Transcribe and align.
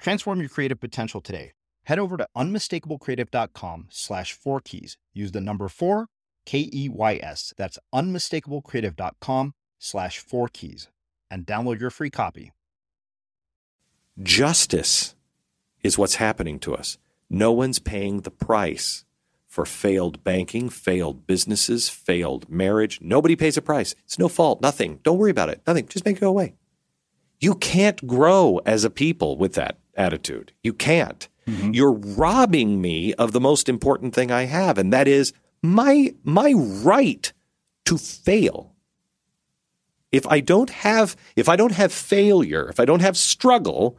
Transform 0.00 0.40
your 0.40 0.48
creative 0.48 0.80
potential 0.80 1.20
today. 1.20 1.52
Head 1.84 1.98
over 1.98 2.16
to 2.16 2.26
unmistakablecreative.com 2.36 3.86
slash 3.90 4.32
four 4.32 4.60
keys. 4.60 4.96
Use 5.12 5.32
the 5.32 5.40
number 5.40 5.68
four, 5.68 6.06
K 6.46 6.70
E 6.72 6.88
Y 6.88 7.20
S. 7.22 7.52
That's 7.56 7.78
unmistakablecreative.com 7.94 9.54
slash 9.78 10.18
four 10.18 10.48
keys 10.48 10.88
and 11.30 11.46
download 11.46 11.80
your 11.80 11.90
free 11.90 12.10
copy. 12.10 12.52
Justice 14.22 15.14
is 15.82 15.96
what's 15.96 16.16
happening 16.16 16.58
to 16.60 16.74
us. 16.74 16.98
No 17.28 17.52
one's 17.52 17.78
paying 17.78 18.22
the 18.22 18.30
price 18.30 19.04
for 19.46 19.64
failed 19.64 20.22
banking, 20.22 20.68
failed 20.68 21.26
businesses, 21.26 21.88
failed 21.88 22.48
marriage. 22.48 23.00
Nobody 23.00 23.36
pays 23.36 23.56
a 23.56 23.62
price. 23.62 23.94
It's 24.04 24.18
no 24.18 24.28
fault, 24.28 24.60
nothing. 24.60 25.00
Don't 25.02 25.18
worry 25.18 25.30
about 25.30 25.48
it. 25.48 25.60
Nothing. 25.66 25.88
Just 25.88 26.04
make 26.04 26.16
it 26.16 26.20
go 26.20 26.28
away. 26.28 26.54
You 27.40 27.54
can't 27.54 28.06
grow 28.06 28.60
as 28.66 28.84
a 28.84 28.90
people 28.90 29.36
with 29.36 29.54
that 29.54 29.78
attitude. 29.96 30.52
You 30.62 30.72
can't. 30.72 31.26
Mm-hmm. 31.46 31.72
You're 31.72 31.92
robbing 31.92 32.80
me 32.80 33.14
of 33.14 33.32
the 33.32 33.40
most 33.40 33.68
important 33.68 34.14
thing 34.14 34.30
I 34.30 34.44
have, 34.44 34.78
and 34.78 34.92
that 34.92 35.08
is 35.08 35.32
my 35.62 36.14
my 36.22 36.52
right 36.52 37.32
to 37.86 37.98
fail. 37.98 38.74
If 40.12 40.26
I 40.26 40.40
don't 40.40 40.70
have 40.70 41.16
if 41.34 41.48
I 41.48 41.56
don't 41.56 41.72
have 41.72 41.92
failure, 41.92 42.68
if 42.68 42.78
I 42.78 42.84
don't 42.84 43.00
have 43.00 43.16
struggle, 43.16 43.98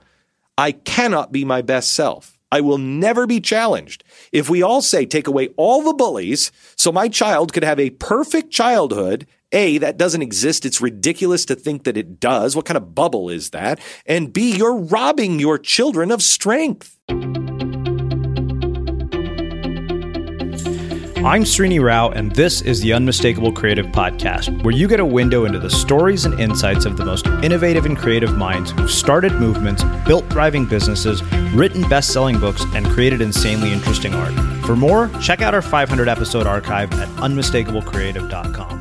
I 0.58 0.72
cannot 0.72 1.32
be 1.32 1.44
my 1.44 1.62
best 1.62 1.94
self. 1.94 2.38
I 2.52 2.62
will 2.62 2.78
never 2.78 3.26
be 3.26 3.40
challenged. 3.40 4.04
If 4.32 4.50
we 4.50 4.62
all 4.62 4.82
say 4.82 5.06
take 5.06 5.28
away 5.28 5.50
all 5.56 5.84
the 5.84 5.94
bullies 5.94 6.52
so 6.76 6.92
my 6.92 7.08
child 7.08 7.54
could 7.54 7.64
have 7.64 7.80
a 7.80 7.92
perfect 7.92 8.52
childhood 8.52 9.26
a, 9.52 9.78
that 9.80 9.98
doesn't 9.98 10.22
exist. 10.22 10.66
It's 10.66 10.82
ridiculous 10.82 11.46
to 11.46 11.56
think 11.56 11.84
that 11.84 11.98
it 11.98 12.20
does. 12.20 12.56
What 12.56 12.66
kind 12.66 12.78
of 12.78 12.96
bubble 12.96 13.30
is 13.30 13.52
that? 13.52 13.80
And 14.06 14.32
B, 14.32 14.56
you're 14.56 14.76
robbing 14.76 15.40
your 15.40 15.58
children 15.58 16.12
of 16.12 16.22
strength. 16.22 16.98
I'm 21.24 21.44
Srini 21.44 21.80
Rao, 21.80 22.10
and 22.10 22.32
this 22.36 22.62
is 22.64 22.82
the 22.82 22.94
Unmistakable 22.94 23.52
Creative 23.52 23.86
Podcast, 23.86 24.64
where 24.64 24.74
you 24.74 24.88
get 24.88 25.00
a 25.00 25.06
window 25.06 25.46
into 25.46 25.60
the 25.60 25.70
stories 25.70 26.26
and 26.26 26.40
insights 26.40 26.86
of 26.86 26.98
the 26.98 27.06
most 27.06 27.28
innovative 27.44 27.86
and 27.86 27.96
creative 27.96 28.36
minds 28.36 28.72
who've 28.72 28.90
started 28.90 29.34
movements, 29.34 29.84
built 30.08 30.28
thriving 30.32 30.66
businesses, 30.66 31.22
written 31.54 31.88
best 31.88 32.12
selling 32.12 32.40
books, 32.40 32.64
and 32.74 32.88
created 32.88 33.22
insanely 33.22 33.72
interesting 33.72 34.16
art. 34.16 34.34
For 34.66 34.76
more, 34.76 35.12
check 35.22 35.44
out 35.44 35.54
our 35.54 35.62
500 35.62 36.10
episode 36.10 36.48
archive 36.48 36.92
at 36.94 37.08
unmistakablecreative.com. 37.10 38.81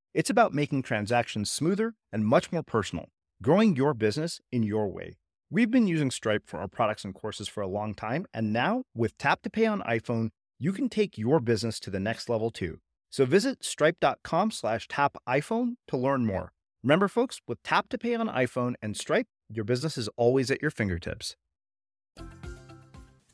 It's 0.13 0.29
about 0.29 0.53
making 0.53 0.83
transactions 0.83 1.49
smoother 1.49 1.93
and 2.11 2.25
much 2.25 2.51
more 2.51 2.63
personal, 2.63 3.05
growing 3.41 3.77
your 3.77 3.93
business 3.93 4.41
in 4.51 4.61
your 4.61 4.89
way. 4.89 5.15
We've 5.49 5.71
been 5.71 5.87
using 5.87 6.11
Stripe 6.11 6.43
for 6.47 6.59
our 6.59 6.67
products 6.67 7.05
and 7.05 7.15
courses 7.15 7.47
for 7.47 7.61
a 7.61 7.67
long 7.67 7.93
time, 7.93 8.25
and 8.33 8.51
now 8.51 8.83
with 8.93 9.17
Tap 9.17 9.41
to 9.43 9.49
Pay 9.49 9.65
on 9.65 9.81
iPhone, 9.83 10.31
you 10.59 10.73
can 10.73 10.89
take 10.89 11.17
your 11.17 11.39
business 11.39 11.79
to 11.79 11.89
the 11.89 11.99
next 11.99 12.27
level 12.27 12.51
too. 12.51 12.79
So 13.09 13.25
visit 13.25 13.63
stripe.com 13.63 14.51
slash 14.51 14.89
tap 14.89 15.15
iPhone 15.27 15.75
to 15.87 15.95
learn 15.95 16.25
more. 16.25 16.51
Remember, 16.83 17.07
folks, 17.07 17.39
with 17.47 17.63
Tap 17.63 17.87
to 17.89 17.97
Pay 17.97 18.15
on 18.15 18.27
iPhone 18.27 18.73
and 18.81 18.97
Stripe, 18.97 19.27
your 19.49 19.63
business 19.63 19.97
is 19.97 20.09
always 20.17 20.51
at 20.51 20.61
your 20.61 20.71
fingertips. 20.71 21.37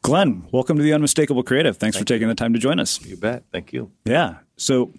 Glenn, 0.04 0.48
welcome 0.52 0.78
to 0.78 0.84
the 0.84 0.94
Unmistakable 0.94 1.44
Creative. 1.44 1.76
Thanks 1.76 1.98
Thank 1.98 2.08
for 2.08 2.14
taking 2.14 2.28
the 2.28 2.36
time 2.36 2.54
to 2.54 2.60
join 2.60 2.80
us. 2.80 3.04
You 3.04 3.18
bet. 3.18 3.46
Thank 3.52 3.74
you. 3.74 3.92
Yeah. 4.06 4.38
So 4.56 4.94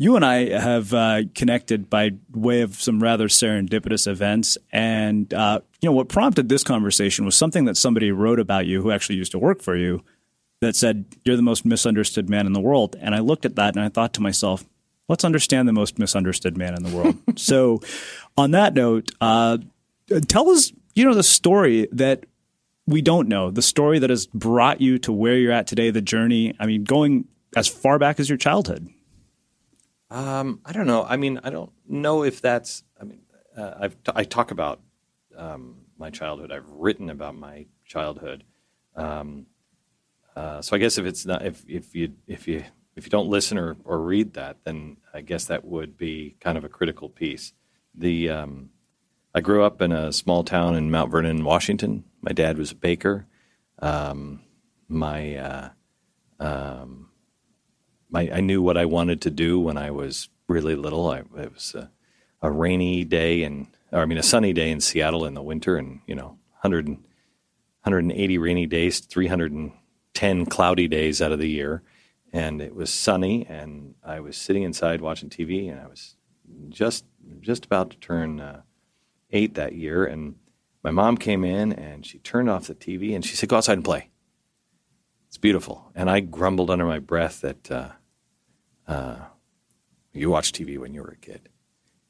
you 0.00 0.14
and 0.14 0.24
I 0.24 0.48
have 0.56 0.94
uh, 0.94 1.22
connected 1.34 1.90
by 1.90 2.12
way 2.32 2.60
of 2.60 2.76
some 2.76 3.02
rather 3.02 3.26
serendipitous 3.26 4.06
events. 4.06 4.56
And, 4.70 5.34
uh, 5.34 5.60
you 5.80 5.88
know, 5.88 5.92
what 5.92 6.08
prompted 6.08 6.48
this 6.48 6.62
conversation 6.62 7.24
was 7.24 7.34
something 7.34 7.64
that 7.64 7.76
somebody 7.76 8.12
wrote 8.12 8.38
about 8.38 8.66
you 8.66 8.80
who 8.80 8.92
actually 8.92 9.16
used 9.16 9.32
to 9.32 9.40
work 9.40 9.60
for 9.60 9.74
you 9.74 10.04
that 10.60 10.76
said, 10.76 11.04
You're 11.24 11.34
the 11.34 11.42
most 11.42 11.64
misunderstood 11.64 12.30
man 12.30 12.46
in 12.46 12.52
the 12.52 12.60
world. 12.60 12.94
And 13.00 13.12
I 13.12 13.18
looked 13.18 13.44
at 13.44 13.56
that 13.56 13.74
and 13.74 13.84
I 13.84 13.88
thought 13.88 14.14
to 14.14 14.20
myself, 14.20 14.64
Let's 15.08 15.24
understand 15.24 15.66
the 15.66 15.72
most 15.72 15.98
misunderstood 15.98 16.56
man 16.56 16.76
in 16.76 16.84
the 16.84 16.96
world. 16.96 17.16
so, 17.36 17.80
on 18.36 18.52
that 18.52 18.74
note, 18.74 19.10
uh, 19.20 19.58
tell 20.28 20.48
us, 20.50 20.72
you 20.94 21.04
know, 21.04 21.14
the 21.14 21.24
story 21.24 21.88
that 21.90 22.24
we 22.86 23.02
don't 23.02 23.26
know, 23.26 23.50
the 23.50 23.62
story 23.62 23.98
that 23.98 24.10
has 24.10 24.28
brought 24.28 24.80
you 24.80 24.98
to 25.00 25.12
where 25.12 25.36
you're 25.36 25.52
at 25.52 25.66
today, 25.66 25.90
the 25.90 26.00
journey. 26.00 26.54
I 26.60 26.66
mean, 26.66 26.84
going 26.84 27.26
as 27.56 27.66
far 27.66 27.98
back 27.98 28.20
as 28.20 28.28
your 28.28 28.38
childhood. 28.38 28.88
Um, 30.10 30.60
I 30.64 30.72
don't 30.72 30.86
know. 30.86 31.04
I 31.04 31.16
mean, 31.16 31.40
I 31.42 31.50
don't 31.50 31.72
know 31.86 32.24
if 32.24 32.40
that's. 32.40 32.82
I 33.00 33.04
mean, 33.04 33.20
uh, 33.56 33.74
I've 33.80 34.02
t- 34.02 34.12
I 34.14 34.24
talk 34.24 34.50
about 34.50 34.80
um, 35.36 35.76
my 35.98 36.10
childhood. 36.10 36.50
I've 36.52 36.68
written 36.68 37.10
about 37.10 37.36
my 37.36 37.66
childhood. 37.84 38.44
Um, 38.96 39.46
uh, 40.34 40.62
so 40.62 40.76
I 40.76 40.78
guess 40.78 40.98
if 40.98 41.04
it's 41.06 41.26
not, 41.26 41.44
if 41.44 41.64
if 41.68 41.94
you 41.94 42.14
if 42.26 42.48
you 42.48 42.64
if 42.96 43.04
you 43.04 43.10
don't 43.10 43.28
listen 43.28 43.58
or, 43.58 43.76
or 43.84 44.00
read 44.00 44.34
that, 44.34 44.56
then 44.64 44.96
I 45.12 45.20
guess 45.20 45.44
that 45.46 45.64
would 45.64 45.96
be 45.96 46.36
kind 46.40 46.56
of 46.56 46.64
a 46.64 46.68
critical 46.68 47.08
piece. 47.08 47.52
The 47.94 48.30
um, 48.30 48.70
I 49.34 49.40
grew 49.40 49.62
up 49.62 49.82
in 49.82 49.92
a 49.92 50.12
small 50.12 50.42
town 50.42 50.74
in 50.74 50.90
Mount 50.90 51.10
Vernon, 51.10 51.44
Washington. 51.44 52.04
My 52.22 52.32
dad 52.32 52.56
was 52.56 52.72
a 52.72 52.76
baker. 52.76 53.26
Um, 53.80 54.40
my 54.88 55.36
uh, 55.36 55.68
um, 56.40 57.07
my, 58.10 58.30
I 58.32 58.40
knew 58.40 58.62
what 58.62 58.76
I 58.76 58.84
wanted 58.84 59.20
to 59.22 59.30
do 59.30 59.60
when 59.60 59.76
I 59.76 59.90
was 59.90 60.28
really 60.48 60.76
little. 60.76 61.10
I, 61.10 61.18
it 61.18 61.52
was 61.52 61.74
a, 61.74 61.90
a 62.40 62.50
rainy 62.50 63.04
day 63.04 63.42
and, 63.42 63.68
I 63.92 64.04
mean, 64.04 64.18
a 64.18 64.22
sunny 64.22 64.52
day 64.52 64.70
in 64.70 64.80
Seattle 64.80 65.24
in 65.24 65.34
the 65.34 65.42
winter, 65.42 65.76
and 65.76 66.00
you 66.06 66.14
know, 66.14 66.38
100, 66.60 66.88
180 66.88 68.38
rainy 68.38 68.66
days, 68.66 69.00
310 69.00 70.46
cloudy 70.46 70.88
days 70.88 71.22
out 71.22 71.32
of 71.32 71.38
the 71.38 71.48
year, 71.48 71.82
and 72.32 72.60
it 72.60 72.74
was 72.74 72.92
sunny, 72.92 73.46
and 73.46 73.94
I 74.04 74.20
was 74.20 74.36
sitting 74.36 74.62
inside 74.62 75.00
watching 75.00 75.30
TV, 75.30 75.70
and 75.70 75.80
I 75.80 75.86
was 75.86 76.16
just 76.68 77.04
just 77.40 77.64
about 77.64 77.90
to 77.90 77.96
turn 77.98 78.40
uh, 78.40 78.62
eight 79.30 79.54
that 79.54 79.74
year, 79.74 80.04
and 80.04 80.36
my 80.82 80.90
mom 80.90 81.16
came 81.16 81.44
in 81.44 81.72
and 81.72 82.04
she 82.04 82.18
turned 82.18 82.48
off 82.48 82.66
the 82.66 82.74
TV 82.74 83.14
and 83.14 83.24
she 83.24 83.36
said, 83.36 83.48
"Go 83.48 83.56
outside 83.56 83.78
and 83.78 83.84
play." 83.84 84.10
It's 85.38 85.42
beautiful. 85.42 85.92
And 85.94 86.10
I 86.10 86.18
grumbled 86.18 86.68
under 86.68 86.84
my 86.84 86.98
breath 86.98 87.42
that 87.42 87.70
uh, 87.70 87.90
uh, 88.88 89.18
you 90.12 90.30
watched 90.30 90.56
TV 90.56 90.78
when 90.78 90.94
you 90.94 91.00
were 91.00 91.10
a 91.10 91.16
kid. 91.16 91.48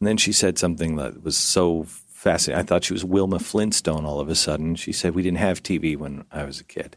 And 0.01 0.09
then 0.09 0.17
she 0.17 0.33
said 0.33 0.57
something 0.57 0.97
that 0.97 1.23
was 1.23 1.37
so 1.37 1.83
fascinating. 1.83 2.59
I 2.59 2.65
thought 2.65 2.85
she 2.85 2.95
was 2.95 3.05
Wilma 3.05 3.39
Flintstone 3.39 4.07
all 4.07 4.19
of 4.19 4.31
a 4.31 4.35
sudden. 4.35 4.77
She 4.77 4.93
said, 4.93 5.15
We 5.15 5.23
didn't 5.23 5.41
have 5.41 5.63
TV 5.63 5.95
when 5.95 6.25
I 6.33 6.45
was 6.45 6.59
a 6.59 6.65
kid. 6.65 6.97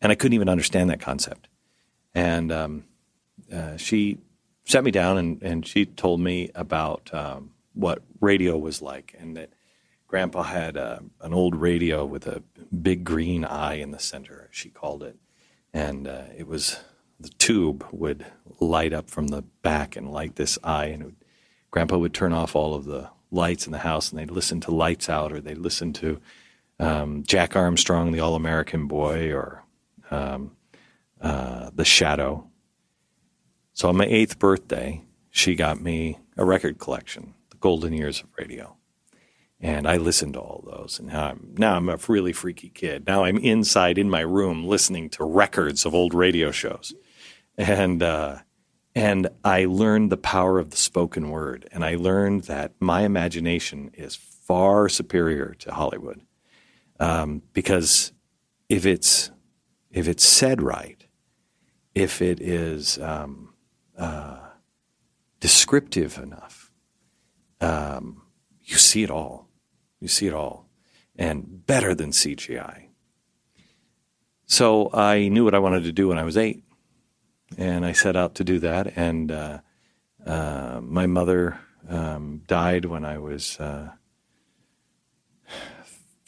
And 0.00 0.10
I 0.10 0.14
couldn't 0.14 0.32
even 0.32 0.48
understand 0.48 0.88
that 0.88 0.98
concept. 0.98 1.46
And 2.14 2.50
um, 2.50 2.84
uh, 3.52 3.76
she 3.76 4.16
sat 4.64 4.82
me 4.82 4.90
down 4.90 5.18
and, 5.18 5.42
and 5.42 5.66
she 5.66 5.84
told 5.84 6.20
me 6.20 6.50
about 6.54 7.12
um, 7.12 7.50
what 7.74 8.02
radio 8.22 8.56
was 8.56 8.80
like 8.80 9.14
and 9.18 9.36
that 9.36 9.50
grandpa 10.08 10.42
had 10.42 10.78
uh, 10.78 11.00
an 11.20 11.34
old 11.34 11.54
radio 11.54 12.06
with 12.06 12.26
a 12.26 12.42
big 12.74 13.04
green 13.04 13.44
eye 13.44 13.74
in 13.74 13.90
the 13.90 13.98
center, 13.98 14.48
she 14.50 14.70
called 14.70 15.02
it 15.02 15.18
and 15.72 16.06
uh, 16.06 16.24
it 16.36 16.46
was 16.46 16.80
the 17.18 17.28
tube 17.28 17.86
would 17.92 18.26
light 18.60 18.92
up 18.92 19.10
from 19.10 19.28
the 19.28 19.42
back 19.62 19.96
and 19.96 20.12
light 20.12 20.36
this 20.36 20.58
eye, 20.62 20.86
and 20.86 21.04
would, 21.04 21.16
Grandpa 21.70 21.98
would 21.98 22.14
turn 22.14 22.32
off 22.32 22.54
all 22.54 22.74
of 22.74 22.84
the 22.84 23.10
lights 23.30 23.66
in 23.66 23.72
the 23.72 23.78
house, 23.78 24.10
and 24.10 24.18
they'd 24.18 24.30
listen 24.30 24.60
to 24.62 24.70
Lights 24.70 25.08
Out, 25.08 25.32
or 25.32 25.40
they'd 25.40 25.58
listen 25.58 25.92
to 25.94 26.20
um, 26.78 27.22
Jack 27.24 27.56
Armstrong, 27.56 28.12
the 28.12 28.20
All 28.20 28.34
American 28.34 28.86
Boy, 28.86 29.32
or 29.32 29.64
um, 30.10 30.56
uh, 31.20 31.70
The 31.74 31.84
Shadow. 31.84 32.48
So 33.72 33.88
on 33.88 33.96
my 33.96 34.06
eighth 34.06 34.38
birthday, 34.38 35.02
she 35.30 35.54
got 35.54 35.80
me 35.80 36.18
a 36.36 36.44
record 36.44 36.78
collection, 36.78 37.34
The 37.50 37.56
Golden 37.56 37.92
Years 37.92 38.20
of 38.20 38.28
Radio. 38.38 38.76
And 39.60 39.88
I 39.88 39.96
listened 39.96 40.34
to 40.34 40.40
all 40.40 40.62
those. 40.66 40.98
And 40.98 41.08
now 41.08 41.28
I'm, 41.28 41.54
now 41.56 41.76
I'm 41.76 41.88
a 41.88 41.98
really 42.08 42.32
freaky 42.32 42.68
kid. 42.68 43.06
Now 43.06 43.24
I'm 43.24 43.38
inside 43.38 43.96
in 43.96 44.10
my 44.10 44.20
room 44.20 44.66
listening 44.66 45.08
to 45.10 45.24
records 45.24 45.86
of 45.86 45.94
old 45.94 46.12
radio 46.12 46.50
shows. 46.50 46.94
And, 47.56 48.02
uh, 48.02 48.38
and 48.94 49.28
I 49.44 49.64
learned 49.64 50.12
the 50.12 50.18
power 50.18 50.58
of 50.58 50.70
the 50.70 50.76
spoken 50.76 51.30
word. 51.30 51.68
And 51.72 51.84
I 51.84 51.96
learned 51.96 52.44
that 52.44 52.72
my 52.80 53.02
imagination 53.02 53.90
is 53.94 54.14
far 54.14 54.88
superior 54.88 55.54
to 55.60 55.72
Hollywood. 55.72 56.20
Um, 57.00 57.42
because 57.52 58.12
if 58.68 58.84
it's, 58.84 59.30
if 59.90 60.06
it's 60.06 60.24
said 60.24 60.60
right, 60.60 61.06
if 61.94 62.20
it 62.20 62.40
is 62.40 62.98
um, 62.98 63.54
uh, 63.96 64.38
descriptive 65.40 66.18
enough, 66.18 66.70
um, 67.60 68.22
you 68.62 68.76
see 68.76 69.02
it 69.02 69.10
all. 69.10 69.45
You 70.06 70.08
see 70.08 70.28
it 70.28 70.34
all. 70.34 70.68
And 71.16 71.66
better 71.66 71.92
than 71.92 72.10
CGI. 72.10 72.90
So 74.46 74.88
I 74.92 75.26
knew 75.26 75.42
what 75.42 75.52
I 75.52 75.58
wanted 75.58 75.82
to 75.82 75.90
do 75.90 76.06
when 76.06 76.18
I 76.18 76.22
was 76.22 76.36
eight. 76.36 76.62
And 77.58 77.84
I 77.84 77.90
set 77.90 78.14
out 78.14 78.36
to 78.36 78.44
do 78.44 78.60
that. 78.60 78.96
And 78.96 79.32
uh, 79.32 79.58
uh, 80.24 80.78
my 80.80 81.06
mother 81.06 81.58
um, 81.88 82.42
died 82.46 82.84
when 82.84 83.04
I 83.04 83.18
was 83.18 83.58
uh, 83.58 83.94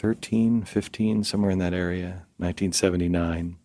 13, 0.00 0.64
15, 0.64 1.22
somewhere 1.22 1.52
in 1.52 1.58
that 1.58 1.72
area, 1.72 2.26
1979. 2.38 3.58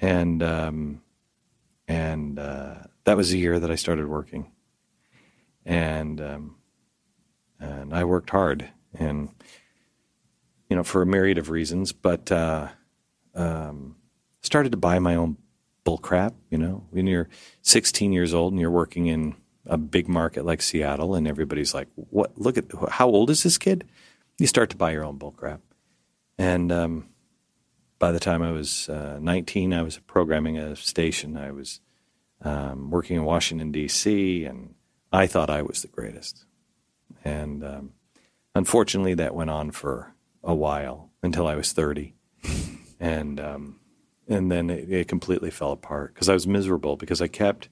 And, 0.00 0.42
um, 0.42 1.00
and 1.86 2.40
uh, 2.40 2.74
that 3.04 3.16
was 3.16 3.30
the 3.30 3.38
year 3.38 3.60
that 3.60 3.70
I 3.70 3.76
started 3.76 4.08
working. 4.08 4.50
And, 5.64 6.20
um, 6.20 6.56
and 7.60 7.94
I 7.94 8.02
worked 8.02 8.30
hard 8.30 8.68
and 8.94 9.28
you 10.68 10.76
know 10.76 10.84
for 10.84 11.02
a 11.02 11.06
myriad 11.06 11.38
of 11.38 11.50
reasons, 11.50 11.92
but 11.92 12.30
uh, 12.32 12.68
um, 13.34 13.96
started 14.40 14.72
to 14.72 14.78
buy 14.78 14.98
my 14.98 15.14
own 15.14 15.36
bull 15.84 15.98
crap. 15.98 16.34
You 16.50 16.58
know, 16.58 16.86
when 16.90 17.06
you're 17.06 17.28
16 17.62 18.12
years 18.12 18.32
old 18.32 18.52
and 18.52 18.60
you're 18.60 18.70
working 18.70 19.06
in 19.06 19.36
a 19.66 19.76
big 19.76 20.08
market 20.08 20.44
like 20.44 20.62
Seattle, 20.62 21.14
and 21.14 21.28
everybody's 21.28 21.74
like, 21.74 21.88
"What? 21.94 22.38
Look 22.38 22.56
at 22.56 22.66
how 22.90 23.08
old 23.08 23.30
is 23.30 23.42
this 23.42 23.58
kid?" 23.58 23.84
You 24.38 24.46
start 24.46 24.70
to 24.70 24.76
buy 24.76 24.92
your 24.92 25.04
own 25.04 25.18
bull 25.18 25.32
crap, 25.32 25.60
and 26.38 26.72
um, 26.72 27.08
by 28.02 28.10
the 28.10 28.18
time 28.18 28.42
I 28.42 28.50
was 28.50 28.88
uh, 28.88 29.18
19, 29.20 29.72
I 29.72 29.82
was 29.82 29.98
programming 29.98 30.58
a 30.58 30.74
station. 30.74 31.36
I 31.36 31.52
was 31.52 31.80
um, 32.40 32.90
working 32.90 33.16
in 33.16 33.24
Washington 33.24 33.70
D.C., 33.70 34.44
and 34.44 34.74
I 35.12 35.28
thought 35.28 35.48
I 35.48 35.62
was 35.62 35.82
the 35.82 35.88
greatest. 35.88 36.44
And 37.24 37.62
um, 37.62 37.92
unfortunately, 38.54 39.14
that 39.14 39.34
went 39.34 39.50
on 39.50 39.70
for 39.70 40.14
a 40.42 40.54
while 40.54 41.10
until 41.22 41.46
I 41.46 41.54
was 41.54 41.72
30. 41.72 42.14
and 43.00 43.40
um, 43.40 43.80
and 44.28 44.50
then 44.50 44.70
it, 44.70 44.90
it 44.90 45.08
completely 45.08 45.50
fell 45.50 45.72
apart 45.72 46.14
because 46.14 46.28
I 46.28 46.34
was 46.34 46.46
miserable 46.46 46.96
because 46.96 47.20
I 47.20 47.28
kept. 47.28 47.68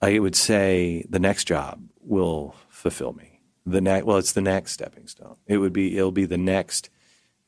I 0.00 0.18
would 0.18 0.36
say 0.36 1.06
the 1.08 1.18
next 1.18 1.44
job 1.44 1.82
will 2.00 2.54
fulfill 2.68 3.14
me. 3.14 3.40
The 3.64 3.80
next, 3.80 4.04
well, 4.04 4.18
it's 4.18 4.32
the 4.32 4.42
next 4.42 4.72
stepping 4.72 5.08
stone. 5.08 5.36
It 5.46 5.56
would 5.58 5.72
be, 5.72 5.96
it'll 5.96 6.12
be 6.12 6.26
the 6.26 6.38
next, 6.38 6.90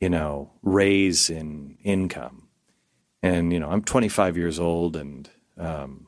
you 0.01 0.09
know, 0.09 0.51
raise 0.61 1.29
in 1.29 1.77
income. 1.83 2.47
And 3.21 3.53
you 3.53 3.59
know, 3.59 3.69
I'm 3.69 3.83
25 3.83 4.35
years 4.35 4.59
old, 4.59 4.95
and 4.95 5.29
um, 5.57 6.07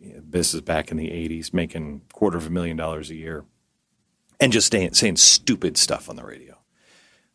this 0.00 0.54
is 0.54 0.60
back 0.60 0.90
in 0.90 0.96
the 0.96 1.08
80s, 1.08 1.52
making 1.52 2.02
quarter 2.12 2.36
of 2.36 2.46
a 2.46 2.50
million 2.50 2.76
dollars 2.76 3.10
a 3.10 3.14
year, 3.14 3.44
and 4.40 4.52
just 4.52 4.72
saying, 4.72 4.94
saying 4.94 5.16
stupid 5.16 5.76
stuff 5.76 6.08
on 6.08 6.16
the 6.16 6.24
radio. 6.24 6.58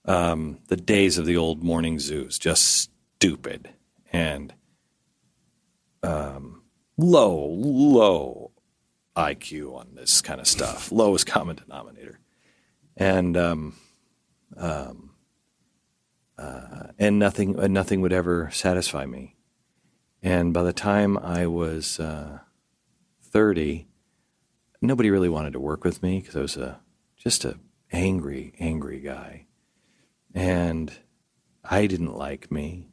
Um, 0.05 0.59
the 0.67 0.77
days 0.77 1.17
of 1.17 1.25
the 1.25 1.37
old 1.37 1.63
morning 1.63 1.99
zoos, 1.99 2.39
just 2.39 2.89
stupid 3.15 3.69
and 4.11 4.53
um, 6.03 6.63
low, 6.97 7.45
low 7.49 8.51
IQ 9.15 9.75
on 9.75 9.95
this 9.95 10.21
kind 10.21 10.39
of 10.39 10.47
stuff, 10.47 10.91
lowest 10.91 11.27
common 11.27 11.57
denominator, 11.57 12.19
and 12.95 13.35
um, 13.35 13.75
um, 14.55 15.11
uh, 16.37 16.87
and 16.97 17.19
nothing, 17.19 17.51
nothing 17.73 18.01
would 18.01 18.13
ever 18.13 18.49
satisfy 18.51 19.05
me. 19.05 19.35
And 20.21 20.53
by 20.53 20.63
the 20.63 20.73
time 20.73 21.17
I 21.17 21.47
was 21.47 21.99
uh, 21.99 22.39
thirty, 23.21 23.87
nobody 24.81 25.09
really 25.09 25.29
wanted 25.29 25.53
to 25.53 25.59
work 25.59 25.83
with 25.83 26.01
me 26.01 26.19
because 26.19 26.35
I 26.35 26.41
was 26.41 26.57
a 26.57 26.79
just 27.19 27.45
a 27.45 27.59
angry, 27.91 28.53
angry 28.59 28.99
guy, 28.99 29.45
and 30.33 30.91
I 31.63 31.85
didn't 31.85 32.15
like 32.15 32.51
me. 32.51 32.87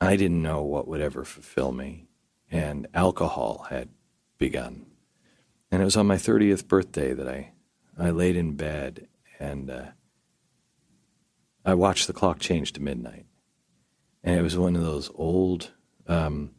I 0.00 0.16
didn't 0.16 0.42
know 0.42 0.62
what 0.62 0.88
would 0.88 1.02
ever 1.02 1.24
fulfill 1.24 1.72
me, 1.72 2.08
and 2.50 2.86
alcohol 2.94 3.66
had 3.68 3.90
begun. 4.38 4.86
And 5.70 5.82
it 5.82 5.84
was 5.84 5.96
on 5.96 6.06
my 6.06 6.16
30th 6.16 6.66
birthday 6.66 7.12
that 7.12 7.28
I, 7.28 7.52
I 7.98 8.10
laid 8.10 8.36
in 8.36 8.56
bed 8.56 9.06
and 9.38 9.70
uh, 9.70 9.86
I 11.64 11.74
watched 11.74 12.06
the 12.06 12.12
clock 12.12 12.40
change 12.40 12.72
to 12.72 12.82
midnight. 12.82 13.26
And 14.24 14.38
it 14.38 14.42
was 14.42 14.56
one 14.56 14.74
of 14.74 14.82
those 14.82 15.10
old 15.14 15.70
um, 16.06 16.50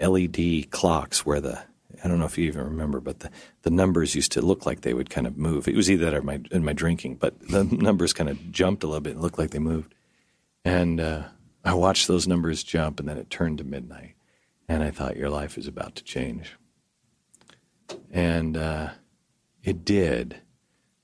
LED 0.00 0.70
clocks 0.70 1.26
where 1.26 1.40
the, 1.40 1.62
I 2.02 2.08
don't 2.08 2.18
know 2.18 2.24
if 2.24 2.36
you 2.36 2.46
even 2.46 2.64
remember, 2.64 3.00
but 3.00 3.20
the, 3.20 3.30
the 3.62 3.70
numbers 3.70 4.14
used 4.14 4.32
to 4.32 4.42
look 4.42 4.66
like 4.66 4.80
they 4.80 4.94
would 4.94 5.10
kind 5.10 5.26
of 5.26 5.36
move. 5.36 5.68
It 5.68 5.76
was 5.76 5.90
either 5.90 6.06
that 6.06 6.14
or 6.14 6.22
my, 6.22 6.40
in 6.50 6.64
my 6.64 6.72
drinking, 6.72 7.16
but 7.16 7.38
the 7.48 7.64
numbers 7.70 8.12
kind 8.12 8.28
of 8.28 8.50
jumped 8.50 8.82
a 8.82 8.86
little 8.86 9.00
bit 9.00 9.14
and 9.14 9.22
looked 9.22 9.38
like 9.38 9.50
they 9.50 9.58
moved. 9.58 9.94
And 10.64 11.00
uh, 11.00 11.24
I 11.64 11.74
watched 11.74 12.08
those 12.08 12.26
numbers 12.26 12.62
jump, 12.62 12.98
and 12.98 13.08
then 13.08 13.18
it 13.18 13.30
turned 13.30 13.58
to 13.58 13.64
midnight. 13.64 14.14
And 14.68 14.82
I 14.82 14.90
thought, 14.90 15.16
your 15.16 15.30
life 15.30 15.58
is 15.58 15.66
about 15.66 15.96
to 15.96 16.04
change. 16.04 16.56
And 18.10 18.56
uh, 18.56 18.90
it 19.62 19.84
did 19.84 20.40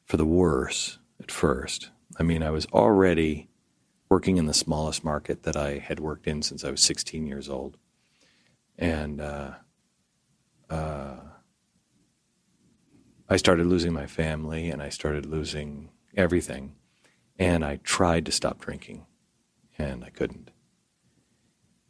for 0.05 0.17
the 0.17 0.27
worse 0.27 0.99
at 1.21 1.31
first. 1.31 1.91
I 2.19 2.23
mean, 2.23 2.43
I 2.43 2.51
was 2.51 2.67
already 2.67 3.49
working 4.09 4.37
in 4.39 4.47
the 4.47 4.55
smallest 4.55 5.05
market 5.05 5.43
that 5.43 5.57
I 5.57 5.79
had 5.79 6.01
worked 6.01 6.27
in 6.27 6.43
since 6.43 6.65
I 6.65 6.71
was 6.71 6.81
16 6.81 7.27
years 7.27 7.49
old. 7.49 7.77
And 8.79 9.21
uh, 9.21 9.53
uh, 10.71 11.17
I 13.29 13.37
started 13.37 13.67
losing 13.67 13.93
my 13.93 14.07
family 14.07 14.71
and 14.71 14.83
I 14.83 14.89
started 14.89 15.27
losing 15.27 15.91
everything. 16.17 16.75
And 17.39 17.65
I 17.65 17.77
tried 17.77 18.27
to 18.27 18.33
stop 18.33 18.61
drinking 18.61 19.07
and 19.79 20.05
I 20.05 20.11
couldn't. 20.11 20.51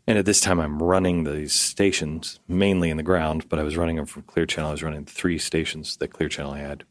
And 0.09 0.17
at 0.17 0.25
this 0.25 0.41
time, 0.41 0.59
I'm 0.59 0.83
running 0.83 1.25
these 1.25 1.53
stations 1.53 2.41
mainly 2.49 2.89
in 2.89 2.97
the 2.97 3.03
ground, 3.03 3.47
but 3.51 3.59
I 3.59 3.63
was 3.63 3.77
running 3.77 3.97
them 3.97 4.07
from 4.07 4.23
Clear 4.23 4.47
Channel. 4.47 4.71
I 4.71 4.73
was 4.73 4.83
running 4.83 5.05
three 5.05 5.37
stations 5.37 5.99
that 5.99 6.09
Clear 6.09 6.31
Channel 6.31 6.55
had, 6.55 6.85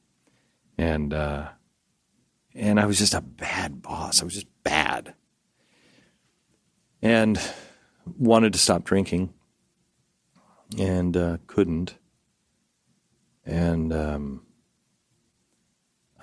and 0.77 1.11
uh, 1.15 1.47
and 2.53 2.79
I 2.79 2.85
was 2.85 2.99
just 2.99 3.15
a 3.15 3.21
bad 3.21 3.81
boss. 3.81 4.21
I 4.21 4.23
was 4.23 4.35
just 4.35 4.45
bad, 4.61 5.15
and 7.01 7.41
wanted 8.05 8.53
to 8.53 8.59
stop 8.59 8.83
drinking, 8.83 9.33
and 10.77 11.15
uh, 11.15 11.37
couldn't. 11.47 11.97
And 13.45 13.93
um, 13.93 14.45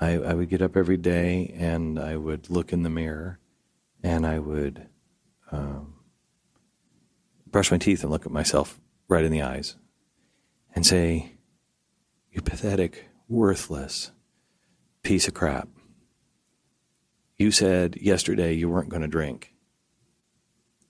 I, 0.01 0.13
I 0.19 0.35
would 0.35 0.51
get 0.51 0.63
up 0.63 0.77
every 0.77 0.97
day, 0.97 1.55
and 1.57 1.99
I 1.99 2.17
would 2.17 2.51
look 2.51 2.73
in 2.73 2.83
the 2.83 2.91
mirror, 2.91 3.39
and 4.03 4.27
I 4.27 4.39
would. 4.39 4.89
Um, 5.53 5.95
brush 7.55 7.71
my 7.71 7.79
teeth 7.79 8.03
and 8.03 8.11
look 8.11 8.27
at 8.27 8.33
myself 8.33 8.81
right 9.07 9.25
in 9.25 9.31
the 9.31 9.41
eyes 9.41 9.77
and 10.75 10.85
say, 10.85 11.37
You 12.33 12.43
pathetic, 12.43 13.07
worthless 13.29 14.11
piece 15.05 15.29
of 15.29 15.35
crap. 15.35 15.69
You 17.39 17.53
said 17.53 17.97
yesterday 18.01 18.55
you 18.55 18.69
weren't 18.69 18.89
going 18.89 19.03
to 19.03 19.09
drink. 19.09 19.55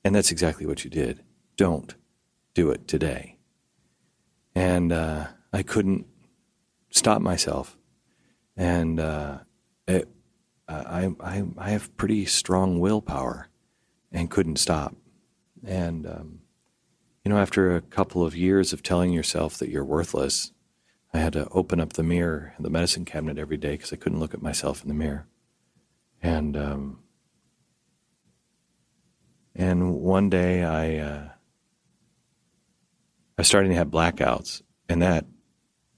And 0.02 0.14
that's 0.14 0.30
exactly 0.30 0.64
what 0.64 0.84
you 0.84 0.90
did. 0.90 1.23
Don't 1.58 1.94
do 2.54 2.70
it 2.70 2.88
today. 2.88 3.33
And 4.54 4.92
uh, 4.92 5.28
I 5.52 5.62
couldn't 5.62 6.06
stop 6.90 7.20
myself. 7.20 7.76
And 8.56 9.00
uh, 9.00 9.38
it, 9.88 10.08
I, 10.68 11.11
I, 11.20 11.44
I 11.58 11.70
have 11.70 11.96
pretty 11.96 12.25
strong 12.26 12.78
willpower 12.78 13.49
and 14.12 14.30
couldn't 14.30 14.56
stop. 14.56 14.94
And 15.64 16.06
um, 16.06 16.40
you 17.25 17.30
know, 17.30 17.38
after 17.38 17.75
a 17.75 17.80
couple 17.80 18.25
of 18.25 18.37
years 18.37 18.73
of 18.73 18.82
telling 18.82 19.12
yourself 19.12 19.56
that 19.58 19.70
you're 19.70 19.84
worthless, 19.84 20.52
I 21.12 21.18
had 21.18 21.32
to 21.34 21.49
open 21.50 21.80
up 21.80 21.94
the 21.94 22.02
mirror 22.02 22.54
in 22.58 22.64
the 22.64 22.70
medicine 22.70 23.04
cabinet 23.04 23.38
every 23.38 23.56
day 23.56 23.73
because 23.73 23.92
I 23.92 23.96
couldn't 23.96 24.20
look 24.20 24.34
at 24.34 24.42
myself 24.42 24.82
in 24.82 24.88
the 24.88 24.94
mirror. 24.94 25.26
And 26.23 26.56
um, 26.56 26.99
and 29.54 29.94
one 29.94 30.28
day 30.28 30.64
I 30.64 30.96
uh, 30.96 31.28
I 33.38 33.42
started 33.42 33.68
to 33.68 33.74
have 33.74 33.88
blackouts, 33.88 34.62
and 34.88 35.02
that 35.02 35.26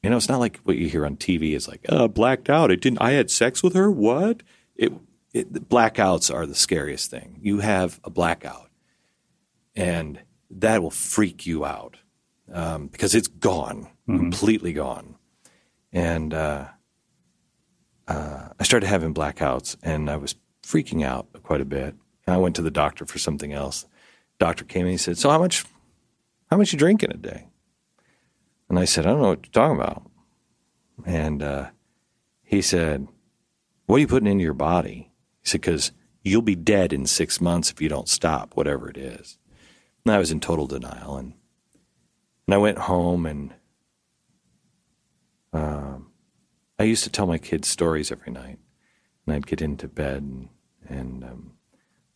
you 0.02 0.10
know 0.10 0.16
it's 0.16 0.28
not 0.28 0.40
like 0.40 0.58
what 0.58 0.76
you 0.76 0.88
hear 0.88 1.04
on 1.04 1.16
TV. 1.16 1.54
is 1.54 1.68
like 1.68 1.84
uh, 1.88 2.08
blacked 2.08 2.48
out. 2.48 2.70
It 2.70 2.80
didn't. 2.80 3.00
I 3.00 3.12
had 3.12 3.30
sex 3.30 3.62
with 3.62 3.74
her. 3.74 3.90
What? 3.90 4.42
It, 4.74 4.92
it 5.32 5.68
blackouts 5.68 6.32
are 6.34 6.46
the 6.46 6.54
scariest 6.54 7.10
thing. 7.10 7.38
You 7.42 7.60
have 7.60 8.00
a 8.04 8.10
blackout, 8.10 8.70
and 9.74 10.20
that 10.50 10.82
will 10.82 10.90
freak 10.90 11.46
you 11.46 11.64
out 11.64 11.98
um, 12.52 12.88
because 12.88 13.14
it's 13.14 13.28
gone, 13.28 13.88
mm-hmm. 14.08 14.18
completely 14.18 14.72
gone. 14.72 15.16
And 15.92 16.32
uh, 16.32 16.66
uh, 18.08 18.48
I 18.58 18.62
started 18.64 18.86
having 18.86 19.14
blackouts, 19.14 19.76
and 19.82 20.10
I 20.10 20.16
was 20.16 20.36
freaking 20.62 21.04
out 21.04 21.28
quite 21.42 21.60
a 21.60 21.66
bit. 21.66 21.94
And 22.26 22.34
I 22.34 22.38
went 22.38 22.56
to 22.56 22.62
the 22.62 22.70
doctor 22.70 23.06
for 23.06 23.18
something 23.18 23.52
else. 23.52 23.86
Doctor 24.38 24.64
came 24.64 24.82
and 24.82 24.90
he 24.90 24.96
said, 24.96 25.16
"So 25.18 25.30
how 25.30 25.38
much, 25.38 25.64
how 26.50 26.56
much 26.56 26.72
you 26.72 26.78
drink 26.78 27.02
in 27.02 27.10
a 27.10 27.16
day?" 27.16 27.48
And 28.68 28.78
I 28.78 28.84
said, 28.84 29.06
"I 29.06 29.10
don't 29.10 29.22
know 29.22 29.28
what 29.28 29.44
you're 29.44 29.52
talking 29.52 29.76
about." 29.76 30.10
And 31.04 31.42
uh, 31.42 31.70
he 32.42 32.62
said, 32.62 33.08
"What 33.86 33.96
are 33.96 34.00
you 34.00 34.08
putting 34.08 34.28
into 34.28 34.44
your 34.44 34.54
body?" 34.54 35.10
He 35.42 35.48
said, 35.48 35.60
"Because 35.60 35.92
you'll 36.22 36.42
be 36.42 36.56
dead 36.56 36.92
in 36.92 37.06
six 37.06 37.40
months 37.40 37.70
if 37.70 37.80
you 37.80 37.88
don't 37.88 38.08
stop 38.08 38.56
whatever 38.56 38.88
it 38.88 38.96
is." 38.96 39.38
And 40.06 40.14
I 40.14 40.18
was 40.18 40.30
in 40.30 40.38
total 40.38 40.68
denial. 40.68 41.16
And, 41.16 41.32
and 42.46 42.54
I 42.54 42.58
went 42.58 42.78
home 42.78 43.26
and 43.26 43.52
um, 45.52 46.12
I 46.78 46.84
used 46.84 47.02
to 47.02 47.10
tell 47.10 47.26
my 47.26 47.38
kids 47.38 47.66
stories 47.66 48.12
every 48.12 48.32
night. 48.32 48.60
And 49.26 49.34
I'd 49.34 49.48
get 49.48 49.60
into 49.60 49.88
bed 49.88 50.22
and, 50.22 50.48
and 50.86 51.24
um, 51.24 51.55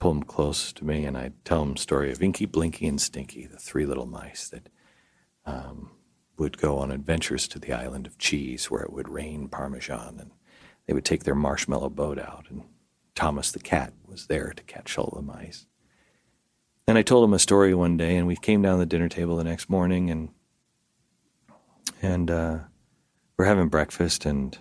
pull 0.01 0.15
them 0.15 0.23
close 0.25 0.73
to 0.73 0.85
me 0.85 1.05
and 1.05 1.17
I'd 1.17 1.45
tell 1.45 1.65
them 1.65 1.75
a 1.75 1.79
story 1.79 2.11
of 2.11 2.23
Inky, 2.23 2.47
Blinky, 2.47 2.87
and 2.89 3.01
Stinky, 3.01 3.47
the 3.47 3.59
three 3.59 3.87
little 3.87 4.07
mice 4.07 4.49
that 4.49 4.69
um, 5.47 5.93
would 6.37 6.59
go 6.59 6.79
on 6.79 6.91
adventures 6.91 7.47
to 7.49 7.59
the 7.59 7.73
island 7.73 8.07
of 8.07 8.19
cheese 8.19 8.71
where 8.71 8.83
it 8.83 8.93
would 8.93 9.09
rain 9.09 9.49
Parmesan 9.49 10.17
and 10.19 10.31
they 10.87 10.95
would 10.95 11.05
take 11.05 11.25
their 11.25 11.35
marshmallow 11.35 11.91
boat 11.91 12.19
out 12.19 12.47
and 12.51 12.65
Thomas 13.15 13.53
the 13.53 13.59
cat 13.59 13.93
was 14.07 14.27
there 14.27 14.53
to 14.57 14.63
catch 14.63 14.97
all 14.97 15.13
the 15.15 15.23
mice. 15.23 15.67
And 16.87 16.97
I 16.99 17.03
told 17.03 17.25
him 17.25 17.35
a 17.35 17.39
story 17.39 17.75
one 17.75 17.97
day, 17.97 18.17
and 18.17 18.27
we 18.27 18.35
came 18.35 18.63
down 18.63 18.79
the 18.79 18.87
dinner 18.87 19.09
table 19.09 19.37
the 19.37 19.45
next 19.45 19.69
morning, 19.69 20.11
and 20.11 20.31
and 22.03 22.31
uh, 22.31 22.59
we're 23.37 23.45
having 23.45 23.69
breakfast, 23.69 24.25
and 24.25 24.59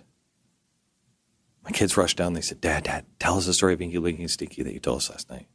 my 1.70 1.76
kids 1.76 1.96
rushed 1.96 2.16
down. 2.16 2.32
They 2.32 2.40
said, 2.40 2.60
"Dad, 2.60 2.84
Dad, 2.84 3.06
tell 3.20 3.38
us 3.38 3.46
the 3.46 3.54
story 3.54 3.74
of 3.74 3.80
Inky, 3.80 3.98
Winky, 3.98 4.22
and 4.22 4.30
Stinky 4.30 4.64
that 4.64 4.72
you 4.72 4.80
told 4.80 4.98
us 4.98 5.10
last 5.10 5.30
night." 5.30 5.46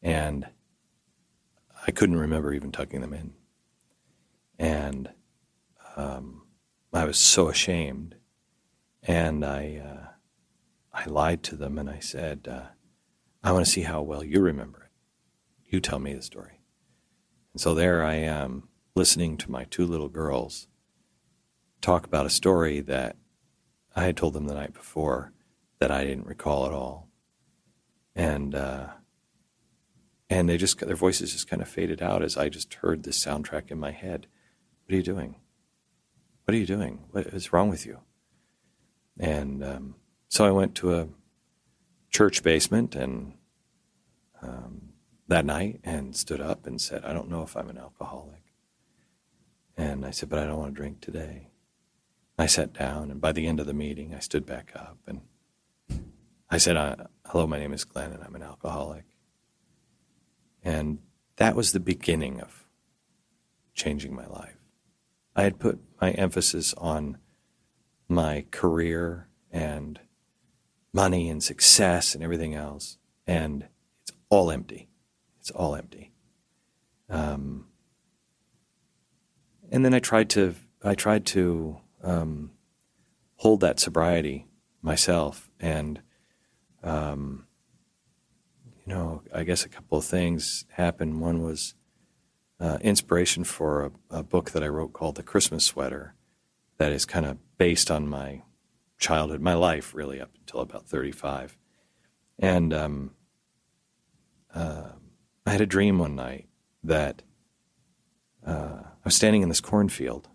And 0.00 0.46
I 1.86 1.90
couldn't 1.90 2.16
remember 2.16 2.52
even 2.52 2.70
tucking 2.70 3.00
them 3.00 3.12
in, 3.12 3.34
and 4.56 5.10
um, 5.96 6.46
I 6.92 7.04
was 7.04 7.18
so 7.18 7.48
ashamed, 7.48 8.14
and 9.02 9.44
I 9.44 9.82
uh, 9.84 10.06
I 10.92 11.06
lied 11.06 11.42
to 11.44 11.56
them, 11.56 11.76
and 11.76 11.90
I 11.90 11.98
said, 11.98 12.46
uh, 12.48 12.68
"I 13.42 13.50
want 13.50 13.64
to 13.64 13.70
see 13.70 13.82
how 13.82 14.02
well 14.02 14.22
you 14.22 14.40
remember 14.40 14.84
it." 14.84 14.90
You 15.72 15.80
tell 15.80 15.98
me 15.98 16.14
the 16.14 16.22
story. 16.22 16.60
And 17.52 17.60
so 17.60 17.74
there 17.74 18.04
I 18.04 18.14
am, 18.14 18.68
listening 18.94 19.36
to 19.38 19.50
my 19.50 19.64
two 19.64 19.86
little 19.86 20.08
girls 20.08 20.68
talk 21.80 22.06
about 22.06 22.26
a 22.26 22.30
story 22.30 22.80
that 22.80 23.16
I 23.96 24.04
had 24.04 24.16
told 24.16 24.34
them 24.34 24.46
the 24.46 24.54
night 24.54 24.74
before 24.74 25.32
that 25.78 25.90
I 25.90 26.04
didn't 26.04 26.26
recall 26.26 26.66
at 26.66 26.72
all. 26.72 27.08
And, 28.14 28.54
uh, 28.54 28.88
and 30.28 30.48
they 30.48 30.58
just, 30.58 30.78
their 30.78 30.94
voices 30.94 31.32
just 31.32 31.48
kind 31.48 31.62
of 31.62 31.68
faded 31.68 32.02
out 32.02 32.22
as 32.22 32.36
I 32.36 32.50
just 32.50 32.74
heard 32.74 33.02
this 33.02 33.22
soundtrack 33.22 33.70
in 33.70 33.78
my 33.78 33.92
head. 33.92 34.26
What 34.84 34.92
are 34.92 34.96
you 34.96 35.02
doing? 35.02 35.36
What 36.44 36.54
are 36.54 36.58
you 36.58 36.66
doing? 36.66 37.04
What 37.10 37.26
is 37.28 37.52
wrong 37.52 37.70
with 37.70 37.86
you? 37.86 38.00
And 39.18 39.64
um, 39.64 39.94
so 40.28 40.44
I 40.44 40.50
went 40.50 40.74
to 40.76 40.94
a 40.94 41.08
church 42.10 42.42
basement 42.42 42.94
and 42.94 43.32
um, 44.42 44.90
that 45.28 45.46
night 45.46 45.80
and 45.84 46.14
stood 46.14 46.40
up 46.40 46.66
and 46.66 46.80
said, 46.80 47.04
I 47.04 47.12
don't 47.14 47.30
know 47.30 47.42
if 47.42 47.56
I'm 47.56 47.70
an 47.70 47.78
alcoholic. 47.78 48.42
And 49.76 50.04
I 50.04 50.10
said, 50.10 50.28
but 50.28 50.38
I 50.38 50.44
don't 50.44 50.58
want 50.58 50.74
to 50.74 50.80
drink 50.80 51.00
today. 51.00 51.48
I 52.38 52.46
sat 52.46 52.72
down, 52.72 53.10
and 53.10 53.20
by 53.20 53.32
the 53.32 53.46
end 53.46 53.60
of 53.60 53.66
the 53.66 53.72
meeting, 53.72 54.14
I 54.14 54.18
stood 54.18 54.44
back 54.44 54.72
up 54.74 54.98
and 55.06 55.22
I 56.50 56.58
said, 56.58 56.76
Hello, 57.26 57.46
my 57.46 57.58
name 57.58 57.72
is 57.72 57.84
Glenn, 57.84 58.12
and 58.12 58.22
I'm 58.22 58.34
an 58.34 58.42
alcoholic. 58.42 59.04
And 60.62 60.98
that 61.36 61.56
was 61.56 61.72
the 61.72 61.80
beginning 61.80 62.40
of 62.40 62.66
changing 63.74 64.14
my 64.14 64.26
life. 64.26 64.58
I 65.34 65.42
had 65.42 65.58
put 65.58 65.80
my 66.00 66.12
emphasis 66.12 66.74
on 66.74 67.18
my 68.08 68.44
career 68.50 69.28
and 69.50 70.00
money 70.92 71.28
and 71.28 71.42
success 71.42 72.14
and 72.14 72.22
everything 72.22 72.54
else, 72.54 72.98
and 73.26 73.66
it's 74.02 74.12
all 74.28 74.50
empty. 74.50 74.88
It's 75.40 75.50
all 75.50 75.74
empty. 75.74 76.12
Um, 77.08 77.66
and 79.70 79.84
then 79.84 79.94
I 79.94 79.98
tried 79.98 80.30
to 80.30 80.54
I 80.82 80.94
tried 80.94 81.26
to 81.26 81.80
um, 82.02 82.52
hold 83.36 83.60
that 83.60 83.80
sobriety 83.80 84.46
myself, 84.82 85.50
and 85.60 86.00
um, 86.82 87.46
you 88.84 88.94
know, 88.94 89.22
I 89.34 89.44
guess 89.44 89.64
a 89.64 89.68
couple 89.68 89.98
of 89.98 90.04
things 90.04 90.64
happened. 90.70 91.20
One 91.20 91.42
was 91.42 91.74
uh, 92.60 92.78
inspiration 92.80 93.44
for 93.44 93.92
a, 94.10 94.18
a, 94.18 94.22
book 94.22 94.52
that 94.52 94.62
I 94.62 94.68
wrote 94.68 94.92
called 94.92 95.16
The 95.16 95.22
Christmas 95.22 95.64
Sweater, 95.64 96.14
that 96.78 96.92
is 96.92 97.04
kind 97.04 97.26
of 97.26 97.38
based 97.58 97.90
on 97.90 98.08
my 98.08 98.42
childhood, 98.98 99.40
my 99.40 99.54
life 99.54 99.94
really 99.94 100.20
up 100.20 100.30
until 100.38 100.60
about 100.60 100.86
35. 100.86 101.58
And 102.38 102.72
um, 102.72 103.10
uh, 104.54 104.90
I 105.44 105.50
had 105.50 105.60
a 105.60 105.66
dream 105.66 105.98
one 105.98 106.14
night 106.14 106.48
that 106.82 107.22
uh, 108.46 108.80
I 108.84 109.04
was 109.04 109.14
standing 109.14 109.42
in 109.42 109.48
this 109.48 109.60
cornfield, 109.60 110.28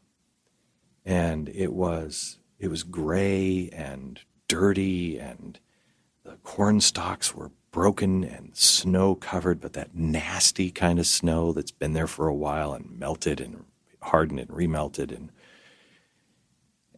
and 1.05 1.49
it 1.49 1.73
was 1.73 2.39
it 2.59 2.69
was 2.69 2.83
gray 2.83 3.69
and 3.73 4.19
dirty, 4.47 5.17
and 5.17 5.59
the 6.23 6.37
corn 6.43 6.79
stalks 6.79 7.33
were 7.33 7.51
broken 7.71 8.23
and 8.23 8.55
snow 8.55 9.15
covered, 9.15 9.59
but 9.61 9.73
that 9.73 9.95
nasty 9.95 10.69
kind 10.69 10.99
of 10.99 11.07
snow 11.07 11.53
that's 11.53 11.71
been 11.71 11.93
there 11.93 12.07
for 12.07 12.27
a 12.27 12.35
while 12.35 12.73
and 12.73 12.99
melted 12.99 13.41
and 13.41 13.65
hardened 14.01 14.39
and 14.39 14.49
remelted 14.49 15.15
and 15.15 15.31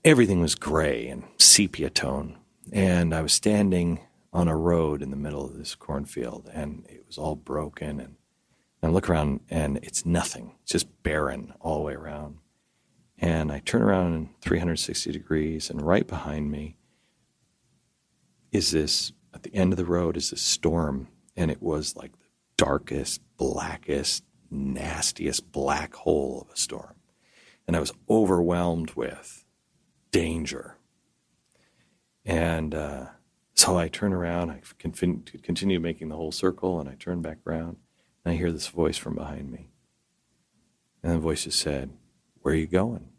everything 0.03 0.41
was 0.41 0.55
gray 0.55 1.07
and 1.07 1.23
sepia 1.37 1.89
tone. 1.89 2.37
And 2.71 3.13
I 3.13 3.21
was 3.21 3.33
standing 3.33 3.99
on 4.31 4.47
a 4.47 4.57
road 4.57 5.01
in 5.01 5.11
the 5.11 5.17
middle 5.17 5.45
of 5.45 5.57
this 5.57 5.75
cornfield 5.75 6.49
and 6.53 6.85
it 6.89 7.03
was 7.05 7.17
all 7.17 7.35
broken 7.35 7.99
and 7.99 8.15
I 8.81 8.87
look 8.87 9.09
around 9.09 9.41
and 9.49 9.77
it's 9.77 10.05
nothing. 10.05 10.55
It's 10.63 10.71
just 10.73 11.03
barren 11.03 11.53
all 11.61 11.77
the 11.77 11.83
way 11.83 11.93
around. 11.93 12.39
And 13.23 13.53
I 13.53 13.59
turn 13.59 13.81
around 13.81 14.13
in 14.15 14.29
360 14.41 15.13
degrees 15.13 15.69
and 15.69 15.81
right 15.81 16.05
behind 16.05 16.51
me 16.51 16.75
is 18.51 18.71
this 18.71 19.13
at 19.33 19.43
the 19.43 19.55
end 19.55 19.71
of 19.71 19.77
the 19.77 19.85
road 19.85 20.17
is 20.17 20.33
a 20.33 20.35
storm, 20.35 21.07
and 21.37 21.49
it 21.49 21.61
was 21.61 21.95
like 21.95 22.11
the 22.19 22.25
darkest, 22.57 23.21
blackest, 23.37 24.25
nastiest 24.51 25.53
black 25.53 25.93
hole 25.95 26.41
of 26.45 26.53
a 26.53 26.57
storm. 26.57 26.95
And 27.65 27.77
I 27.77 27.79
was 27.79 27.93
overwhelmed 28.09 28.91
with 28.91 29.45
danger. 30.11 30.75
And 32.25 32.75
uh, 32.75 33.05
so 33.53 33.77
I 33.77 33.87
turn 33.87 34.11
around, 34.11 34.51
I 34.51 34.59
continue 34.77 35.79
making 35.79 36.09
the 36.09 36.17
whole 36.17 36.33
circle, 36.33 36.77
and 36.77 36.89
I 36.89 36.95
turn 36.95 37.21
back 37.21 37.37
around, 37.47 37.77
and 38.25 38.33
I 38.33 38.35
hear 38.35 38.51
this 38.51 38.67
voice 38.67 38.97
from 38.97 39.15
behind 39.15 39.49
me. 39.49 39.69
And 41.01 41.13
the 41.13 41.19
voice 41.19 41.45
just 41.45 41.59
said, 41.59 41.91
Where 42.41 42.53
are 42.53 42.57
you 42.57 42.67
going? 42.67 43.11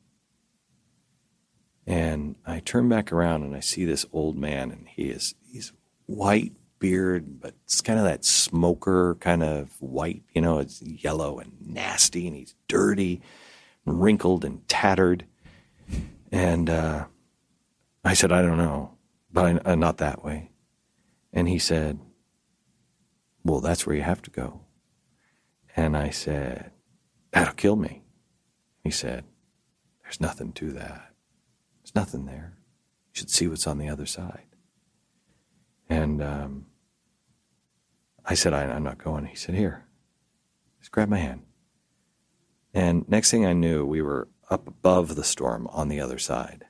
And 1.86 2.36
I 2.46 2.60
turn 2.60 2.88
back 2.88 3.12
around 3.12 3.42
and 3.42 3.54
I 3.54 3.60
see 3.60 3.84
this 3.84 4.06
old 4.12 4.36
man, 4.36 4.70
and 4.70 4.86
he 4.88 5.10
is 5.10 5.34
he's 5.50 5.72
white 6.06 6.52
beard, 6.78 7.40
but 7.40 7.54
it's 7.64 7.80
kind 7.80 7.98
of 7.98 8.04
that 8.04 8.24
smoker 8.24 9.16
kind 9.20 9.42
of 9.42 9.70
white. 9.80 10.22
You 10.34 10.42
know, 10.42 10.58
it's 10.58 10.82
yellow 10.82 11.38
and 11.38 11.52
nasty, 11.60 12.26
and 12.26 12.36
he's 12.36 12.54
dirty, 12.68 13.20
and 13.86 14.02
wrinkled 14.02 14.44
and 14.44 14.66
tattered. 14.68 15.24
And 16.32 16.68
uh, 16.68 17.06
I 18.04 18.14
said, 18.14 18.32
I 18.32 18.42
don't 18.42 18.58
know, 18.58 18.96
but 19.32 19.44
I, 19.66 19.72
uh, 19.72 19.74
not 19.76 19.98
that 19.98 20.24
way. 20.24 20.50
And 21.32 21.48
he 21.48 21.58
said, 21.58 21.98
Well, 23.44 23.60
that's 23.60 23.86
where 23.86 23.96
you 23.96 24.02
have 24.02 24.22
to 24.22 24.30
go. 24.30 24.60
And 25.76 25.96
I 25.96 26.10
said, 26.10 26.70
That'll 27.32 27.54
kill 27.54 27.76
me. 27.76 28.02
He 28.82 28.90
said, 28.90 29.24
There's 30.02 30.20
nothing 30.20 30.52
to 30.52 30.72
that. 30.72 31.13
Nothing 31.94 32.26
there. 32.26 32.54
You 33.12 33.18
should 33.20 33.30
see 33.30 33.46
what's 33.46 33.66
on 33.66 33.78
the 33.78 33.88
other 33.88 34.06
side. 34.06 34.46
And 35.88 36.22
um, 36.22 36.66
I 38.24 38.34
said, 38.34 38.52
I, 38.52 38.64
am 38.64 38.82
not 38.82 38.98
going. 38.98 39.26
He 39.26 39.36
said, 39.36 39.54
Here, 39.54 39.84
just 40.80 40.92
grab 40.92 41.08
my 41.08 41.18
hand. 41.18 41.42
And 42.72 43.08
next 43.08 43.30
thing 43.30 43.46
I 43.46 43.52
knew, 43.52 43.86
we 43.86 44.02
were 44.02 44.28
up 44.50 44.66
above 44.66 45.14
the 45.14 45.24
storm 45.24 45.68
on 45.68 45.88
the 45.88 46.00
other 46.00 46.18
side. 46.18 46.64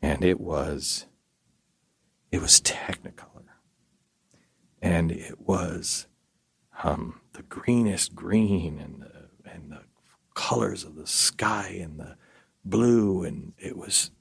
And 0.00 0.24
it 0.24 0.40
was, 0.40 1.06
it 2.32 2.40
was 2.40 2.60
technicolor. 2.60 3.24
And 4.80 5.10
it 5.10 5.40
was 5.40 6.06
um, 6.82 7.20
the 7.32 7.42
greenest 7.42 8.14
green 8.14 8.78
and 8.78 9.02
the, 9.02 9.50
and 9.50 9.72
the 9.72 9.82
colors 10.34 10.84
of 10.84 10.94
the 10.94 11.06
sky 11.06 11.78
and 11.80 11.98
the 11.98 12.16
blue. 12.64 13.24
And 13.24 13.52
it 13.58 13.76
was 13.76 14.12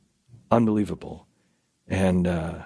unbelievable. 0.51 1.27
And, 1.88 2.27
uh, 2.27 2.65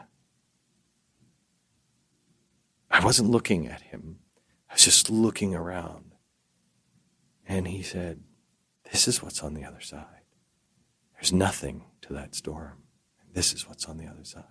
I 2.91 3.03
wasn't 3.03 3.29
looking 3.29 3.67
at 3.67 3.81
him. 3.81 4.19
I 4.69 4.73
was 4.73 4.83
just 4.83 5.09
looking 5.09 5.55
around. 5.55 6.13
And 7.47 7.67
he 7.67 7.81
said, 7.81 8.21
This 8.91 9.07
is 9.07 9.23
what's 9.23 9.41
on 9.41 9.53
the 9.53 9.63
other 9.63 9.81
side. 9.81 10.05
There's 11.13 11.33
nothing 11.33 11.85
to 12.01 12.13
that 12.13 12.35
storm. 12.35 12.83
This 13.33 13.53
is 13.53 13.67
what's 13.67 13.85
on 13.85 13.97
the 13.97 14.07
other 14.07 14.23
side. 14.23 14.43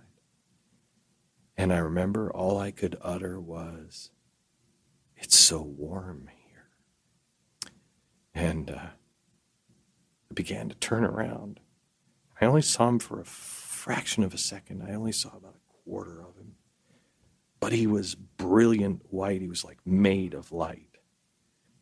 And 1.57 1.73
I 1.73 1.79
remember 1.79 2.33
all 2.33 2.59
I 2.59 2.71
could 2.71 2.97
utter 3.03 3.39
was, 3.39 4.11
It's 5.17 5.39
so 5.39 5.61
warm 5.61 6.29
here. 6.47 6.71
And 8.35 8.71
uh, 8.71 8.89
I 10.31 10.35
began 10.35 10.71
to 10.71 10.75
turn 10.77 11.05
around. 11.05 11.61
I 12.41 12.47
only 12.47 12.63
saw 12.63 12.89
him 12.89 12.99
for 12.99 13.21
a 13.21 13.25
fraction 13.25 14.25
of 14.25 14.33
a 14.33 14.39
second. 14.39 14.83
I 14.83 14.95
only 14.95 15.13
saw 15.13 15.31
about 15.31 15.57
a 15.57 15.85
quarter 15.85 16.21
of 16.21 16.37
him 16.37 16.55
but 17.61 17.73
he 17.73 17.87
was 17.87 18.15
brilliant 18.15 19.03
white. 19.11 19.43
He 19.43 19.49
was 19.49 19.65
like 19.65 19.79
made 19.87 20.35
of 20.35 20.51
light. 20.51 20.97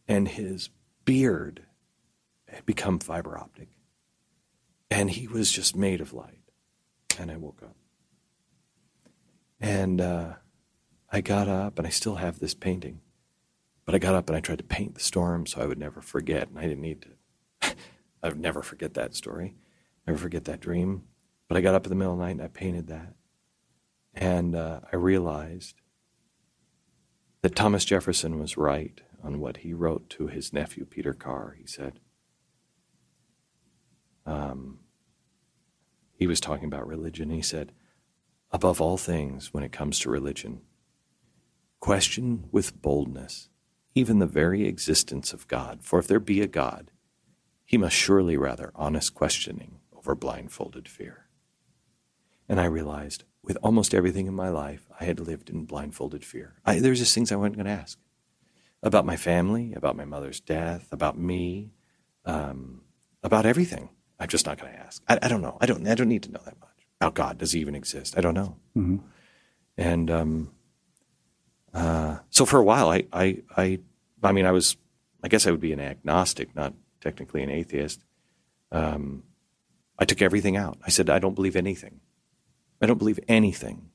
And 0.09 0.27
his 0.27 0.71
beard 1.05 1.63
had 2.49 2.67
become 2.67 2.99
fiber 2.99 3.39
optic. 3.39 3.69
And 4.91 5.11
he 5.11 5.29
was 5.29 5.53
just 5.53 5.77
made 5.77 6.01
of 6.01 6.13
light. 6.13 6.43
And 7.19 7.31
I 7.31 7.37
woke 7.37 7.63
up. 7.63 7.77
And 9.61 10.01
uh, 10.01 10.35
I 11.11 11.21
got 11.21 11.49
up, 11.49 11.79
and 11.79 11.87
I 11.87 11.91
still 11.91 12.17
have 12.17 12.39
this 12.39 12.55
painting. 12.55 13.01
But 13.85 13.95
I 13.95 13.99
got 13.99 14.15
up 14.15 14.29
and 14.29 14.37
I 14.37 14.41
tried 14.41 14.59
to 14.59 14.65
paint 14.65 14.95
the 14.95 15.01
storm 15.01 15.47
so 15.47 15.61
I 15.61 15.67
would 15.67 15.79
never 15.79 16.01
forget. 16.01 16.49
And 16.49 16.59
I 16.59 16.63
didn't 16.63 16.83
need 16.83 17.03
to. 17.03 17.75
I 18.23 18.29
would 18.29 18.41
never 18.41 18.63
forget 18.63 18.95
that 18.95 19.15
story, 19.15 19.55
never 20.09 20.19
forget 20.19 20.45
that 20.45 20.61
dream. 20.61 21.05
But 21.49 21.57
I 21.57 21.61
got 21.61 21.75
up 21.75 21.87
in 21.87 21.91
the 21.91 21.97
middle 21.97 22.13
of 22.15 22.19
the 22.19 22.25
night 22.25 22.33
and 22.33 22.43
I 22.43 22.49
painted 22.49 22.89
that. 22.89 23.15
And 24.15 24.55
uh, 24.57 24.81
I 24.93 24.97
realized 24.97 25.77
that 27.43 27.55
Thomas 27.55 27.85
Jefferson 27.85 28.39
was 28.39 28.57
right 28.57 29.01
on 29.23 29.39
what 29.39 29.59
he 29.59 29.73
wrote 29.73 30.11
to 30.11 30.27
his 30.27 30.53
nephew 30.53 30.85
Peter 30.85 31.13
Carr. 31.13 31.57
He 31.59 31.67
said, 31.67 32.01
um, 34.27 34.81
he 36.15 36.27
was 36.27 36.41
talking 36.41 36.67
about 36.67 36.87
religion. 36.87 37.31
He 37.31 37.43
said, 37.43 37.73
above 38.51 38.81
all 38.81 38.97
things, 38.97 39.55
when 39.55 39.63
it 39.63 39.73
comes 39.73 39.99
to 40.01 40.11
religion, 40.11 40.63
question 41.81 42.49
with 42.51 42.81
boldness, 42.83 43.49
even 43.95 44.19
the 44.19 44.27
very 44.27 44.67
existence 44.67 45.33
of 45.33 45.47
God. 45.49 45.83
For 45.83 45.99
if 45.99 46.07
there 46.07 46.21
be 46.21 46.41
a 46.41 46.49
God, 46.49 46.91
he 47.65 47.79
must 47.79 47.95
surely 47.95 48.37
rather 48.37 48.73
honest 48.75 49.15
questioning 49.15 49.79
over 50.09 50.15
blindfolded 50.15 50.89
fear. 50.89 51.27
And 52.49 52.59
I 52.59 52.65
realized 52.65 53.25
with 53.43 53.59
almost 53.63 53.93
everything 53.93 54.27
in 54.27 54.33
my 54.33 54.49
life, 54.49 54.89
I 54.99 55.05
had 55.05 55.21
lived 55.21 55.51
in 55.51 55.67
blindfolded 55.67 56.25
fear. 56.25 56.55
I, 56.65 56.81
there 56.81 56.91
was 56.91 56.99
just 56.99 57.15
things 57.15 57.31
I 57.31 57.37
wasn't 57.37 57.57
going 57.57 57.67
to 57.67 57.73
ask 57.73 57.99
about 58.83 59.05
my 59.05 59.17
family, 59.17 59.75
about 59.75 59.97
my 59.97 60.07
mother's 60.07 60.41
death, 60.41 60.89
about 60.93 61.19
me, 61.19 61.73
um, 62.25 62.81
about 63.23 63.45
everything. 63.45 63.91
I'm 64.19 64.29
just 64.29 64.47
not 64.47 64.59
going 64.59 64.73
to 64.73 64.79
ask. 64.79 65.03
I, 65.09 65.19
I, 65.21 65.29
don't 65.29 65.43
know. 65.43 65.59
I 65.61 65.67
don't. 65.67 65.87
I 65.87 65.95
don't 65.95 66.09
need 66.09 66.23
to 66.23 66.33
know 66.33 66.41
that 66.45 66.59
much 66.59 66.87
about 67.01 67.15
God. 67.15 67.39
Does 67.39 67.53
he 67.53 67.61
even 67.61 67.75
exist? 67.75 68.17
I 68.17 68.23
don't 68.23 68.35
know. 68.35 68.57
Mm-hmm. 68.77 68.97
And 69.77 70.11
um, 70.11 70.51
uh, 71.75 72.19
so 72.31 72.47
for 72.47 72.59
a 72.59 72.65
while, 72.65 72.89
I, 72.89 73.05
I, 73.13 73.43
I, 73.57 73.79
I 74.23 74.33
mean, 74.33 74.47
I 74.47 74.53
was. 74.53 74.77
I 75.23 75.29
guess 75.29 75.47
I 75.47 75.51
would 75.51 75.61
be 75.61 75.73
an 75.73 75.81
agnostic, 75.81 76.57
not 76.57 76.73
technically 77.01 77.43
an 77.43 77.51
atheist. 77.51 78.05
Um, 78.73 79.25
I 79.99 80.05
took 80.05 80.23
everything 80.23 80.57
out. 80.57 80.79
I 80.87 80.91
said, 80.91 81.11
I 81.11 81.19
don't 81.19 81.35
believe 81.35 81.57
anything. 81.57 82.01
I 82.81 82.87
don't 82.87 82.99
believe 82.99 83.19
anything. 83.29 83.91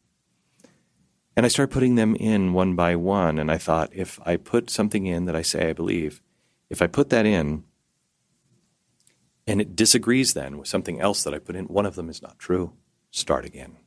And 1.36 1.46
I 1.46 1.50
started 1.50 1.74
putting 1.74 1.96
them 1.96 2.16
in 2.16 2.54
one 2.54 2.76
by 2.76 2.96
one. 2.96 3.40
And 3.40 3.50
I 3.50 3.58
thought, 3.58 3.90
if 3.94 4.20
I 4.26 4.38
put 4.38 4.70
something 4.70 5.06
in 5.08 5.26
that 5.26 5.36
I 5.36 5.42
say 5.42 5.70
I 5.70 5.74
believe, 5.74 6.22
if 6.70 6.82
I 6.82 6.88
put 6.88 7.10
that 7.10 7.26
in 7.26 7.64
and 9.48 9.60
it 9.60 9.76
disagrees 9.76 10.34
then 10.34 10.58
with 10.58 10.68
something 10.68 11.00
else 11.00 11.24
that 11.24 11.34
I 11.34 11.40
put 11.40 11.56
in, 11.56 11.66
one 11.66 11.86
of 11.86 11.96
them 11.96 12.10
is 12.10 12.22
not 12.22 12.40
true, 12.40 12.74
start 13.12 13.46
again. 13.46 13.78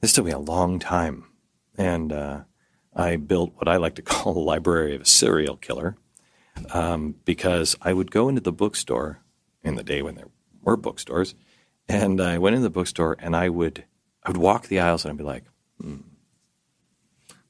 This 0.00 0.12
took 0.12 0.24
me 0.24 0.32
a 0.32 0.38
long 0.38 0.78
time. 0.78 1.26
And 1.76 2.12
uh, 2.12 2.40
I 2.94 3.16
built 3.16 3.52
what 3.56 3.68
I 3.68 3.76
like 3.76 3.96
to 3.96 4.02
call 4.02 4.36
a 4.36 4.38
library 4.38 4.94
of 4.94 5.02
a 5.02 5.06
serial 5.06 5.56
killer 5.56 5.96
um, 6.72 7.16
because 7.24 7.76
I 7.82 7.92
would 7.92 8.10
go 8.10 8.28
into 8.28 8.40
the 8.40 8.52
bookstore 8.52 9.20
in 9.62 9.74
the 9.74 9.82
day 9.82 10.02
when 10.02 10.14
there 10.14 10.28
were 10.64 10.76
bookstores. 10.76 11.34
And 11.88 12.20
I 12.20 12.38
went 12.38 12.54
into 12.54 12.64
the 12.64 12.70
bookstore 12.70 13.16
and 13.18 13.36
I 13.36 13.48
would, 13.48 13.84
I 14.22 14.30
would 14.30 14.38
walk 14.38 14.68
the 14.68 14.80
aisles 14.80 15.04
and 15.04 15.12
I'd 15.12 15.18
be 15.18 15.24
like, 15.24 15.44
hmm, 15.80 15.98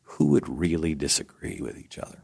who 0.02 0.26
would 0.26 0.48
really 0.48 0.94
disagree 0.94 1.60
with 1.60 1.78
each 1.78 1.98
other? 1.98 2.22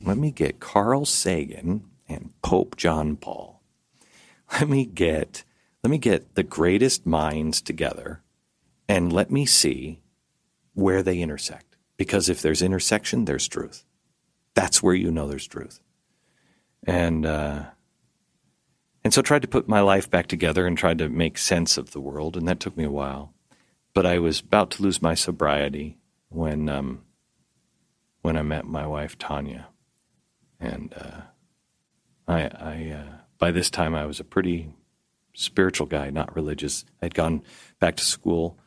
Let 0.00 0.18
me 0.18 0.30
get 0.30 0.60
Carl 0.60 1.04
Sagan 1.04 1.84
and 2.08 2.32
Pope 2.42 2.76
John 2.76 3.16
Paul. 3.16 3.62
Let 4.52 4.68
me 4.68 4.84
get 4.84 5.44
let 5.82 5.90
me 5.90 5.98
get 5.98 6.34
the 6.34 6.42
greatest 6.42 7.04
minds 7.04 7.60
together 7.60 8.22
and 8.88 9.12
let 9.12 9.30
me 9.30 9.44
see 9.44 10.00
where 10.72 11.02
they 11.02 11.20
intersect. 11.20 11.76
Because 11.98 12.30
if 12.30 12.40
there's 12.40 12.62
intersection, 12.62 13.26
there's 13.26 13.46
truth. 13.46 13.84
That's 14.54 14.82
where 14.82 14.94
you 14.94 15.10
know 15.10 15.28
there's 15.28 15.46
truth. 15.46 15.80
And 16.86 17.26
uh, 17.26 17.64
and 19.04 19.12
so 19.12 19.20
I 19.20 19.22
tried 19.22 19.42
to 19.42 19.48
put 19.48 19.68
my 19.68 19.80
life 19.80 20.10
back 20.10 20.26
together 20.26 20.66
and 20.66 20.78
tried 20.78 20.98
to 20.98 21.10
make 21.10 21.36
sense 21.36 21.76
of 21.76 21.90
the 21.90 22.00
world, 22.00 22.36
and 22.36 22.48
that 22.48 22.58
took 22.58 22.76
me 22.76 22.84
a 22.84 22.90
while. 22.90 23.34
But 23.92 24.06
I 24.06 24.18
was 24.18 24.40
about 24.40 24.70
to 24.72 24.82
lose 24.82 25.02
my 25.02 25.14
sobriety 25.14 25.98
when 26.30 26.68
um, 26.70 27.02
when 28.22 28.36
I 28.36 28.42
met 28.42 28.64
my 28.64 28.86
wife 28.86 29.18
Tania, 29.18 29.68
and 30.58 30.94
uh, 30.96 31.20
I, 32.26 32.42
I 32.42 32.90
uh, 32.90 33.14
by 33.38 33.50
this 33.50 33.70
time 33.70 33.94
I 33.94 34.06
was 34.06 34.20
a 34.20 34.24
pretty 34.24 34.72
spiritual 35.34 35.86
guy, 35.86 36.08
not 36.10 36.34
religious. 36.34 36.84
I'd 37.02 37.14
gone 37.14 37.42
back 37.80 37.96
to 37.96 38.04
school 38.04 38.58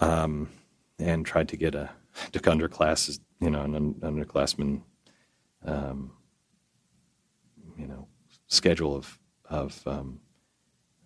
um, 0.00 0.50
and 0.98 1.26
tried 1.26 1.48
to 1.48 1.56
get 1.56 1.74
a 1.74 1.90
took 2.32 2.44
underclasses, 2.44 3.18
you 3.40 3.50
know, 3.50 3.62
an 3.62 3.94
underclassman, 3.94 4.82
um, 5.64 6.12
you 7.76 7.86
know, 7.86 8.06
schedule 8.46 8.94
of 8.94 9.18
of 9.48 9.82
um, 9.86 10.20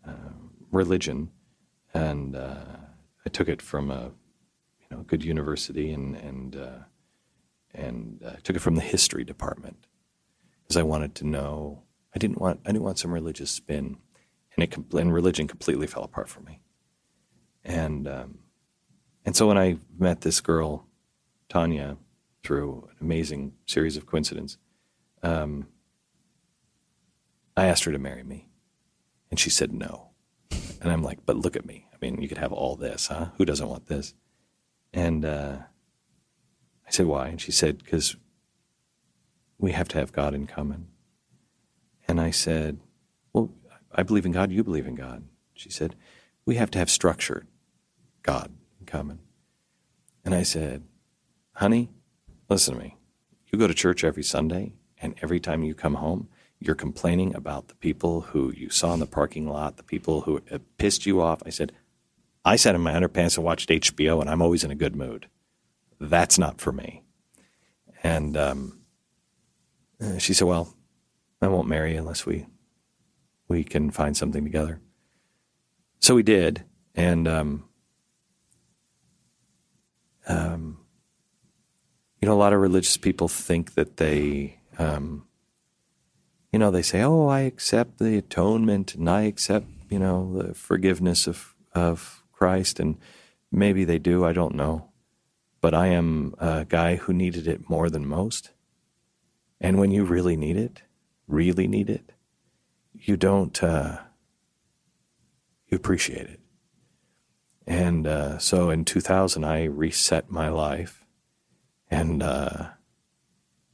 uh, 0.06 0.32
religion, 0.70 1.30
and 1.94 2.36
uh, 2.36 2.64
I 3.24 3.28
took 3.28 3.48
it 3.48 3.62
from 3.62 3.90
a 3.90 4.10
you 4.80 4.96
know 4.96 5.02
good 5.04 5.24
university 5.24 5.92
and 5.92 6.16
and 6.16 6.56
uh, 6.56 6.78
and 7.74 8.22
uh, 8.24 8.36
took 8.42 8.56
it 8.56 8.60
from 8.60 8.74
the 8.74 8.82
history 8.82 9.24
department 9.24 9.86
because 10.62 10.76
I 10.76 10.82
wanted 10.82 11.14
to 11.16 11.26
know. 11.26 11.82
I 12.14 12.18
didn't 12.18 12.40
want 12.40 12.60
I 12.66 12.72
didn't 12.72 12.84
want 12.84 12.98
some 12.98 13.12
religious 13.12 13.50
spin, 13.50 13.96
and 14.54 14.64
it 14.64 14.76
and 14.94 15.14
religion 15.14 15.48
completely 15.48 15.86
fell 15.86 16.04
apart 16.04 16.28
for 16.28 16.40
me. 16.40 16.60
And 17.64 18.06
um, 18.08 18.38
and 19.24 19.36
so 19.36 19.46
when 19.46 19.58
I 19.58 19.78
met 19.98 20.22
this 20.22 20.40
girl, 20.40 20.86
Tania, 21.48 21.96
through 22.42 22.88
an 22.90 22.96
amazing 23.00 23.52
series 23.66 23.96
of 23.96 24.06
coincidences, 24.06 24.58
um, 25.22 25.68
I 27.56 27.66
asked 27.66 27.84
her 27.84 27.92
to 27.92 27.98
marry 27.98 28.22
me, 28.22 28.48
and 29.30 29.38
she 29.38 29.50
said 29.50 29.72
no. 29.72 30.10
And 30.80 30.90
I'm 30.90 31.02
like, 31.02 31.24
but 31.24 31.36
look 31.36 31.56
at 31.56 31.66
me. 31.66 31.86
I 31.92 31.96
mean, 32.00 32.20
you 32.20 32.28
could 32.28 32.38
have 32.38 32.52
all 32.52 32.76
this, 32.76 33.06
huh? 33.06 33.28
Who 33.36 33.44
doesn't 33.44 33.68
want 33.68 33.86
this? 33.86 34.14
And 34.92 35.24
uh, 35.24 35.58
I 36.86 36.90
said, 36.90 37.06
why? 37.06 37.28
And 37.28 37.40
she 37.40 37.52
said, 37.52 37.78
because 37.78 38.16
we 39.58 39.72
have 39.72 39.88
to 39.88 39.98
have 39.98 40.12
God 40.12 40.34
in 40.34 40.46
common. 40.46 40.88
And 42.08 42.20
I 42.20 42.30
said, 42.30 42.80
well, 43.32 43.52
I 43.92 44.02
believe 44.02 44.26
in 44.26 44.32
God. 44.32 44.50
You 44.50 44.64
believe 44.64 44.86
in 44.86 44.96
God. 44.96 45.24
She 45.54 45.70
said, 45.70 45.94
we 46.44 46.56
have 46.56 46.70
to 46.72 46.78
have 46.78 46.90
structured 46.90 47.46
God 48.22 48.52
in 48.80 48.86
common. 48.86 49.20
And 50.24 50.34
I 50.34 50.42
said, 50.42 50.82
honey, 51.54 51.90
listen 52.48 52.74
to 52.74 52.80
me. 52.80 52.96
You 53.46 53.58
go 53.58 53.66
to 53.66 53.74
church 53.74 54.02
every 54.02 54.22
Sunday, 54.24 54.72
and 55.00 55.14
every 55.22 55.38
time 55.38 55.62
you 55.62 55.74
come 55.74 55.94
home, 55.94 56.28
you're 56.64 56.74
complaining 56.74 57.34
about 57.34 57.68
the 57.68 57.74
people 57.76 58.22
who 58.22 58.52
you 58.52 58.70
saw 58.70 58.94
in 58.94 59.00
the 59.00 59.06
parking 59.06 59.48
lot, 59.48 59.76
the 59.76 59.82
people 59.82 60.22
who 60.22 60.40
pissed 60.78 61.06
you 61.06 61.20
off. 61.20 61.42
I 61.44 61.50
said, 61.50 61.72
I 62.44 62.56
sat 62.56 62.74
in 62.74 62.80
my 62.80 62.92
underpants 62.92 63.36
and 63.36 63.44
watched 63.44 63.68
HBO, 63.68 64.20
and 64.20 64.28
I'm 64.28 64.42
always 64.42 64.64
in 64.64 64.70
a 64.70 64.76
good 64.76 64.96
mood. 64.96 65.28
That's 66.00 66.38
not 66.38 66.60
for 66.60 66.72
me. 66.72 67.02
And 68.02 68.36
um, 68.36 68.80
she 70.18 70.34
said, 70.34 70.48
Well, 70.48 70.74
I 71.40 71.48
won't 71.48 71.68
marry 71.68 71.96
unless 71.96 72.26
we 72.26 72.46
we 73.48 73.64
can 73.64 73.90
find 73.90 74.16
something 74.16 74.44
together. 74.44 74.80
So 76.00 76.14
we 76.14 76.22
did, 76.22 76.64
and 76.94 77.28
um, 77.28 77.64
um, 80.26 80.78
you 82.20 82.26
know, 82.26 82.34
a 82.34 82.38
lot 82.38 82.52
of 82.52 82.60
religious 82.60 82.96
people 82.96 83.28
think 83.28 83.74
that 83.74 83.98
they 83.98 84.60
um, 84.78 85.26
you 86.52 86.58
know, 86.58 86.70
they 86.70 86.82
say, 86.82 87.02
"Oh, 87.02 87.28
I 87.28 87.40
accept 87.40 87.98
the 87.98 88.18
atonement 88.18 88.94
and 88.94 89.08
I 89.08 89.22
accept, 89.22 89.66
you 89.88 89.98
know, 89.98 90.42
the 90.42 90.54
forgiveness 90.54 91.26
of 91.26 91.54
of 91.74 92.22
Christ," 92.32 92.78
and 92.78 92.98
maybe 93.50 93.84
they 93.84 93.98
do. 93.98 94.24
I 94.24 94.32
don't 94.32 94.54
know, 94.54 94.90
but 95.60 95.74
I 95.74 95.86
am 95.88 96.34
a 96.38 96.66
guy 96.68 96.96
who 96.96 97.12
needed 97.12 97.48
it 97.48 97.70
more 97.70 97.88
than 97.88 98.06
most. 98.06 98.50
And 99.60 99.78
when 99.78 99.92
you 99.92 100.04
really 100.04 100.36
need 100.36 100.56
it, 100.56 100.82
really 101.26 101.66
need 101.66 101.88
it, 101.88 102.12
you 102.92 103.16
don't. 103.16 103.62
Uh, 103.62 103.98
you 105.68 105.76
appreciate 105.76 106.26
it. 106.26 106.40
And 107.66 108.06
uh, 108.06 108.38
so 108.38 108.68
in 108.68 108.84
2000, 108.84 109.44
I 109.44 109.64
reset 109.64 110.30
my 110.30 110.50
life, 110.50 111.06
and 111.90 112.22
uh, 112.22 112.66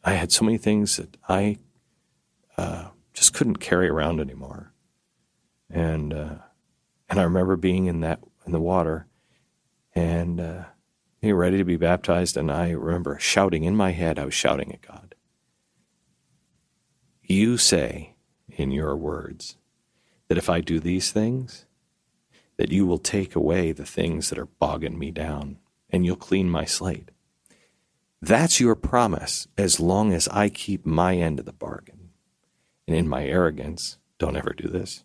I 0.05 0.13
had 0.13 0.31
so 0.31 0.45
many 0.45 0.59
things 0.59 0.97
that 0.99 1.17
I 1.29 1.59
uh, 2.59 2.89
just 3.15 3.33
couldn't 3.33 3.57
carry 3.57 3.89
around 3.89 4.21
anymore. 4.21 4.73
And 5.71 6.13
uh, 6.13 6.35
and 7.09 7.21
I 7.21 7.23
remember 7.23 7.57
being 7.57 7.87
in 7.87 8.01
that 8.01 8.21
in 8.45 8.53
the 8.53 8.61
water, 8.61 9.07
and 9.95 10.41
uh, 10.41 10.65
being 11.21 11.35
ready 11.35 11.59
to 11.59 11.65
be 11.65 11.77
baptized. 11.77 12.37
And 12.37 12.51
I 12.51 12.71
remember 12.71 13.19
shouting 13.19 13.65
in 13.65 13.77
my 13.77 13.93
head. 13.93 14.19
I 14.19 14.25
was 14.25 14.35
shouting 14.35 14.73
at 14.73 14.83
God. 14.83 15.15
You 17.23 17.59
say 17.59 18.17
in 18.49 18.73
your 18.73 18.97
words 18.97 19.57
that 20.29 20.39
if 20.39 20.51
I 20.51 20.61
do 20.61 20.81
these 20.81 21.13
things, 21.13 21.67
that 22.57 22.73
you 22.73 22.87
will 22.87 22.99
take 22.99 23.37
away 23.37 23.73
the 23.73 23.87
things 23.87 24.31
that 24.31 24.39
are 24.39 24.47
bogging 24.47 24.99
me 24.99 25.11
down, 25.11 25.59
and 25.91 26.05
you'll 26.05 26.17
clean 26.17 26.51
my 26.51 26.65
slate. 26.65 27.11
That's 28.21 28.59
your 28.59 28.75
promise 28.75 29.47
as 29.57 29.79
long 29.79 30.13
as 30.13 30.27
I 30.29 30.49
keep 30.49 30.85
my 30.85 31.17
end 31.17 31.39
of 31.39 31.45
the 31.45 31.53
bargain 31.53 31.98
and 32.89 32.97
in 32.97 33.07
my 33.07 33.27
arrogance, 33.27 33.99
don't 34.19 34.35
ever 34.35 34.55
do 34.57 34.67
this. 34.67 35.05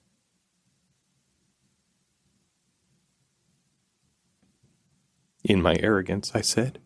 In 5.43 5.61
my 5.61 5.75
arrogance, 5.81 6.31
I 6.33 6.39
said, 6.39 6.79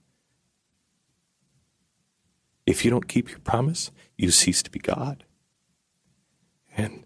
if 2.65 2.83
you 2.83 2.89
don't 2.89 3.07
keep 3.07 3.29
your 3.29 3.37
promise, 3.37 3.91
you 4.17 4.31
cease 4.31 4.63
to 4.63 4.71
be 4.71 4.79
God. 4.79 5.23
And 6.75 7.03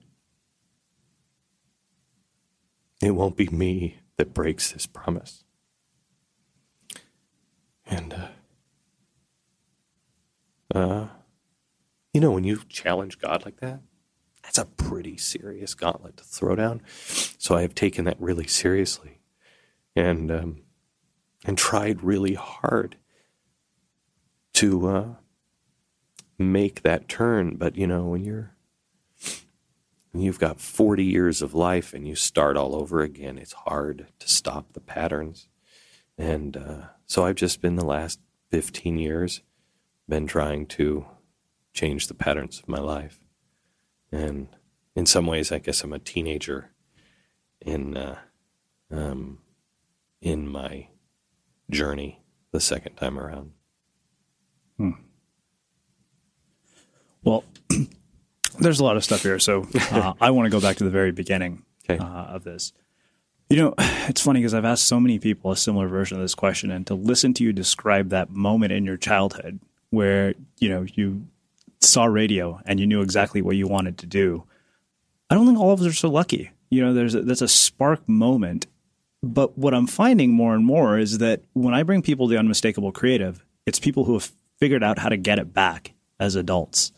it 3.01 3.12
won't 3.12 3.36
be 3.36 3.49
me 3.49 3.99
that 4.15 4.34
breaks 4.34 4.71
this 4.71 4.88
promise. 4.88 5.43
And 7.86 8.13
uh, 10.73 10.77
uh, 10.77 11.08
You 12.13 12.21
know, 12.21 12.32
when 12.32 12.43
you 12.43 12.62
challenge 12.67 13.19
God 13.19 13.45
like 13.45 13.60
that, 13.62 13.80
that's 14.43 14.58
a 14.58 14.65
pretty 14.65 15.17
serious 15.17 15.74
gauntlet 15.74 16.17
to 16.17 16.24
throw 16.24 16.56
down. 16.56 16.82
So 17.38 17.56
I 17.56 17.62
have 17.62 17.76
taken 17.76 18.06
that 18.06 18.19
really 18.19 18.47
seriously, 18.47 19.19
and 19.95 20.32
um, 20.32 20.62
and 21.45 21.58
tried 21.58 22.04
really 22.04 22.34
hard 22.34 22.97
to 24.54 24.88
uh, 24.88 25.06
make 26.38 26.82
that 26.82 27.08
turn. 27.08 27.56
But 27.56 27.78
you 27.78 27.88
know, 27.88 28.06
when 28.06 28.24
you're 28.24 28.56
when 30.12 30.24
you've 30.24 30.39
got 30.39 30.60
40 30.60 31.04
years 31.06 31.41
of 31.41 31.54
life 31.54 31.93
and 31.93 32.08
you 32.08 32.15
start 32.15 32.58
all 32.58 32.76
over 32.76 33.02
again, 33.02 33.38
it's 33.38 33.54
hard 33.54 34.08
to 34.19 34.28
stop 34.28 34.74
the 34.74 34.82
patterns. 34.82 35.47
And 36.17 36.58
uh, 36.58 36.82
so 37.06 37.26
I've 37.26 37.36
just 37.36 37.62
been 37.62 37.76
the 37.76 37.86
last 37.86 38.19
15 38.50 38.97
years 38.97 39.41
been 40.10 40.28
trying 40.28 40.65
to 40.65 41.06
change 41.74 42.08
the 42.08 42.14
patterns 42.14 42.60
of 42.60 42.68
my 42.68 42.80
life. 42.80 43.20
And 44.12 44.48
in 44.96 45.06
some 45.06 45.26
ways, 45.26 45.52
I 45.52 45.60
guess 45.60 45.84
I'm 45.84 45.94
a 45.94 46.00
teenager 46.00 46.72
in 47.62 47.96
uh, 47.96 48.20
um, 48.92 49.40
in 50.22 50.48
my 50.48 50.88
journey 51.70 52.22
the 52.52 52.60
second 52.60 52.96
time 52.96 53.18
around. 53.18 53.52
Hmm. 54.78 54.92
Well, 57.24 57.44
there's 58.60 58.80
a 58.80 58.84
lot 58.84 58.98
of 58.98 59.04
stuff 59.04 59.24
here, 59.24 59.40
so 59.40 59.68
uh, 59.92 60.14
I 60.20 60.32
want 60.32 60.48
to 60.48 60.50
go 60.50 60.60
back 60.60 60.78
to 60.78 60.84
the 60.84 60.90
very 60.90 61.12
beginning 61.12 61.64
okay. 61.90 62.04
uh, 62.04 62.26
of 62.26 62.44
this. 62.44 62.74
You 63.50 63.58
know, 63.58 63.74
it's 63.80 64.22
funny 64.22 64.40
because 64.40 64.54
I've 64.54 64.66
asked 64.66 64.86
so 64.86 65.00
many 65.00 65.20
people 65.20 65.52
a 65.52 65.58
similar 65.58 65.88
version 65.88 66.18
of 66.18 66.24
this 66.24 66.36
question, 66.36 66.72
and 66.72 66.86
to 66.88 66.96
listen 66.96 67.34
to 67.36 67.44
you 67.44 67.54
describe 67.54 68.10
that 68.10 68.30
moment 68.30 68.74
in 68.74 68.86
your 68.86 68.98
childhood 68.98 69.60
where 69.90 70.34
you 70.58 70.70
know 70.70 70.86
you 70.94 71.28
saw 71.82 72.06
radio 72.06 72.60
and 72.65 72.80
you 72.80 72.88
knew 72.88 73.02
exactly 73.02 73.41
what 73.41 73.56
you 73.56 73.67
wanted 73.67 73.98
to 74.00 74.06
do. 74.06 74.46
I 75.30 75.36
don't 75.36 75.46
think 75.46 75.60
all 75.60 75.72
of 75.72 75.82
us 75.82 75.88
are 75.88 75.94
so 75.94 76.10
lucky. 76.10 76.52
You 76.70 76.82
know, 76.82 76.94
there's 76.94 77.15
a, 77.15 77.22
that's 77.22 77.41
a 77.41 77.48
spark 77.48 78.08
moment. 78.08 78.67
But 79.24 79.58
what 79.58 79.74
I'm 79.74 79.88
finding 79.88 80.32
more 80.32 80.56
and 80.56 80.65
more 80.65 80.98
is 80.98 81.20
that 81.20 81.44
when 81.54 81.74
I 81.74 81.84
bring 81.84 82.02
people 82.02 82.28
to 82.30 82.38
unmistakable 82.38 82.91
creative, 82.91 83.46
it's 83.65 83.80
people 83.80 84.06
who 84.06 84.13
have 84.13 84.32
figured 84.58 84.84
out 84.84 85.00
how 85.00 85.10
to 85.10 85.17
get 85.17 85.39
it 85.39 85.54
back 85.54 85.94
as 86.20 86.36
adults. 86.36 86.91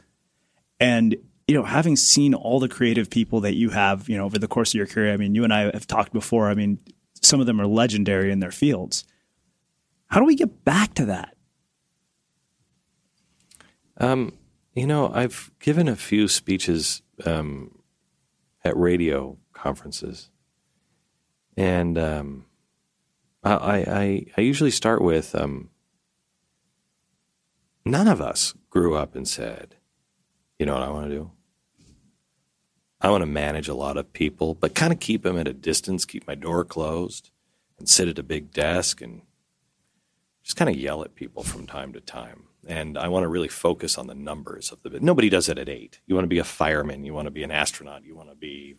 And 0.79 1.17
you 1.47 1.55
know, 1.55 1.63
having 1.63 1.95
seen 1.95 2.33
all 2.33 2.59
the 2.59 2.69
creative 2.69 3.09
people 3.09 3.41
that 3.41 3.55
you 3.55 3.69
have, 3.69 4.07
you 4.07 4.17
know, 4.17 4.25
over 4.25 4.39
the 4.39 4.47
course 4.47 4.71
of 4.71 4.75
your 4.75 4.87
career, 4.87 5.13
I 5.13 5.17
mean, 5.17 5.35
you 5.35 5.43
and 5.43 5.53
I 5.53 5.71
have 5.71 5.87
talked 5.87 6.13
before. 6.13 6.49
I 6.49 6.53
mean, 6.53 6.79
some 7.21 7.39
of 7.39 7.45
them 7.45 7.59
are 7.59 7.67
legendary 7.67 8.31
in 8.31 8.39
their 8.39 8.51
fields. 8.51 9.03
How 10.07 10.19
do 10.19 10.25
we 10.25 10.35
get 10.35 10.63
back 10.63 10.93
to 10.95 11.05
that? 11.05 11.35
Um, 13.97 14.33
you 14.73 14.87
know, 14.87 15.11
I've 15.13 15.51
given 15.59 15.87
a 15.87 15.95
few 15.95 16.27
speeches 16.27 17.01
um, 17.25 17.79
at 18.63 18.75
radio 18.75 19.37
conferences, 19.53 20.29
and 21.55 21.97
um, 21.97 22.45
I, 23.43 23.53
I, 23.53 24.25
I 24.35 24.41
usually 24.41 24.71
start 24.71 25.01
with 25.01 25.35
um, 25.35 25.69
none 27.85 28.07
of 28.07 28.19
us 28.19 28.55
grew 28.71 28.95
up 28.95 29.15
and 29.15 29.27
said, 29.27 29.75
"You 30.57 30.65
know 30.65 30.73
what 30.73 30.83
I 30.83 30.89
want 30.89 31.09
to 31.09 31.15
do? 31.15 31.31
I 32.99 33.11
want 33.11 33.21
to 33.21 33.27
manage 33.27 33.67
a 33.67 33.75
lot 33.75 33.97
of 33.97 34.13
people, 34.13 34.55
but 34.55 34.73
kind 34.73 34.93
of 34.93 34.99
keep 34.99 35.23
them 35.23 35.37
at 35.37 35.47
a 35.47 35.53
distance, 35.53 36.05
keep 36.05 36.25
my 36.25 36.35
door 36.35 36.63
closed, 36.65 37.29
and 37.77 37.87
sit 37.87 38.07
at 38.07 38.17
a 38.17 38.23
big 38.23 38.51
desk 38.51 39.01
and 39.01 39.21
just 40.41 40.57
kind 40.57 40.69
of 40.69 40.77
yell 40.77 41.03
at 41.03 41.13
people 41.13 41.43
from 41.43 41.67
time 41.67 41.93
to 41.93 42.01
time." 42.01 42.45
And 42.67 42.97
I 42.97 43.07
want 43.09 43.23
to 43.23 43.27
really 43.27 43.47
focus 43.47 43.97
on 43.97 44.07
the 44.07 44.15
numbers 44.15 44.71
of 44.71 44.81
the. 44.83 44.99
Nobody 44.99 45.29
does 45.29 45.49
it 45.49 45.57
at 45.57 45.69
eight. 45.69 45.99
You 46.05 46.15
want 46.15 46.25
to 46.25 46.29
be 46.29 46.39
a 46.39 46.43
fireman. 46.43 47.03
You 47.03 47.13
want 47.13 47.27
to 47.27 47.31
be 47.31 47.43
an 47.43 47.51
astronaut. 47.51 48.03
You 48.03 48.15
want 48.15 48.29
to 48.29 48.35
be, 48.35 48.75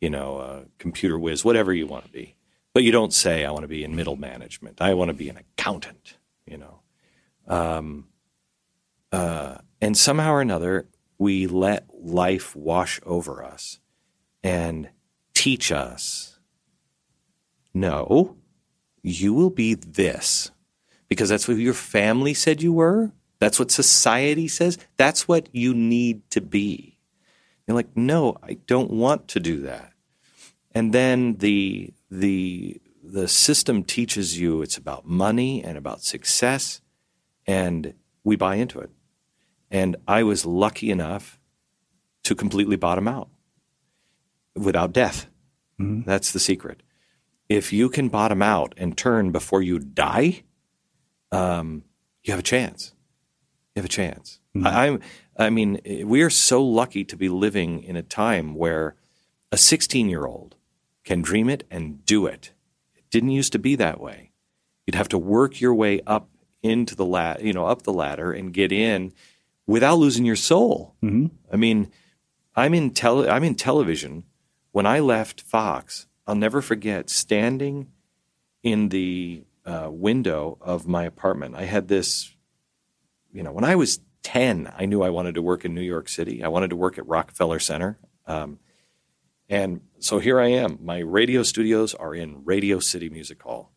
you 0.00 0.10
know, 0.10 0.38
a 0.38 0.64
computer 0.78 1.18
whiz, 1.18 1.44
whatever 1.44 1.72
you 1.72 1.86
want 1.86 2.04
to 2.04 2.10
be. 2.10 2.36
But 2.72 2.82
you 2.82 2.92
don't 2.92 3.12
say, 3.12 3.44
"I 3.44 3.50
want 3.50 3.62
to 3.62 3.68
be 3.68 3.84
in 3.84 3.96
middle 3.96 4.16
management. 4.16 4.80
I 4.80 4.94
want 4.94 5.08
to 5.08 5.14
be 5.14 5.28
an 5.28 5.36
accountant." 5.36 6.16
You 6.46 6.58
know, 6.58 6.80
um, 7.46 8.08
uh, 9.12 9.58
and 9.80 9.96
somehow 9.96 10.32
or 10.32 10.40
another, 10.40 10.88
we 11.18 11.46
let 11.46 11.86
life 11.92 12.56
wash 12.56 13.00
over 13.04 13.44
us 13.44 13.78
and 14.42 14.90
teach 15.34 15.70
us. 15.70 16.38
No, 17.72 18.36
you 19.02 19.32
will 19.32 19.50
be 19.50 19.74
this 19.74 20.50
because 21.08 21.28
that's 21.28 21.46
what 21.46 21.56
your 21.56 21.74
family 21.74 22.34
said 22.34 22.62
you 22.62 22.72
were 22.72 23.12
that's 23.40 23.58
what 23.58 23.70
society 23.70 24.46
says. 24.46 24.78
That's 24.98 25.26
what 25.26 25.48
you 25.52 25.74
need 25.74 26.30
to 26.30 26.40
be. 26.40 26.98
You're 27.66 27.74
like, 27.74 27.96
no, 27.96 28.36
I 28.42 28.58
don't 28.66 28.90
want 28.90 29.28
to 29.28 29.40
do 29.40 29.62
that. 29.62 29.92
And 30.72 30.92
then 30.92 31.36
the 31.38 31.92
the 32.10 32.80
the 33.02 33.26
system 33.26 33.82
teaches 33.82 34.38
you 34.38 34.62
it's 34.62 34.76
about 34.76 35.06
money 35.06 35.64
and 35.64 35.78
about 35.78 36.02
success, 36.02 36.80
and 37.46 37.94
we 38.22 38.36
buy 38.36 38.56
into 38.56 38.78
it. 38.78 38.90
And 39.70 39.96
I 40.06 40.22
was 40.22 40.44
lucky 40.44 40.90
enough 40.90 41.40
to 42.24 42.34
completely 42.34 42.76
bottom 42.76 43.08
out 43.08 43.30
without 44.54 44.92
death. 44.92 45.26
Mm-hmm. 45.80 46.08
That's 46.08 46.32
the 46.32 46.38
secret. 46.38 46.82
If 47.48 47.72
you 47.72 47.88
can 47.88 48.08
bottom 48.08 48.42
out 48.42 48.74
and 48.76 48.96
turn 48.96 49.32
before 49.32 49.62
you 49.62 49.78
die, 49.78 50.42
um, 51.32 51.84
you 52.22 52.32
have 52.32 52.40
a 52.40 52.44
chance 52.44 52.94
you 53.74 53.80
have 53.80 53.84
a 53.84 53.88
chance. 53.88 54.40
Mm-hmm. 54.56 54.66
I, 54.66 54.86
I'm, 54.86 55.00
I 55.36 55.50
mean, 55.50 55.80
we 56.04 56.22
are 56.22 56.30
so 56.30 56.62
lucky 56.62 57.04
to 57.04 57.16
be 57.16 57.28
living 57.28 57.82
in 57.82 57.96
a 57.96 58.02
time 58.02 58.54
where 58.54 58.96
a 59.52 59.56
16 59.56 60.08
year 60.08 60.26
old 60.26 60.56
can 61.04 61.22
dream 61.22 61.48
it 61.48 61.66
and 61.70 62.04
do 62.04 62.26
it. 62.26 62.52
It 62.94 63.04
didn't 63.10 63.30
used 63.30 63.52
to 63.52 63.58
be 63.58 63.76
that 63.76 64.00
way. 64.00 64.32
You'd 64.86 64.96
have 64.96 65.08
to 65.10 65.18
work 65.18 65.60
your 65.60 65.74
way 65.74 66.00
up 66.06 66.28
into 66.62 66.94
the 66.94 67.06
ladder, 67.06 67.44
you 67.44 67.52
know, 67.52 67.66
up 67.66 67.82
the 67.82 67.92
ladder 67.92 68.32
and 68.32 68.52
get 68.52 68.72
in 68.72 69.12
without 69.66 69.98
losing 69.98 70.24
your 70.24 70.36
soul. 70.36 70.94
Mm-hmm. 71.02 71.26
I 71.52 71.56
mean, 71.56 71.90
I'm 72.56 72.74
in 72.74 72.90
tele- 72.90 73.28
I'm 73.28 73.44
in 73.44 73.54
television. 73.54 74.24
When 74.72 74.86
I 74.86 75.00
left 75.00 75.40
Fox, 75.40 76.06
I'll 76.26 76.34
never 76.34 76.60
forget 76.60 77.08
standing 77.08 77.88
in 78.62 78.90
the 78.90 79.44
uh, 79.64 79.88
window 79.90 80.58
of 80.60 80.86
my 80.86 81.04
apartment. 81.04 81.54
I 81.56 81.64
had 81.64 81.88
this 81.88 82.34
you 83.32 83.42
know, 83.42 83.52
when 83.52 83.64
I 83.64 83.76
was 83.76 84.00
10, 84.22 84.72
I 84.76 84.86
knew 84.86 85.02
I 85.02 85.10
wanted 85.10 85.34
to 85.36 85.42
work 85.42 85.64
in 85.64 85.74
New 85.74 85.80
York 85.80 86.08
City. 86.08 86.42
I 86.42 86.48
wanted 86.48 86.70
to 86.70 86.76
work 86.76 86.98
at 86.98 87.06
Rockefeller 87.06 87.58
Center. 87.58 87.98
Um, 88.26 88.58
and 89.48 89.80
so 89.98 90.18
here 90.18 90.40
I 90.40 90.48
am. 90.48 90.78
My 90.80 90.98
radio 90.98 91.42
studios 91.42 91.94
are 91.94 92.14
in 92.14 92.44
Radio 92.44 92.78
City 92.78 93.08
Music 93.08 93.42
Hall. 93.42 93.72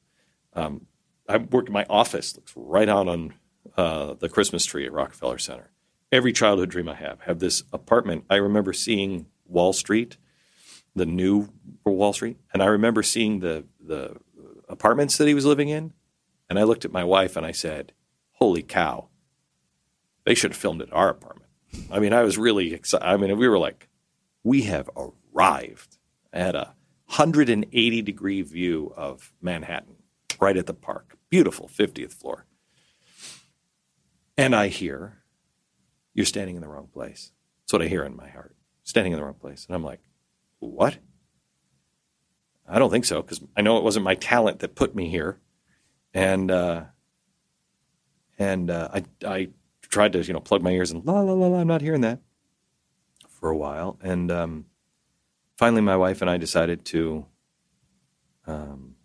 Um, 0.54 0.88
I 1.28 1.38
work 1.38 1.68
in 1.68 1.74
my 1.74 1.86
office, 1.90 2.36
looks 2.36 2.54
right 2.56 2.90
out 2.90 3.08
on 3.08 3.34
uh, 3.78 4.14
the 4.14 4.30
Christmas 4.30 4.66
tree 4.66 4.86
at 4.86 4.92
Rockefeller 4.92 5.38
Center. 5.38 5.72
Every 6.12 6.32
childhood 6.32 6.70
dream 6.70 6.90
I 6.90 6.96
have, 6.96 7.22
have 7.22 7.40
this 7.40 7.64
apartment. 7.72 8.26
I 8.30 8.36
remember 8.36 8.72
seeing 8.74 9.26
Wall 9.46 9.74
Street, 9.74 10.18
the 10.96 11.08
new 11.08 11.50
Wall 11.86 12.14
Street, 12.14 12.38
and 12.54 12.62
I 12.62 12.68
remember 12.68 13.02
seeing 13.02 13.40
the 13.40 13.66
the 13.84 14.18
apartments 14.70 15.18
that 15.18 15.28
he 15.28 15.34
was 15.34 15.46
living 15.46 15.70
in. 15.70 15.94
And 16.50 16.60
I 16.60 16.64
looked 16.64 16.86
at 16.86 16.92
my 16.92 17.04
wife 17.04 17.36
and 17.36 17.46
I 17.46 17.52
said, 17.52 17.94
"Holy 18.34 18.62
cow! 18.62 19.08
They 20.26 20.36
should 20.36 20.52
have 20.52 20.58
filmed 20.58 20.82
it 20.82 20.90
at 20.90 20.94
our 20.94 21.10
apartment. 21.10 21.50
I 21.92 22.00
mean, 22.00 22.14
I 22.14 22.22
was 22.22 22.38
really 22.38 22.74
excited. 22.74 23.06
I 23.06 23.18
mean, 23.18 23.38
we 23.38 23.48
were 23.48 23.60
like, 23.60 23.90
we 24.44 24.64
have 24.64 24.90
arrived 24.96 25.98
at 26.32 26.56
a 26.56 26.76
180 27.08 28.02
degree 28.02 28.42
view 28.42 28.94
of 28.96 29.34
Manhattan 29.42 29.96
right 30.40 30.58
at 30.58 30.66
the 30.66 30.74
park. 30.74 31.18
Beautiful 31.30 31.68
50th 31.68 32.14
floor. 32.14 32.46
And 34.38 34.56
I 34.56 34.68
hear, 34.68 35.24
you're 36.14 36.26
standing 36.26 36.56
in 36.56 36.62
the 36.62 36.68
wrong 36.68 36.88
place. 36.92 37.32
That's 37.62 37.74
what 37.74 37.82
I 37.82 37.88
hear 37.88 38.04
in 38.04 38.16
my 38.16 38.30
heart. 38.30 38.56
Standing 38.84 39.14
in 39.14 39.20
the 39.20 39.26
wrong 39.26 39.36
place. 39.36 39.66
And 39.68 39.76
I'm 39.76 39.84
like, 39.84 40.02
what? 40.60 40.98
I 42.68 42.80
don't 42.80 42.90
think 42.90 43.06
so, 43.06 43.22
because 43.22 43.42
I 43.56 43.62
know 43.62 43.78
it 43.78 43.84
wasn't 43.84 44.06
my 44.06 44.16
talent 44.16 44.60
that 44.60 44.76
put 44.76 44.96
me 44.96 45.10
here. 45.10 45.40
And 46.14 46.50
uh, 46.50 46.86
and 48.40 48.70
uh, 48.70 48.90
I, 48.94 49.04
I 49.26 49.50
tried 49.94 50.14
to 50.14 50.24
you 50.24 50.34
know 50.34 50.40
plug 50.40 50.62
my 50.62 50.72
ears 50.72 50.92
and 50.92 51.06
la 51.06 51.22
la 51.22 51.34
la 51.34 51.48
la. 51.48 51.60
I'm 51.60 51.68
not 51.68 51.82
hearing 51.82 52.02
that 52.02 52.20
for 53.30 53.50
a 53.50 53.58
while, 53.58 53.98
and 54.02 54.32
um, 54.32 54.66
finally, 55.56 55.82
my 55.82 55.96
wife 55.96 56.22
and 56.22 56.30
I 56.30 56.38
decided 56.38 56.84
to 56.86 57.26
um, 58.48 58.96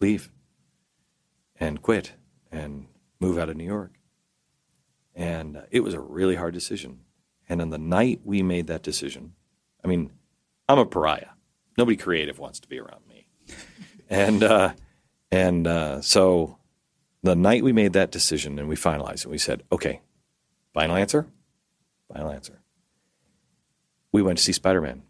leave 0.00 0.30
and 1.58 1.82
quit 1.82 2.14
and 2.50 2.86
move 3.20 3.38
out 3.38 3.50
of 3.50 3.56
New 3.56 3.64
York. 3.64 3.92
And 5.14 5.58
uh, 5.58 5.62
it 5.70 5.80
was 5.80 5.94
a 5.94 6.00
really 6.00 6.36
hard 6.36 6.54
decision. 6.54 7.00
And 7.48 7.60
on 7.60 7.70
the 7.70 7.78
night 7.78 8.20
we 8.24 8.42
made 8.42 8.66
that 8.68 8.82
decision, 8.82 9.34
I 9.84 9.88
mean, 9.88 10.12
I'm 10.68 10.78
a 10.78 10.86
pariah. 10.86 11.30
Nobody 11.76 11.96
creative 11.96 12.38
wants 12.38 12.60
to 12.60 12.68
be 12.68 12.78
around 12.78 13.02
me. 13.08 13.26
and 14.08 14.42
uh, 14.42 14.72
and 15.30 15.66
uh, 15.66 16.00
so 16.00 16.58
the 17.22 17.36
night 17.36 17.62
we 17.62 17.72
made 17.72 17.92
that 17.92 18.10
decision 18.10 18.58
and 18.58 18.68
we 18.68 18.76
finalized 18.76 19.24
it, 19.24 19.30
we 19.30 19.38
said, 19.38 19.62
okay, 19.72 20.00
final 20.72 20.96
answer, 20.96 21.26
Final 22.12 22.32
answer. 22.32 22.60
We 24.12 24.22
went 24.22 24.38
to 24.38 24.44
see 24.44 24.52
Spider 24.52 24.80
Man, 24.80 25.02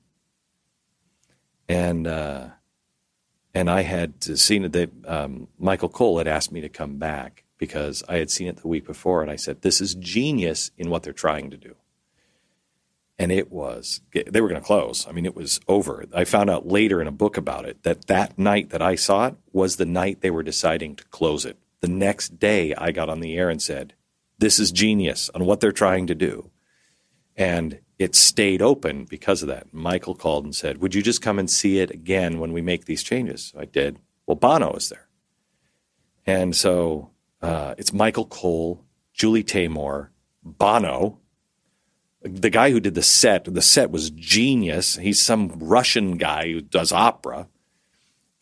and 1.69 2.07
uh, 2.07 2.49
and 3.55 3.71
I 3.71 3.83
had 3.83 4.23
seen 4.23 4.65
it. 4.65 4.91
Um, 5.07 5.49
Michael 5.59 5.89
Cohl 5.89 6.19
had 6.19 6.29
asked 6.29 6.53
me 6.53 6.61
to 6.61 6.69
come 6.69 6.99
back 6.99 7.45
because 7.57 8.05
I 8.09 8.17
had 8.17 8.31
seen 8.31 8.49
it 8.49 8.59
the 8.59 8.69
week 8.69 8.87
before, 8.87 9.23
and 9.23 9.31
I 9.31 9.37
said, 9.37 9.63
"This 9.63 9.81
is 9.81 9.95
genius 9.95 10.71
in 10.77 10.91
what 10.91 11.03
they're 11.03 11.13
trying 11.15 11.51
to 11.51 11.57
do." 11.57 11.77
And 13.19 13.33
it 13.33 13.51
was 13.51 14.03
they 14.13 14.41
were 14.41 14.49
going 14.49 14.61
to 14.61 14.67
close. 14.67 15.07
I 15.09 15.13
mean, 15.13 15.25
it 15.25 15.37
was 15.37 15.61
over. 15.69 16.05
I 16.15 16.25
found 16.25 16.51
out 16.51 16.67
later 16.67 17.01
in 17.01 17.07
a 17.07 17.13
book 17.13 17.39
about 17.39 17.65
it 17.65 17.83
that 17.85 18.09
that 18.09 18.39
night 18.39 18.71
that 18.71 18.83
I 18.83 18.95
saw 18.95 19.29
it 19.29 19.37
was 19.53 19.77
the 19.77 19.87
night 19.87 20.21
they 20.21 20.31
were 20.31 20.43
deciding 20.43 20.97
to 20.97 21.05
close 21.05 21.47
it. 21.47 21.57
The 21.81 21.89
next 21.89 22.39
day, 22.39 22.75
I 22.75 22.93
got 22.93 23.09
on 23.09 23.21
the 23.21 23.37
air 23.37 23.49
and 23.49 23.61
said, 23.61 23.95
"This 24.39 24.59
is 24.59 24.71
genius 24.71 25.31
on 25.35 25.47
what 25.47 25.61
they're 25.61 25.73
trying 25.73 26.07
to 26.09 26.15
do," 26.15 26.51
and 27.37 27.81
it 27.99 28.15
stayed 28.15 28.63
open 28.63 29.05
because 29.05 29.43
of 29.43 29.49
that. 29.49 29.73
Michael 29.73 30.15
called 30.15 30.45
and 30.45 30.55
said, 30.55 30.79
"Would 30.79 30.95
you 30.95 31.03
just 31.03 31.23
come 31.23 31.39
and 31.39 31.51
see 31.51 31.79
it 31.79 31.91
again 31.91 32.39
when 32.39 32.53
we 32.53 32.61
make 32.61 32.85
these 32.85 33.03
changes?" 33.03 33.53
So 33.53 33.61
I 33.61 33.65
did. 33.65 33.99
Well, 34.27 34.37
Bono 34.37 34.73
was 34.75 34.91
there, 34.91 35.09
and 36.27 36.55
so 36.55 37.11
uh, 37.43 37.75
it's 37.79 37.93
Michael 37.93 38.27
Cohl, 38.27 38.85
Julie 39.15 39.45
Taymor, 39.45 40.09
Bono, 40.43 41.19
the 42.23 42.51
guy 42.51 42.71
who 42.71 42.81
did 42.81 42.95
the 42.95 43.03
set. 43.03 43.45
The 43.45 43.63
set 43.63 43.91
was 43.91 44.11
genius. 44.11 44.97
He's 44.97 45.21
some 45.21 45.53
Russian 45.59 46.19
guy 46.19 46.53
who 46.53 46.61
does 46.61 46.93
opera, 46.93 47.49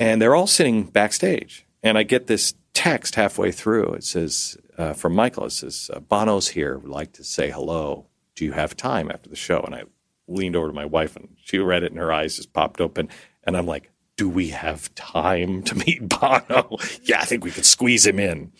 and 0.01 0.20
they're 0.20 0.35
all 0.35 0.48
sitting 0.48 0.85
backstage. 0.85 1.64
And 1.81 1.96
I 1.96 2.03
get 2.03 2.27
this 2.27 2.55
text 2.79 3.17
halfway 3.17 3.51
through. 3.51 3.93
It 3.95 4.05
says 4.05 4.57
uh, 4.79 4.93
from 4.93 5.12
Michael. 5.12 5.47
It 5.47 5.51
says 5.51 5.91
uh, 5.93 5.99
Bono's 5.99 6.49
here. 6.49 6.79
Would 6.79 6.88
like 6.88 7.12
to 7.14 7.25
say 7.25 7.51
hello. 7.51 8.07
Do 8.37 8.45
you 8.45 8.53
have 8.53 8.77
time 8.77 9.11
after 9.11 9.29
the 9.29 9.35
show? 9.35 9.61
And 9.62 9.75
I 9.75 9.83
leaned 10.29 10.55
over 10.55 10.69
to 10.69 10.73
my 10.73 10.85
wife, 10.85 11.17
and 11.17 11.37
she 11.43 11.59
read 11.59 11.83
it, 11.83 11.91
and 11.91 11.99
her 11.99 12.12
eyes 12.12 12.37
just 12.37 12.53
popped 12.53 12.81
open. 12.81 13.09
And 13.43 13.57
I'm 13.57 13.67
like, 13.67 13.91
Do 14.17 14.29
we 14.29 14.51
have 14.51 14.95
time 14.95 15.64
to 15.64 15.75
meet 15.75 16.09
Bono? 16.21 16.77
yeah, 17.03 17.19
I 17.19 17.25
think 17.25 17.43
we 17.43 17.51
could 17.51 17.67
squeeze 17.67 18.07
him 18.07 18.21
in. 18.21 18.53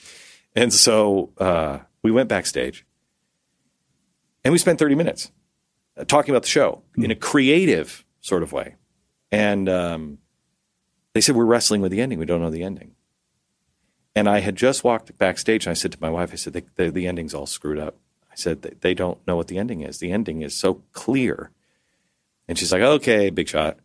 And 0.57 0.73
so 0.73 1.31
uh, 1.39 1.79
we 2.03 2.11
went 2.11 2.29
backstage 2.29 2.85
and 4.43 4.51
we 4.51 4.59
spent 4.59 4.81
30 4.81 4.97
minutes 4.97 5.31
uh, 5.97 6.05
talking 6.05 6.35
about 6.35 6.43
the 6.43 6.49
show 6.49 6.83
mm. 6.99 7.05
in 7.05 7.13
a 7.13 7.15
creative 7.15 8.05
sort 8.21 8.43
of 8.43 8.53
way. 8.53 8.75
And 9.31 9.69
um, 9.69 10.19
they 11.13 11.21
said, 11.21 11.37
We're 11.37 11.45
wrestling 11.45 11.83
with 11.83 11.93
the 11.93 12.01
ending. 12.01 12.19
We 12.19 12.27
don't 12.27 12.41
know 12.41 12.51
the 12.51 12.65
ending. 12.65 12.97
And 14.19 14.29
I 14.29 14.41
had 14.41 14.57
just 14.57 14.83
walked 14.83 15.17
backstage 15.17 15.65
and 15.65 15.71
I 15.71 15.75
said 15.75 15.93
to 15.93 15.99
my 16.01 16.11
wife, 16.11 16.31
I 16.33 16.35
said, 16.35 16.53
The, 16.53 16.91
the 16.91 17.07
ending's 17.07 17.35
all 17.35 17.47
screwed 17.47 17.79
up. 17.79 17.95
I 18.29 18.35
said, 18.35 18.63
they, 18.63 18.75
they 18.81 18.93
don't 18.93 19.25
know 19.29 19.37
what 19.37 19.47
the 19.47 19.59
ending 19.59 19.83
is. 19.83 19.99
The 19.99 20.11
ending 20.11 20.43
is 20.43 20.57
so 20.57 20.83
clear. 20.91 21.53
And 22.49 22.59
she's 22.59 22.73
like, 22.73 22.83
Okay, 22.83 23.31
big 23.31 23.49
shot. 23.49 23.79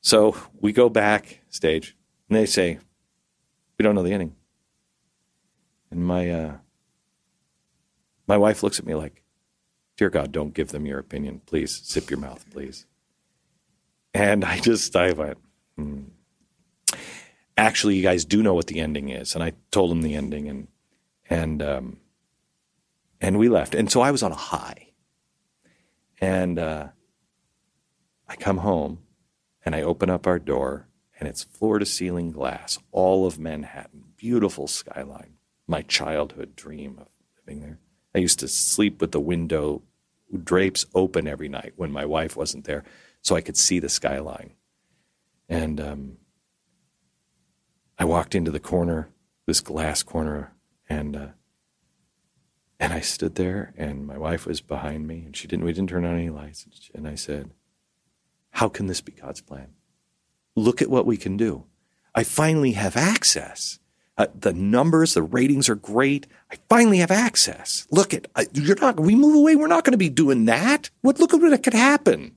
So 0.00 0.34
we 0.58 0.72
go 0.72 0.88
backstage 0.88 1.94
and 2.30 2.38
they 2.38 2.46
say, 2.46 2.78
We 3.78 3.82
don't 3.82 3.94
know 3.94 4.02
the 4.02 4.14
ending. 4.14 4.36
And 5.90 6.02
my 6.02 6.30
uh, 6.30 6.56
my 8.26 8.38
wife 8.38 8.62
looks 8.62 8.78
at 8.78 8.86
me 8.86 8.94
like, 8.94 9.22
"Dear 9.96 10.10
God, 10.10 10.32
don't 10.32 10.52
give 10.52 10.68
them 10.68 10.84
your 10.84 10.98
opinion, 10.98 11.40
please. 11.46 11.82
Zip 11.82 12.10
your 12.10 12.18
mouth, 12.18 12.44
please." 12.50 12.84
And 14.12 14.44
I 14.44 14.60
just 14.60 14.94
I 14.94 15.12
went, 15.12 15.38
hmm. 15.76 16.02
"Actually, 17.58 17.96
you 17.96 18.02
guys 18.02 18.24
do 18.24 18.42
know 18.42 18.54
what 18.54 18.68
the 18.68 18.80
ending 18.80 19.10
is." 19.10 19.34
And 19.34 19.44
I 19.44 19.52
told 19.70 19.90
them 19.90 20.02
the 20.02 20.14
ending, 20.14 20.48
and 20.48 20.68
and 21.28 21.62
um, 21.62 21.96
and 23.20 23.38
we 23.38 23.48
left. 23.48 23.74
And 23.74 23.90
so 23.90 24.00
I 24.00 24.10
was 24.10 24.22
on 24.22 24.32
a 24.32 24.36
high, 24.36 24.88
and 26.20 26.58
uh, 26.58 26.88
I 28.26 28.36
come 28.36 28.58
home, 28.58 29.00
and 29.64 29.74
I 29.74 29.82
open 29.82 30.08
up 30.08 30.26
our 30.26 30.38
door, 30.38 30.88
and 31.20 31.28
it's 31.28 31.44
floor 31.44 31.78
to 31.78 31.84
ceiling 31.84 32.32
glass, 32.32 32.78
all 32.92 33.26
of 33.26 33.38
Manhattan, 33.38 34.04
beautiful 34.16 34.66
skyline 34.66 35.34
my 35.68 35.82
childhood 35.82 36.56
dream 36.56 36.98
of 36.98 37.06
living 37.36 37.60
there. 37.60 37.78
I 38.14 38.18
used 38.18 38.40
to 38.40 38.48
sleep 38.48 39.00
with 39.00 39.12
the 39.12 39.20
window 39.20 39.82
drapes 40.42 40.86
open 40.94 41.28
every 41.28 41.48
night 41.48 41.74
when 41.76 41.92
my 41.92 42.04
wife 42.04 42.36
wasn't 42.36 42.64
there 42.64 42.84
so 43.22 43.36
I 43.36 43.42
could 43.42 43.56
see 43.56 43.78
the 43.78 43.88
skyline. 43.88 44.52
And 45.48 45.80
um, 45.80 46.16
I 47.98 48.04
walked 48.04 48.34
into 48.34 48.50
the 48.50 48.60
corner, 48.60 49.10
this 49.46 49.60
glass 49.60 50.02
corner, 50.02 50.52
and 50.88 51.16
uh, 51.16 51.26
and 52.80 52.92
I 52.92 53.00
stood 53.00 53.34
there, 53.34 53.74
and 53.76 54.06
my 54.06 54.16
wife 54.16 54.46
was 54.46 54.60
behind 54.60 55.08
me, 55.08 55.24
and 55.26 55.36
she 55.36 55.48
didn't. 55.48 55.64
We 55.64 55.72
didn't 55.72 55.90
turn 55.90 56.04
on 56.04 56.14
any 56.14 56.30
lights, 56.30 56.66
and 56.94 57.08
I 57.08 57.16
said, 57.16 57.50
"How 58.50 58.68
can 58.68 58.86
this 58.86 59.00
be 59.00 59.12
God's 59.12 59.40
plan? 59.40 59.74
Look 60.54 60.80
at 60.80 60.90
what 60.90 61.06
we 61.06 61.16
can 61.16 61.36
do. 61.36 61.64
I 62.14 62.24
finally 62.24 62.72
have 62.72 62.96
access." 62.96 63.80
Uh, 64.16 64.26
the 64.34 64.52
numbers, 64.52 65.14
the 65.14 65.22
ratings 65.22 65.68
are 65.68 65.76
great. 65.76 66.26
I 66.50 66.56
finally 66.68 66.98
have 66.98 67.12
access. 67.12 67.86
Look 67.92 68.12
at 68.12 68.26
uh, 68.34 68.44
you're 68.52 68.74
not. 68.80 68.98
We 68.98 69.14
move 69.14 69.36
away. 69.36 69.54
We're 69.54 69.68
not 69.68 69.84
going 69.84 69.92
to 69.92 69.98
be 69.98 70.08
doing 70.08 70.44
that. 70.46 70.90
What? 71.02 71.20
Look 71.20 71.32
at 71.34 71.40
what 71.40 71.62
could 71.62 71.74
happen. 71.74 72.36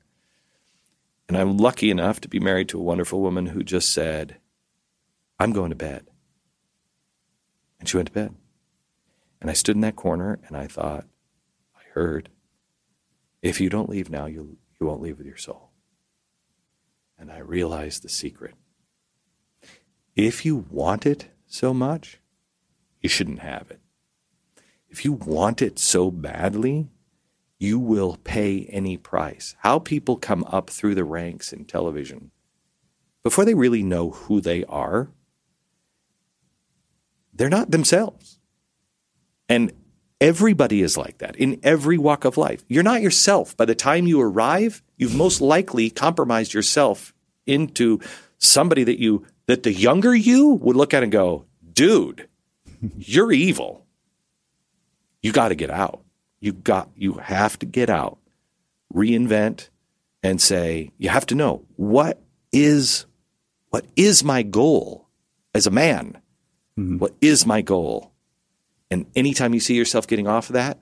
And 1.28 1.38
I'm 1.38 1.58
lucky 1.58 1.89
enough 1.89 2.19
to 2.21 2.28
be 2.28 2.39
married 2.39 2.67
to 2.69 2.80
a 2.80 2.84
wonderful 2.84 3.21
woman 3.21 3.47
who 3.47 3.63
just 3.63 3.91
said, 3.93 4.36
"I'm 5.41 5.54
going 5.54 5.71
to 5.71 5.75
bed," 5.75 6.06
and 7.80 7.89
she 7.89 7.97
went 7.97 8.08
to 8.10 8.13
bed. 8.13 8.36
And 9.41 9.49
I 9.49 9.54
stood 9.54 9.75
in 9.75 9.82
that 9.82 9.95
corner 9.95 10.39
and 10.47 10.56
I 10.56 10.67
thought, 10.67 11.06
I 11.75 11.82
heard, 11.93 12.30
if 13.41 13.60
you 13.60 13.67
don't 13.67 13.89
leave 13.89 14.10
now, 14.10 14.27
you 14.27 14.58
you 14.80 14.86
won't 14.86 15.01
leave 15.01 15.17
with 15.17 15.25
your 15.25 15.38
soul. 15.38 15.71
And 17.17 17.32
I 17.32 17.39
realized 17.39 18.04
the 18.04 18.10
secret. 18.10 18.54
If 20.15 20.45
you 20.45 20.65
want 20.69 21.06
it, 21.06 21.30
so 21.47 21.73
much, 21.73 22.19
you 23.01 23.10
shouldn't 23.10 23.39
have 23.39 23.71
it. 23.71 23.80
If 24.89 25.06
you 25.06 25.13
want 25.13 25.62
it 25.62 25.80
so 25.80 26.12
badly, 26.12 26.89
you 27.58 27.80
will 27.80 28.17
pay 28.23 28.65
any 28.65 28.97
price. 28.97 29.56
How 29.60 29.80
people 29.80 30.17
come 30.17 30.43
up 30.47 30.69
through 30.69 30.95
the 30.95 31.04
ranks 31.04 31.51
in 31.51 31.65
television 31.65 32.32
before 33.23 33.45
they 33.45 33.54
really 33.54 33.84
know 33.84 34.12
who 34.12 34.41
they 34.41 34.63
are, 34.65 35.10
they're 37.41 37.49
not 37.49 37.71
themselves. 37.71 38.38
And 39.49 39.73
everybody 40.21 40.84
is 40.84 40.95
like 40.95 41.17
that 41.17 41.36
in 41.38 41.60
every 41.63 41.97
walk 41.97 42.23
of 42.23 42.38
life. 42.38 42.63
You're 42.67 42.84
not 42.84 43.01
yourself. 43.01 43.58
By 43.58 43.65
the 43.65 43.73
time 43.73 44.06
you 44.06 44.21
arrive, 44.21 44.84
you've 44.95 45.15
most 45.15 45.41
likely 45.41 45.89
compromised 45.89 46.54
yourself 46.54 47.15
into 47.47 47.99
somebody 48.38 48.84
that 48.84 48.99
you 48.99 49.25
that 49.47 49.63
the 49.63 49.73
younger 49.73 50.13
you 50.13 50.49
would 50.49 50.75
look 50.75 50.93
at 50.93 51.01
and 51.01 51.12
go, 51.12 51.45
dude, 51.73 52.30
you're 52.95 53.32
evil. 53.32 53.88
You 55.23 55.32
got 55.32 55.47
to 55.47 55.56
get 55.56 55.71
out. 55.71 56.04
You 56.39 56.54
got, 56.54 56.89
you 56.95 57.13
have 57.13 57.58
to 57.60 57.65
get 57.65 57.89
out, 57.89 58.19
reinvent 58.93 59.69
and 60.21 60.39
say, 60.39 60.91
you 60.99 61.10
have 61.10 61.25
to 61.25 61.36
know 61.36 61.65
what 61.75 62.21
is, 62.51 63.08
what 63.69 63.86
is 63.95 64.23
my 64.23 64.43
goal 64.43 65.08
as 65.56 65.65
a 65.65 65.71
man? 65.71 66.20
Mm-hmm. 66.77 66.97
What 66.97 67.13
is 67.21 67.45
my 67.45 67.62
goal? 67.62 68.12
And 68.89 69.05
anytime 69.15 69.53
you 69.53 69.60
see 69.60 69.75
yourself 69.75 70.07
getting 70.07 70.27
off 70.27 70.49
of 70.49 70.53
that 70.53 70.79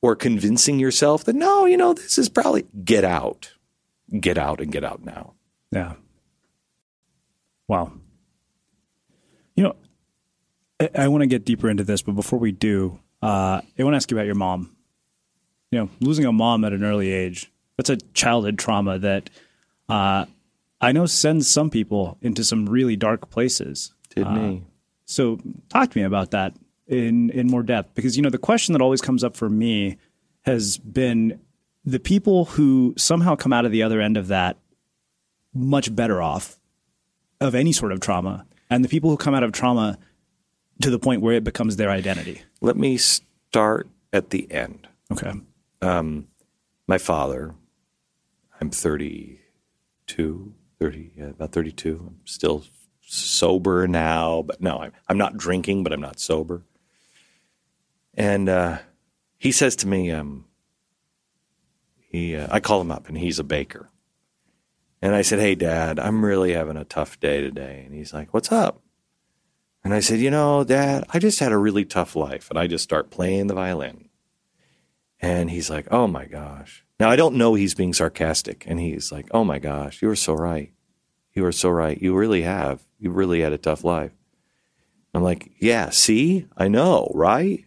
or 0.00 0.14
convincing 0.14 0.78
yourself 0.78 1.24
that, 1.24 1.34
no, 1.34 1.64
you 1.66 1.76
know, 1.76 1.92
this 1.92 2.18
is 2.18 2.28
probably 2.28 2.66
get 2.84 3.04
out, 3.04 3.54
get 4.20 4.38
out 4.38 4.60
and 4.60 4.70
get 4.70 4.84
out 4.84 5.04
now. 5.04 5.34
Yeah. 5.70 5.94
Wow. 7.66 7.92
You 9.56 9.64
know, 9.64 9.76
I, 10.80 10.90
I 10.94 11.08
want 11.08 11.22
to 11.22 11.26
get 11.26 11.44
deeper 11.44 11.68
into 11.68 11.84
this, 11.84 12.02
but 12.02 12.12
before 12.12 12.38
we 12.38 12.52
do, 12.52 13.00
uh, 13.20 13.60
I 13.78 13.82
want 13.82 13.94
to 13.94 13.96
ask 13.96 14.10
you 14.10 14.16
about 14.16 14.26
your 14.26 14.36
mom. 14.36 14.74
You 15.70 15.80
know, 15.80 15.90
losing 16.00 16.24
a 16.24 16.32
mom 16.32 16.64
at 16.64 16.72
an 16.72 16.84
early 16.84 17.12
age, 17.12 17.50
that's 17.76 17.90
a 17.90 17.96
childhood 18.14 18.58
trauma 18.58 18.98
that 19.00 19.28
uh, 19.88 20.24
I 20.80 20.92
know 20.92 21.06
sends 21.06 21.48
some 21.48 21.68
people 21.68 22.16
into 22.22 22.44
some 22.44 22.66
really 22.66 22.96
dark 22.96 23.28
places. 23.28 23.92
Did 24.14 24.26
uh, 24.26 24.30
me. 24.30 24.62
So 25.08 25.40
talk 25.70 25.90
to 25.90 25.98
me 25.98 26.04
about 26.04 26.30
that 26.32 26.54
in, 26.86 27.30
in 27.30 27.48
more 27.48 27.62
depth, 27.62 27.94
because, 27.94 28.16
you 28.16 28.22
know, 28.22 28.30
the 28.30 28.38
question 28.38 28.74
that 28.74 28.82
always 28.82 29.00
comes 29.00 29.24
up 29.24 29.36
for 29.36 29.48
me 29.48 29.96
has 30.42 30.76
been 30.78 31.40
the 31.84 31.98
people 31.98 32.44
who 32.44 32.94
somehow 32.96 33.34
come 33.34 33.52
out 33.52 33.64
of 33.64 33.72
the 33.72 33.82
other 33.82 34.00
end 34.00 34.16
of 34.16 34.28
that 34.28 34.58
much 35.54 35.94
better 35.94 36.20
off 36.20 36.60
of 37.40 37.54
any 37.54 37.72
sort 37.72 37.90
of 37.90 38.00
trauma 38.00 38.46
and 38.68 38.84
the 38.84 38.88
people 38.88 39.08
who 39.08 39.16
come 39.16 39.34
out 39.34 39.42
of 39.42 39.52
trauma 39.52 39.98
to 40.82 40.90
the 40.90 40.98
point 40.98 41.22
where 41.22 41.34
it 41.34 41.44
becomes 41.44 41.76
their 41.76 41.90
identity? 41.90 42.42
Let 42.60 42.76
me 42.76 42.98
start 42.98 43.88
at 44.12 44.30
the 44.30 44.50
end. 44.52 44.86
Okay. 45.10 45.32
Um, 45.80 46.28
my 46.86 46.98
father, 46.98 47.54
I'm 48.60 48.70
32, 48.70 50.54
30, 50.78 51.12
yeah, 51.16 51.24
about 51.24 51.52
32. 51.52 52.04
I'm 52.06 52.20
still 52.24 52.64
sober 53.08 53.88
now, 53.88 54.42
but 54.42 54.60
no, 54.60 54.78
I'm, 54.78 54.92
I'm 55.08 55.18
not 55.18 55.36
drinking, 55.36 55.82
but 55.82 55.92
I'm 55.92 56.00
not 56.00 56.20
sober. 56.20 56.62
And 58.14 58.48
uh, 58.48 58.78
he 59.38 59.50
says 59.50 59.76
to 59.76 59.88
me, 59.88 60.10
um, 60.10 60.44
he 62.10 62.36
uh, 62.36 62.48
I 62.50 62.60
call 62.60 62.80
him 62.80 62.90
up 62.90 63.08
and 63.08 63.16
he's 63.16 63.38
a 63.38 63.44
baker. 63.44 63.90
And 65.00 65.14
I 65.14 65.22
said, 65.22 65.38
"Hey, 65.38 65.54
Dad, 65.54 65.98
I'm 66.00 66.24
really 66.24 66.52
having 66.52 66.76
a 66.76 66.84
tough 66.84 67.20
day 67.20 67.40
today." 67.40 67.82
And 67.86 67.94
he's 67.94 68.12
like, 68.12 68.34
"What's 68.34 68.50
up?" 68.50 68.82
And 69.84 69.94
I 69.94 70.00
said, 70.00 70.18
"You 70.18 70.30
know, 70.30 70.64
Dad, 70.64 71.04
I 71.10 71.18
just 71.18 71.38
had 71.38 71.52
a 71.52 71.58
really 71.58 71.84
tough 71.84 72.16
life." 72.16 72.50
And 72.50 72.58
I 72.58 72.66
just 72.66 72.82
start 72.82 73.10
playing 73.10 73.46
the 73.46 73.54
violin. 73.54 74.08
And 75.20 75.50
he's 75.50 75.70
like, 75.70 75.86
"Oh 75.92 76.08
my 76.08 76.24
gosh." 76.24 76.84
Now 76.98 77.10
I 77.10 77.16
don't 77.16 77.36
know 77.36 77.54
he's 77.54 77.74
being 77.76 77.92
sarcastic, 77.92 78.64
and 78.66 78.80
he's 78.80 79.12
like, 79.12 79.28
"Oh 79.30 79.44
my 79.44 79.60
gosh, 79.60 80.02
you 80.02 80.08
were 80.08 80.16
so 80.16 80.34
right. 80.34 80.72
You 81.38 81.44
were 81.44 81.52
so 81.52 81.70
right. 81.70 82.00
You 82.00 82.14
really 82.14 82.42
have. 82.42 82.82
You 82.98 83.10
really 83.10 83.40
had 83.40 83.52
a 83.52 83.58
tough 83.58 83.84
life." 83.84 84.12
I'm 85.14 85.22
like, 85.22 85.52
"Yeah, 85.58 85.90
see, 85.90 86.46
I 86.56 86.68
know, 86.68 87.10
right?" 87.14 87.64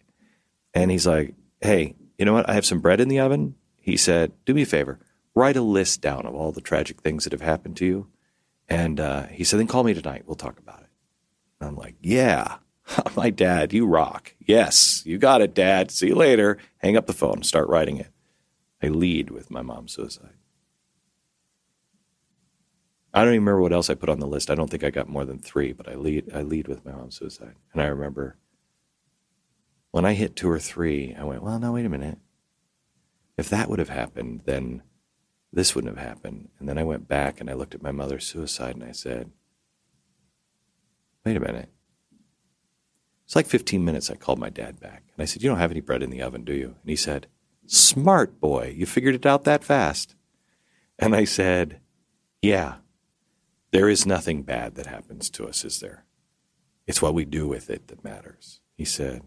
And 0.74 0.92
he's 0.92 1.08
like, 1.08 1.34
"Hey, 1.60 1.96
you 2.18 2.26
know 2.26 2.34
what? 2.34 2.50
I 2.50 2.54
have 2.54 2.66
some 2.66 2.80
bread 2.80 3.02
in 3.02 3.08
the 3.08 3.20
oven." 3.20 3.56
He 3.78 3.98
said, 3.98 4.34
"Do 4.46 4.54
me 4.54 4.62
a 4.62 4.66
favor." 4.66 5.00
write 5.34 5.56
a 5.56 5.62
list 5.62 6.02
down 6.02 6.26
of 6.26 6.36
all 6.36 6.52
the 6.52 6.62
tragic 6.62 7.02
things 7.02 7.24
that 7.24 7.34
have 7.34 7.42
happened 7.42 7.78
to 7.78 7.86
you. 7.86 8.08
And 8.68 9.00
uh, 9.00 9.28
he 9.28 9.44
said, 9.44 9.60
then 9.60 9.68
call 9.68 9.84
me 9.84 9.94
tonight. 9.94 10.24
We'll 10.26 10.36
talk 10.36 10.60
about 10.60 10.82
it. 10.82 10.90
And 11.60 11.70
I'm 11.70 11.76
like, 11.76 11.96
yeah, 12.02 12.58
my 13.16 13.30
dad, 13.30 13.74
you 13.74 13.86
rock. 13.86 14.36
Yes, 14.40 15.04
you 15.06 15.18
got 15.18 15.42
it, 15.42 15.54
dad. 15.54 15.92
See 15.92 16.08
you 16.08 16.16
later. 16.16 16.58
Hang 16.78 16.98
up 16.98 17.08
the 17.08 17.14
phone 17.14 17.44
start 17.44 17.70
writing 17.70 17.98
it. 17.98 18.10
I 18.82 18.88
lead 18.88 19.30
with 19.30 19.52
my 19.52 19.62
mom's 19.62 19.94
suicide. 19.94 20.34
I 23.14 23.24
don't 23.24 23.34
even 23.34 23.44
remember 23.44 23.62
what 23.62 23.74
else 23.74 23.90
I 23.90 23.96
put 23.96 24.10
on 24.10 24.20
the 24.20 24.28
list. 24.28 24.50
I 24.50 24.56
don't 24.56 24.70
think 24.70 24.84
I 24.84 24.90
got 24.90 25.10
more 25.10 25.26
than 25.26 25.40
three, 25.40 25.74
but 25.74 25.90
I 25.90 25.96
lead, 25.96 26.32
I 26.34 26.42
lead 26.42 26.68
with 26.68 26.86
my 26.86 26.92
mom's 26.92 27.18
suicide. 27.18 27.56
And 27.74 27.82
I 27.82 27.88
remember 27.88 28.38
when 29.92 30.06
I 30.06 30.14
hit 30.14 30.36
two 30.36 30.50
or 30.50 30.60
three, 30.60 31.14
I 31.18 31.24
went, 31.24 31.44
well, 31.44 31.60
now, 31.60 31.74
wait 31.74 31.86
a 31.86 31.90
minute. 31.90 32.18
If 33.38 33.50
that 33.50 33.70
would 33.70 33.80
have 33.80 33.90
happened, 33.90 34.42
then 34.46 34.84
this 35.52 35.76
wouldn't 35.76 35.98
have 35.98 36.08
happened. 36.08 36.50
And 36.60 36.70
then 36.70 36.78
I 36.78 36.84
went 36.84 37.10
back 37.10 37.42
and 37.42 37.50
I 37.50 37.54
looked 37.54 37.76
at 37.76 37.84
my 37.84 37.92
mother's 37.92 38.26
suicide 38.26 38.76
and 38.76 38.84
I 38.84 38.94
said, 38.94 39.32
wait 41.26 41.38
a 41.38 41.42
minute. 41.42 41.70
It's 43.26 43.36
like 43.36 43.48
15 43.48 43.84
minutes. 43.84 44.10
I 44.10 44.16
called 44.16 44.40
my 44.40 44.50
dad 44.50 44.80
back 44.80 45.04
and 45.16 45.22
I 45.22 45.26
said, 45.26 45.42
You 45.42 45.50
don't 45.50 45.60
have 45.60 45.72
any 45.72 45.80
bread 45.80 46.04
in 46.04 46.10
the 46.10 46.22
oven, 46.22 46.44
do 46.44 46.54
you? 46.54 46.76
And 46.82 46.90
he 46.90 46.98
said, 46.98 47.28
Smart 47.66 48.42
boy, 48.42 48.74
you 48.76 48.86
figured 48.86 49.16
it 49.16 49.26
out 49.26 49.46
that 49.46 49.64
fast. 49.64 50.16
And 51.00 51.16
I 51.16 51.24
said, 51.24 51.80
Yeah, 52.42 52.76
there 53.72 53.90
is 53.90 54.06
nothing 54.06 54.44
bad 54.44 54.76
that 54.76 54.86
happens 54.86 55.30
to 55.32 55.48
us, 55.48 55.64
is 55.64 55.80
there? 55.80 56.06
It's 56.88 57.02
what 57.02 57.14
we 57.14 57.26
do 57.26 57.48
with 57.48 57.70
it 57.70 57.88
that 57.88 58.04
matters. 58.04 58.60
He 58.76 58.86
said, 58.86 59.24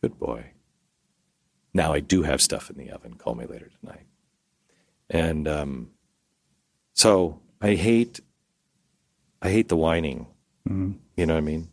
Good 0.00 0.18
boy. 0.18 0.52
Now 1.74 1.92
I 1.92 2.00
do 2.00 2.22
have 2.22 2.40
stuff 2.40 2.70
in 2.70 2.76
the 2.76 2.90
oven. 2.90 3.14
Call 3.14 3.34
me 3.34 3.46
later 3.46 3.70
tonight. 3.80 4.06
And 5.10 5.48
um, 5.48 5.90
so 6.92 7.40
I 7.60 7.74
hate, 7.74 8.20
I 9.42 9.50
hate 9.50 9.68
the 9.68 9.76
whining. 9.76 10.26
Mm-hmm. 10.68 10.92
You 11.16 11.26
know 11.26 11.34
what 11.34 11.38
I 11.38 11.42
mean? 11.42 11.70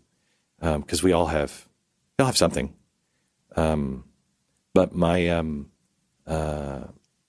Because 0.59 1.03
um, 1.03 1.05
we 1.05 1.11
all 1.11 1.27
have, 1.27 1.67
we 2.17 2.23
all 2.23 2.27
have 2.27 2.37
something. 2.37 2.73
Um, 3.55 4.05
but 4.73 4.95
my 4.95 5.29
um, 5.29 5.71
uh, 6.25 6.85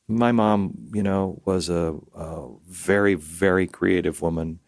my 0.08 0.32
mom, 0.32 0.90
you 0.92 1.02
know, 1.02 1.40
was 1.44 1.68
a, 1.68 1.96
a, 2.14 2.48
very 2.68 3.14
very 3.14 3.66
creative 3.66 4.22
woman. 4.22 4.60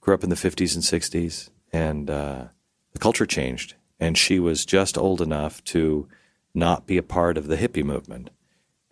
Grew 0.00 0.14
up 0.14 0.24
in 0.24 0.30
the 0.30 0.36
fifties 0.36 0.74
and 0.74 0.84
sixties, 0.84 1.50
and 1.72 2.10
uh, 2.10 2.44
the 2.92 2.98
culture 2.98 3.26
changed, 3.26 3.74
and 3.98 4.16
she 4.16 4.38
was 4.38 4.64
just 4.64 4.98
old 4.98 5.20
enough 5.20 5.62
to 5.64 6.08
not 6.54 6.86
be 6.86 6.96
a 6.96 7.02
part 7.02 7.36
of 7.36 7.48
the 7.48 7.56
hippie 7.56 7.84
movement. 7.84 8.30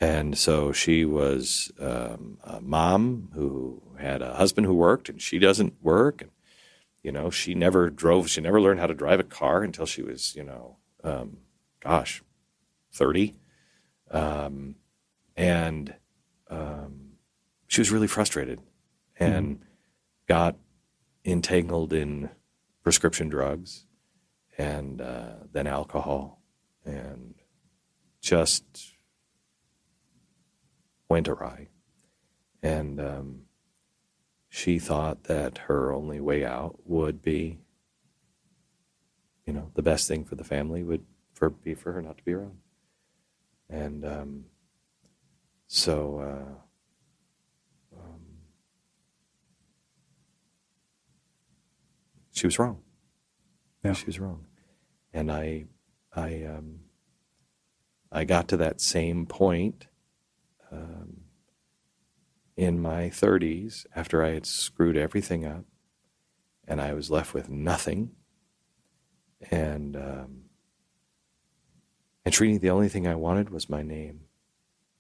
And 0.01 0.37
so 0.37 0.73
she 0.73 1.05
was 1.05 1.71
um, 1.79 2.39
a 2.43 2.61
mom 2.61 3.31
who 3.35 3.81
had 4.01 4.21
a 4.21 4.35
husband 4.35 4.67
who 4.67 4.75
worked, 4.75 5.09
and 5.09 5.23
she 5.23 5.39
doesn't 5.39 5.75
work. 5.81 6.23
And, 6.23 6.31
you 7.05 7.13
know, 7.13 7.31
she 7.31 7.55
never 7.55 7.89
drove, 7.89 8.29
she 8.29 8.41
never 8.41 8.61
learned 8.61 8.81
how 8.81 8.89
to 8.89 8.95
drive 8.95 9.21
a 9.21 9.25
car 9.25 9.63
until 9.63 9.87
she 9.87 10.03
was, 10.03 10.35
you 10.35 10.43
know, 10.43 10.79
um, 11.05 11.39
gosh, 11.79 12.21
30. 12.93 13.35
Um, 14.11 14.75
and 15.37 15.95
um, 16.51 17.13
she 17.67 17.81
was 17.81 17.91
really 17.91 18.07
frustrated 18.07 18.61
and 19.19 19.57
mm-hmm. 19.57 19.65
got 20.29 20.57
entangled 21.25 21.93
in 21.93 22.31
prescription 22.83 23.29
drugs 23.29 23.87
and 24.59 25.01
uh, 25.01 25.35
then 25.53 25.67
alcohol 25.67 26.41
and 26.85 27.35
just 28.21 28.65
went 31.09 31.29
awry. 31.29 31.69
And 32.63 33.01
um, 33.01 33.43
she 34.49 34.79
thought 34.79 35.25
that 35.25 35.59
her 35.59 35.93
only 35.93 36.21
way 36.21 36.45
out 36.45 36.79
would 36.85 37.23
be, 37.23 37.59
you 39.47 39.53
know, 39.53 39.71
the 39.75 39.83
best 39.83 40.07
thing 40.07 40.25
for 40.25 40.35
the 40.35 40.45
family 40.45 40.83
would 40.83 41.05
for 41.33 41.51
be 41.51 41.75
for 41.75 41.93
her 41.93 42.03
not 42.03 42.19
to 42.19 42.25
be 42.25 42.35
around. 42.35 42.59
And 43.69 44.05
um, 44.05 44.45
so 45.75 46.19
uh, 46.21 47.97
um, 47.99 48.21
she 52.31 52.47
was 52.47 52.59
wrong. 52.59 52.83
Yeah. 53.83 53.95
She 53.95 54.05
was 54.05 54.21
wrong. 54.21 54.45
And 55.15 55.33
I, 55.33 55.65
I, 56.15 56.45
um, 56.45 56.81
I 58.13 58.25
got 58.25 58.49
to 58.49 58.59
that 58.59 58.83
same 58.83 59.25
point 59.25 59.87
um, 60.71 61.23
in 62.55 62.79
my 62.79 63.05
30s 63.05 63.87
after 63.97 64.23
I 64.23 64.33
had 64.33 64.45
screwed 64.45 64.99
everything 64.99 65.47
up 65.47 65.65
and 66.69 66.83
I 66.83 66.93
was 66.93 67.11
left 67.11 67.33
with 67.33 67.49
nothing. 67.49 68.11
And 69.51 69.97
um, 69.97 70.43
and 72.27 72.35
Trini, 72.35 72.61
the 72.61 72.69
only 72.69 72.91
thing 72.91 73.07
I 73.07 73.15
wanted 73.15 73.49
was 73.49 73.71
my 73.71 73.83
name. 73.83 74.27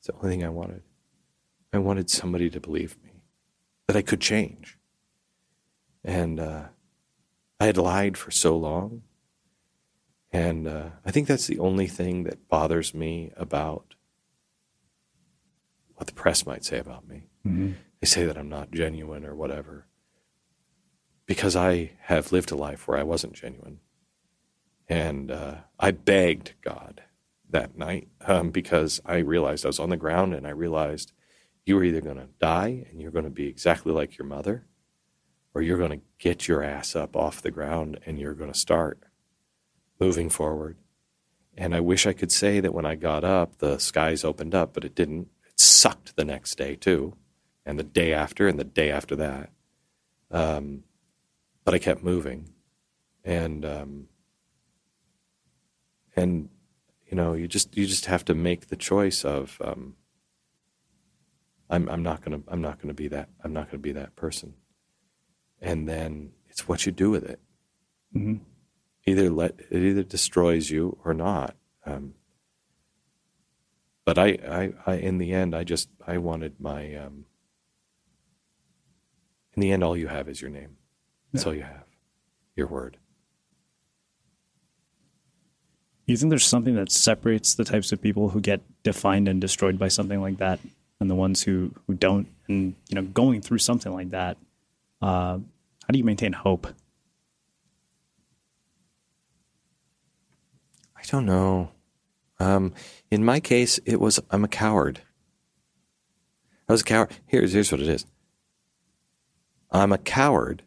It's 0.03 0.09
the 0.09 0.14
only 0.14 0.30
thing 0.30 0.44
I 0.44 0.48
wanted. 0.48 0.82
I 1.72 1.78
wanted 1.78 2.11
somebody 2.11 2.50
to 2.50 2.59
believe 2.59 2.96
me 3.05 3.22
that 3.86 3.96
I 3.96 4.03
could 4.03 4.20
change. 4.20 4.76
And 6.03 6.40
uh, 6.40 6.64
I 7.61 7.66
had 7.66 7.76
lied 7.76 8.18
for 8.18 8.32
so 8.32 8.57
long. 8.57 9.03
And 10.32 10.66
uh, 10.66 10.88
I 11.07 11.12
think 11.12 11.28
that's 11.28 11.46
the 11.46 11.61
only 11.61 11.86
thing 11.86 12.24
that 12.24 12.48
bothers 12.48 12.92
me 12.92 13.30
about 13.36 13.94
what 15.94 16.09
the 16.09 16.14
press 16.14 16.44
might 16.44 16.64
say 16.64 16.80
about 16.80 17.07
me. 17.07 17.28
Mm-hmm. 17.46 17.74
They 18.00 18.07
say 18.09 18.24
that 18.24 18.36
I'm 18.36 18.48
not 18.48 18.72
genuine 18.72 19.24
or 19.24 19.36
whatever. 19.36 19.86
Because 21.26 21.55
I 21.55 21.92
have 22.00 22.32
lived 22.32 22.50
a 22.50 22.57
life 22.57 22.88
where 22.88 22.98
I 22.98 23.05
wasn't 23.05 23.34
genuine. 23.34 23.78
And 24.88 25.30
uh, 25.30 25.59
I 25.78 25.92
begged 25.92 26.55
God 26.61 27.05
that 27.53 27.78
night 27.78 28.09
um, 28.26 28.50
because 28.50 29.00
I 29.07 29.18
realized 29.18 29.64
I 29.64 29.68
was 29.68 29.80
on 29.80 29.90
the 29.90 29.96
ground 29.96 30.34
and 30.34 30.46
I 30.46 30.50
realized 30.50 31.12
you 31.64 31.76
were 31.76 31.84
either 31.84 32.00
going 32.00 32.16
to 32.16 32.28
die 32.40 32.86
and 32.90 33.00
you're 33.00 33.12
going 33.12 33.24
to 33.24 33.30
be 33.30 33.46
exactly 33.46 33.92
like 33.92 34.18
your 34.18 34.26
mother, 34.26 34.66
or 35.55 35.62
you're 35.62 35.78
going 35.78 36.00
to 36.00 36.05
get 36.18 36.48
your 36.48 36.62
ass 36.62 36.96
up 36.96 37.14
off 37.14 37.42
the 37.42 37.50
ground 37.50 38.00
and 38.05 38.18
you're 38.18 38.34
going 38.34 38.53
to 38.53 38.59
start 38.59 38.98
moving 40.00 40.28
forward. 40.28 40.76
And 41.57 41.74
I 41.74 41.80
wish 41.80 42.07
I 42.07 42.14
could 42.14 42.32
say 42.32 42.61
that 42.61 42.74
when 42.74 42.86
I 42.86 42.94
got 42.94 43.24
up, 43.24 43.59
the 43.59 43.78
skies 43.78 44.24
opened 44.24 44.55
up, 44.55 44.72
but 44.72 44.84
it 44.84 44.94
didn't 44.94 45.28
It 45.46 45.61
sucked 45.61 46.16
the 46.16 46.24
next 46.24 46.57
day 46.57 46.76
too, 46.76 47.14
and 47.66 47.78
the 47.78 47.84
day 47.84 48.12
after, 48.12 48.48
and 48.48 48.59
the 48.59 48.64
day 48.64 48.90
after 48.90 49.14
that. 49.16 49.50
Um, 50.30 50.84
but 51.64 51.74
I 51.74 51.78
kept 51.78 52.03
moving, 52.03 52.48
and 53.24 53.64
um, 53.64 54.09
and 56.16 56.48
you 57.13 57.17
know, 57.17 57.35
you 57.35 57.47
just 57.47 57.77
you 57.77 57.85
just 57.87 58.07
have 58.07 58.25
to 58.25 58.35
make 58.35 58.69
the 58.69 58.77
choice 58.77 59.23
of 59.23 59.61
um, 59.63 59.97
I'm 61.69 61.87
I'm 61.91 62.03
not 62.03 62.23
gonna 62.23 62.41
I'm 62.49 62.63
not 62.63 62.81
gonna 62.81 62.95
be 62.95 63.07
that 63.09 63.29
I'm 63.45 63.53
not 63.53 63.71
gonna 63.71 63.83
be 63.83 63.93
that 63.93 64.17
person, 64.17 64.55
and 65.61 65.87
then 65.87 66.31
it's 66.49 66.67
what 66.67 66.87
you 66.87 66.91
do 66.91 67.11
with 67.11 67.25
it. 67.25 67.39
Mm-hmm. 68.17 68.43
Either 69.05 69.29
let 69.29 69.61
it 69.71 69.83
either 69.83 70.03
destroys 70.03 70.71
you 70.71 70.97
or 71.05 71.13
not. 71.13 71.55
Um, 71.85 72.15
but 74.07 74.19
I, 74.19 74.39
I, 74.49 74.73
I, 74.87 74.95
in 74.95 75.19
the 75.19 75.33
end, 75.33 75.55
I 75.55 75.65
just, 75.65 75.89
I 76.05 76.19
wanted 76.19 76.59
my, 76.59 76.95
um, 76.97 77.27
in 79.55 79.61
the 79.61 79.71
end, 79.71 79.85
all 79.85 79.97
you 79.97 80.09
have 80.09 80.29
is 80.29 80.41
your 80.41 80.51
name. 80.51 80.77
That's 81.33 81.45
yeah. 81.45 81.49
all 81.49 81.55
you 81.55 81.63
have, 81.63 81.85
your 82.57 82.67
word. 82.67 82.97
You 86.13 86.19
think 86.19 86.29
there's 86.29 86.45
something 86.45 86.75
that 86.75 86.93
separates 86.93 87.55
the 87.55 87.65
types 87.65 87.91
of 87.91 88.03
people 88.03 88.29
who 88.29 88.41
get 88.43 88.61
defined 88.83 89.29
and 89.29 89.41
destroyed 89.41 89.79
by 89.79 89.89
something 89.89 90.21
like 90.21 90.37
that, 90.37 90.61
and 91.01 91.09
the 91.09 91.15
ones 91.15 91.43
who 91.43 91.73
who 91.87 91.95
don't? 91.95 92.29
And 92.49 92.75
you 92.91 92.97
know, 92.97 93.03
going 93.03 93.41
through 93.41 93.61
something 93.61 93.91
like 93.91 94.11
that, 94.11 94.37
uh, 95.01 95.39
how 95.39 95.89
do 95.91 95.97
you 95.97 96.05
maintain 96.05 96.35
hope? 96.35 96.67
I 100.95 101.01
don't 101.07 101.25
know. 101.25 101.71
Um, 102.39 102.75
in 103.11 103.25
my 103.25 103.41
case, 103.41 103.79
it 103.87 103.99
was 103.99 104.21
I'm 104.31 104.45
a 104.45 104.49
coward. 104.49 105.01
I 106.69 106.73
was 106.73 106.83
a 106.83 106.85
coward. 106.85 107.13
Here's 107.25 107.55
here's 107.55 107.73
what 107.73 107.81
it 107.81 107.89
is. 107.89 108.05
I'm 109.71 109.93
a 109.93 109.99
coward, 109.99 110.63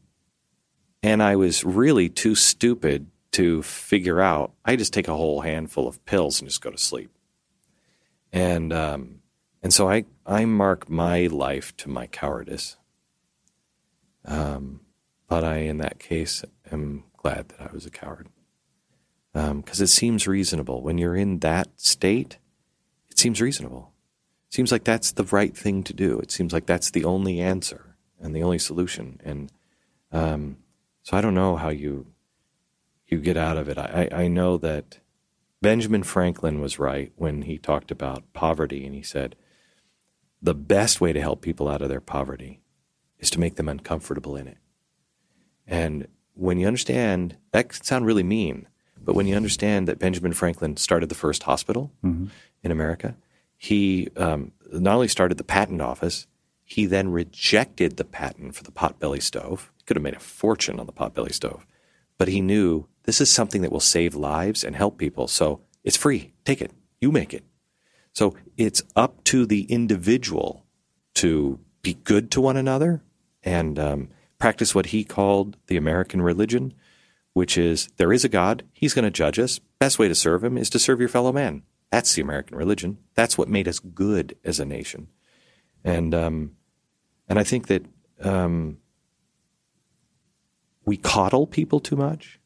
and 1.03 1.21
I 1.21 1.35
was 1.35 1.63
really 1.63 2.09
too 2.09 2.33
stupid 2.33 3.05
to 3.35 3.61
figure 3.63 4.21
out. 4.21 4.53
I 4.63 4.77
just 4.77 4.93
take 4.93 5.09
a 5.09 5.15
whole 5.15 5.41
handful 5.41 5.89
of 5.89 6.03
pills 6.05 6.39
and 6.39 6.49
just 6.49 6.61
go 6.61 6.71
to 6.71 6.77
sleep. 6.77 7.11
And 8.31 8.71
um, 8.71 9.19
and 9.61 9.73
so 9.73 9.89
I 9.89 10.05
I 10.25 10.45
mark 10.45 10.89
my 10.89 11.27
life 11.27 11.75
to 11.77 11.89
my 11.89 12.07
cowardice. 12.07 12.77
Um, 14.23 14.79
but 15.27 15.43
I, 15.43 15.57
in 15.57 15.77
that 15.77 15.99
case, 15.99 16.45
am 16.71 17.03
glad 17.17 17.49
that 17.49 17.69
I 17.69 17.73
was 17.73 17.85
a 17.85 17.91
coward 17.91 18.29
because 19.33 19.79
um, 19.79 19.83
it 19.83 19.87
seems 19.87 20.27
reasonable 20.27 20.81
when 20.81 20.97
you're 20.97 21.15
in 21.15 21.39
that 21.39 21.67
state. 21.75 22.37
It 23.09 23.19
seems 23.19 23.41
reasonable. 23.41 23.91
It 24.47 24.53
seems 24.53 24.71
like 24.71 24.85
that's 24.85 25.11
the 25.11 25.25
right 25.25 25.55
thing 25.55 25.83
to 25.83 25.93
do. 25.93 26.19
It 26.19 26.31
seems 26.31 26.53
like 26.53 26.67
that's 26.67 26.89
the 26.89 27.03
only 27.03 27.41
answer 27.41 27.97
and 28.19 28.33
the 28.33 28.43
only 28.43 28.59
solution. 28.59 29.19
And 29.25 29.51
um, 30.11 30.57
so 31.03 31.17
I 31.17 31.21
don't 31.21 31.35
know 31.35 31.57
how 31.57 31.69
you 31.69 32.07
you 33.15 33.21
get 33.21 33.37
out 33.37 33.57
of 33.57 33.69
it. 33.69 33.77
I, 33.77 34.09
I 34.11 34.27
know 34.27 34.57
that 34.57 34.99
Benjamin 35.61 36.03
Franklin 36.03 36.59
was 36.59 36.77
right 36.77 37.11
when 37.15 37.43
he 37.43 37.57
talked 37.57 37.89
about 37.89 38.31
poverty, 38.33 38.85
and 38.85 38.93
he 38.93 39.01
said 39.01 39.35
the 40.41 40.53
best 40.53 41.01
way 41.01 41.13
to 41.13 41.21
help 41.21 41.41
people 41.41 41.67
out 41.67 41.81
of 41.81 41.89
their 41.89 42.01
poverty 42.01 42.61
is 43.19 43.29
to 43.31 43.39
make 43.39 43.55
them 43.55 43.69
uncomfortable 43.69 44.35
in 44.35 44.47
it. 44.47 44.57
And 45.65 46.07
when 46.33 46.59
you 46.59 46.67
understand, 46.67 47.37
that 47.51 47.69
can 47.69 47.83
sound 47.83 48.05
really 48.05 48.23
mean, 48.23 48.67
but 49.01 49.15
when 49.15 49.27
you 49.27 49.35
understand 49.35 49.87
that 49.87 49.97
Benjamin 49.97 50.33
Franklin 50.33 50.77
started 50.77 51.09
the 51.09 51.15
first 51.15 51.43
hospital 51.43 51.91
mm-hmm. 52.03 52.27
in 52.61 52.71
America, 52.71 53.15
he 53.57 54.09
um, 54.17 54.51
not 54.71 54.95
only 54.95 55.07
started 55.07 55.37
the 55.37 55.43
patent 55.43 55.81
office, 55.81 56.27
he 56.63 56.85
then 56.85 57.09
rejected 57.09 57.97
the 57.97 58.03
patent 58.03 58.55
for 58.55 58.63
the 58.63 58.71
potbelly 58.71 59.21
stove. 59.21 59.71
He 59.77 59.83
could 59.85 59.95
have 59.95 60.03
made 60.03 60.15
a 60.15 60.19
fortune 60.19 60.79
on 60.79 60.85
the 60.85 60.91
potbelly 60.91 61.33
stove, 61.33 61.65
but 62.17 62.27
he 62.27 62.41
knew 62.41 62.87
this 63.05 63.21
is 63.21 63.31
something 63.31 63.61
that 63.61 63.71
will 63.71 63.79
save 63.79 64.15
lives 64.15 64.63
and 64.63 64.75
help 64.75 64.97
people. 64.97 65.27
So 65.27 65.61
it's 65.83 65.97
free. 65.97 66.33
Take 66.43 66.61
it. 66.61 66.71
You 66.99 67.11
make 67.11 67.33
it. 67.33 67.43
So 68.13 68.35
it's 68.57 68.81
up 68.95 69.23
to 69.25 69.45
the 69.45 69.63
individual 69.63 70.65
to 71.15 71.59
be 71.81 71.93
good 71.93 72.31
to 72.31 72.41
one 72.41 72.57
another 72.57 73.03
and 73.43 73.77
um, 73.77 74.09
practice 74.39 74.73
what 74.73 74.87
he 74.87 75.03
called 75.03 75.57
the 75.67 75.77
American 75.77 76.21
religion, 76.21 76.73
which 77.33 77.57
is 77.57 77.89
there 77.97 78.13
is 78.13 78.25
a 78.25 78.29
God, 78.29 78.63
he's 78.73 78.93
going 78.93 79.05
to 79.05 79.11
judge 79.11 79.37
us. 79.37 79.59
Best 79.79 79.99
way 79.99 80.07
to 80.07 80.15
serve 80.15 80.43
him 80.43 80.57
is 80.57 80.69
to 80.71 80.79
serve 80.79 80.99
your 80.99 81.09
fellow 81.09 81.31
man. 81.31 81.63
That's 81.91 82.13
the 82.13 82.21
American 82.21 82.57
religion. 82.57 82.97
That's 83.13 83.37
what 83.37 83.47
made 83.47 83.67
us 83.67 83.79
good 83.79 84.35
as 84.43 84.59
a 84.59 84.65
nation. 84.65 85.07
And 85.83 86.15
um, 86.15 86.55
and 87.27 87.37
I 87.37 87.43
think 87.43 87.67
that 87.67 87.85
um, 88.21 88.77
we 90.85 90.97
coddle 90.97 91.47
people 91.47 91.79
too 91.79 91.95
much. 91.95 92.39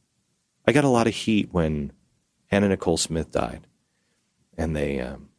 I 0.70 0.72
got 0.72 0.84
a 0.84 0.90
lot 0.90 1.08
of 1.08 1.16
heat 1.16 1.50
when 1.52 1.92
Anna 2.52 2.70
Nicole 2.70 2.98
Smith 2.98 3.32
died, 3.32 3.66
and 4.56 4.76
they 4.76 5.00
um, 5.00 5.30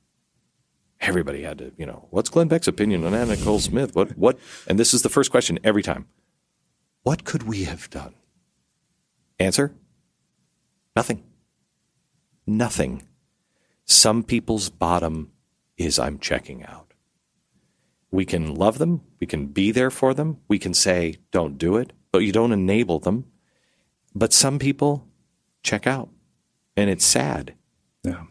everybody 1.00 1.44
had 1.44 1.58
to, 1.58 1.70
you 1.76 1.86
know, 1.86 2.08
what's 2.10 2.28
Glenn 2.28 2.48
Beck's 2.48 2.66
opinion 2.66 3.04
on 3.04 3.14
Anna 3.14 3.36
Nicole 3.36 3.60
Smith? 3.60 3.94
What 3.94 4.18
what? 4.18 4.40
And 4.66 4.76
this 4.76 4.92
is 4.92 5.02
the 5.02 5.08
first 5.08 5.30
question 5.30 5.60
every 5.62 5.84
time. 5.84 6.08
What 7.04 7.22
could 7.22 7.44
we 7.44 7.62
have 7.62 7.88
done? 7.90 8.14
Answer 9.38 9.72
nothing. 10.96 11.22
Nothing. 12.44 13.06
Some 13.84 14.24
people's 14.24 14.68
bottom 14.68 15.30
is 15.76 16.00
I'm 16.00 16.18
checking 16.18 16.64
out. 16.64 16.92
We 18.10 18.24
can 18.24 18.52
love 18.56 18.78
them. 18.78 19.02
We 19.20 19.28
can 19.28 19.46
be 19.46 19.70
there 19.70 19.92
for 19.92 20.12
them. 20.12 20.38
We 20.48 20.58
can 20.58 20.74
say, 20.74 21.18
don't 21.30 21.56
do 21.56 21.76
it, 21.76 21.92
but 22.10 22.24
you 22.24 22.32
don't 22.32 22.50
enable 22.50 22.98
them. 22.98 23.26
But 24.12 24.32
some 24.32 24.58
people 24.58 25.06
check 25.62 25.86
out, 25.86 26.10
and 26.76 26.90
it's 26.90 27.04
sad. 27.04 27.54
Yeah. 28.02 28.24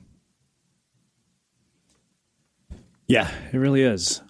Yeah, 3.07 3.31
it 3.51 3.57
really 3.57 3.81
is 3.81 4.21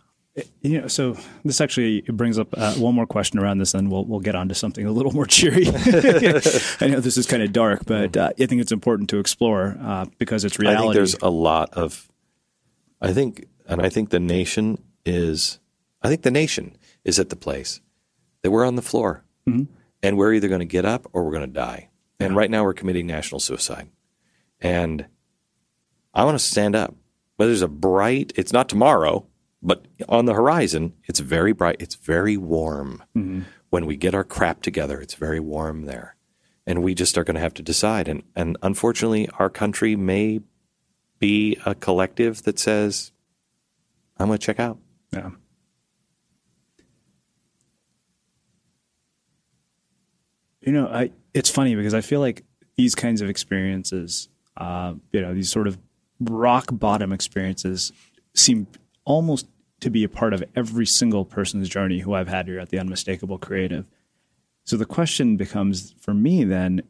you 0.61 0.81
know, 0.81 0.87
so 0.87 1.17
this 1.43 1.61
actually 1.61 2.01
brings 2.01 2.37
up 2.37 2.47
uh, 2.53 2.73
one 2.75 2.95
more 2.95 3.05
question 3.05 3.39
around 3.39 3.57
this, 3.57 3.73
and 3.73 3.91
we'll 3.91 4.05
we'll 4.05 4.19
get 4.19 4.35
on 4.35 4.49
to 4.49 4.55
something 4.55 4.85
a 4.85 4.91
little 4.91 5.11
more 5.11 5.25
cheery. 5.25 5.67
I 5.67 6.87
know 6.87 6.99
this 6.99 7.17
is 7.17 7.25
kind 7.25 7.43
of 7.43 7.51
dark, 7.51 7.85
but 7.85 8.15
uh, 8.15 8.31
I 8.39 8.45
think 8.45 8.61
it's 8.61 8.71
important 8.71 9.09
to 9.09 9.19
explore 9.19 9.77
uh, 9.81 10.05
because 10.17 10.45
it's 10.45 10.59
reality. 10.59 10.77
I 10.77 10.81
think 10.81 10.93
there's 10.93 11.15
a 11.15 11.29
lot 11.29 11.73
of, 11.73 12.09
I 13.01 13.13
think, 13.13 13.47
and 13.67 13.81
I 13.81 13.89
think 13.89 14.09
the 14.09 14.19
nation 14.19 14.81
is, 15.05 15.59
I 16.01 16.09
think 16.09 16.21
the 16.21 16.31
nation 16.31 16.77
is 17.03 17.19
at 17.19 17.29
the 17.29 17.35
place 17.35 17.81
that 18.41 18.51
we're 18.51 18.65
on 18.65 18.75
the 18.75 18.81
floor, 18.81 19.23
mm-hmm. 19.47 19.71
and 20.03 20.17
we're 20.17 20.33
either 20.33 20.47
going 20.47 20.59
to 20.59 20.65
get 20.65 20.85
up 20.85 21.07
or 21.13 21.23
we're 21.23 21.31
going 21.31 21.41
to 21.41 21.47
die. 21.47 21.88
And 22.19 22.35
right 22.35 22.51
now, 22.51 22.63
we're 22.63 22.73
committing 22.73 23.07
national 23.07 23.39
suicide, 23.39 23.89
and 24.59 25.07
I 26.13 26.25
want 26.25 26.37
to 26.37 26.43
stand 26.43 26.75
up. 26.75 26.95
But 27.37 27.45
there's 27.45 27.61
a 27.61 27.69
bright. 27.69 28.33
It's 28.35 28.51
not 28.51 28.67
tomorrow 28.67 29.25
but 29.61 29.85
on 30.07 30.25
the 30.25 30.33
horizon, 30.33 30.93
it's 31.05 31.19
very 31.19 31.51
bright. 31.51 31.77
It's 31.79 31.95
very 31.95 32.37
warm. 32.37 33.03
Mm-hmm. 33.15 33.41
When 33.69 33.85
we 33.85 33.97
get 33.97 34.15
our 34.15 34.23
crap 34.23 34.61
together, 34.61 35.01
it's 35.01 35.15
very 35.15 35.39
warm 35.39 35.85
there. 35.85 36.15
And 36.65 36.81
we 36.81 36.95
just 36.95 37.17
are 37.17 37.23
going 37.23 37.35
to 37.35 37.41
have 37.41 37.53
to 37.55 37.63
decide. 37.63 38.07
And, 38.07 38.23
and 38.35 38.57
unfortunately, 38.61 39.29
our 39.37 39.49
country 39.49 39.95
may 39.95 40.39
be 41.19 41.57
a 41.65 41.75
collective 41.75 42.43
that 42.43 42.57
says, 42.57 43.11
I'm 44.17 44.27
going 44.27 44.39
to 44.39 44.45
check 44.45 44.59
out. 44.59 44.79
Yeah. 45.11 45.31
You 50.61 50.71
know, 50.71 50.87
I, 50.87 51.11
it's 51.33 51.49
funny 51.49 51.75
because 51.75 51.93
I 51.93 52.01
feel 52.01 52.19
like 52.19 52.43
these 52.77 52.95
kinds 52.95 53.21
of 53.21 53.29
experiences, 53.29 54.29
uh, 54.57 54.93
you 55.11 55.21
know, 55.21 55.33
these 55.33 55.49
sort 55.49 55.67
of 55.67 55.77
rock 56.19 56.69
bottom 56.71 57.11
experiences 57.11 57.91
seem 58.33 58.67
almost 59.05 59.47
to 59.81 59.89
be 59.89 60.03
a 60.03 60.09
part 60.09 60.33
of 60.33 60.43
every 60.55 60.85
single 60.85 61.25
person's 61.25 61.69
journey 61.69 61.99
who 61.99 62.13
I've 62.13 62.27
had 62.27 62.47
here 62.47 62.59
at 62.59 62.69
the 62.69 62.79
Unmistakable 62.79 63.37
Creative. 63.37 63.85
So 64.65 64.77
the 64.77 64.85
question 64.85 65.37
becomes 65.37 65.95
for 65.99 66.13
me 66.13 66.43
then 66.43 66.83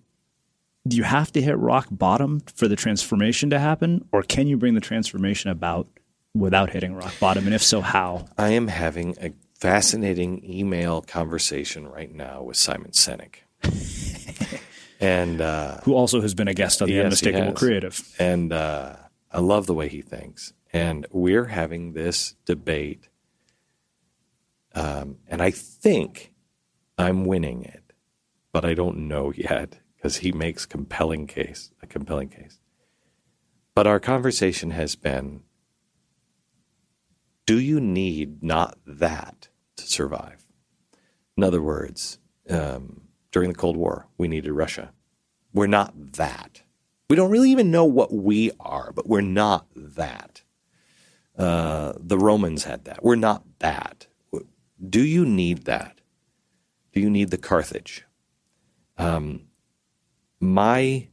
do 0.87 0.97
you 0.97 1.03
have 1.03 1.31
to 1.33 1.41
hit 1.41 1.57
rock 1.57 1.87
bottom 1.91 2.41
for 2.55 2.67
the 2.67 2.75
transformation 2.75 3.49
to 3.51 3.59
happen, 3.59 4.05
or 4.11 4.23
can 4.23 4.47
you 4.47 4.57
bring 4.57 4.73
the 4.73 4.81
transformation 4.81 5.51
about 5.51 5.87
without 6.33 6.71
hitting 6.71 6.95
rock 6.95 7.13
bottom? 7.19 7.45
And 7.45 7.53
if 7.53 7.61
so, 7.61 7.81
how? 7.81 8.25
I 8.37 8.49
am 8.49 8.67
having 8.67 9.15
a 9.21 9.33
fascinating 9.55 10.43
email 10.43 11.01
conversation 11.01 11.87
right 11.87 12.13
now 12.13 12.43
with 12.43 12.57
Simon 12.57 12.91
Sinek. 12.91 13.43
and 14.99 15.41
uh, 15.41 15.78
who 15.84 15.93
also 15.93 16.22
has 16.22 16.34
been 16.34 16.47
a 16.47 16.53
guest 16.53 16.82
on 16.82 16.88
the 16.88 16.95
yes, 16.95 17.05
Unmistakable 17.05 17.53
Creative. 17.53 18.16
And 18.20 18.51
uh, 18.53 18.95
I 19.32 19.39
love 19.39 19.66
the 19.66 19.74
way 19.74 19.88
he 19.88 20.01
thinks. 20.01 20.53
And 20.72 21.05
we're 21.12 21.45
having 21.45 21.93
this 21.93 22.36
debate. 22.45 23.10
Um, 24.76 25.18
and 25.28 25.41
I 25.41 25.51
think 25.51 26.34
I'm 26.97 27.26
winning 27.26 27.64
it, 27.64 27.93
but 28.51 28.66
I 28.66 28.74
don't 28.74 29.07
know 29.07 29.32
yet 29.36 29.80
because 29.95 30.18
he 30.18 30.32
makes 30.32 30.66
compelling 30.66 31.28
case, 31.28 31.72
a 31.82 31.88
compelling 31.88 32.30
case. 32.30 32.60
But 33.76 33.88
our 33.88 33.99
conversation 33.99 34.72
has 34.72 34.95
been 34.95 35.43
do 37.49 37.60
you 37.60 37.82
need 37.82 38.43
not 38.43 38.78
that 38.86 39.47
to 39.76 39.88
survive? 39.88 40.45
In 41.36 41.43
other 41.43 41.64
words, 41.64 42.20
um, 42.47 43.09
during 43.32 43.49
the 43.49 43.57
Cold 43.57 43.77
War, 43.77 44.07
we 44.17 44.27
needed 44.27 44.51
Russia. 44.51 44.91
We're 45.53 45.67
not 45.67 46.13
that. 46.13 46.63
We 47.09 47.15
don't 47.15 47.32
really 47.32 47.51
even 47.51 47.71
know 47.71 47.86
what 47.86 48.13
we 48.13 48.51
are, 48.59 48.91
but 48.91 49.07
we're 49.07 49.21
not 49.21 49.67
that. 49.75 50.43
Uh, 51.38 51.93
the 51.97 52.17
Romans 52.17 52.65
had 52.65 52.86
that. 52.86 53.03
We're 53.03 53.15
not 53.15 53.43
that. 53.59 54.07
Do 54.88 55.03
you 55.03 55.25
need 55.25 55.65
that? 55.65 56.01
Do 56.93 56.99
you 56.99 57.09
need 57.09 57.32
the 57.32 57.38
Carthage? 57.38 58.05
Um, 58.97 59.47
my 60.39 61.07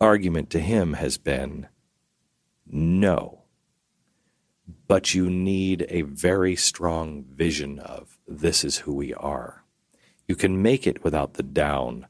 argument 0.00 0.50
to 0.50 0.60
him 0.60 0.94
has 0.94 1.18
been 1.18 1.68
no. 2.66 3.42
But 4.86 5.14
you 5.14 5.30
need 5.30 5.86
a 5.88 6.02
very 6.02 6.56
strong 6.56 7.24
vision 7.24 7.78
of 7.78 8.18
this 8.26 8.64
is 8.64 8.78
who 8.78 8.94
we 8.94 9.14
are. 9.14 9.61
You 10.32 10.36
can 10.36 10.62
make 10.62 10.86
it 10.86 11.04
without 11.04 11.34
the 11.34 11.42
down, 11.42 12.06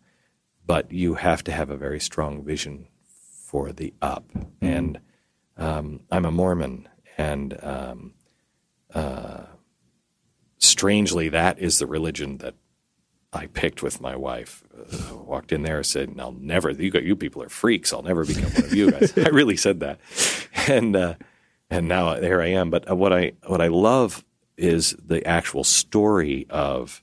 but 0.64 0.92
you 0.92 1.14
have 1.14 1.42
to 1.42 1.50
have 1.50 1.70
a 1.70 1.76
very 1.76 1.98
strong 1.98 2.44
vision 2.44 2.86
for 3.04 3.72
the 3.72 3.92
up. 4.00 4.24
Mm-hmm. 4.28 4.64
And 4.64 5.00
um, 5.56 6.02
I'm 6.08 6.24
a 6.24 6.30
Mormon, 6.30 6.88
and 7.18 7.58
um, 7.64 8.14
uh, 8.94 9.46
strangely, 10.58 11.30
that 11.30 11.58
is 11.58 11.80
the 11.80 11.86
religion 11.88 12.38
that 12.38 12.54
I 13.32 13.48
picked 13.48 13.82
with 13.82 14.00
my 14.00 14.14
wife. 14.14 14.62
Uh, 14.72 15.16
walked 15.16 15.50
in 15.50 15.62
there 15.64 15.78
and 15.78 15.86
said, 15.86 16.14
"I'll 16.20 16.30
never. 16.30 16.70
You 16.70 16.92
got 16.92 17.02
you 17.02 17.16
people 17.16 17.42
are 17.42 17.48
freaks. 17.48 17.92
I'll 17.92 18.04
never 18.04 18.24
become 18.24 18.52
one 18.52 18.64
of 18.66 18.72
you 18.72 18.92
guys." 18.92 19.12
I 19.18 19.30
really 19.30 19.56
said 19.56 19.80
that, 19.80 19.98
and 20.68 20.94
uh, 20.94 21.14
and 21.70 21.88
now 21.88 22.14
here 22.20 22.40
I 22.40 22.50
am. 22.50 22.70
But 22.70 22.96
what 22.96 23.12
I 23.12 23.32
what 23.48 23.60
I 23.60 23.66
love 23.66 24.24
is 24.56 24.94
the 25.04 25.26
actual 25.26 25.64
story 25.64 26.46
of 26.50 27.02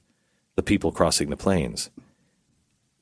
the 0.59 0.63
people 0.63 0.91
crossing 0.91 1.29
the 1.29 1.37
plains. 1.37 1.89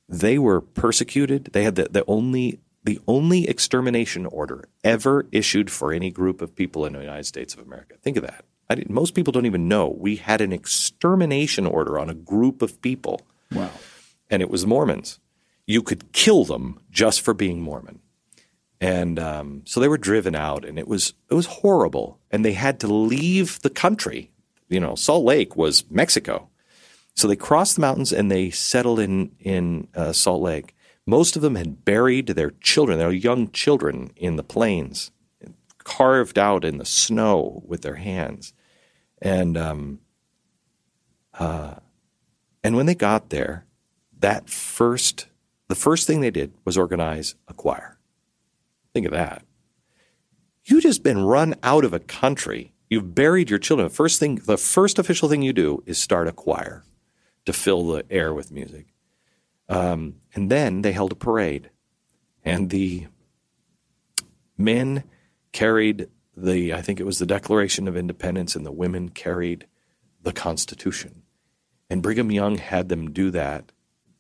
They 0.08 0.38
were 0.38 0.62
persecuted. 0.62 1.46
They 1.54 1.64
had 1.64 1.74
the, 1.74 1.88
the 1.90 2.06
only 2.08 2.60
the 2.84 3.00
only 3.08 3.50
extermination 3.50 4.28
order 4.28 4.64
ever 4.84 5.26
issued 5.32 5.72
for 5.72 5.92
any 5.92 6.12
group 6.12 6.40
of 6.40 6.56
people 6.56 6.86
in 6.86 6.94
the 6.94 7.00
United 7.00 7.26
States 7.26 7.56
of 7.56 7.60
America. 7.60 7.96
Think 8.02 8.16
of 8.16 8.24
that. 8.24 8.46
most 8.90 9.16
people 9.16 9.34
don't 9.34 9.48
even 9.48 9.68
know 9.68 9.90
we 9.90 10.18
had 10.18 10.40
an 10.40 10.54
extermination 10.54 11.66
order 11.66 11.98
on 11.98 12.12
a 12.12 12.14
group 12.14 12.62
of 12.62 12.80
people. 12.82 13.24
Wow. 13.52 13.72
And 14.30 14.44
it 14.44 14.52
was 14.52 14.68
Mormons. 14.68 15.20
You 15.66 15.82
could 15.82 16.14
kill 16.14 16.46
them 16.46 16.80
just 16.92 17.22
for 17.22 17.34
being 17.34 17.60
Mormon. 17.60 18.00
And 18.80 19.18
um, 19.18 19.64
so 19.66 19.80
they 19.80 19.88
were 19.88 19.98
driven 19.98 20.36
out, 20.36 20.64
and 20.64 20.78
it 20.78 20.88
was 20.88 21.14
it 21.32 21.34
was 21.34 21.48
horrible. 21.48 22.20
And 22.30 22.46
they 22.46 22.54
had 22.54 22.80
to 22.82 22.88
leave 22.88 23.60
the 23.62 23.72
country. 23.72 24.30
You 24.70 24.80
know, 24.80 24.94
Salt 24.94 25.26
Lake 25.26 25.56
was 25.56 25.90
Mexico, 25.90 26.50
so 27.18 27.28
they 27.28 27.36
crossed 27.36 27.76
the 27.76 27.82
mountains 27.82 28.14
and 28.14 28.30
they 28.30 28.52
settled 28.52 29.00
in 29.00 29.32
in 29.40 29.88
uh, 29.96 30.14
Salt 30.14 30.42
Lake. 30.42 30.76
Most 31.08 31.36
of 31.36 31.42
them 31.42 31.56
had 31.56 31.84
buried 31.84 32.28
their 32.28 32.52
children, 32.62 33.00
their 33.00 33.12
young 33.12 33.50
children, 33.52 34.12
in 34.16 34.36
the 34.36 34.44
plains, 34.44 35.12
carved 35.80 36.38
out 36.38 36.64
in 36.64 36.78
the 36.78 36.86
snow 36.86 37.64
with 37.66 37.82
their 37.82 37.96
hands. 37.96 38.54
And 39.20 39.58
um, 39.58 40.00
uh, 41.34 41.76
and 42.64 42.76
when 42.76 42.86
they 42.86 42.94
got 42.94 43.32
there, 43.32 43.66
that 44.20 44.48
first 44.48 45.26
the 45.70 45.76
first 45.76 46.06
thing 46.06 46.22
they 46.22 46.32
did 46.32 46.54
was 46.66 46.78
organize 46.78 47.34
a 47.48 47.54
choir. 47.54 47.98
Think 48.94 49.08
of 49.08 49.12
that. 49.12 49.44
You 50.66 50.82
just 50.82 51.02
been 51.02 51.24
run 51.24 51.56
out 51.64 51.84
of 51.84 51.94
a 51.94 52.00
country. 52.00 52.74
You've 52.92 53.16
buried 53.16 53.50
your 53.50 53.60
children. 53.60 53.88
The 53.88 53.94
first 53.94 54.20
thing, 54.20 54.36
the 54.36 54.58
first 54.58 55.00
official 55.00 55.30
thing 55.30 55.42
you 55.42 55.52
do 55.52 55.82
is 55.88 55.98
start 55.98 56.28
a 56.28 56.32
choir 56.32 56.84
to 57.48 57.54
fill 57.54 57.88
the 57.88 58.06
air 58.12 58.34
with 58.34 58.52
music. 58.52 58.88
Um, 59.70 60.16
and 60.36 60.52
then 60.52 60.82
they 60.82 60.92
held 60.92 61.14
a 61.14 61.16
parade, 61.16 61.70
and 62.44 62.70
the 62.70 63.08
men 64.58 65.06
carried 65.54 66.10
the, 66.36 66.74
I 66.74 66.82
think 66.82 67.00
it 67.00 67.06
was 67.06 67.20
the 67.20 67.26
Declaration 67.26 67.88
of 67.88 67.96
Independence, 67.96 68.54
and 68.54 68.66
the 68.66 68.72
women 68.72 69.08
carried 69.08 69.66
the 70.22 70.34
Constitution. 70.34 71.24
And 71.90 72.04
Brigham 72.04 72.32
Young 72.32 72.58
had 72.58 72.90
them 72.90 73.12
do 73.12 73.32
that 73.32 73.72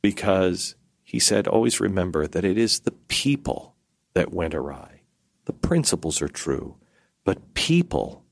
because 0.01 0.75
he 1.03 1.19
said, 1.19 1.47
always 1.47 1.81
remember 1.81 2.27
that 2.27 2.45
it 2.45 2.57
is 2.57 2.79
the 2.79 2.95
people 3.09 3.75
that 4.13 4.33
went 4.33 4.55
awry. 4.55 5.01
The 5.43 5.53
principles 5.53 6.21
are 6.21 6.29
true, 6.29 6.77
but 7.25 7.53
people 7.55 8.23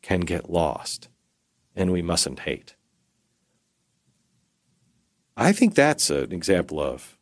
can 0.00 0.20
get 0.20 0.48
lost, 0.48 1.08
and 1.74 1.90
we 1.90 2.02
mustn't 2.02 2.40
hate. 2.40 2.76
I 5.36 5.52
think 5.52 5.74
that's 5.74 6.10
an 6.10 6.32
example 6.32 6.80
of 6.80 7.18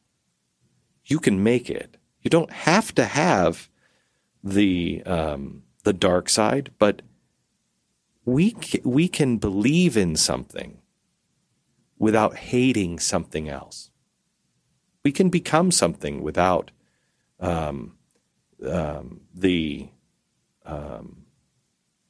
you 1.05 1.19
can 1.19 1.43
make 1.43 1.71
it. 1.71 1.97
You 2.21 2.31
don't 2.31 2.53
have 2.53 2.95
to 2.95 3.05
have 3.05 3.69
the 4.45 5.03
um, 5.05 5.63
the 5.85 5.93
dark 5.93 6.29
side, 6.29 6.71
but 6.79 7.03
we 8.25 8.57
we 8.85 9.09
can 9.09 9.39
believe 9.39 9.97
in 9.97 10.17
something 10.17 10.79
without 11.99 12.37
hating 12.37 12.99
something 12.99 13.49
else. 13.49 13.91
We 15.05 15.13
can 15.13 15.31
become 15.31 15.71
something 15.71 16.23
without 16.23 16.71
um, 17.41 17.97
um, 18.65 19.23
the 19.35 19.89
um, 20.65 21.25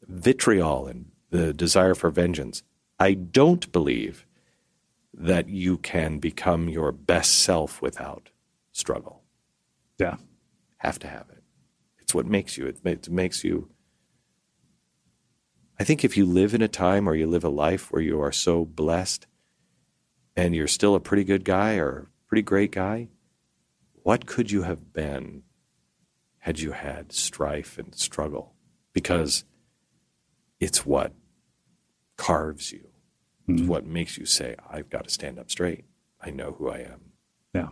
vitriol 0.07 0.87
and 0.87 1.11
the 1.31 1.55
desire 1.55 1.95
for 1.95 2.11
vengeance. 2.11 2.63
I 2.99 3.15
don't 3.15 3.71
believe 3.73 4.27
that 5.15 5.49
you 5.49 5.77
can 5.79 6.19
become 6.19 6.69
your 6.69 6.93
best 6.93 7.39
self 7.39 7.83
without 7.83 8.31
struggle. 8.73 9.23
Yeah. 9.99 10.17
Have 10.79 10.99
to 11.01 11.07
have 11.07 11.27
it. 11.31 11.43
It's 12.01 12.15
what 12.15 12.27
makes 12.27 12.57
you. 12.57 12.67
It, 12.67 12.81
it 12.85 13.11
makes 13.11 13.45
you. 13.45 13.71
I 15.79 15.85
think 15.85 16.05
if 16.05 16.17
you 16.17 16.25
live 16.25 16.55
in 16.55 16.63
a 16.63 16.69
time 16.69 17.09
or 17.09 17.15
you 17.15 17.27
live 17.27 17.45
a 17.45 17.49
life 17.49 17.93
where 17.93 18.03
you 18.03 18.21
are 18.21 18.33
so 18.33 18.65
blessed 18.65 19.27
and 20.37 20.55
you're 20.55 20.67
still 20.67 20.95
a 20.95 21.01
pretty 21.01 21.25
good 21.25 21.45
guy 21.45 21.75
or 21.75 22.09
pretty 22.27 22.43
great 22.43 22.73
guy, 22.73 23.09
what 24.03 24.27
could 24.27 24.51
you 24.51 24.63
have 24.63 24.93
been 24.93 25.43
had 26.39 26.59
you 26.59 26.73
had 26.73 27.13
strife 27.13 27.79
and 27.79 27.95
struggle? 27.95 28.55
Because 28.93 29.45
it's 30.59 30.85
what 30.85 31.13
carves 32.17 32.73
you 32.73 32.92
it's 33.53 33.63
mm-hmm. 33.63 33.71
what 33.71 33.87
makes 33.87 34.19
you 34.19 34.27
say, 34.27 34.57
I've 34.71 34.91
got 34.91 35.05
to 35.05 35.11
stand 35.11 35.39
up 35.39 35.51
straight. 35.51 35.85
I 36.21 36.31
know 36.31 36.53
who 36.53 36.71
I 36.71 36.79
am. 36.79 37.01
Yeah. 37.55 37.69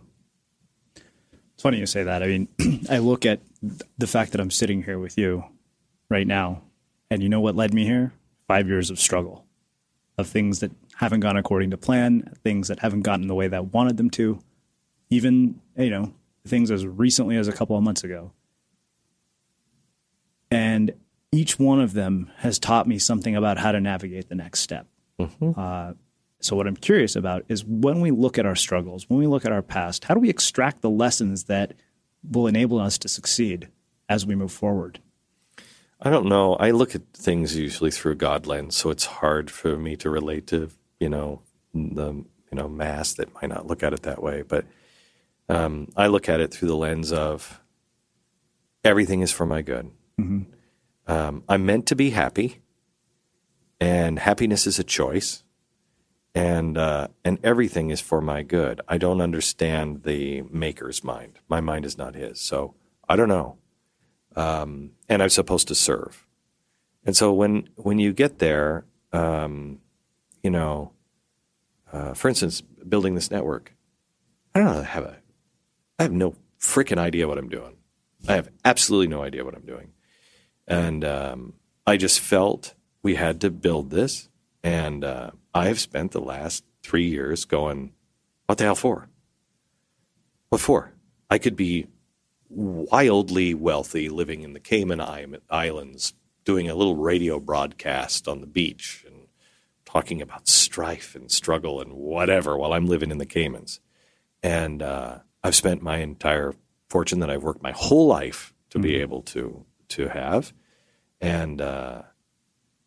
It's 0.95 1.62
funny 1.62 1.78
you 1.78 1.87
say 1.87 2.05
that. 2.05 2.22
I 2.22 2.26
mean, 2.26 2.49
I 2.91 2.99
look 2.99 3.24
at 3.26 3.41
the 3.99 4.07
fact 4.07 4.33
that 4.33 4.41
I'm 4.41 4.51
sitting 4.51 4.83
here 4.83 4.99
with 4.99 5.16
you 5.18 5.45
right 6.09 6.26
now, 6.26 6.62
and 7.11 7.22
you 7.22 7.28
know 7.28 7.41
what 7.41 7.57
led 7.57 7.72
me 7.72 7.85
here? 7.85 8.12
Five 8.49 8.68
years 8.68 8.91
of 8.91 8.99
struggle, 8.99 9.47
of 10.18 10.26
things 10.26 10.61
that 10.61 10.72
haven't 10.97 11.20
gone 11.20 11.37
according 11.37 11.70
to 11.70 11.76
plan, 11.76 12.33
things 12.43 12.68
that 12.68 12.81
haven't 12.81 13.03
gotten 13.03 13.26
the 13.26 13.35
way 13.35 13.49
that 13.49 13.57
I 13.57 13.61
wanted 13.61 13.97
them 13.97 14.11
to, 14.11 14.41
even, 15.09 15.61
you 15.76 15.91
know, 15.91 16.14
things 16.47 16.70
as 16.70 16.87
recently 16.87 17.37
as 17.37 17.49
a 17.49 17.53
couple 17.53 17.76
of 17.76 17.83
months 17.83 18.05
ago. 18.05 18.33
And 20.51 20.93
each 21.33 21.59
one 21.59 21.81
of 21.81 21.93
them 21.93 22.31
has 22.39 22.59
taught 22.59 22.89
me 22.89 22.99
something 22.99 23.37
about 23.37 23.59
how 23.59 23.72
to 23.72 23.81
navigate 23.81 24.28
the 24.28 24.35
next 24.35 24.61
step. 24.61 24.87
Mm-hmm. 25.26 25.60
Uh, 25.60 25.92
so, 26.40 26.56
what 26.56 26.66
I'm 26.66 26.76
curious 26.76 27.16
about 27.16 27.44
is 27.48 27.64
when 27.64 28.00
we 28.00 28.10
look 28.10 28.38
at 28.38 28.46
our 28.46 28.54
struggles, 28.54 29.08
when 29.08 29.18
we 29.18 29.26
look 29.26 29.44
at 29.44 29.52
our 29.52 29.62
past, 29.62 30.04
how 30.04 30.14
do 30.14 30.20
we 30.20 30.30
extract 30.30 30.80
the 30.80 30.90
lessons 30.90 31.44
that 31.44 31.74
will 32.28 32.46
enable 32.46 32.78
us 32.78 32.98
to 32.98 33.08
succeed 33.08 33.68
as 34.08 34.24
we 34.24 34.34
move 34.34 34.52
forward? 34.52 35.00
I 36.00 36.08
don't 36.08 36.26
know. 36.26 36.54
I 36.54 36.70
look 36.70 36.94
at 36.94 37.02
things 37.12 37.56
usually 37.56 37.90
through 37.90 38.12
a 38.12 38.16
God 38.16 38.46
lens, 38.46 38.74
so 38.76 38.88
it's 38.88 39.04
hard 39.04 39.50
for 39.50 39.76
me 39.76 39.96
to 39.96 40.08
relate 40.08 40.46
to 40.48 40.70
you 40.98 41.10
know 41.10 41.42
the 41.74 42.12
you 42.14 42.56
know 42.56 42.68
mass 42.68 43.12
that 43.14 43.34
might 43.34 43.50
not 43.50 43.66
look 43.66 43.82
at 43.82 43.92
it 43.92 44.02
that 44.02 44.22
way. 44.22 44.40
But 44.42 44.64
um, 45.50 45.88
I 45.94 46.06
look 46.06 46.28
at 46.28 46.40
it 46.40 46.52
through 46.52 46.68
the 46.68 46.76
lens 46.76 47.12
of 47.12 47.60
everything 48.82 49.20
is 49.20 49.30
for 49.30 49.44
my 49.44 49.60
good. 49.60 49.90
Mm-hmm. 50.18 50.42
Um, 51.06 51.42
I'm 51.48 51.66
meant 51.66 51.86
to 51.86 51.96
be 51.96 52.10
happy 52.10 52.60
and 53.81 54.18
happiness 54.18 54.66
is 54.66 54.78
a 54.78 54.85
choice, 54.85 55.43
and 56.35 56.76
uh, 56.76 57.09
and 57.24 57.39
everything 57.43 57.91
is 57.91 58.01
for 58.01 58.20
my 58.20 58.43
good. 58.43 58.81
I 58.87 58.99
don't 58.99 59.20
understand 59.20 60.03
the 60.05 60.43
maker's 60.43 61.03
mind. 61.03 61.39
My 61.49 61.61
mind 61.61 61.87
is 61.87 61.97
not 61.97 62.14
his, 62.14 62.41
so 62.41 62.74
I 63.09 63.16
don't 63.16 63.28
know. 63.28 63.57
Um, 64.37 64.93
and 65.09 65.22
I'm 65.22 65.31
supposed 65.31 65.66
to 65.68 65.74
serve, 65.74 66.26
and 67.05 67.16
so 67.16 67.33
when 67.33 67.68
when 67.76 67.99
you 67.99 68.12
get 68.12 68.39
there, 68.39 68.85
um, 69.12 69.81
you 70.43 70.51
know, 70.51 70.93
uh, 71.93 72.14
for 72.14 72.28
instance, 72.28 72.61
building 72.61 73.14
this 73.14 73.31
network, 73.31 73.74
I 74.55 74.61
don't 74.61 74.85
have 74.85 75.05
a, 75.05 75.16
I 75.99 76.05
have 76.05 76.12
no 76.12 76.37
freaking 76.61 76.99
idea 76.99 77.26
what 77.26 77.39
I'm 77.39 77.49
doing. 77.49 77.76
I 78.28 78.35
have 78.35 78.51
absolutely 78.64 79.09
no 79.09 79.22
idea 79.22 79.45
what 79.45 79.57
I'm 79.57 79.66
doing, 79.66 79.93
and 80.68 81.05
um, 81.05 81.55
I 81.87 81.97
just 81.97 82.20
felt 82.20 82.74
we 83.03 83.14
had 83.14 83.40
to 83.40 83.51
build 83.51 83.90
this. 83.90 84.28
And 84.62 85.05
uh, 85.05 85.30
I 85.55 85.66
have 85.66 85.80
spent 85.80 86.12
the 86.12 86.20
last 86.20 86.64
three 86.82 87.07
years 87.07 87.44
going, 87.44 87.92
what 88.46 88.59
the 88.59 88.64
hell 88.64 88.74
for? 88.74 89.09
What 90.48 90.61
for? 90.61 90.92
I 91.30 91.38
could 91.38 91.57
be 91.57 91.86
wildly 92.48 93.55
wealthy 93.55 94.09
living 94.09 94.42
in 94.42 94.53
the 94.53 94.61
Cayman 94.61 95.01
Islands, 95.48 96.14
doing 96.44 96.68
a 96.68 96.74
little 96.74 96.96
radio 96.96 97.38
broadcast 97.38 98.26
on 98.26 98.40
the 98.40 98.46
beach 98.46 99.05
and 99.07 99.28
talking 99.84 100.20
about 100.20 100.48
strife 100.48 101.14
and 101.14 101.30
struggle 101.30 101.80
and 101.80 101.92
whatever 101.92 102.59
while 102.59 102.72
I'm 102.72 102.86
living 102.86 103.11
in 103.11 103.18
the 103.18 103.26
Caymans. 103.26 103.80
And 104.42 104.82
uh, 104.82 105.18
I've 105.42 105.55
spent 105.55 105.82
my 105.82 105.98
entire 105.98 106.55
fortune 106.88 107.20
that 107.20 107.30
I've 107.30 107.42
worked 107.42 107.62
my 107.62 107.72
whole 107.72 108.07
life 108.07 108.53
to 108.70 108.78
mm-hmm. 108.78 108.82
be 108.82 108.96
able 108.96 109.22
to 109.22 109.64
to 109.88 110.09
have. 110.09 110.53
And 111.20 111.61
uh, 111.61 112.03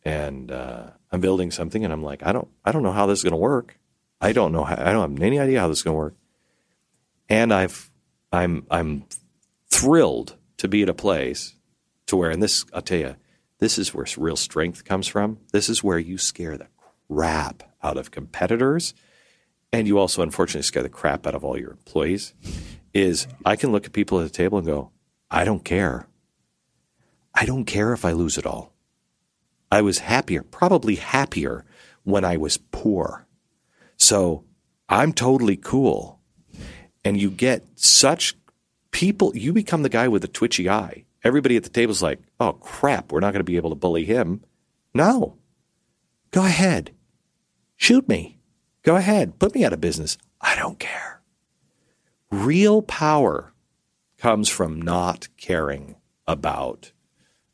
and 0.06 0.52
uh, 0.52 0.92
I'm 1.12 1.22
building 1.22 1.52
something, 1.52 1.84
and 1.84 1.94
I'm 1.94 2.04
like, 2.04 2.26
I 2.26 2.32
don't, 2.32 2.48
I 2.66 2.72
don't 2.72 2.84
know 2.84 2.92
how 2.92 3.06
this 3.06 3.20
is 3.20 3.24
going 3.24 3.32
to 3.32 3.38
work. 3.38 3.80
I 4.20 4.34
don't 4.34 4.52
know, 4.52 4.64
how, 4.64 4.76
I 4.76 4.92
don't 4.92 5.12
have 5.12 5.22
any 5.22 5.40
idea 5.40 5.60
how 5.60 5.68
this 5.68 5.80
is 5.80 5.84
going 5.84 5.96
to 5.96 6.00
work. 6.00 6.16
And 7.30 7.54
I've, 7.54 7.92
I'm, 8.32 8.66
I'm 8.70 9.06
thrilled 9.70 10.38
to 10.58 10.68
be 10.68 10.84
at 10.84 10.90
a 10.90 10.94
place 10.94 11.56
to 12.08 12.16
where, 12.16 12.32
and 12.32 12.42
this, 12.42 12.66
I'll 12.74 12.82
tell 12.82 13.00
you, 13.00 13.16
this 13.60 13.78
is 13.78 13.94
where 13.94 14.06
real 14.18 14.36
strength 14.36 14.84
comes 14.84 15.08
from. 15.08 15.40
This 15.52 15.70
is 15.70 15.84
where 15.84 16.00
you 16.00 16.18
scare 16.18 16.58
the 16.58 16.68
crap 17.10 17.64
out 17.82 17.98
of 17.98 18.12
competitors, 18.12 18.94
and 19.72 19.88
you 19.88 19.98
also, 19.98 20.22
unfortunately, 20.22 20.64
scare 20.64 20.84
the 20.84 20.90
crap 20.90 21.26
out 21.26 21.36
of 21.36 21.44
all 21.44 21.58
your 21.58 21.72
employees. 21.72 22.34
Is 22.94 23.28
I 23.46 23.56
can 23.56 23.72
look 23.72 23.86
at 23.86 23.94
people 23.94 24.20
at 24.20 24.24
the 24.24 24.30
table 24.30 24.58
and 24.58 24.68
go, 24.68 24.92
I 25.32 25.46
don't 25.46 25.64
care. 25.64 26.08
I 27.34 27.46
don't 27.46 27.66
care 27.66 27.94
if 27.94 28.06
I 28.06 28.12
lose 28.12 28.38
it 28.38 28.46
all. 28.46 28.73
I 29.74 29.82
was 29.82 30.00
happier, 30.00 30.44
probably 30.44 30.96
happier 30.96 31.66
when 32.04 32.24
I 32.24 32.38
was 32.38 32.58
poor. 32.58 33.26
So 33.98 34.46
I'm 34.88 35.14
totally 35.14 35.58
cool. 35.58 36.20
And 37.04 37.20
you 37.20 37.32
get 37.32 37.66
such 37.74 38.36
people, 38.92 39.36
you 39.36 39.52
become 39.52 39.82
the 39.82 39.90
guy 39.90 40.08
with 40.08 40.22
the 40.22 40.28
twitchy 40.28 40.70
eye. 40.70 41.06
Everybody 41.24 41.58
at 41.58 41.64
the 41.64 41.70
table's 41.70 42.04
like, 42.04 42.20
oh 42.40 42.54
crap, 42.54 43.12
we're 43.12 43.20
not 43.20 43.32
going 43.32 43.40
to 43.40 43.52
be 43.52 43.58
able 43.58 43.72
to 43.72 43.76
bully 43.76 44.06
him. 44.06 44.44
No. 44.94 45.38
Go 46.30 46.46
ahead. 46.46 46.92
Shoot 47.76 48.08
me. 48.08 48.38
Go 48.84 48.96
ahead. 48.96 49.40
Put 49.40 49.56
me 49.56 49.66
out 49.66 49.74
of 49.74 49.82
business. 49.82 50.20
I 50.40 50.56
don't 50.56 50.78
care. 50.78 51.22
Real 52.30 52.84
power 52.84 53.54
comes 54.20 54.50
from 54.50 54.80
not 54.80 55.30
caring 55.36 55.96
about 56.28 56.92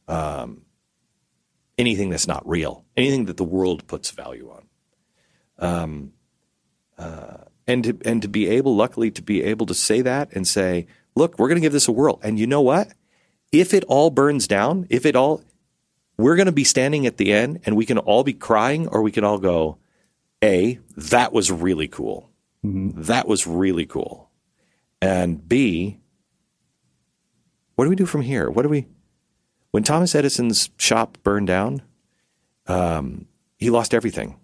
um, 0.10 0.64
anything 1.80 2.10
that's 2.10 2.28
not 2.28 2.48
real, 2.48 2.86
anything 2.98 3.26
that 3.26 3.38
the 3.38 3.44
world 3.44 3.88
puts 3.88 4.12
value 4.12 4.52
on. 4.52 4.68
Um, 5.58 6.14
uh, 6.98 7.46
and 7.66 7.84
to, 7.86 7.98
and 8.04 8.22
to 8.22 8.28
be 8.28 8.48
able, 8.48 8.76
luckily, 8.76 9.10
to 9.12 9.22
be 9.22 9.42
able 9.44 9.66
to 9.68 9.74
say 9.74 10.02
that 10.02 10.34
and 10.34 10.48
say, 10.48 10.88
look, 11.16 11.40
we're 11.40 11.48
going 11.48 11.56
to 11.56 11.66
give 11.66 11.72
this 11.72 11.88
a 11.88 11.92
whirl. 11.92 12.20
And 12.22 12.38
you 12.38 12.46
know 12.46 12.62
what? 12.62 12.90
If 13.52 13.74
it 13.74 13.86
all 13.86 14.10
burns 14.10 14.48
down, 14.48 14.86
if 14.90 15.06
it 15.06 15.16
all, 15.16 15.42
we're 16.18 16.36
going 16.36 16.48
to 16.48 16.52
be 16.52 16.66
standing 16.66 17.06
at 17.06 17.18
the 17.18 17.32
end 17.32 17.62
and 17.66 17.78
we 17.78 17.86
can 17.86 17.98
all 17.98 18.24
be 18.24 18.34
crying 18.34 18.88
or 18.88 19.02
we 19.02 19.12
can 19.12 19.24
all 19.24 19.40
go, 19.40 19.78
A, 20.44 20.80
that 20.98 21.32
was 21.32 21.50
really 21.50 21.88
cool. 21.88 22.30
Mm-hmm. 22.66 23.04
That 23.04 23.28
was 23.28 23.48
really 23.48 23.86
cool. 23.86 24.30
And 25.02 25.48
B, 25.48 26.00
what 27.76 27.86
do 27.86 27.90
we 27.90 27.96
do 27.96 28.06
from 28.06 28.22
here? 28.22 28.50
What 28.50 28.64
do 28.64 28.70
we, 28.70 28.88
when 29.72 29.84
Thomas 29.84 30.16
Edison's 30.16 30.70
shop 30.78 31.18
burned 31.24 31.48
down, 31.48 31.82
um, 32.68 33.28
he 33.58 33.70
lost 33.70 33.94
everything. 33.94 34.40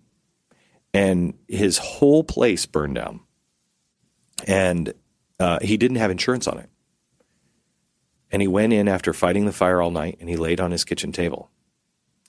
And 0.94 1.34
his 1.48 1.78
whole 1.78 2.24
place 2.24 2.66
burned 2.66 2.96
down. 2.96 3.22
And 4.46 4.94
uh, 5.40 5.60
he 5.62 5.78
didn't 5.78 5.98
have 5.98 6.12
insurance 6.12 6.48
on 6.48 6.58
it. 6.58 6.70
And 8.32 8.42
he 8.42 8.48
went 8.48 8.74
in 8.74 8.88
after 8.88 9.14
fighting 9.14 9.46
the 9.46 9.54
fire 9.54 9.82
all 9.82 9.92
night 9.92 10.18
and 10.20 10.30
he 10.30 10.36
laid 10.36 10.60
on 10.60 10.72
his 10.72 10.84
kitchen 10.84 11.12
table 11.12 11.52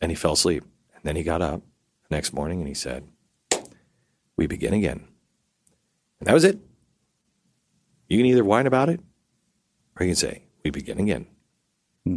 and 0.01 0.11
he 0.11 0.17
fell 0.17 0.33
asleep. 0.33 0.63
And 0.95 1.03
then 1.05 1.17
he 1.17 1.23
got 1.23 1.43
up 1.43 1.63
the 2.09 2.15
next 2.15 2.33
morning 2.33 2.61
and 2.61 2.69
he 2.69 2.75
said, 2.75 3.09
We 4.37 4.47
begin 4.47 4.75
again. 4.75 5.09
And 6.21 6.29
that 6.29 6.35
was 6.35 6.45
it. 6.45 6.59
You 8.09 8.19
can 8.19 8.27
either 8.27 8.45
whine 8.45 8.67
about 8.67 8.89
it 8.89 9.01
or 9.99 10.05
you 10.07 10.11
can 10.11 10.17
say, 10.17 10.45
We 10.65 10.71
begin 10.71 10.99
again. 10.99 11.27
Hmm. 12.05 12.17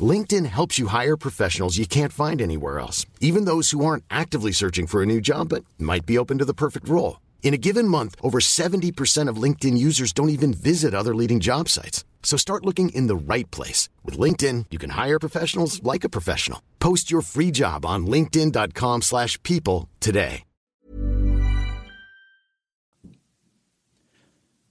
LinkedIn 0.00 0.46
helps 0.46 0.78
you 0.78 0.86
hire 0.86 1.16
professionals 1.16 1.76
you 1.76 1.86
can't 1.86 2.12
find 2.12 2.40
anywhere 2.40 2.78
else, 2.78 3.04
even 3.20 3.46
those 3.46 3.72
who 3.72 3.84
aren't 3.84 4.04
actively 4.08 4.52
searching 4.52 4.86
for 4.86 5.02
a 5.02 5.06
new 5.06 5.20
job 5.20 5.48
but 5.48 5.64
might 5.76 6.06
be 6.06 6.16
open 6.16 6.38
to 6.38 6.44
the 6.44 6.54
perfect 6.54 6.88
role. 6.88 7.20
In 7.42 7.52
a 7.52 7.58
given 7.58 7.88
month, 7.88 8.14
over 8.22 8.38
70% 8.38 9.28
of 9.28 9.42
LinkedIn 9.42 9.76
users 9.76 10.12
don't 10.12 10.28
even 10.28 10.54
visit 10.54 10.94
other 10.94 11.16
leading 11.16 11.40
job 11.40 11.68
sites. 11.68 12.04
So 12.22 12.36
start 12.36 12.64
looking 12.64 12.90
in 12.90 13.08
the 13.08 13.34
right 13.34 13.50
place. 13.50 13.88
With 14.04 14.16
LinkedIn, 14.16 14.66
you 14.70 14.78
can 14.78 14.90
hire 14.90 15.18
professionals 15.18 15.82
like 15.82 16.04
a 16.04 16.08
professional. 16.08 16.62
Post 16.78 17.10
your 17.10 17.22
free 17.22 17.50
job 17.50 17.84
on 17.84 18.06
linkedin.com 18.06 19.02
slash 19.02 19.42
people 19.42 19.88
today. 19.98 20.44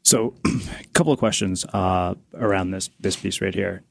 So 0.04 0.34
a 0.44 0.50
couple 0.94 1.14
of 1.14 1.20
questions 1.20 1.66
uh, 1.66 2.16
around 2.34 2.72
this, 2.72 2.90
this 3.00 3.16
piece 3.16 3.42
right 3.42 3.54
here. 3.54 3.84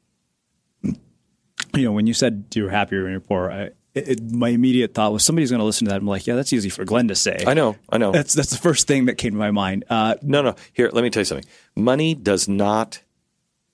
You 1.74 1.84
know, 1.84 1.92
when 1.92 2.06
you 2.06 2.14
said 2.14 2.46
you 2.54 2.64
were 2.64 2.70
happier 2.70 3.02
when 3.02 3.12
you're 3.12 3.20
poor, 3.20 3.50
I, 3.50 3.70
it, 3.94 4.08
it, 4.08 4.32
my 4.32 4.48
immediate 4.48 4.94
thought 4.94 5.12
was 5.12 5.24
somebody's 5.24 5.50
going 5.50 5.60
to 5.60 5.64
listen 5.64 5.86
to 5.86 5.90
that. 5.90 6.00
I'm 6.00 6.06
like, 6.06 6.26
yeah, 6.26 6.34
that's 6.34 6.52
easy 6.52 6.68
for 6.68 6.84
Glenn 6.84 7.08
to 7.08 7.14
say. 7.14 7.44
I 7.46 7.54
know, 7.54 7.76
I 7.90 7.98
know. 7.98 8.12
That's 8.12 8.34
that's 8.34 8.50
the 8.50 8.58
first 8.58 8.86
thing 8.86 9.06
that 9.06 9.16
came 9.16 9.32
to 9.32 9.38
my 9.38 9.50
mind. 9.50 9.84
Uh, 9.90 10.16
no, 10.22 10.42
no. 10.42 10.54
Here, 10.72 10.90
let 10.92 11.02
me 11.02 11.10
tell 11.10 11.20
you 11.20 11.24
something. 11.24 11.48
Money 11.76 12.14
does 12.14 12.48
not, 12.48 13.02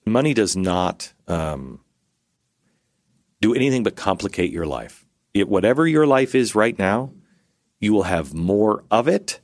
money 0.05 0.33
does 0.33 0.55
not 0.55 1.13
um, 1.27 1.79
do 3.41 3.53
anything 3.53 3.83
but 3.83 3.95
complicate 3.95 4.51
your 4.51 4.65
life. 4.65 5.05
It, 5.33 5.47
whatever 5.49 5.85
your 5.87 6.07
life 6.07 6.33
is 6.33 6.55
right 6.55 6.77
now, 6.77 7.11
you 7.79 7.93
will 7.93 8.03
have 8.03 8.33
more 8.33 8.83
of 8.89 9.07
it, 9.07 9.41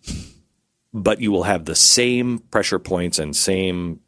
but 0.94 1.22
you 1.22 1.32
will 1.32 1.44
have 1.44 1.66
the 1.66 1.76
same 1.76 2.40
pressure 2.40 2.80
points 2.80 3.20
and 3.20 3.36
same 3.36 4.00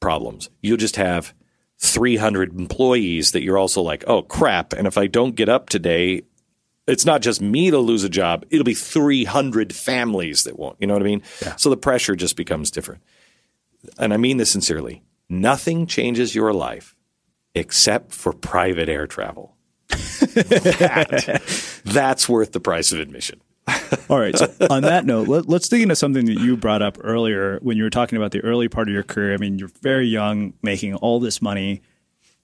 problems. 0.00 0.50
You'll 0.62 0.76
just 0.76 0.96
have 0.96 1.34
300 1.78 2.58
employees 2.58 3.32
that 3.32 3.42
you're 3.42 3.58
also 3.58 3.82
like, 3.82 4.04
oh 4.06 4.22
crap. 4.22 4.72
And 4.72 4.86
if 4.86 4.96
I 4.96 5.06
don't 5.06 5.36
get 5.36 5.48
up 5.48 5.68
today, 5.68 6.22
it's 6.86 7.04
not 7.04 7.20
just 7.20 7.40
me 7.40 7.70
to 7.70 7.78
lose 7.78 8.04
a 8.04 8.08
job, 8.08 8.44
it'll 8.50 8.64
be 8.64 8.74
300 8.74 9.74
families 9.74 10.44
that 10.44 10.58
won't. 10.58 10.76
You 10.80 10.86
know 10.86 10.94
what 10.94 11.02
I 11.02 11.06
mean? 11.06 11.22
Yeah. 11.42 11.56
So 11.56 11.70
the 11.70 11.76
pressure 11.76 12.16
just 12.16 12.36
becomes 12.36 12.70
different. 12.70 13.02
And 13.98 14.14
I 14.14 14.16
mean 14.16 14.36
this 14.36 14.50
sincerely 14.50 15.02
nothing 15.28 15.86
changes 15.86 16.34
your 16.34 16.52
life 16.52 16.94
except 17.54 18.12
for 18.12 18.32
private 18.32 18.88
air 18.88 19.06
travel. 19.06 19.56
that, 19.88 21.42
that's 21.84 22.28
worth 22.28 22.52
the 22.52 22.60
price 22.60 22.92
of 22.92 23.00
admission. 23.00 23.40
All 24.08 24.18
right. 24.18 24.36
So 24.36 24.52
on 24.70 24.82
that 24.82 25.04
note, 25.04 25.28
let, 25.28 25.48
us 25.50 25.68
dig 25.68 25.82
into 25.82 25.96
something 25.96 26.26
that 26.26 26.38
you 26.38 26.56
brought 26.56 26.82
up 26.82 26.98
earlier 27.02 27.58
when 27.62 27.76
you 27.76 27.82
were 27.82 27.90
talking 27.90 28.16
about 28.16 28.30
the 28.30 28.40
early 28.40 28.68
part 28.68 28.88
of 28.88 28.94
your 28.94 29.02
career. 29.02 29.34
I 29.34 29.36
mean, 29.36 29.58
you're 29.58 29.70
very 29.82 30.06
young, 30.06 30.54
making 30.62 30.94
all 30.94 31.18
this 31.18 31.42
money, 31.42 31.82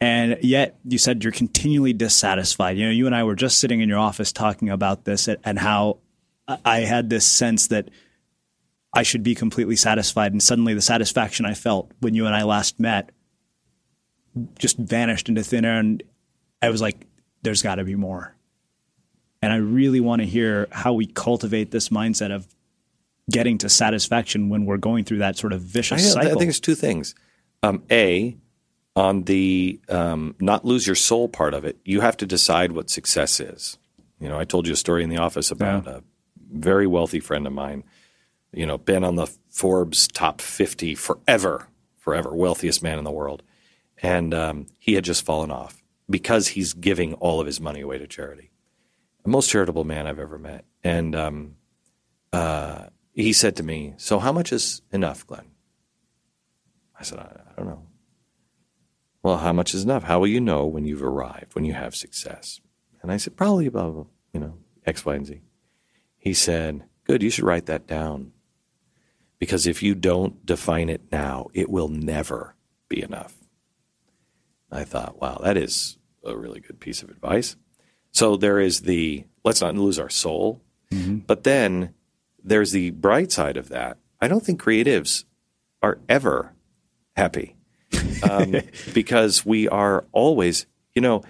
and 0.00 0.38
yet 0.42 0.78
you 0.84 0.98
said 0.98 1.22
you're 1.22 1.32
continually 1.32 1.92
dissatisfied. 1.92 2.76
You 2.76 2.86
know, 2.86 2.90
you 2.90 3.06
and 3.06 3.14
I 3.14 3.22
were 3.24 3.36
just 3.36 3.58
sitting 3.58 3.80
in 3.80 3.88
your 3.88 3.98
office 3.98 4.32
talking 4.32 4.68
about 4.68 5.04
this 5.04 5.28
and 5.28 5.58
how 5.58 5.98
I 6.64 6.80
had 6.80 7.08
this 7.08 7.24
sense 7.24 7.68
that 7.68 7.88
I 8.94 9.04
should 9.04 9.22
be 9.22 9.34
completely 9.34 9.76
satisfied, 9.76 10.32
and 10.32 10.42
suddenly 10.42 10.74
the 10.74 10.82
satisfaction 10.82 11.46
I 11.46 11.54
felt 11.54 11.92
when 12.00 12.14
you 12.14 12.26
and 12.26 12.34
I 12.34 12.42
last 12.42 12.80
met 12.80 13.10
just 14.58 14.76
vanished 14.76 15.28
into 15.28 15.42
thin 15.42 15.64
air, 15.64 15.78
and 15.78 16.02
I 16.60 16.70
was 16.70 16.82
like, 16.82 17.06
"There's 17.42 17.62
got 17.62 17.76
to 17.76 17.84
be 17.84 17.94
more." 17.94 18.34
And 19.42 19.52
I 19.52 19.56
really 19.56 20.00
want 20.00 20.22
to 20.22 20.26
hear 20.26 20.68
how 20.70 20.92
we 20.92 21.06
cultivate 21.06 21.72
this 21.72 21.88
mindset 21.88 22.32
of 22.32 22.46
getting 23.28 23.58
to 23.58 23.68
satisfaction 23.68 24.48
when 24.48 24.64
we're 24.64 24.76
going 24.76 25.04
through 25.04 25.18
that 25.18 25.36
sort 25.36 25.52
of 25.52 25.60
vicious 25.60 26.06
I, 26.06 26.22
cycle. 26.22 26.36
I 26.36 26.38
think 26.38 26.48
it's 26.48 26.60
two 26.60 26.76
things. 26.76 27.16
Um, 27.64 27.82
a, 27.90 28.36
on 28.94 29.24
the 29.24 29.80
um, 29.88 30.36
not 30.38 30.64
lose 30.64 30.86
your 30.86 30.96
soul 30.96 31.28
part 31.28 31.54
of 31.54 31.64
it, 31.64 31.78
you 31.84 32.00
have 32.00 32.16
to 32.18 32.26
decide 32.26 32.72
what 32.72 32.88
success 32.88 33.40
is. 33.40 33.78
You 34.20 34.28
know, 34.28 34.38
I 34.38 34.44
told 34.44 34.68
you 34.68 34.74
a 34.74 34.76
story 34.76 35.02
in 35.02 35.10
the 35.10 35.18
office 35.18 35.50
about 35.50 35.86
yeah. 35.86 35.96
a 35.96 36.00
very 36.52 36.86
wealthy 36.86 37.18
friend 37.18 37.46
of 37.46 37.52
mine. 37.52 37.82
You 38.52 38.66
know, 38.66 38.78
been 38.78 39.02
on 39.02 39.16
the 39.16 39.26
Forbes 39.48 40.06
top 40.06 40.40
50 40.40 40.94
forever, 40.94 41.68
forever, 41.96 42.34
wealthiest 42.34 42.82
man 42.82 42.98
in 42.98 43.04
the 43.04 43.10
world. 43.10 43.42
And 44.02 44.34
um, 44.34 44.66
he 44.78 44.94
had 44.94 45.04
just 45.04 45.24
fallen 45.24 45.50
off 45.50 45.82
because 46.08 46.48
he's 46.48 46.74
giving 46.74 47.14
all 47.14 47.40
of 47.40 47.46
his 47.46 47.60
money 47.60 47.80
away 47.80 47.98
to 47.98 48.06
charity 48.06 48.51
the 49.22 49.30
most 49.30 49.50
charitable 49.50 49.84
man 49.84 50.06
I've 50.06 50.18
ever 50.18 50.38
met. 50.38 50.64
And 50.82 51.14
um, 51.14 51.56
uh, 52.32 52.86
he 53.12 53.32
said 53.32 53.56
to 53.56 53.62
me, 53.62 53.94
So, 53.96 54.18
how 54.18 54.32
much 54.32 54.52
is 54.52 54.82
enough, 54.92 55.26
Glenn? 55.26 55.46
I 56.98 57.04
said, 57.04 57.18
I, 57.18 57.40
I, 57.50 57.54
don't 57.56 57.66
know. 57.66 57.86
Well, 59.22 59.38
how 59.38 59.52
much 59.52 59.74
is 59.74 59.84
enough? 59.84 60.04
How 60.04 60.20
will 60.20 60.28
you 60.28 60.40
know 60.40 60.66
when 60.66 60.84
you've 60.84 61.02
arrived, 61.02 61.54
when 61.54 61.64
you 61.64 61.72
have 61.72 61.94
success? 61.94 62.60
And 63.02 63.10
I 63.12 63.16
said, 63.16 63.36
Probably 63.36 63.66
about, 63.66 64.08
you 64.32 64.40
know, 64.40 64.58
X, 64.86 65.04
Y, 65.04 65.14
and 65.14 65.26
Z. 65.26 65.40
He 66.16 66.34
said, 66.34 66.84
Good, 67.04 67.22
you 67.22 67.30
should 67.30 67.44
write 67.44 67.66
that 67.66 67.86
down. 67.86 68.32
Because 69.38 69.66
if 69.66 69.82
you 69.82 69.96
don't 69.96 70.46
define 70.46 70.88
it 70.88 71.02
now, 71.10 71.48
it 71.52 71.68
will 71.68 71.88
never 71.88 72.54
be 72.88 73.02
enough. 73.02 73.34
I 74.70 74.84
thought, 74.84 75.20
wow, 75.20 75.38
that 75.42 75.56
is 75.56 75.98
a 76.24 76.36
really 76.36 76.60
good 76.60 76.80
piece 76.80 77.02
of 77.02 77.10
advice. 77.10 77.56
So 78.12 78.36
there 78.36 78.60
is 78.60 78.80
the 78.80 79.24
let's 79.44 79.60
not 79.60 79.74
lose 79.74 79.98
our 79.98 80.10
soul. 80.10 80.60
Mm-hmm. 80.90 81.18
But 81.18 81.44
then 81.44 81.94
there's 82.42 82.72
the 82.72 82.90
bright 82.90 83.32
side 83.32 83.56
of 83.56 83.68
that. 83.70 83.98
I 84.20 84.28
don't 84.28 84.44
think 84.44 84.62
creatives 84.62 85.24
are 85.82 85.98
ever 86.08 86.52
happy 87.16 87.56
um, 88.28 88.54
because 88.94 89.44
we 89.44 89.68
are 89.68 90.04
always, 90.12 90.66
you 90.94 91.02
know, 91.02 91.22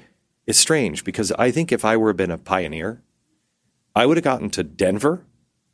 it's 0.47 0.59
strange 0.59 1.05
because 1.05 1.33
I 1.33 1.51
think 1.51 1.73
if 1.73 1.85
I 1.85 1.97
were 1.97 2.13
been 2.13 2.31
a 2.31 2.39
pioneer, 2.39 3.03
I 3.95 4.07
would 4.07 4.17
have 4.17 4.25
gotten 4.25 4.51
to 4.51 4.63
Denver. 4.63 5.25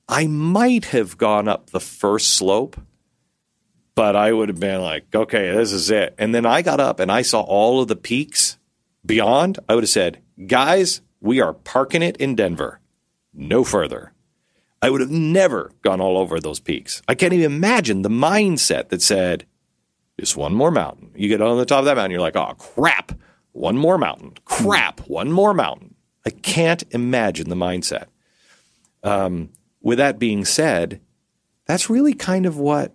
I 0.08 0.26
might 0.26 0.86
have 0.86 1.18
gone 1.18 1.48
up 1.48 1.70
the 1.70 1.80
first 1.80 2.34
slope, 2.34 2.80
but 3.94 4.16
I 4.16 4.32
would 4.32 4.48
have 4.48 4.60
been 4.60 4.80
like, 4.80 5.14
okay, 5.14 5.50
this 5.52 5.72
is 5.72 5.90
it. 5.90 6.14
And 6.18 6.34
then 6.34 6.46
I 6.46 6.62
got 6.62 6.80
up 6.80 7.00
and 7.00 7.10
I 7.10 7.22
saw 7.22 7.40
all 7.40 7.80
of 7.80 7.88
the 7.88 7.96
peaks 7.96 8.58
beyond. 9.04 9.58
I 9.68 9.74
would 9.74 9.84
have 9.84 9.90
said, 9.90 10.20
Guys, 10.46 11.00
we 11.20 11.40
are 11.40 11.52
parking 11.52 12.02
it 12.02 12.16
in 12.18 12.36
Denver. 12.36 12.80
No 13.34 13.64
further. 13.64 14.12
I 14.80 14.90
would 14.90 15.00
have 15.00 15.10
never 15.10 15.72
gone 15.82 16.00
all 16.00 16.16
over 16.16 16.38
those 16.38 16.60
peaks. 16.60 17.02
I 17.08 17.16
can't 17.16 17.32
even 17.32 17.52
imagine 17.52 18.02
the 18.02 18.08
mindset 18.08 18.90
that 18.90 19.02
said, 19.02 19.46
just 20.20 20.36
one 20.36 20.54
more 20.54 20.70
mountain. 20.70 21.10
You 21.16 21.28
get 21.28 21.42
on 21.42 21.58
the 21.58 21.66
top 21.66 21.80
of 21.80 21.84
that 21.86 21.96
mountain, 21.96 22.12
you're 22.12 22.20
like, 22.20 22.36
oh, 22.36 22.54
crap, 22.56 23.12
one 23.52 23.76
more 23.76 23.98
mountain. 23.98 24.34
Crap, 24.44 25.00
one 25.08 25.32
more 25.32 25.52
mountain. 25.54 25.96
I 26.24 26.30
can't 26.30 26.84
imagine 26.90 27.48
the 27.48 27.56
mindset. 27.56 28.06
Um, 29.02 29.50
with 29.80 29.98
that 29.98 30.18
being 30.18 30.44
said, 30.44 31.00
that's 31.66 31.90
really 31.90 32.14
kind 32.14 32.46
of 32.46 32.56
what 32.56 32.94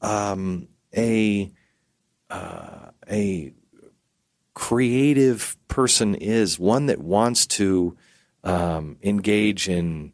um, 0.00 0.68
a 0.96 1.50
uh, 2.30 2.90
a 3.10 3.52
creative 4.54 5.56
person 5.68 6.14
is, 6.14 6.58
one 6.58 6.86
that 6.86 7.00
wants 7.00 7.46
to 7.46 7.96
um, 8.44 8.96
engage 9.02 9.68
in, 9.68 10.12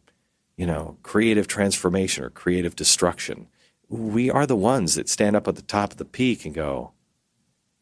you 0.56 0.66
know, 0.66 0.96
creative 1.02 1.46
transformation 1.46 2.24
or 2.24 2.30
creative 2.30 2.76
destruction. 2.76 3.48
We 3.88 4.30
are 4.30 4.46
the 4.46 4.56
ones 4.56 4.94
that 4.94 5.08
stand 5.08 5.34
up 5.34 5.48
at 5.48 5.56
the 5.56 5.62
top 5.62 5.92
of 5.92 5.98
the 5.98 6.04
peak 6.04 6.44
and 6.44 6.54
go, 6.54 6.92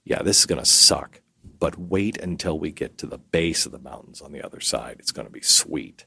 yeah, 0.05 0.23
this 0.23 0.39
is 0.39 0.47
going 0.47 0.61
to 0.61 0.67
suck. 0.67 1.21
But 1.59 1.79
wait 1.79 2.19
until 2.19 2.59
we 2.59 2.71
get 2.71 2.99
to 2.99 3.07
the 3.07 3.19
base 3.19 3.67
of 3.67 3.73
the 3.73 3.79
mountains 3.79 4.21
on 4.21 4.33
the 4.33 4.45
other 4.45 4.61
side. 4.61 4.97
It's 4.99 5.11
going 5.11 5.27
to 5.27 5.33
be 5.33 5.43
sweet. 5.43 6.05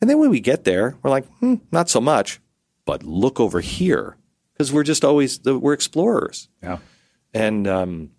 And 0.00 0.08
then 0.08 0.18
when 0.18 0.30
we 0.30 0.40
get 0.40 0.64
there, 0.64 0.96
we're 1.02 1.10
like, 1.10 1.26
hmm, 1.38 1.56
not 1.70 1.88
so 1.88 2.00
much. 2.00 2.40
But 2.84 3.02
look 3.02 3.40
over 3.40 3.60
here 3.60 4.16
because 4.52 4.72
we're 4.72 4.84
just 4.84 5.04
always, 5.04 5.42
we're 5.44 5.72
explorers. 5.72 6.48
Yeah. 6.62 6.78
And 7.34 7.66
um, 7.66 8.10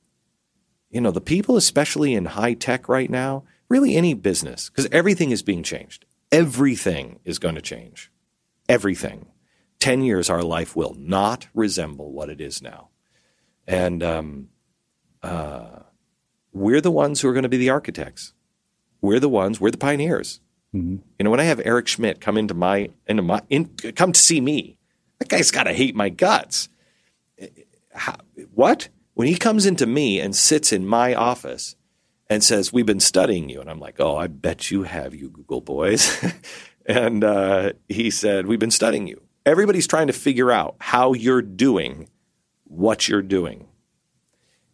you 0.90 1.02
know, 1.02 1.12
the 1.12 1.22
people, 1.22 1.58
especially 1.58 2.14
in 2.14 2.26
high 2.26 2.54
tech 2.54 2.88
right 2.88 3.10
now, 3.10 3.44
really 3.70 3.96
any 3.96 4.14
business, 4.14 4.70
because 4.70 4.88
everything 4.92 5.32
is 5.32 5.44
being 5.44 5.64
changed. 5.64 6.06
Everything 6.32 7.20
is 7.26 7.40
going 7.40 7.56
to 7.56 7.62
change. 7.62 8.12
Everything. 8.70 9.28
10 9.80 10.02
years, 10.02 10.30
our 10.30 10.42
life 10.42 10.76
will 10.76 10.96
not 10.98 11.48
resemble 11.54 12.12
what 12.12 12.30
it 12.30 12.42
is 12.42 12.62
now. 12.62 12.90
And 13.68 14.02
um, 14.02 14.50
uh, 15.22 15.80
we're 16.54 16.82
the 16.82 16.92
ones 16.92 17.22
who 17.22 17.28
are 17.28 17.34
going 17.34 17.44
to 17.44 17.50
be 17.50 17.58
the 17.58 17.70
architects. 17.70 18.34
We're 19.02 19.20
the 19.20 19.30
ones, 19.30 19.62
we're 19.62 19.72
the 19.72 19.78
pioneers. 19.78 20.40
Mm-hmm. 20.74 20.98
You 21.20 21.24
know, 21.24 21.30
when 21.30 21.40
I 21.40 21.44
have 21.44 21.62
Eric 21.64 21.88
Schmidt 21.88 22.20
come 22.20 22.38
into 22.38 22.54
my, 22.54 22.90
into 23.08 23.22
my, 23.22 23.42
in, 23.50 23.66
come 23.96 24.12
to 24.12 24.20
see 24.20 24.42
me, 24.42 24.78
that 25.20 25.30
guy's 25.30 25.52
got 25.52 25.64
to 25.64 25.74
hate 25.74 25.96
my 25.96 26.10
guts. 26.10 26.70
How, 27.94 28.18
what? 28.54 28.90
When 29.18 29.28
he 29.28 29.36
comes 29.36 29.66
into 29.66 29.88
me 29.88 30.20
and 30.20 30.36
sits 30.36 30.72
in 30.72 30.86
my 30.86 31.16
office 31.16 31.76
and 32.30 32.44
says, 32.44 32.72
We've 32.72 32.86
been 32.86 33.00
studying 33.00 33.50
you. 33.50 33.60
And 33.60 33.68
I'm 33.68 33.80
like, 33.80 33.96
Oh, 34.00 34.16
I 34.16 34.28
bet 34.28 34.70
you 34.70 34.84
have, 34.84 35.16
you 35.16 35.32
Google 35.32 35.60
boys. 35.60 36.24
and 36.86 37.24
uh, 37.24 37.74
he 37.90 38.12
said, 38.12 38.46
We've 38.46 38.60
been 38.60 38.70
studying 38.70 39.08
you. 39.08 39.24
Everybody's 39.44 39.88
trying 39.88 40.06
to 40.06 40.14
figure 40.14 40.52
out 40.52 40.76
how 40.78 41.14
you're 41.14 41.42
doing 41.42 42.10
what 42.66 43.08
you're 43.08 43.24
doing. 43.24 43.66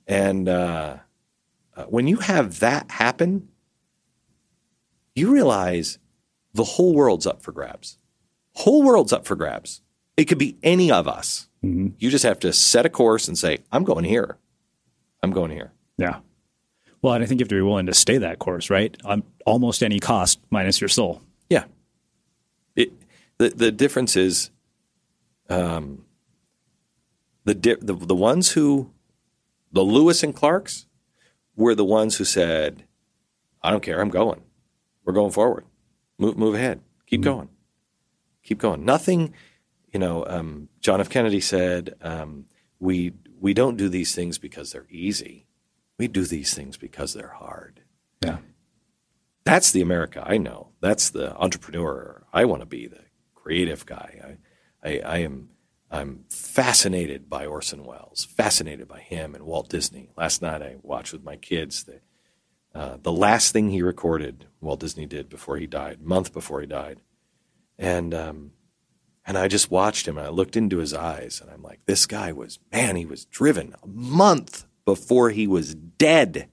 And 0.07 0.49
uh, 0.49 0.97
uh, 1.77 1.83
when 1.85 2.09
you 2.09 2.17
have 2.17 2.59
that 2.59 2.91
happen, 2.91 3.47
you 5.15 5.31
realize 5.31 5.99
the 6.53 6.65
whole 6.65 6.93
world's 6.93 7.25
up 7.25 7.41
for 7.41 7.53
grabs. 7.53 7.97
Whole 8.55 8.83
world's 8.83 9.13
up 9.13 9.25
for 9.25 9.37
grabs. 9.37 9.81
It 10.17 10.25
could 10.25 10.37
be 10.37 10.57
any 10.61 10.91
of 10.91 11.07
us. 11.07 11.47
Mm-hmm. 11.63 11.87
You 11.97 12.09
just 12.09 12.23
have 12.23 12.39
to 12.39 12.51
set 12.53 12.85
a 12.85 12.89
course 12.89 13.27
and 13.27 13.37
say, 13.37 13.59
I'm 13.71 13.83
going 13.83 14.03
here. 14.05 14.37
I'm 15.21 15.31
going 15.31 15.51
here. 15.51 15.71
Yeah. 15.97 16.19
Well, 17.01 17.13
and 17.13 17.23
I 17.23 17.27
think 17.27 17.39
you 17.39 17.43
have 17.43 17.49
to 17.49 17.55
be 17.55 17.61
willing 17.61 17.85
to 17.87 17.93
stay 17.93 18.17
that 18.17 18.39
course, 18.39 18.69
right? 18.69 18.95
On 19.05 19.23
almost 19.45 19.83
any 19.83 19.99
cost 19.99 20.39
minus 20.49 20.81
your 20.81 20.87
soul. 20.89 21.21
Yeah. 21.49 21.65
It, 22.75 22.91
the, 23.37 23.49
the 23.49 23.71
difference 23.71 24.15
is 24.15 24.51
um, 25.49 26.05
the, 27.45 27.55
di- 27.55 27.75
the, 27.79 27.93
the 27.93 28.15
ones 28.15 28.51
who, 28.51 28.91
the 29.71 29.81
Lewis 29.83 30.23
and 30.23 30.35
Clarks, 30.35 30.85
were 31.55 31.75
the 31.75 31.85
ones 31.85 32.17
who 32.17 32.25
said, 32.25 32.83
I 33.61 33.69
don't 33.71 33.83
care, 33.83 34.01
I'm 34.01 34.09
going. 34.09 34.41
We're 35.05 35.13
going 35.13 35.31
forward. 35.31 35.65
Move, 36.17 36.37
move 36.37 36.55
ahead. 36.55 36.81
Keep 37.07 37.21
Mm-hmm. 37.21 37.29
going. 37.29 37.49
Keep 38.43 38.57
going. 38.59 38.83
Nothing, 38.85 39.33
you 39.93 39.99
know, 39.99 40.25
um, 40.27 40.69
John 40.81 40.99
F. 40.99 41.09
Kennedy 41.09 41.39
said, 41.39 41.95
um, 42.01 42.45
we, 42.79 43.13
we 43.39 43.53
don't 43.53 43.77
do 43.77 43.87
these 43.87 44.15
things 44.15 44.37
because 44.39 44.71
they're 44.71 44.87
easy. 44.89 45.45
We 45.99 46.07
do 46.07 46.25
these 46.25 46.53
things 46.53 46.75
because 46.75 47.13
they're 47.13 47.35
hard. 47.37 47.81
Yeah. 48.23 48.39
That's 49.45 49.71
the 49.71 49.81
America 49.81 50.23
I 50.25 50.37
know. 50.37 50.69
That's 50.81 51.11
the 51.11 51.35
entrepreneur 51.37 52.25
I 52.33 52.45
want 52.45 52.61
to 52.61 52.65
be, 52.65 52.87
the 52.87 53.01
creative 53.35 53.85
guy. 53.85 54.37
I, 54.83 54.89
I, 54.89 54.99
I 54.99 55.17
am 55.19 55.49
I'm 55.91 56.25
fascinated 56.31 57.29
by 57.29 57.45
Orson 57.45 57.85
Welles, 57.85 58.25
fascinated 58.25 58.87
by 58.87 58.99
him 58.99 59.35
and 59.35 59.43
Walt 59.45 59.69
Disney. 59.69 60.09
Last 60.17 60.41
night 60.41 60.63
I 60.63 60.77
watched 60.81 61.13
with 61.13 61.23
my 61.23 61.35
kids 61.35 61.83
the, 61.83 61.99
uh, 62.73 62.97
the 62.99 63.11
last 63.11 63.53
thing 63.53 63.69
he 63.69 63.83
recorded, 63.83 64.47
Walt 64.59 64.79
Disney 64.79 65.05
did 65.05 65.29
before 65.29 65.57
he 65.57 65.67
died, 65.67 66.01
month 66.01 66.33
before 66.33 66.61
he 66.61 66.65
died. 66.65 67.01
And, 67.77 68.11
um, 68.15 68.51
and 69.25 69.37
I 69.37 69.47
just 69.47 69.71
watched 69.71 70.07
him 70.07 70.17
and 70.17 70.27
I 70.27 70.29
looked 70.29 70.57
into 70.57 70.77
his 70.77 70.93
eyes 70.93 71.39
and 71.41 71.49
I'm 71.49 71.61
like, 71.61 71.79
this 71.85 72.05
guy 72.05 72.31
was, 72.31 72.59
man, 72.71 72.95
he 72.95 73.05
was 73.05 73.25
driven 73.25 73.75
a 73.81 73.87
month 73.87 74.65
before 74.85 75.29
he 75.29 75.47
was 75.47 75.75
dead. 75.75 76.49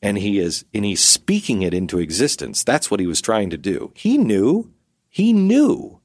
And 0.00 0.18
he 0.18 0.38
is, 0.38 0.66
and 0.74 0.84
he's 0.84 1.02
speaking 1.02 1.62
it 1.62 1.72
into 1.72 1.98
existence. 1.98 2.62
That's 2.62 2.90
what 2.90 3.00
he 3.00 3.06
was 3.06 3.22
trying 3.22 3.48
to 3.50 3.56
do. 3.56 3.90
He 3.96 4.18
knew, 4.18 4.70
he 5.08 5.32
knew 5.32 6.00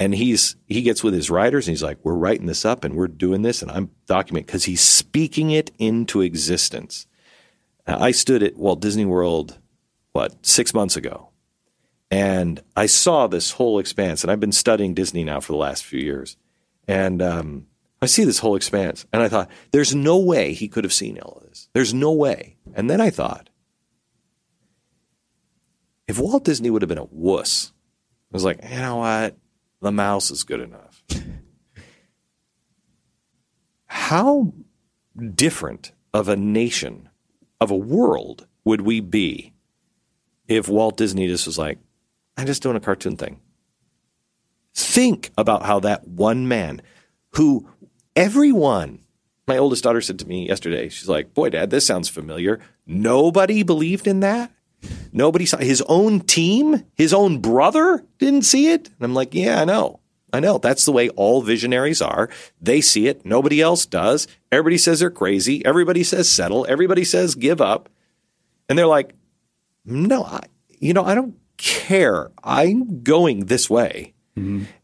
and 0.00 0.14
he's 0.14 0.56
he 0.66 0.82
gets 0.82 1.04
with 1.04 1.14
his 1.14 1.30
writers 1.30 1.68
and 1.68 1.72
he's 1.72 1.82
like 1.82 1.98
we're 2.02 2.14
writing 2.14 2.46
this 2.46 2.64
up 2.64 2.82
and 2.82 2.94
we're 2.94 3.06
doing 3.06 3.42
this 3.42 3.62
and 3.62 3.70
i'm 3.70 3.90
documenting 4.08 4.46
because 4.46 4.64
he's 4.64 4.80
speaking 4.80 5.50
it 5.52 5.70
into 5.78 6.22
existence 6.22 7.06
Uh, 7.86 7.98
i 8.00 8.10
stood 8.10 8.42
at 8.42 8.56
walt 8.56 8.80
disney 8.80 9.04
world 9.04 9.58
what 10.12 10.44
six 10.44 10.74
months 10.74 10.96
ago 10.96 11.29
and 12.10 12.62
i 12.76 12.86
saw 12.86 13.26
this 13.26 13.52
whole 13.52 13.78
expanse 13.78 14.22
and 14.22 14.30
i've 14.30 14.40
been 14.40 14.52
studying 14.52 14.94
disney 14.94 15.24
now 15.24 15.40
for 15.40 15.52
the 15.52 15.58
last 15.58 15.84
few 15.84 16.00
years 16.00 16.36
and 16.88 17.22
um, 17.22 17.66
i 18.02 18.06
see 18.06 18.24
this 18.24 18.38
whole 18.38 18.56
expanse 18.56 19.06
and 19.12 19.22
i 19.22 19.28
thought 19.28 19.50
there's 19.72 19.94
no 19.94 20.18
way 20.18 20.52
he 20.52 20.68
could 20.68 20.84
have 20.84 20.92
seen 20.92 21.18
all 21.18 21.38
of 21.40 21.48
this 21.48 21.68
there's 21.72 21.94
no 21.94 22.12
way 22.12 22.56
and 22.74 22.90
then 22.90 23.00
i 23.00 23.10
thought 23.10 23.48
if 26.08 26.18
walt 26.18 26.44
disney 26.44 26.70
would 26.70 26.82
have 26.82 26.88
been 26.88 26.98
a 26.98 27.04
wuss 27.10 27.72
I 28.32 28.36
was 28.36 28.44
like, 28.44 28.62
you 28.62 28.78
know 28.78 28.96
what? 28.96 29.36
The 29.80 29.90
mouse 29.90 30.30
is 30.30 30.44
good 30.44 30.60
enough. 30.60 31.02
How 33.86 34.52
different 35.34 35.90
of 36.14 36.28
a 36.28 36.36
nation, 36.36 37.08
of 37.60 37.72
a 37.72 37.76
world 37.76 38.46
would 38.64 38.82
we 38.82 39.00
be 39.00 39.52
if 40.46 40.68
Walt 40.68 40.96
Disney 40.96 41.26
just 41.26 41.46
was 41.46 41.58
like, 41.58 41.78
I'm 42.40 42.46
just 42.46 42.62
doing 42.62 42.76
a 42.76 42.80
cartoon 42.80 43.18
thing? 43.18 43.38
Think 44.74 45.30
about 45.36 45.64
how 45.64 45.80
that 45.80 46.08
one 46.08 46.48
man 46.48 46.80
who 47.32 47.68
everyone, 48.16 49.00
my 49.46 49.58
oldest 49.58 49.84
daughter 49.84 50.00
said 50.00 50.18
to 50.20 50.26
me 50.26 50.48
yesterday, 50.48 50.88
she's 50.88 51.08
like, 51.08 51.34
Boy, 51.34 51.50
dad, 51.50 51.68
this 51.68 51.84
sounds 51.84 52.08
familiar. 52.08 52.58
Nobody 52.86 53.62
believed 53.62 54.06
in 54.06 54.20
that. 54.20 54.50
Nobody 55.12 55.44
saw 55.44 55.58
his 55.58 55.82
own 55.86 56.20
team, 56.20 56.84
his 56.94 57.12
own 57.12 57.40
brother 57.40 58.02
didn't 58.16 58.46
see 58.46 58.68
it. 58.72 58.88
And 58.88 59.02
I'm 59.02 59.14
like, 59.14 59.34
yeah, 59.34 59.60
I 59.60 59.66
know. 59.66 60.00
I 60.32 60.40
know. 60.40 60.56
That's 60.56 60.86
the 60.86 60.92
way 60.92 61.10
all 61.10 61.42
visionaries 61.42 62.00
are. 62.00 62.30
They 62.58 62.80
see 62.80 63.06
it. 63.06 63.26
Nobody 63.26 63.60
else 63.60 63.84
does. 63.84 64.28
Everybody 64.50 64.78
says 64.78 65.00
they're 65.00 65.10
crazy. 65.10 65.62
Everybody 65.66 66.04
says 66.04 66.30
settle. 66.30 66.64
Everybody 66.70 67.04
says 67.04 67.34
give 67.34 67.60
up. 67.60 67.90
And 68.68 68.78
they're 68.78 68.86
like, 68.86 69.12
no, 69.84 70.24
I, 70.24 70.44
you 70.78 70.94
know, 70.94 71.04
I 71.04 71.14
don't 71.14 71.34
care. 71.60 72.30
I'm 72.42 73.02
going 73.02 73.46
this 73.46 73.70
way. 73.70 74.14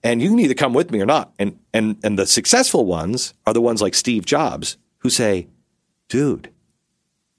And 0.03 0.21
you 0.21 0.29
can 0.29 0.39
either 0.39 0.55
come 0.55 0.75
with 0.75 0.91
me 0.91 1.01
or 1.01 1.07
not. 1.07 1.33
And, 1.39 1.59
and, 1.73 1.97
and 2.05 2.19
the 2.19 2.27
successful 2.27 2.85
ones 2.85 3.33
are 3.47 3.55
the 3.55 3.61
ones 3.61 3.81
like 3.81 3.95
Steve 3.95 4.27
Jobs 4.27 4.77
who 4.99 5.09
say, 5.09 5.49
dude, 6.09 6.53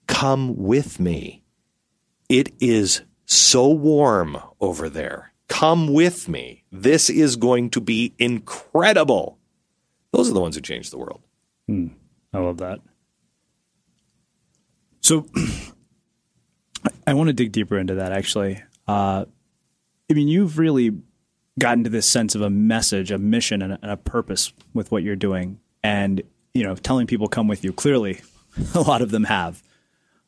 come 0.07 0.57
with 0.57 0.99
me. 0.99 1.43
It 2.27 2.53
is 2.59 3.01
so 3.25 3.67
warm 3.67 4.37
over 4.59 4.89
there. 4.89 5.31
Come 5.47 5.93
with 5.93 6.27
me. 6.27 6.63
This 6.71 7.09
is 7.09 7.35
going 7.35 7.69
to 7.71 7.81
be 7.81 8.13
incredible. 8.17 9.37
Those 10.11 10.29
are 10.29 10.33
the 10.33 10.41
ones 10.41 10.55
who 10.55 10.61
change 10.61 10.89
the 10.89 10.97
world. 10.97 11.21
Hmm. 11.67 11.87
I 12.33 12.39
love 12.39 12.57
that. 12.57 12.79
So 15.01 15.27
I 17.07 17.13
want 17.13 17.27
to 17.27 17.33
dig 17.33 17.51
deeper 17.51 17.77
into 17.77 17.95
that 17.95 18.11
actually. 18.11 18.61
Uh, 18.87 19.25
I 20.09 20.13
mean, 20.13 20.27
you've 20.27 20.57
really 20.57 20.91
gotten 21.59 21.83
to 21.83 21.89
this 21.89 22.05
sense 22.05 22.35
of 22.35 22.41
a 22.41 22.49
message, 22.49 23.11
a 23.11 23.17
mission, 23.17 23.61
and 23.61 23.73
a, 23.73 23.79
and 23.81 23.91
a 23.91 23.97
purpose 23.97 24.53
with 24.73 24.91
what 24.91 25.03
you're 25.03 25.15
doing. 25.15 25.59
And, 25.83 26.21
you 26.53 26.63
know, 26.63 26.75
telling 26.75 27.07
people 27.07 27.27
come 27.27 27.47
with 27.47 27.63
you. 27.63 27.73
Clearly, 27.73 28.21
a 28.73 28.81
lot 28.81 29.01
of 29.01 29.11
them 29.11 29.25
have. 29.25 29.61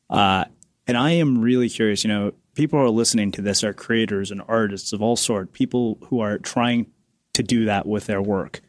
Uh, 0.10 0.45
and 0.88 0.97
I 0.97 1.12
am 1.12 1.41
really 1.41 1.70
curious, 1.70 2.03
you 2.03 2.07
know, 2.07 2.34
people 2.55 2.80
who 2.80 2.86
are 2.86 2.89
listening 2.89 3.32
to 3.34 3.41
this 3.41 3.64
are 3.64 3.74
creators 3.74 4.32
and 4.32 4.41
artists 4.47 4.91
of 4.91 5.01
all 5.01 5.16
sort, 5.16 5.53
people 5.53 5.99
who 6.07 6.20
are 6.20 6.39
trying 6.39 6.88
to 7.34 7.43
do 7.43 7.66
that 7.66 7.86
with 7.86 8.07
their 8.07 8.22
work. 8.22 8.62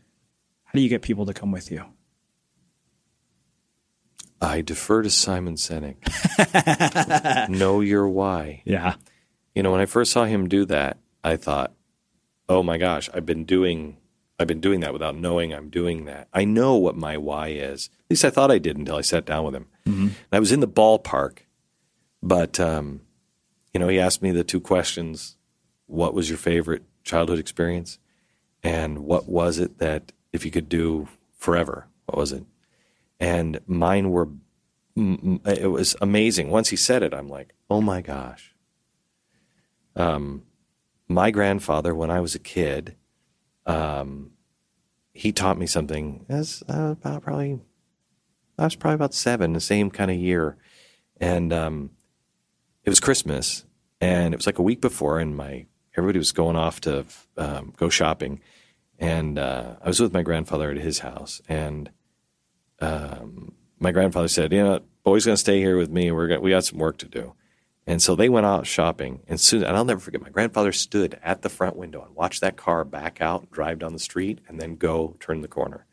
How 0.64 0.72
do 0.74 0.80
you 0.80 0.88
get 0.88 1.02
people 1.02 1.26
to 1.26 1.34
come 1.34 1.50
with 1.50 1.70
you? 1.70 1.84
I 4.40 4.62
defer 4.62 5.02
to 5.02 5.10
Simon 5.10 5.56
Sinek. 5.56 5.96
know 7.48 7.80
your 7.80 8.08
why. 8.08 8.62
Yeah. 8.64 8.94
You 9.54 9.62
know, 9.62 9.72
when 9.72 9.80
I 9.80 9.86
first 9.86 10.12
saw 10.12 10.24
him 10.24 10.48
do 10.48 10.64
that, 10.66 10.98
I 11.24 11.36
thought, 11.36 11.72
"Oh 12.48 12.62
my 12.62 12.78
gosh, 12.78 13.10
I've 13.12 13.26
been 13.26 13.44
doing 13.44 13.96
I've 14.40 14.46
been 14.46 14.60
doing 14.60 14.80
that 14.80 14.94
without 14.94 15.16
knowing 15.16 15.52
I'm 15.52 15.68
doing 15.68 16.06
that. 16.06 16.26
I 16.32 16.44
know 16.46 16.74
what 16.74 16.96
my 16.96 17.18
why 17.18 17.48
is. 17.48 17.90
At 18.04 18.10
least 18.10 18.24
I 18.24 18.30
thought 18.30 18.50
I 18.50 18.56
did 18.56 18.78
until 18.78 18.96
I 18.96 19.02
sat 19.02 19.26
down 19.26 19.44
with 19.44 19.54
him. 19.54 19.66
And 19.84 20.16
I 20.32 20.40
was 20.40 20.50
in 20.50 20.60
the 20.60 20.66
ballpark, 20.68 21.40
but 22.22 22.58
um, 22.58 23.02
you 23.74 23.80
know, 23.80 23.88
he 23.88 24.00
asked 24.00 24.22
me 24.22 24.30
the 24.30 24.42
two 24.44 24.60
questions: 24.60 25.36
What 25.86 26.14
was 26.14 26.30
your 26.30 26.38
favorite 26.38 26.84
childhood 27.04 27.38
experience, 27.38 27.98
and 28.62 29.00
what 29.00 29.28
was 29.28 29.58
it 29.58 29.78
that 29.78 30.12
if 30.32 30.44
you 30.44 30.50
could 30.50 30.68
do 30.68 31.08
forever, 31.36 31.88
what 32.06 32.16
was 32.16 32.32
it? 32.32 32.44
And 33.18 33.60
mine 33.66 34.10
were. 34.10 34.28
It 34.96 35.70
was 35.70 35.96
amazing. 36.00 36.50
Once 36.50 36.68
he 36.70 36.76
said 36.76 37.02
it, 37.02 37.14
I'm 37.14 37.28
like, 37.28 37.54
oh 37.70 37.80
my 37.80 38.00
gosh. 38.00 38.49
Um, 39.96 40.44
my 41.08 41.30
grandfather, 41.30 41.94
when 41.94 42.10
I 42.10 42.20
was 42.20 42.34
a 42.34 42.38
kid, 42.38 42.96
um, 43.66 44.32
he 45.12 45.32
taught 45.32 45.58
me 45.58 45.66
something. 45.66 46.24
As 46.28 46.62
uh, 46.68 46.92
about 46.92 47.22
probably, 47.22 47.60
I 48.58 48.64
was 48.64 48.76
probably 48.76 48.94
about 48.94 49.14
seven, 49.14 49.52
the 49.52 49.60
same 49.60 49.90
kind 49.90 50.10
of 50.10 50.16
year, 50.16 50.56
and 51.20 51.52
um, 51.52 51.90
it 52.84 52.90
was 52.90 53.00
Christmas, 53.00 53.64
and 54.00 54.32
it 54.32 54.36
was 54.36 54.46
like 54.46 54.58
a 54.58 54.62
week 54.62 54.80
before, 54.80 55.18
and 55.18 55.36
my 55.36 55.66
everybody 55.96 56.18
was 56.18 56.32
going 56.32 56.56
off 56.56 56.80
to 56.82 57.04
um, 57.36 57.74
go 57.76 57.88
shopping, 57.88 58.40
and 58.98 59.38
uh, 59.38 59.76
I 59.82 59.88
was 59.88 60.00
with 60.00 60.12
my 60.12 60.22
grandfather 60.22 60.70
at 60.70 60.78
his 60.78 61.00
house, 61.00 61.42
and 61.48 61.90
um, 62.80 63.52
my 63.78 63.92
grandfather 63.92 64.28
said, 64.28 64.52
"You 64.52 64.62
know, 64.62 64.80
boy's 65.02 65.26
going 65.26 65.34
to 65.34 65.40
stay 65.40 65.58
here 65.58 65.76
with 65.76 65.90
me. 65.90 66.12
We're 66.12 66.28
gonna, 66.28 66.40
we 66.40 66.50
got 66.50 66.64
some 66.64 66.78
work 66.78 66.98
to 66.98 67.08
do." 67.08 67.34
And 67.90 68.00
so 68.00 68.14
they 68.14 68.28
went 68.28 68.46
out 68.46 68.68
shopping, 68.68 69.18
and 69.26 69.40
soon, 69.40 69.64
and 69.64 69.76
I'll 69.76 69.84
never 69.84 69.98
forget. 69.98 70.22
My 70.22 70.28
grandfather 70.28 70.70
stood 70.70 71.18
at 71.24 71.42
the 71.42 71.48
front 71.48 71.74
window 71.74 72.00
and 72.04 72.14
watched 72.14 72.40
that 72.40 72.56
car 72.56 72.84
back 72.84 73.20
out, 73.20 73.50
drive 73.50 73.80
down 73.80 73.94
the 73.94 73.98
street, 73.98 74.40
and 74.46 74.60
then 74.60 74.76
go 74.76 75.16
turn 75.18 75.40
the 75.40 75.48
corner. 75.48 75.86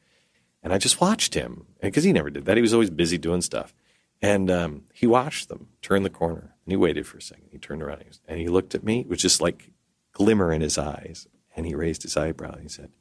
And 0.61 0.71
I 0.71 0.77
just 0.77 1.01
watched 1.01 1.33
him 1.33 1.65
because 1.81 2.03
he 2.03 2.13
never 2.13 2.29
did 2.29 2.45
that. 2.45 2.55
He 2.55 2.61
was 2.61 2.71
always 2.75 2.91
busy 2.91 3.17
doing 3.17 3.41
stuff. 3.41 3.73
And 4.21 4.51
um, 4.51 4.83
he 4.93 5.07
watched 5.07 5.49
them 5.49 5.69
turn 5.81 6.03
the 6.03 6.11
corner, 6.11 6.53
and 6.65 6.71
he 6.71 6.75
waited 6.75 7.07
for 7.07 7.17
a 7.17 7.21
second. 7.21 7.47
He 7.51 7.57
turned 7.57 7.81
around 7.81 8.03
and 8.27 8.39
he, 8.39 8.47
looked 8.47 8.75
at 8.75 8.83
me, 8.83 9.03
with 9.09 9.17
just 9.17 9.41
like 9.41 9.71
glimmer 10.11 10.53
in 10.53 10.61
his 10.61 10.77
eyes, 10.77 11.27
and 11.55 11.65
he 11.65 11.73
raised 11.73 12.03
his 12.03 12.15
eyebrow 12.15 12.51
and 12.51 12.61
he 12.61 12.69
said, 12.69 12.91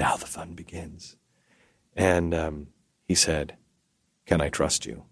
"Now 0.00 0.16
the 0.16 0.26
fun 0.26 0.54
begins." 0.54 1.14
And 1.94 2.34
um, 2.34 2.66
he 3.04 3.14
said, 3.14 3.56
"Can 4.26 4.40
I 4.40 4.48
trust 4.48 4.84
you?" 4.84 5.04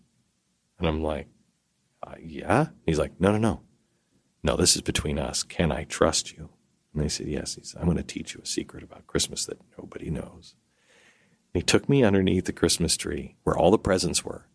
And 0.81 0.89
I'm 0.89 1.01
like, 1.01 1.29
uh, 2.07 2.15
"Yeah." 2.23 2.69
He's 2.87 2.99
like, 2.99 3.21
"No, 3.21 3.33
no, 3.33 3.39
no, 3.39 3.61
no. 4.43 4.57
This 4.57 4.77
is 4.77 4.83
between 4.83 5.19
us. 5.19 5.43
Can 5.43 5.73
I 5.73 5.85
trust 5.85 6.33
you?" 6.33 6.51
And 6.93 7.03
I 7.03 7.09
said, 7.09 7.27
"Yes." 7.27 7.55
He 7.55 7.65
said, 7.65 7.81
"I'm 7.81 7.87
going 7.87 7.97
to 7.97 8.03
teach 8.03 8.35
you 8.35 8.41
a 8.43 8.47
secret 8.47 8.83
about 8.83 9.07
Christmas 9.07 9.47
that 9.47 9.61
nobody 9.79 10.11
knows." 10.11 10.55
And 11.53 11.63
he 11.63 11.63
took 11.63 11.89
me 11.89 12.05
underneath 12.05 12.47
the 12.47 12.53
Christmas 12.53 12.97
tree 12.97 13.37
where 13.45 13.57
all 13.57 13.71
the 13.71 13.79
presents 13.79 14.25
were, 14.25 14.49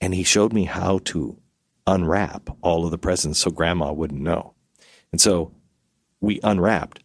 and 0.00 0.14
he 0.14 0.22
showed 0.22 0.52
me 0.52 0.64
how 0.64 0.98
to 1.04 1.40
unwrap 1.86 2.50
all 2.62 2.84
of 2.84 2.90
the 2.90 2.98
presents 2.98 3.38
so 3.38 3.50
Grandma 3.50 3.92
wouldn't 3.92 4.20
know. 4.20 4.54
And 5.12 5.20
so 5.20 5.54
we 6.20 6.40
unwrapped 6.42 7.02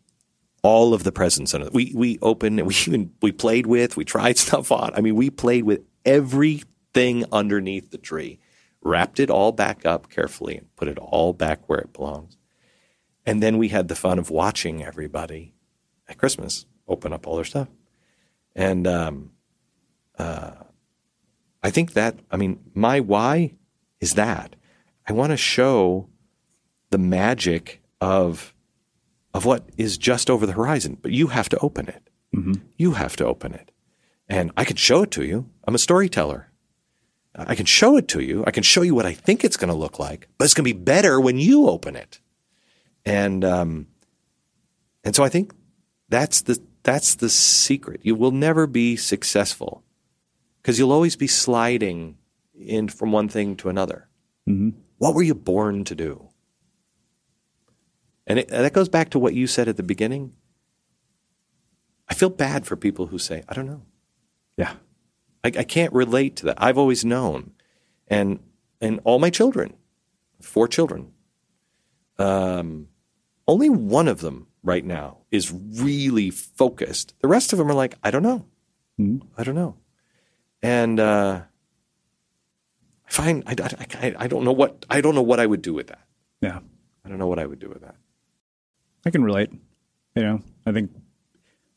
all 0.63 0.93
of 0.93 1.03
the 1.03 1.11
presents 1.11 1.53
under 1.53 1.69
we 1.72 1.91
we 1.95 2.19
opened 2.22 2.61
we 2.65 2.74
even 2.88 3.11
we 3.22 3.32
played 3.32 3.65
with 3.65 3.97
we 3.97 4.05
tried 4.05 4.38
stuff 4.45 4.72
on 4.72 4.91
i 4.95 5.01
mean 5.01 5.15
we 5.15 5.30
played 5.30 5.63
with 5.63 5.82
everything 6.05 7.26
underneath 7.32 7.91
the 7.91 7.97
tree 7.97 8.39
wrapped 8.82 9.19
it 9.19 9.29
all 9.29 9.51
back 9.51 9.86
up 9.86 10.09
carefully, 10.09 10.57
and 10.57 10.75
put 10.75 10.88
it 10.88 10.97
all 10.97 11.34
back 11.34 11.67
where 11.67 11.79
it 11.79 11.93
belongs. 11.93 12.38
And 13.25 13.41
then 13.41 13.57
we 13.57 13.69
had 13.69 13.88
the 13.88 13.95
fun 13.95 14.17
of 14.19 14.29
watching 14.29 14.84
everybody 14.84 15.53
at 16.07 16.17
Christmas 16.17 16.65
open 16.88 17.13
up 17.13 17.27
all 17.27 17.36
their 17.36 17.45
stuff. 17.45 17.67
And 18.55 18.88
um, 18.88 19.32
uh, 20.17 20.51
I 21.63 21.69
think 21.69 21.93
that, 21.93 22.19
I 22.32 22.38
mean, 22.38 22.59
my 22.73 22.99
why 22.99 23.53
is 23.99 24.15
that 24.15 24.55
I 25.07 25.13
want 25.13 25.32
to 25.32 25.38
show 25.38 26.09
the 26.89 26.97
magic 26.97 27.82
of 27.99 28.53
of 29.34 29.45
what 29.45 29.69
is 29.77 29.97
just 29.97 30.29
over 30.29 30.45
the 30.45 30.51
horizon, 30.51 30.97
but 31.01 31.11
you 31.11 31.27
have 31.27 31.47
to 31.47 31.57
open 31.59 31.88
it. 31.88 32.09
Mm-hmm. 32.36 32.55
You 32.77 32.91
have 32.93 33.15
to 33.15 33.25
open 33.25 33.53
it. 33.53 33.71
And 34.27 34.51
I 34.57 34.65
can 34.65 34.75
show 34.75 35.03
it 35.03 35.11
to 35.11 35.23
you. 35.23 35.49
I'm 35.65 35.75
a 35.75 35.79
storyteller. 35.79 36.51
I 37.36 37.55
can 37.55 37.65
show 37.65 37.95
it 37.95 38.07
to 38.09 38.19
you. 38.21 38.43
I 38.45 38.51
can 38.51 38.63
show 38.63 38.82
you 38.82 38.93
what 38.93 39.05
I 39.05 39.13
think 39.13 39.43
it's 39.43 39.57
going 39.57 39.69
to 39.69 39.75
look 39.75 39.99
like, 39.99 40.27
but 40.38 40.45
it's 40.45 40.53
going 40.53 40.65
to 40.65 40.73
be 40.73 40.79
better 40.79 41.19
when 41.19 41.38
you 41.38 41.69
open 41.69 41.95
it. 41.95 42.19
And 43.05 43.45
um, 43.45 43.88
and 45.03 45.15
so 45.15 45.23
I 45.23 45.29
think 45.29 45.53
that's 46.09 46.41
the 46.41 46.61
that's 46.84 47.15
the 47.15 47.29
secret. 47.29 48.01
You 48.03 48.15
will 48.15 48.32
never 48.32 48.67
be 48.67 48.95
successful 48.95 49.84
because 50.61 50.77
you'll 50.77 50.91
always 50.91 51.15
be 51.15 51.27
sliding 51.27 52.17
in 52.53 52.89
from 52.89 53.11
one 53.11 53.29
thing 53.29 53.55
to 53.57 53.69
another. 53.69 54.07
Mm-hmm. 54.47 54.77
What 54.97 55.15
were 55.15 55.23
you 55.23 55.34
born 55.34 55.84
to 55.86 55.95
do? 55.95 56.29
And, 58.27 58.39
it, 58.39 58.51
and 58.51 58.63
that 58.63 58.73
goes 58.73 58.89
back 58.89 59.09
to 59.11 59.19
what 59.19 59.34
you 59.34 59.47
said 59.47 59.67
at 59.67 59.77
the 59.77 59.84
beginning. 59.84 60.34
I 62.07 62.13
feel 62.13 62.29
bad 62.29 62.65
for 62.65 62.75
people 62.75 63.07
who 63.07 63.17
say, 63.17 63.43
I 63.49 63.53
don't 63.53 63.65
know. 63.65 63.82
Yeah. 64.57 64.73
I, 65.43 65.47
I 65.47 65.63
can't 65.63 65.93
relate 65.93 66.35
to 66.37 66.45
that. 66.47 66.57
I've 66.57 66.77
always 66.77 67.03
known. 67.05 67.51
And 68.07 68.39
and 68.79 68.99
all 69.03 69.19
my 69.19 69.29
children, 69.29 69.75
four 70.41 70.67
children, 70.67 71.13
um, 72.17 72.87
only 73.47 73.69
one 73.69 74.07
of 74.07 74.21
them 74.21 74.47
right 74.63 74.83
now 74.83 75.19
is 75.31 75.51
really 75.51 76.29
focused. 76.29 77.13
The 77.21 77.27
rest 77.27 77.53
of 77.53 77.59
them 77.59 77.69
are 77.69 77.75
like, 77.75 77.95
I 78.03 78.11
don't 78.11 78.23
know. 78.23 78.45
Mm-hmm. 78.99 79.27
I 79.37 79.43
don't 79.43 79.55
know. 79.55 79.77
And 80.61 80.99
uh, 80.99 81.41
I 83.07 83.11
find 83.11 83.43
I, 83.47 83.55
I, 84.01 84.15
I 84.17 84.27
don't 84.27 84.43
know 84.43 84.51
what 84.51 84.85
I 84.89 85.01
don't 85.01 85.15
know 85.15 85.21
what 85.21 85.39
I 85.39 85.45
would 85.45 85.61
do 85.61 85.73
with 85.73 85.87
that. 85.87 86.05
Yeah. 86.41 86.59
I 87.03 87.09
don't 87.09 87.17
know 87.17 87.27
what 87.27 87.39
I 87.39 87.45
would 87.45 87.59
do 87.59 87.69
with 87.69 87.81
that. 87.81 87.95
I 89.05 89.09
can 89.09 89.23
relate. 89.23 89.51
You 90.15 90.23
know, 90.23 90.41
I 90.65 90.71
think 90.71 90.91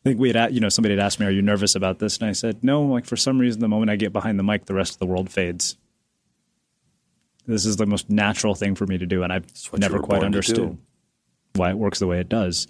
I 0.04 0.10
think 0.10 0.20
we 0.20 0.32
had, 0.32 0.52
you 0.52 0.60
know, 0.60 0.68
somebody 0.68 0.94
had 0.94 1.02
asked 1.02 1.18
me, 1.18 1.26
"Are 1.26 1.30
you 1.30 1.40
nervous 1.40 1.74
about 1.74 1.98
this?" 1.98 2.18
And 2.18 2.28
I 2.28 2.32
said, 2.32 2.62
"No." 2.62 2.82
Like 2.82 3.06
for 3.06 3.16
some 3.16 3.38
reason, 3.38 3.60
the 3.60 3.68
moment 3.68 3.90
I 3.90 3.96
get 3.96 4.12
behind 4.12 4.38
the 4.38 4.42
mic, 4.42 4.66
the 4.66 4.74
rest 4.74 4.92
of 4.92 4.98
the 4.98 5.06
world 5.06 5.30
fades. 5.30 5.76
This 7.46 7.64
is 7.64 7.76
the 7.76 7.86
most 7.86 8.10
natural 8.10 8.54
thing 8.54 8.74
for 8.74 8.86
me 8.86 8.98
to 8.98 9.06
do, 9.06 9.22
and 9.22 9.32
I've 9.32 9.46
never 9.76 9.98
quite 9.98 10.22
understood 10.22 10.78
why 11.54 11.70
it 11.70 11.78
works 11.78 11.98
the 11.98 12.06
way 12.06 12.20
it 12.20 12.28
does. 12.28 12.68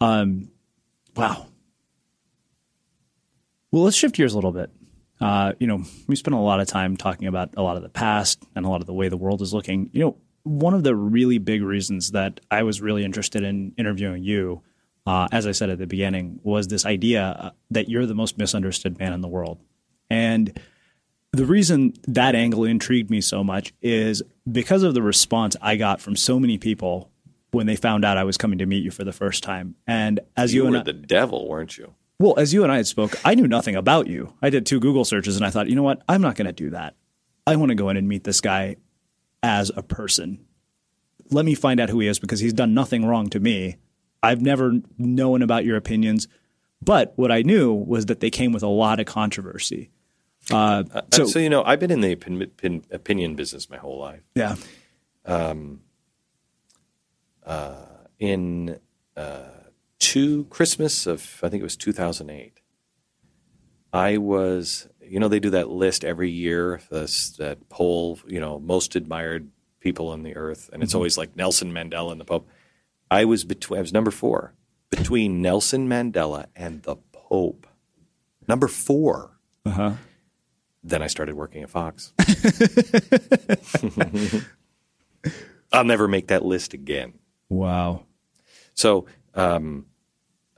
Um, 0.00 0.50
wow. 1.16 1.46
Well, 3.72 3.84
let's 3.84 3.96
shift 3.96 4.14
gears 4.14 4.32
a 4.32 4.36
little 4.36 4.52
bit. 4.52 4.70
Uh, 5.20 5.52
you 5.58 5.66
know, 5.66 5.82
we 6.06 6.16
spent 6.16 6.34
a 6.34 6.38
lot 6.38 6.60
of 6.60 6.66
time 6.66 6.96
talking 6.96 7.28
about 7.28 7.50
a 7.56 7.62
lot 7.62 7.76
of 7.76 7.82
the 7.82 7.88
past 7.88 8.42
and 8.54 8.64
a 8.64 8.68
lot 8.68 8.80
of 8.80 8.86
the 8.86 8.94
way 8.94 9.08
the 9.08 9.16
world 9.16 9.42
is 9.42 9.52
looking. 9.52 9.90
You 9.92 10.00
know, 10.00 10.16
one 10.42 10.72
of 10.72 10.82
the 10.82 10.96
really 10.96 11.38
big 11.38 11.62
reasons 11.62 12.12
that 12.12 12.40
I 12.50 12.62
was 12.62 12.80
really 12.80 13.04
interested 13.04 13.42
in 13.42 13.74
interviewing 13.76 14.24
you, 14.24 14.62
uh, 15.06 15.28
as 15.32 15.46
I 15.46 15.52
said 15.52 15.70
at 15.70 15.78
the 15.78 15.86
beginning, 15.86 16.40
was 16.42 16.68
this 16.68 16.84
idea 16.86 17.22
uh, 17.22 17.50
that 17.70 17.88
you're 17.88 18.06
the 18.06 18.14
most 18.14 18.38
misunderstood 18.38 18.98
man 18.98 19.12
in 19.12 19.20
the 19.20 19.28
world. 19.28 19.58
And 20.08 20.58
the 21.32 21.46
reason 21.46 21.94
that 22.08 22.34
angle 22.34 22.64
intrigued 22.64 23.10
me 23.10 23.20
so 23.20 23.44
much 23.44 23.72
is 23.80 24.22
because 24.50 24.82
of 24.82 24.94
the 24.94 25.02
response 25.02 25.56
I 25.62 25.76
got 25.76 26.00
from 26.00 26.16
so 26.16 26.40
many 26.40 26.58
people 26.58 27.10
when 27.52 27.66
they 27.66 27.76
found 27.76 28.04
out 28.04 28.16
I 28.16 28.24
was 28.24 28.36
coming 28.36 28.58
to 28.58 28.66
meet 28.66 28.84
you 28.84 28.90
for 28.90 29.04
the 29.04 29.12
first 29.12 29.42
time. 29.42 29.74
And 29.86 30.20
as 30.36 30.52
you, 30.52 30.62
you 30.62 30.66
and 30.66 30.74
were 30.74 30.80
I, 30.80 30.84
the 30.84 30.92
devil, 30.92 31.48
weren't 31.48 31.76
you? 31.76 31.94
well, 32.20 32.38
as 32.38 32.52
you 32.52 32.62
and 32.62 32.70
I 32.70 32.76
had 32.76 32.86
spoke, 32.86 33.18
I 33.24 33.34
knew 33.34 33.48
nothing 33.48 33.74
about 33.74 34.06
you. 34.06 34.34
I 34.42 34.50
did 34.50 34.66
two 34.66 34.78
Google 34.78 35.06
searches 35.06 35.36
and 35.36 35.46
I 35.46 35.48
thought, 35.48 35.70
you 35.70 35.74
know 35.74 35.82
what? 35.82 36.02
I'm 36.06 36.20
not 36.20 36.36
going 36.36 36.46
to 36.46 36.52
do 36.52 36.68
that. 36.70 36.94
I 37.46 37.56
want 37.56 37.70
to 37.70 37.74
go 37.74 37.88
in 37.88 37.96
and 37.96 38.06
meet 38.06 38.24
this 38.24 38.42
guy 38.42 38.76
as 39.42 39.72
a 39.74 39.82
person. 39.82 40.44
Let 41.30 41.46
me 41.46 41.54
find 41.54 41.80
out 41.80 41.88
who 41.88 41.98
he 42.00 42.08
is 42.08 42.18
because 42.18 42.40
he's 42.40 42.52
done 42.52 42.74
nothing 42.74 43.06
wrong 43.06 43.30
to 43.30 43.40
me. 43.40 43.78
I've 44.22 44.40
never 44.42 44.74
known 44.98 45.42
about 45.42 45.64
your 45.64 45.76
opinions, 45.76 46.28
but 46.82 47.12
what 47.16 47.30
I 47.32 47.42
knew 47.42 47.72
was 47.72 48.06
that 48.06 48.20
they 48.20 48.30
came 48.30 48.52
with 48.52 48.62
a 48.62 48.68
lot 48.68 49.00
of 49.00 49.06
controversy. 49.06 49.90
Uh, 50.50 50.84
Uh, 50.92 51.02
so, 51.12 51.26
so, 51.26 51.38
you 51.38 51.48
know, 51.50 51.62
I've 51.64 51.80
been 51.80 51.90
in 51.90 52.00
the 52.00 52.12
opin- 52.12 52.42
opin- 52.42 52.84
opinion 52.90 53.34
business 53.34 53.68
my 53.70 53.76
whole 53.76 53.98
life. 53.98 54.22
yeah, 54.34 54.56
Um, 55.24 55.80
uh, 57.44 57.86
in 58.18 58.78
uh, 59.16 59.42
two 59.98 60.44
Christmas 60.44 61.06
of 61.06 61.40
I 61.42 61.48
think 61.48 61.60
it 61.60 61.64
was 61.64 61.76
2008, 61.76 62.60
I 63.92 64.16
was 64.18 64.88
you 65.02 65.18
know 65.18 65.28
they 65.28 65.40
do 65.40 65.50
that 65.50 65.68
list 65.68 66.04
every 66.04 66.30
year 66.30 66.80
this, 66.90 67.30
that 67.38 67.68
poll 67.68 68.18
you 68.26 68.38
know 68.40 68.58
most 68.60 68.94
admired 68.94 69.48
people 69.80 70.08
on 70.08 70.22
the 70.22 70.36
earth 70.36 70.70
and 70.72 70.82
it's 70.82 70.92
Mhm. 70.92 70.96
always 70.96 71.18
like 71.18 71.34
Nelson 71.36 71.72
Mandela 71.72 72.12
and 72.12 72.20
the 72.20 72.24
Pope. 72.24 72.48
I 73.10 73.24
was 73.24 73.44
between 73.44 73.78
I 73.78 73.82
was 73.82 73.92
number 73.92 74.10
four 74.10 74.54
between 74.90 75.40
Nelson 75.40 75.88
Mandela 75.88 76.46
and 76.54 76.82
the 76.82 76.96
Pope. 77.12 77.66
Number 78.46 78.68
four. 78.68 79.38
uh 79.64 79.70
huh. 79.70 79.92
Then 80.82 81.02
I 81.02 81.08
started 81.08 81.34
working 81.34 81.62
at 81.62 81.70
Fox. 81.70 82.12
I'll 85.72 85.84
never 85.84 86.08
make 86.08 86.28
that 86.28 86.44
list 86.44 86.72
again. 86.72 87.14
Wow. 87.50 88.06
So, 88.74 89.04
um, 89.34 89.86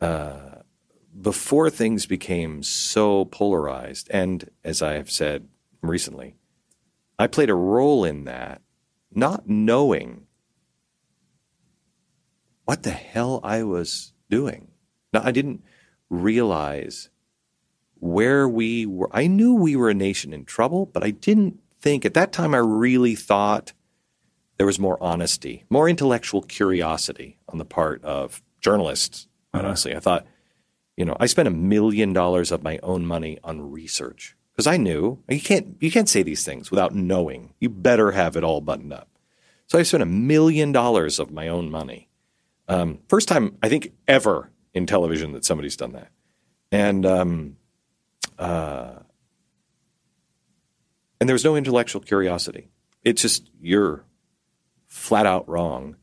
uh, 0.01 0.61
before 1.21 1.71
things 1.71 2.07
became 2.07 2.63
so 2.63 3.25
polarized, 3.27 4.09
and 4.11 4.49
as 4.65 4.81
I 4.81 4.93
have 4.93 5.11
said 5.11 5.49
recently, 5.83 6.37
I 7.19 7.27
played 7.27 7.51
a 7.51 7.55
role 7.55 8.05
in 8.05 8.25
that, 8.25 8.63
not 9.13 9.49
knowing 9.49 10.27
what 12.65 12.83
the 12.83 12.91
hell 12.91 13.41
I 13.43 13.63
was 13.63 14.13
doing. 14.31 14.69
Now, 15.13 15.23
I 15.25 15.31
didn't 15.31 15.63
realize 16.09 17.11
where 17.99 18.49
we 18.49 18.87
were. 18.87 19.09
I 19.13 19.27
knew 19.27 19.55
we 19.55 19.77
were 19.77 19.91
a 19.91 19.95
nation 19.95 20.33
in 20.33 20.45
trouble, 20.45 20.87
but 20.87 21.05
I 21.05 21.11
didn't 21.11 21.61
think 21.81 22.05
at 22.05 22.15
that 22.15 22.33
time 22.33 22.55
I 22.55 22.59
really 22.59 23.15
thought 23.15 23.73
there 24.57 24.67
was 24.67 24.79
more 24.79 25.03
honesty, 25.03 25.65
more 25.71 25.89
intellectual 25.89 26.43
curiosity 26.43 27.39
on 27.49 27.59
the 27.59 27.65
part 27.65 28.03
of 28.05 28.43
journalists. 28.61 29.29
Uh-huh. 29.53 29.67
Honestly, 29.67 29.95
I 29.95 30.01
thought, 30.01 30.27
you 30.97 31.05
know, 31.05 31.17
I 31.19 31.27
spent 31.27 31.49
a 31.49 31.53
million 31.53 32.13
dollars 32.13 32.53
of 32.53 32.63
my 32.63 32.79
own 32.83 33.07
money 33.07 33.39
on 33.43 33.71
research 33.71 34.37
because 34.53 34.67
I 34.67 34.77
knew 34.77 35.23
you 35.29 35.41
can't 35.41 35.77
you 35.81 35.91
can't 35.91 36.09
say 36.09 36.23
these 36.23 36.45
things 36.45 36.71
without 36.71 36.95
knowing. 36.95 37.55
You 37.61 37.71
better 37.71 38.13
have 38.13 38.37
it 38.37 38.45
all 38.45 38.61
buttoned 38.61 38.93
up. 38.93 39.09
So 39.67 39.79
I 39.79 39.83
spent 39.83 40.03
a 40.03 40.07
million 40.07 40.71
dollars 40.73 41.19
of 41.19 41.31
my 41.31 41.49
own 41.49 41.71
money. 41.71 42.09
Um, 42.73 43.01
first 43.09 43.29
time 43.29 43.59
I 43.63 43.69
think 43.69 43.93
ever 44.09 44.51
in 44.73 44.87
television 44.87 45.33
that 45.33 45.45
somebody's 45.45 45.77
done 45.77 45.93
that, 45.93 46.11
and 46.71 47.05
um, 47.05 47.57
uh, 48.39 48.95
and 51.21 51.29
there 51.29 51.35
was 51.35 51.45
no 51.45 51.55
intellectual 51.55 52.01
curiosity. 52.01 52.69
It's 53.03 53.21
just 53.21 53.51
you're 53.61 54.05
flat 54.87 55.27
out 55.27 55.47
wrong, 55.49 55.97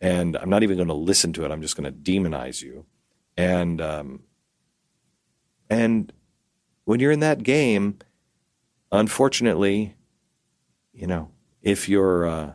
and 0.00 0.36
I'm 0.36 0.50
not 0.50 0.62
even 0.62 0.76
going 0.76 0.88
to 0.88 0.94
listen 0.94 1.32
to 1.34 1.44
it. 1.46 1.50
I'm 1.50 1.62
just 1.62 1.74
going 1.74 1.90
to 1.90 1.98
demonize 1.98 2.60
you, 2.60 2.84
and 3.38 3.80
um, 3.80 4.24
and 5.70 6.12
when 6.84 7.00
you're 7.00 7.12
in 7.12 7.20
that 7.20 7.42
game, 7.42 7.98
unfortunately, 8.92 9.94
you 10.92 11.06
know, 11.06 11.30
if 11.62 11.88
you're 11.88 12.26
uh, 12.26 12.52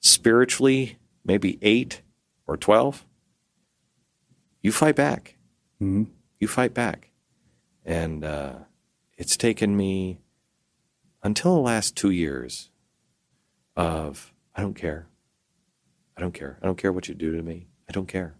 spiritually 0.00 0.96
maybe 1.24 1.56
eight 1.62 2.02
or 2.50 2.56
twelve, 2.56 3.06
you 4.60 4.72
fight 4.72 4.96
back. 4.96 5.36
Mm-hmm. 5.80 6.10
You 6.40 6.48
fight 6.48 6.74
back, 6.74 7.12
and 7.84 8.24
uh, 8.24 8.54
it's 9.16 9.36
taken 9.36 9.76
me 9.76 10.20
until 11.22 11.54
the 11.54 11.60
last 11.60 11.96
two 11.96 12.10
years 12.10 12.70
of 13.76 14.34
I 14.56 14.62
don't 14.62 14.74
care. 14.74 15.06
I 16.16 16.20
don't 16.20 16.34
care. 16.34 16.58
I 16.60 16.66
don't 16.66 16.76
care 16.76 16.92
what 16.92 17.08
you 17.08 17.14
do 17.14 17.36
to 17.36 17.42
me. 17.42 17.68
I 17.88 17.92
don't 17.92 18.08
care. 18.08 18.34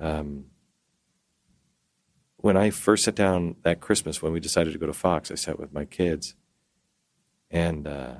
Um, 0.00 0.46
when 2.38 2.56
I 2.56 2.70
first 2.70 3.04
sat 3.04 3.14
down 3.14 3.56
that 3.64 3.80
Christmas 3.80 4.22
when 4.22 4.32
we 4.32 4.40
decided 4.40 4.72
to 4.72 4.78
go 4.78 4.86
to 4.86 4.94
Fox, 4.94 5.30
I 5.30 5.34
sat 5.34 5.58
with 5.58 5.74
my 5.74 5.84
kids, 5.84 6.36
and 7.50 7.86
uh, 7.86 8.14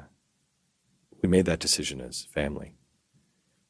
we 1.22 1.28
made 1.28 1.46
that 1.46 1.58
decision 1.58 2.02
as 2.02 2.24
family 2.24 2.74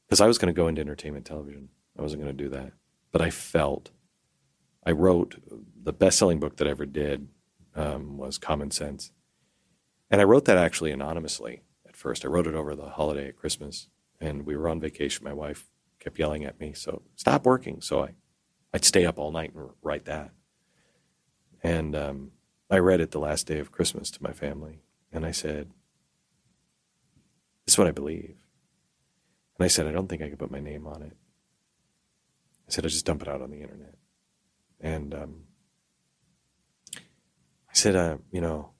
because 0.06 0.20
I 0.20 0.26
was 0.26 0.39
going 0.39 0.52
to 0.52 0.56
go 0.56 0.68
into 0.68 0.81
entertainment 0.81 1.24
television. 1.26 1.68
I 1.98 2.02
wasn't 2.02 2.22
going 2.22 2.36
to 2.36 2.44
do 2.44 2.51
that, 2.51 2.72
but 3.12 3.22
I 3.22 3.31
felt. 3.31 3.90
I 4.86 4.93
wrote 4.93 5.36
the 5.82 5.93
best-selling 5.93 6.40
book 6.40 6.56
that 6.56 6.66
I 6.66 6.70
ever 6.70 6.85
did 6.86 7.28
um, 7.74 8.18
was 8.18 8.39
Common 8.39 8.70
Sense, 8.70 9.12
And 10.10 10.20
I 10.20 10.24
wrote 10.24 10.44
that 10.44 10.59
actually 10.59 10.93
anonymously 10.93 11.62
at 11.89 11.97
first. 11.97 12.24
I 12.24 12.28
wrote 12.28 12.47
it 12.47 12.55
over 12.55 12.74
the 12.74 12.90
holiday 12.90 13.28
at 13.28 13.36
Christmas, 13.36 13.89
and 14.20 14.47
we 14.47 14.56
were 14.56 14.68
on 14.68 14.81
vacation. 14.81 15.24
My 15.24 15.32
wife 15.32 15.70
kept 15.98 16.18
yelling 16.18 16.44
at 16.44 16.60
me, 16.60 16.72
so 16.72 17.02
stop 17.16 17.47
working. 17.47 17.81
So 17.81 18.05
I, 18.05 18.14
I'd 18.72 18.85
stay 18.85 19.06
up 19.06 19.18
all 19.18 19.32
night 19.32 19.55
and 19.55 19.70
write 19.82 20.05
that. 20.05 20.31
And 21.62 21.97
um, 21.97 22.32
I 22.70 22.78
read 22.78 23.01
it 23.01 23.10
the 23.10 23.18
last 23.18 23.47
day 23.47 23.59
of 23.59 23.72
Christmas 23.72 24.10
to 24.12 24.22
my 24.22 24.32
family, 24.32 24.82
and 25.10 25.24
I 25.24 25.31
said, 25.31 25.70
"This 27.64 27.74
is 27.74 27.78
what 27.78 27.89
I 27.89 27.93
believe." 27.93 28.36
And 29.59 29.64
I 29.64 29.68
said, 29.68 29.86
"I 29.86 29.93
don't 29.93 30.09
think 30.09 30.22
I 30.22 30.28
could 30.28 30.39
put 30.39 30.51
my 30.51 30.60
name 30.60 30.86
on 30.86 31.02
it." 31.02 31.16
I 32.66 32.70
said, 32.70 32.85
"I'll 32.85 32.90
just 32.90 33.06
dump 33.06 33.22
it 33.22 33.28
out 33.28 33.43
on 33.43 33.51
the 33.51 33.60
internet." 33.60 33.94
And 34.81 35.14
um, 35.14 35.44
I 36.97 37.72
said, 37.72 37.97
uh, 37.97 38.18
"You 38.31 38.40
know, 38.40 38.70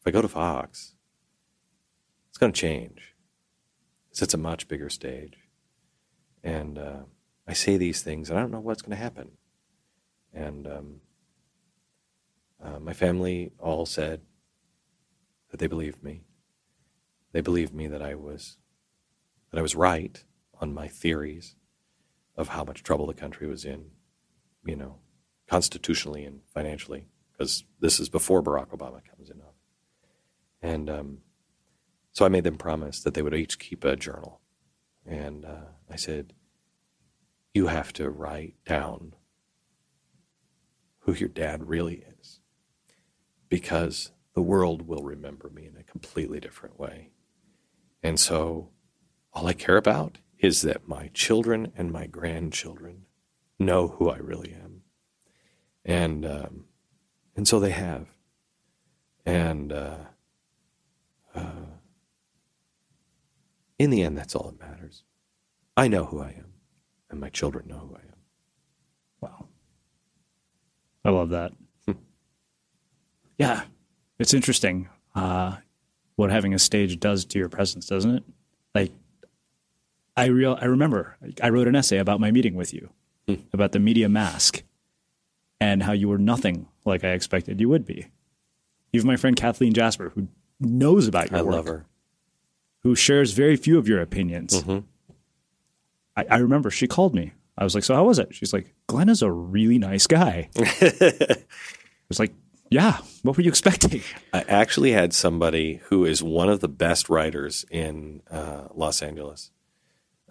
if 0.00 0.06
I 0.06 0.10
go 0.10 0.22
to 0.22 0.28
Fox, 0.28 0.94
it's 2.28 2.38
going 2.38 2.52
to 2.52 2.60
change. 2.60 3.14
It's 4.10 4.34
a 4.34 4.38
much 4.38 4.68
bigger 4.68 4.88
stage." 4.88 5.34
And 6.42 6.78
uh, 6.78 7.02
I 7.46 7.52
say 7.52 7.76
these 7.76 8.02
things, 8.02 8.30
and 8.30 8.38
I 8.38 8.42
don't 8.42 8.50
know 8.50 8.60
what's 8.60 8.82
going 8.82 8.96
to 8.96 9.02
happen. 9.02 9.32
And 10.32 10.66
um, 10.66 11.00
uh, 12.62 12.78
my 12.80 12.92
family 12.92 13.52
all 13.58 13.86
said 13.86 14.22
that 15.50 15.58
they 15.58 15.66
believed 15.66 16.02
me. 16.02 16.22
They 17.32 17.40
believed 17.40 17.74
me 17.74 17.86
that 17.88 18.02
I 18.02 18.14
was 18.14 18.56
that 19.52 19.58
I 19.58 19.62
was 19.62 19.76
right 19.76 20.24
on 20.60 20.74
my 20.74 20.88
theories 20.88 21.54
of 22.36 22.48
how 22.48 22.64
much 22.64 22.82
trouble 22.82 23.06
the 23.06 23.14
country 23.14 23.46
was 23.46 23.64
in, 23.64 23.90
you 24.64 24.74
know, 24.74 24.96
constitutionally 25.46 26.24
and 26.24 26.40
financially, 26.52 27.06
because 27.30 27.62
this 27.78 28.00
is 28.00 28.08
before 28.08 28.42
Barack 28.42 28.70
Obama 28.70 29.00
comes 29.04 29.30
in. 29.30 29.42
And 30.62 30.88
um, 30.88 31.18
so 32.12 32.24
I 32.24 32.28
made 32.28 32.44
them 32.44 32.56
promise 32.56 33.00
that 33.00 33.14
they 33.14 33.22
would 33.22 33.34
each 33.34 33.58
keep 33.58 33.84
a 33.84 33.96
journal. 33.96 34.40
And 35.04 35.44
uh, 35.44 35.72
I 35.90 35.96
said, 35.96 36.32
You 37.52 37.66
have 37.66 37.92
to 37.94 38.08
write 38.08 38.54
down 38.64 39.14
who 41.00 41.12
your 41.12 41.28
dad 41.28 41.68
really 41.68 42.04
is 42.20 42.38
because 43.48 44.12
the 44.34 44.42
world 44.42 44.86
will 44.86 45.02
remember 45.02 45.50
me 45.50 45.66
in 45.66 45.76
a 45.76 45.82
completely 45.82 46.38
different 46.38 46.78
way. 46.78 47.10
And 48.02 48.20
so 48.20 48.70
all 49.32 49.46
I 49.46 49.52
care 49.52 49.76
about 49.76 50.18
is 50.38 50.62
that 50.62 50.88
my 50.88 51.08
children 51.14 51.72
and 51.76 51.92
my 51.92 52.06
grandchildren 52.06 53.06
know 53.58 53.88
who 53.88 54.10
I 54.10 54.16
really 54.16 54.52
am. 54.52 54.82
And, 55.84 56.26
um, 56.26 56.64
and 57.36 57.46
so 57.46 57.60
they 57.60 57.70
have. 57.70 58.08
And 59.24 59.72
uh, 59.72 59.96
uh, 61.34 61.66
in 63.78 63.90
the 63.90 64.02
end, 64.02 64.18
that's 64.18 64.34
all 64.34 64.50
that 64.50 64.60
matters. 64.60 65.04
I 65.76 65.88
know 65.88 66.04
who 66.04 66.20
I 66.20 66.28
am, 66.28 66.52
and 67.10 67.20
my 67.20 67.30
children 67.30 67.68
know 67.68 67.78
who 67.78 67.96
I 67.96 68.00
am. 68.00 68.16
Wow. 69.20 69.48
I 71.04 71.10
love 71.10 71.30
that. 71.30 71.52
yeah, 73.38 73.62
it's 74.18 74.34
interesting 74.34 74.88
uh, 75.14 75.56
what 76.16 76.30
having 76.30 76.52
a 76.52 76.58
stage 76.58 77.00
does 77.00 77.24
to 77.26 77.38
your 77.38 77.48
presence, 77.48 77.86
doesn't 77.86 78.14
it? 78.16 78.24
Like, 78.74 78.92
I 80.16 80.26
real 80.26 80.58
I 80.60 80.66
remember 80.66 81.16
I 81.42 81.48
wrote 81.48 81.68
an 81.68 81.76
essay 81.76 81.98
about 81.98 82.20
my 82.20 82.30
meeting 82.30 82.54
with 82.54 82.72
you, 82.74 82.90
Hmm. 83.26 83.34
about 83.52 83.72
the 83.72 83.78
media 83.78 84.08
mask, 84.08 84.62
and 85.60 85.82
how 85.82 85.92
you 85.92 86.08
were 86.08 86.18
nothing 86.18 86.66
like 86.84 87.04
I 87.04 87.10
expected 87.12 87.60
you 87.60 87.68
would 87.68 87.84
be. 87.86 88.06
You 88.92 89.00
have 89.00 89.06
my 89.06 89.16
friend 89.16 89.36
Kathleen 89.36 89.72
Jasper, 89.72 90.10
who 90.14 90.28
knows 90.60 91.08
about 91.08 91.30
your 91.30 91.38
I 91.40 91.42
work, 91.42 91.54
love 91.54 91.66
her. 91.66 91.86
who 92.82 92.94
shares 92.94 93.32
very 93.32 93.56
few 93.56 93.78
of 93.78 93.88
your 93.88 94.00
opinions. 94.00 94.62
Mhm. 94.62 94.84
I, 96.16 96.26
I 96.28 96.36
remember 96.38 96.70
she 96.70 96.86
called 96.86 97.14
me. 97.14 97.32
I 97.56 97.64
was 97.64 97.74
like, 97.74 97.84
"So 97.84 97.94
how 97.94 98.04
was 98.04 98.18
it?" 98.18 98.34
She's 98.34 98.52
like, 98.52 98.74
"Glenn 98.86 99.08
is 99.08 99.22
a 99.22 99.30
really 99.30 99.78
nice 99.78 100.06
guy." 100.06 100.50
I 100.56 101.36
was 102.08 102.18
like, 102.18 102.32
"Yeah, 102.70 102.98
what 103.22 103.36
were 103.36 103.42
you 103.42 103.48
expecting?" 103.48 104.02
I 104.32 104.40
actually 104.42 104.92
had 104.92 105.14
somebody 105.14 105.80
who 105.84 106.04
is 106.04 106.22
one 106.22 106.48
of 106.50 106.60
the 106.60 106.68
best 106.68 107.08
writers 107.08 107.64
in 107.70 108.22
uh, 108.30 108.68
Los 108.74 109.00
Angeles 109.02 109.50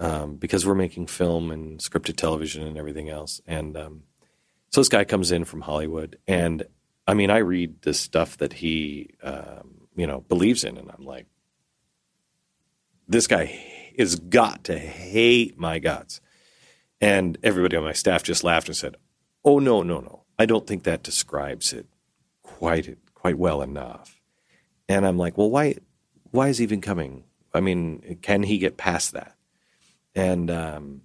um, 0.02 0.36
because 0.36 0.66
we're 0.66 0.74
making 0.74 1.06
film 1.06 1.52
and 1.52 1.80
scripted 1.80 2.18
television 2.18 2.66
and 2.66 2.76
everything 2.78 3.08
else. 3.08 3.40
And 3.46 3.78
um, 3.78 4.04
so 4.70 4.82
this 4.82 4.90
guy 4.90 5.04
comes 5.04 5.32
in 5.32 5.46
from 5.46 5.62
Hollywood, 5.62 6.18
and 6.28 6.64
I 7.08 7.14
mean, 7.14 7.30
I 7.30 7.38
read 7.38 7.84
the 7.84 7.94
stuff 7.94 8.38
that 8.38 8.54
he, 8.54 9.12
um, 9.24 9.88
you 9.96 10.08
know, 10.08 10.22
believes 10.22 10.64
in, 10.64 10.78
and 10.78 10.92
I'm 10.92 11.06
like, 11.06 11.28
this 13.08 13.28
guy 13.28 13.46
has 13.98 14.16
got 14.16 14.64
to 14.66 14.78
hate 14.78 15.58
my 15.58 15.80
guts. 15.80 16.20
And 17.00 17.38
everybody 17.44 17.78
on 17.78 17.84
my 17.84 17.94
staff 17.94 18.24
just 18.24 18.44
laughed 18.44 18.68
and 18.68 18.78
said, 18.78 18.96
"Oh 19.44 19.60
no, 19.60 19.82
no, 19.82 20.00
no! 20.00 20.24
I 20.38 20.46
don't 20.46 20.68
think 20.68 20.84
that 20.84 21.04
describes 21.04 21.74
it 21.74 21.88
quite 22.44 22.98
quite 23.16 23.38
well 23.38 23.62
enough." 23.62 24.20
And 24.88 25.06
I'm 25.06 25.18
like, 25.18 25.38
"Well, 25.38 25.50
why 25.50 25.76
why 26.30 26.50
is 26.50 26.60
he 26.60 26.64
even 26.64 26.80
coming? 26.80 27.24
I 27.54 27.60
mean, 27.60 28.20
can 28.22 28.44
he 28.44 28.60
get 28.60 28.78
past 28.78 29.14
that?" 29.14 29.36
And 30.14 30.52
um, 30.52 31.02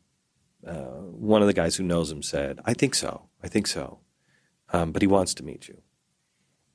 uh, 0.67 1.01
one 1.01 1.43
of 1.43 1.47
the 1.47 1.55
guys 1.55 1.77
who 1.77 1.85
knows 1.85 2.11
him 2.11 2.23
said, 2.23 2.61
"I 2.65 2.75
think 2.75 2.95
so. 2.95 3.29
I 3.43 3.49
think 3.49 3.67
so, 3.67 4.01
um, 4.73 4.93
but 4.93 5.03
he 5.03 5.09
wants 5.09 5.35
to 5.35 5.45
meet 5.45 5.69
you." 5.69 5.83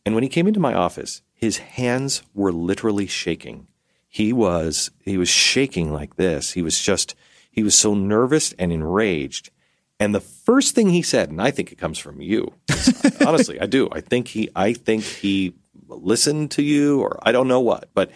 And 0.05 0.15
when 0.15 0.23
he 0.23 0.29
came 0.29 0.47
into 0.47 0.59
my 0.59 0.73
office, 0.73 1.21
his 1.33 1.57
hands 1.57 2.23
were 2.33 2.51
literally 2.51 3.07
shaking. 3.07 3.67
He 4.07 4.33
was 4.33 4.91
he 4.99 5.17
was 5.17 5.29
shaking 5.29 5.91
like 5.91 6.15
this. 6.15 6.51
He 6.51 6.61
was 6.61 6.81
just 6.81 7.15
he 7.49 7.63
was 7.63 7.77
so 7.77 7.93
nervous 7.93 8.53
and 8.53 8.71
enraged. 8.71 9.51
And 9.99 10.15
the 10.15 10.19
first 10.21 10.73
thing 10.73 10.89
he 10.89 11.01
said, 11.01 11.29
and 11.29 11.41
I 11.41 11.51
think 11.51 11.71
it 11.71 11.77
comes 11.77 11.99
from 11.99 12.21
you. 12.21 12.55
honestly, 13.25 13.59
I 13.59 13.67
do. 13.67 13.87
I 13.91 14.01
think 14.01 14.29
he 14.29 14.49
I 14.55 14.73
think 14.73 15.03
he 15.03 15.53
listened 15.87 16.51
to 16.51 16.63
you 16.63 17.01
or 17.01 17.19
I 17.21 17.31
don't 17.31 17.47
know 17.47 17.59
what, 17.59 17.89
but 17.93 18.11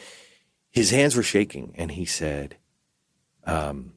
his 0.69 0.91
hands 0.91 1.15
were 1.15 1.23
shaking 1.23 1.73
and 1.77 1.91
he 1.91 2.05
said, 2.05 2.57
um, 3.45 3.93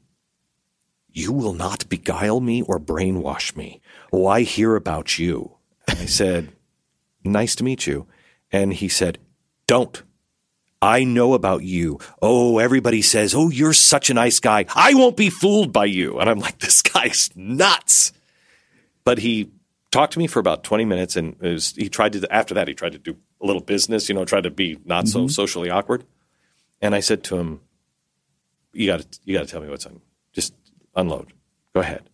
you 1.11 1.31
will 1.33 1.53
not 1.53 1.87
beguile 1.89 2.39
me 2.39 2.61
or 2.61 2.79
brainwash 2.79 3.55
me. 3.55 3.81
Oh, 4.13 4.27
I 4.27 4.41
hear 4.41 4.75
about 4.75 5.17
you. 5.19 5.55
I 5.87 6.05
said, 6.05 6.53
Nice 7.23 7.55
to 7.55 7.63
meet 7.63 7.85
you. 7.87 8.07
And 8.51 8.73
he 8.73 8.87
said, 8.89 9.17
Don't. 9.67 10.01
I 10.81 11.03
know 11.03 11.33
about 11.33 11.63
you. 11.63 11.99
Oh, 12.21 12.57
everybody 12.59 13.01
says, 13.01 13.35
Oh, 13.35 13.49
you're 13.49 13.73
such 13.73 14.09
a 14.09 14.13
nice 14.13 14.39
guy. 14.39 14.65
I 14.73 14.93
won't 14.93 15.17
be 15.17 15.29
fooled 15.29 15.73
by 15.73 15.85
you. 15.85 16.19
And 16.19 16.29
I'm 16.29 16.39
like, 16.39 16.59
This 16.59 16.81
guy's 16.81 17.29
nuts. 17.35 18.13
But 19.03 19.17
he 19.19 19.51
talked 19.91 20.13
to 20.13 20.19
me 20.19 20.27
for 20.27 20.39
about 20.39 20.63
20 20.63 20.85
minutes 20.85 21.15
and 21.15 21.35
it 21.41 21.53
was, 21.53 21.71
he 21.75 21.89
tried 21.89 22.13
to, 22.13 22.27
after 22.33 22.53
that, 22.53 22.67
he 22.67 22.73
tried 22.75 22.91
to 22.93 22.99
do 22.99 23.17
a 23.41 23.45
little 23.45 23.61
business, 23.61 24.07
you 24.07 24.15
know, 24.15 24.23
tried 24.25 24.43
to 24.43 24.51
be 24.51 24.77
not 24.85 25.07
so 25.07 25.21
Mhm. 25.25 25.31
socially 25.31 25.69
awkward. 25.69 26.05
And 26.81 26.93
I 26.95 26.99
said 26.99 27.23
to 27.25 27.37
him, 27.37 27.61
You 28.71 28.85
got 28.87 28.99
to, 29.11 29.19
you 29.25 29.33
got 29.37 29.45
to 29.47 29.51
tell 29.51 29.61
me 29.61 29.67
what's 29.69 29.85
on. 29.85 29.99
Unload. 30.95 31.33
Go 31.73 31.81
ahead. 31.81 32.09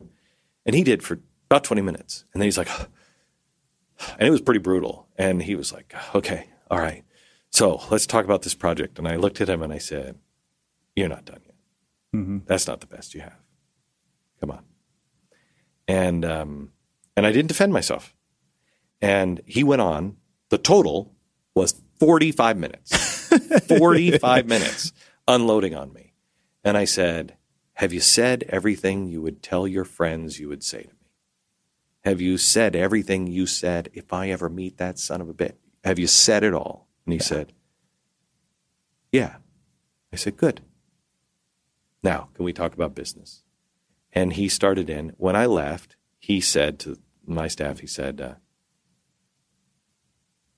And 0.65 0.76
he 0.76 0.84
did 0.84 1.03
for 1.03 1.19
about 1.49 1.64
20 1.64 1.81
minutes. 1.81 2.26
And 2.34 2.41
then 2.41 2.47
he's 2.47 2.57
like, 2.57 2.69
and 4.18 4.27
it 4.27 4.31
was 4.31 4.41
pretty 4.41 4.60
brutal. 4.60 5.07
And 5.18 5.41
he 5.41 5.56
was 5.56 5.73
like, 5.73 5.93
okay, 6.14 6.47
all 6.69 6.80
right. 6.80 7.03
So 7.52 7.81
let's 7.89 8.06
talk 8.06 8.26
about 8.26 8.41
this 8.41 8.53
project. 8.53 8.99
And 8.99 9.07
I 9.07 9.15
looked 9.15 9.39
at 9.41 9.49
him 9.49 9.61
and 9.61 9.72
I 9.72 9.77
said, 9.77 10.18
you're 10.95 11.10
not 11.10 11.26
done 11.26 11.41
yet. 11.45 11.56
Mm-hmm. 12.15 12.39
That's 12.45 12.68
not 12.68 12.81
the 12.81 12.88
best 12.88 13.14
you 13.14 13.22
have. 13.22 13.39
Come 14.39 14.52
on. 14.52 14.64
And, 15.88 16.26
um, 16.26 16.72
and 17.15 17.26
I 17.26 17.31
didn't 17.31 17.47
defend 17.47 17.73
myself. 17.73 18.14
And 19.02 19.41
he 19.45 19.64
went 19.64 19.81
on. 19.81 20.18
The 20.49 20.57
total 20.57 21.14
was 21.53 21.81
45 21.99 22.57
minutes. 22.57 23.27
45 23.68 24.47
minutes 24.47 24.93
unloading 25.27 25.76
on 25.76 25.93
me. 25.93 26.14
And 26.64 26.77
I 26.77 26.85
said, 26.85 27.38
Have 27.76 27.93
you 27.93 27.99
said 27.99 28.43
everything 28.49 29.07
you 29.07 29.22
would 29.22 29.43
tell 29.43 29.68
your 29.68 29.85
friends 29.85 30.39
you 30.39 30.47
would 30.49 30.64
say 30.64 30.84
to 30.84 30.89
me? 30.89 31.10
Have 32.03 32.22
you 32.22 32.38
said 32.38 32.76
everything 32.76 33.27
you 33.27 33.45
said 33.45 33.89
if 33.93 34.14
I 34.14 34.30
ever 34.30 34.49
meet 34.49 34.77
that 34.77 34.99
son 34.99 35.22
of 35.22 35.30
a 35.30 35.34
bitch? 35.34 35.56
Have 35.84 35.99
you 35.99 36.07
said 36.07 36.43
it 36.43 36.53
all? 36.53 36.88
And 37.06 37.14
he 37.14 37.19
said, 37.19 37.53
Yeah. 39.11 39.38
I 40.14 40.15
said, 40.15 40.38
Good. 40.38 40.61
Now, 42.02 42.30
can 42.35 42.45
we 42.45 42.53
talk 42.53 42.73
about 42.73 42.95
business? 42.95 43.43
And 44.14 44.34
he 44.34 44.47
started 44.47 44.89
in. 44.89 45.14
When 45.18 45.35
I 45.35 45.45
left, 45.45 45.95
he 46.19 46.39
said 46.39 46.80
to 46.80 46.97
my 47.26 47.47
staff, 47.47 47.80
he 47.80 47.88
said, 47.88 48.22
uh, 48.22 48.34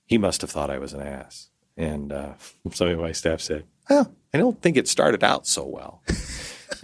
he 0.06 0.18
must 0.18 0.42
have 0.42 0.52
thought 0.52 0.70
I 0.70 0.78
was 0.78 0.94
an 0.94 1.02
ass. 1.02 1.50
And 1.76 2.12
uh, 2.12 2.34
some 2.72 2.90
of 2.90 3.00
my 3.00 3.12
staff 3.12 3.42
said, 3.42 3.66
well, 3.90 4.14
I 4.34 4.38
don't 4.38 4.62
think 4.62 4.78
it 4.78 4.88
started 4.88 5.24
out 5.24 5.48
so 5.48 5.66
well. 5.66 6.04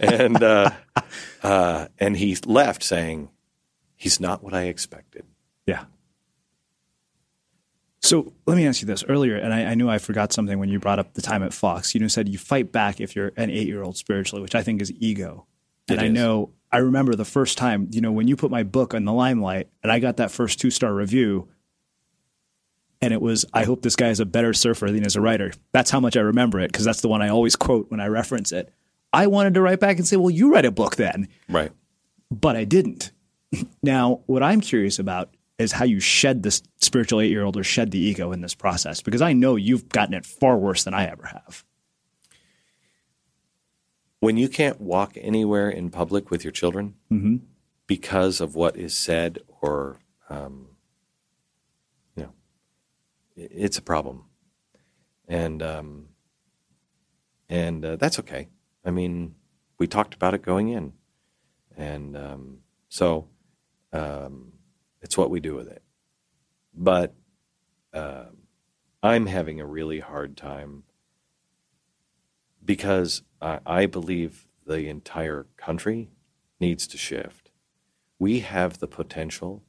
And 0.00 0.42
uh, 0.42 0.70
uh, 1.42 1.88
and 1.98 2.16
he 2.16 2.36
left 2.46 2.82
saying, 2.82 3.30
he's 3.96 4.20
not 4.20 4.42
what 4.42 4.54
I 4.54 4.64
expected. 4.64 5.24
Yeah. 5.66 5.84
So 8.00 8.34
let 8.46 8.56
me 8.56 8.66
ask 8.66 8.82
you 8.82 8.86
this 8.86 9.02
earlier, 9.08 9.36
and 9.36 9.54
I, 9.54 9.62
I, 9.62 9.74
knew 9.74 9.88
I 9.88 9.96
forgot 9.96 10.30
something 10.30 10.58
when 10.58 10.68
you 10.68 10.78
brought 10.78 10.98
up 10.98 11.14
the 11.14 11.22
time 11.22 11.42
at 11.42 11.54
Fox. 11.54 11.94
You 11.94 12.06
said 12.10 12.28
you 12.28 12.36
fight 12.36 12.70
back 12.70 13.00
if 13.00 13.16
you're 13.16 13.32
an 13.36 13.48
eight 13.48 13.66
year 13.66 13.82
old 13.82 13.96
spiritually, 13.96 14.42
which 14.42 14.54
I 14.54 14.62
think 14.62 14.82
is 14.82 14.92
ego. 14.92 15.46
And 15.88 16.00
I 16.00 16.08
know 16.08 16.50
I 16.70 16.78
remember 16.78 17.14
the 17.14 17.24
first 17.24 17.56
time, 17.56 17.88
you 17.92 18.00
know, 18.00 18.12
when 18.12 18.28
you 18.28 18.36
put 18.36 18.50
my 18.50 18.62
book 18.62 18.94
on 18.94 19.04
the 19.04 19.12
limelight 19.12 19.68
and 19.82 19.92
I 19.92 20.00
got 20.00 20.18
that 20.18 20.30
first 20.30 20.60
two 20.60 20.70
star 20.70 20.92
review, 20.92 21.48
and 23.00 23.12
it 23.12 23.22
was, 23.22 23.44
I 23.52 23.64
hope 23.64 23.82
this 23.82 23.96
guy 23.96 24.08
is 24.08 24.20
a 24.20 24.26
better 24.26 24.52
surfer 24.52 24.90
than 24.90 25.06
as 25.06 25.14
a 25.16 25.20
writer. 25.20 25.52
That's 25.72 25.90
how 25.90 26.00
much 26.00 26.16
I 26.16 26.20
remember 26.20 26.58
it 26.60 26.72
because 26.72 26.84
that's 26.84 27.00
the 27.00 27.08
one 27.08 27.22
I 27.22 27.28
always 27.28 27.54
quote 27.54 27.90
when 27.90 28.00
I 28.00 28.08
reference 28.08 28.50
it. 28.50 28.72
I 29.14 29.28
wanted 29.28 29.54
to 29.54 29.60
write 29.60 29.78
back 29.78 29.98
and 29.98 30.06
say, 30.06 30.16
well, 30.16 30.30
you 30.30 30.52
write 30.52 30.64
a 30.64 30.72
book 30.72 30.96
then. 30.96 31.28
Right. 31.48 31.70
But 32.32 32.56
I 32.56 32.64
didn't. 32.64 33.12
now, 33.82 34.22
what 34.26 34.42
I'm 34.42 34.60
curious 34.60 34.98
about 34.98 35.30
is 35.56 35.70
how 35.70 35.84
you 35.84 36.00
shed 36.00 36.42
this 36.42 36.62
spiritual 36.80 37.20
eight 37.20 37.30
year 37.30 37.44
old 37.44 37.56
or 37.56 37.62
shed 37.62 37.92
the 37.92 37.98
ego 37.98 38.32
in 38.32 38.40
this 38.40 38.56
process 38.56 39.00
because 39.00 39.22
I 39.22 39.32
know 39.32 39.54
you've 39.54 39.88
gotten 39.88 40.14
it 40.14 40.26
far 40.26 40.58
worse 40.58 40.82
than 40.82 40.94
I 40.94 41.06
ever 41.06 41.26
have. 41.26 41.64
When 44.18 44.36
you 44.36 44.48
can't 44.48 44.80
walk 44.80 45.16
anywhere 45.20 45.70
in 45.70 45.90
public 45.90 46.30
with 46.30 46.42
your 46.42 46.50
children 46.50 46.94
mm-hmm. 47.12 47.36
because 47.86 48.40
of 48.40 48.56
what 48.56 48.76
is 48.76 48.96
said 48.96 49.38
or, 49.60 50.00
um, 50.28 50.70
you 52.16 52.24
know, 52.24 52.32
it's 53.36 53.78
a 53.78 53.82
problem. 53.82 54.24
And, 55.28 55.62
um, 55.62 56.08
and 57.48 57.84
uh, 57.84 57.96
that's 57.96 58.18
okay. 58.18 58.48
I 58.84 58.90
mean, 58.90 59.34
we 59.78 59.86
talked 59.86 60.14
about 60.14 60.34
it 60.34 60.42
going 60.42 60.68
in, 60.68 60.92
and 61.76 62.16
um, 62.16 62.58
so 62.88 63.28
um, 63.92 64.52
it's 65.00 65.16
what 65.16 65.30
we 65.30 65.40
do 65.40 65.54
with 65.54 65.68
it. 65.68 65.82
But 66.74 67.14
uh, 67.92 68.26
I'm 69.02 69.26
having 69.26 69.60
a 69.60 69.66
really 69.66 70.00
hard 70.00 70.36
time 70.36 70.84
because 72.64 73.22
I, 73.40 73.60
I 73.66 73.86
believe 73.86 74.46
the 74.66 74.88
entire 74.88 75.46
country 75.56 76.10
needs 76.60 76.86
to 76.88 76.98
shift. 76.98 77.50
We 78.18 78.40
have 78.40 78.78
the 78.78 78.88
potential 78.88 79.62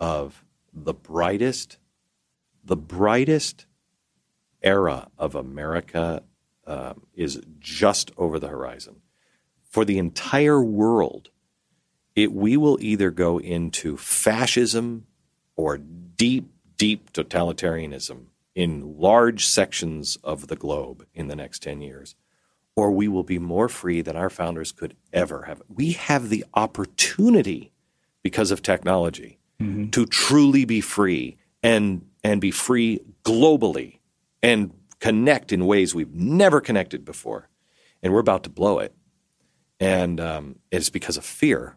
of 0.00 0.44
the 0.72 0.94
brightest, 0.94 1.78
the 2.64 2.76
brightest 2.76 3.66
era 4.62 5.08
of 5.16 5.34
America 5.34 6.22
um, 6.66 7.06
is 7.14 7.40
just 7.58 8.10
over 8.16 8.38
the 8.38 8.48
horizon. 8.48 8.96
For 9.64 9.84
the 9.84 9.98
entire 9.98 10.62
world, 10.62 11.30
it, 12.14 12.32
we 12.32 12.56
will 12.56 12.78
either 12.80 13.10
go 13.10 13.38
into 13.38 13.96
fascism 13.96 15.06
or 15.54 15.78
deep, 15.78 16.50
deep 16.76 17.12
totalitarianism 17.12 18.26
in 18.54 18.98
large 18.98 19.44
sections 19.44 20.16
of 20.24 20.48
the 20.48 20.56
globe 20.56 21.06
in 21.14 21.28
the 21.28 21.36
next 21.36 21.62
10 21.62 21.82
years, 21.82 22.14
or 22.74 22.90
we 22.90 23.06
will 23.06 23.22
be 23.22 23.38
more 23.38 23.68
free 23.68 24.00
than 24.00 24.16
our 24.16 24.30
founders 24.30 24.72
could 24.72 24.96
ever 25.12 25.42
have. 25.42 25.60
We 25.68 25.92
have 25.92 26.30
the 26.30 26.44
opportunity 26.54 27.72
because 28.22 28.50
of 28.50 28.62
technology 28.62 29.38
mm-hmm. 29.60 29.90
to 29.90 30.06
truly 30.06 30.64
be 30.64 30.80
free 30.80 31.36
and, 31.62 32.06
and 32.24 32.40
be 32.40 32.50
free 32.50 33.00
globally 33.24 33.98
and 34.42 34.72
connect 35.06 35.52
in 35.52 35.66
ways 35.66 35.94
we've 35.94 36.12
never 36.12 36.60
connected 36.60 37.04
before. 37.04 37.48
And 38.02 38.12
we're 38.12 38.18
about 38.18 38.42
to 38.42 38.50
blow 38.50 38.80
it. 38.80 38.92
And 39.78 40.18
um, 40.20 40.56
it's 40.72 40.90
because 40.90 41.16
of 41.16 41.24
fear 41.24 41.76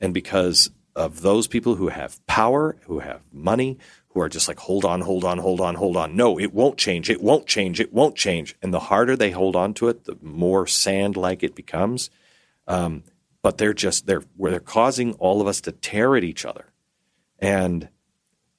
and 0.00 0.14
because 0.14 0.70
of 0.94 1.22
those 1.22 1.48
people 1.48 1.74
who 1.74 1.88
have 1.88 2.24
power, 2.28 2.76
who 2.86 3.00
have 3.00 3.22
money, 3.32 3.78
who 4.10 4.20
are 4.20 4.28
just 4.28 4.46
like, 4.46 4.60
hold 4.60 4.84
on, 4.84 5.00
hold 5.00 5.24
on, 5.24 5.38
hold 5.38 5.60
on, 5.60 5.74
hold 5.74 5.96
on. 5.96 6.14
No, 6.14 6.38
it 6.38 6.54
won't 6.54 6.78
change. 6.78 7.10
It 7.10 7.20
won't 7.20 7.48
change. 7.48 7.80
It 7.80 7.92
won't 7.92 8.14
change. 8.14 8.54
And 8.62 8.72
the 8.72 8.78
harder 8.78 9.16
they 9.16 9.32
hold 9.32 9.56
on 9.56 9.74
to 9.74 9.88
it, 9.88 10.04
the 10.04 10.16
more 10.22 10.68
sand 10.68 11.16
like 11.16 11.42
it 11.42 11.56
becomes. 11.56 12.10
Um, 12.68 13.02
but 13.42 13.58
they're 13.58 13.74
just, 13.74 14.06
they're, 14.06 14.22
they're 14.38 14.60
causing 14.60 15.14
all 15.14 15.40
of 15.40 15.48
us 15.48 15.60
to 15.62 15.72
tear 15.72 16.14
at 16.14 16.22
each 16.22 16.44
other. 16.44 16.66
And 17.40 17.88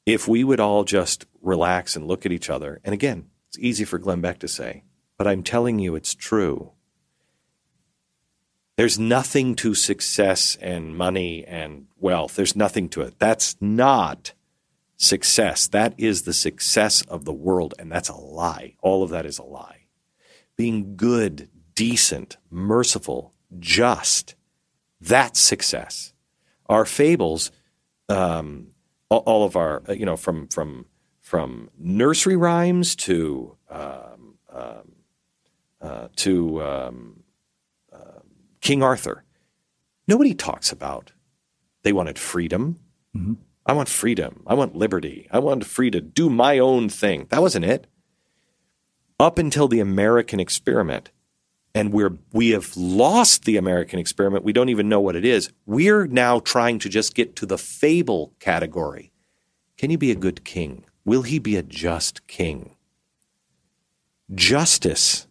if 0.06 0.28
we 0.28 0.44
would 0.44 0.60
all 0.60 0.84
just 0.84 1.26
relax 1.42 1.96
and 1.96 2.06
look 2.06 2.26
at 2.26 2.34
each 2.34 2.50
other, 2.50 2.82
and 2.84 2.94
again, 2.94 3.30
it's 3.50 3.58
easy 3.60 3.84
for 3.84 3.98
Glenn 3.98 4.22
Beck 4.22 4.40
to 4.40 4.48
say, 4.48 4.84
but 5.18 5.28
I'm 5.28 5.42
telling 5.42 5.80
you 5.80 5.96
it's 5.96 6.14
true. 6.14 6.72
There's 8.78 9.00
nothing 9.00 9.56
to 9.56 9.74
success 9.74 10.56
and 10.62 10.96
money 10.96 11.44
and 11.46 11.88
wealth. 11.98 12.36
There's 12.36 12.56
nothing 12.56 12.88
to 12.90 13.02
it. 13.02 13.20
That's 13.20 13.58
not 13.60 14.34
success. 14.96 15.68
That 15.68 15.96
is 15.98 16.22
the 16.22 16.34
success 16.34 17.02
of 17.02 17.26
the 17.26 17.34
world, 17.34 17.74
and 17.80 17.92
that's 17.92 18.10
a 18.10 18.16
lie. 18.16 18.76
All 18.82 19.02
of 19.02 19.10
that 19.10 19.26
is 19.26 19.40
a 19.40 19.44
lie. 19.44 19.88
Being 20.56 20.96
good, 20.96 21.50
decent, 21.74 22.38
merciful, 22.52 23.34
just, 23.58 24.36
that's 25.02 25.40
success. 25.40 26.14
Our 26.68 26.86
fables, 26.86 27.52
um, 28.10 28.68
all 29.10 29.44
of 29.44 29.56
our, 29.56 29.82
you 29.90 30.06
know, 30.06 30.18
from 30.18 30.48
from 30.50 30.86
from 31.30 31.70
nursery 31.78 32.36
rhymes 32.36 32.96
to 32.96 33.56
um, 33.70 34.34
um, 34.52 34.96
uh, 35.80 36.08
to 36.16 36.64
um, 36.64 37.24
uh, 37.94 38.22
King 38.62 38.82
Arthur. 38.82 39.24
Nobody 40.08 40.34
talks 40.34 40.72
about 40.72 41.12
they 41.84 41.94
wanted 41.94 42.18
freedom. 42.18 42.80
Mm-hmm. 43.16 43.34
I 43.64 43.74
want 43.74 43.90
freedom. 43.90 44.42
I 44.48 44.56
want 44.56 44.76
liberty. 44.76 45.28
I 45.30 45.38
want 45.38 45.68
free 45.68 45.92
to 45.92 46.02
do 46.02 46.32
my 46.32 46.58
own 46.58 46.90
thing. 46.90 47.28
That 47.30 47.44
wasn't 47.44 47.66
it. 47.66 47.86
Up 49.20 49.38
until 49.38 49.68
the 49.68 49.82
American 49.82 50.40
experiment, 50.40 51.12
and 51.76 51.94
we're 51.94 52.18
we 52.34 52.50
have 52.50 52.76
lost 52.76 53.46
the 53.46 53.56
American 53.56 54.00
experiment. 54.00 54.44
We 54.44 54.54
don't 54.54 54.70
even 54.70 54.90
know 54.90 55.00
what 55.00 55.16
it 55.16 55.26
is. 55.26 55.52
We're 55.68 56.08
now 56.08 56.40
trying 56.40 56.80
to 56.80 56.90
just 56.90 57.14
get 57.14 57.36
to 57.36 57.46
the 57.46 57.60
fable 57.60 58.34
category. 58.40 59.12
Can 59.78 59.92
you 59.92 60.00
be 60.00 60.10
a 60.10 60.16
good 60.16 60.44
king? 60.44 60.86
Will 61.10 61.24
he 61.24 61.40
be 61.40 61.58
a 61.58 61.64
just 61.64 62.28
king? 62.28 62.76
Justice 64.32 65.26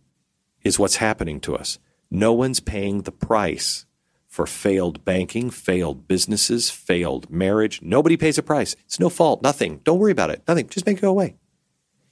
is 0.65 0.77
what's 0.77 0.97
happening 0.97 1.39
to 1.43 1.55
us. 1.55 1.79
No 2.11 2.33
one's 2.33 2.59
paying 2.59 3.03
the 3.03 3.13
price 3.13 3.87
for 4.27 4.45
failed 4.45 5.05
banking, 5.05 5.51
failed 5.51 6.09
businesses, 6.09 6.69
failed 6.69 7.31
marriage. 7.31 7.81
Nobody 7.81 8.17
pays 8.17 8.39
a 8.39 8.43
price. 8.43 8.75
It's 8.87 8.99
no 8.99 9.09
fault, 9.09 9.41
nothing. 9.41 9.81
Don't 9.85 10.01
worry 10.01 10.11
about 10.11 10.31
it. 10.31 10.43
Nothing. 10.49 10.69
Just 10.69 10.85
make 10.85 10.99
it 10.99 11.03
go 11.03 11.11
away. 11.11 11.37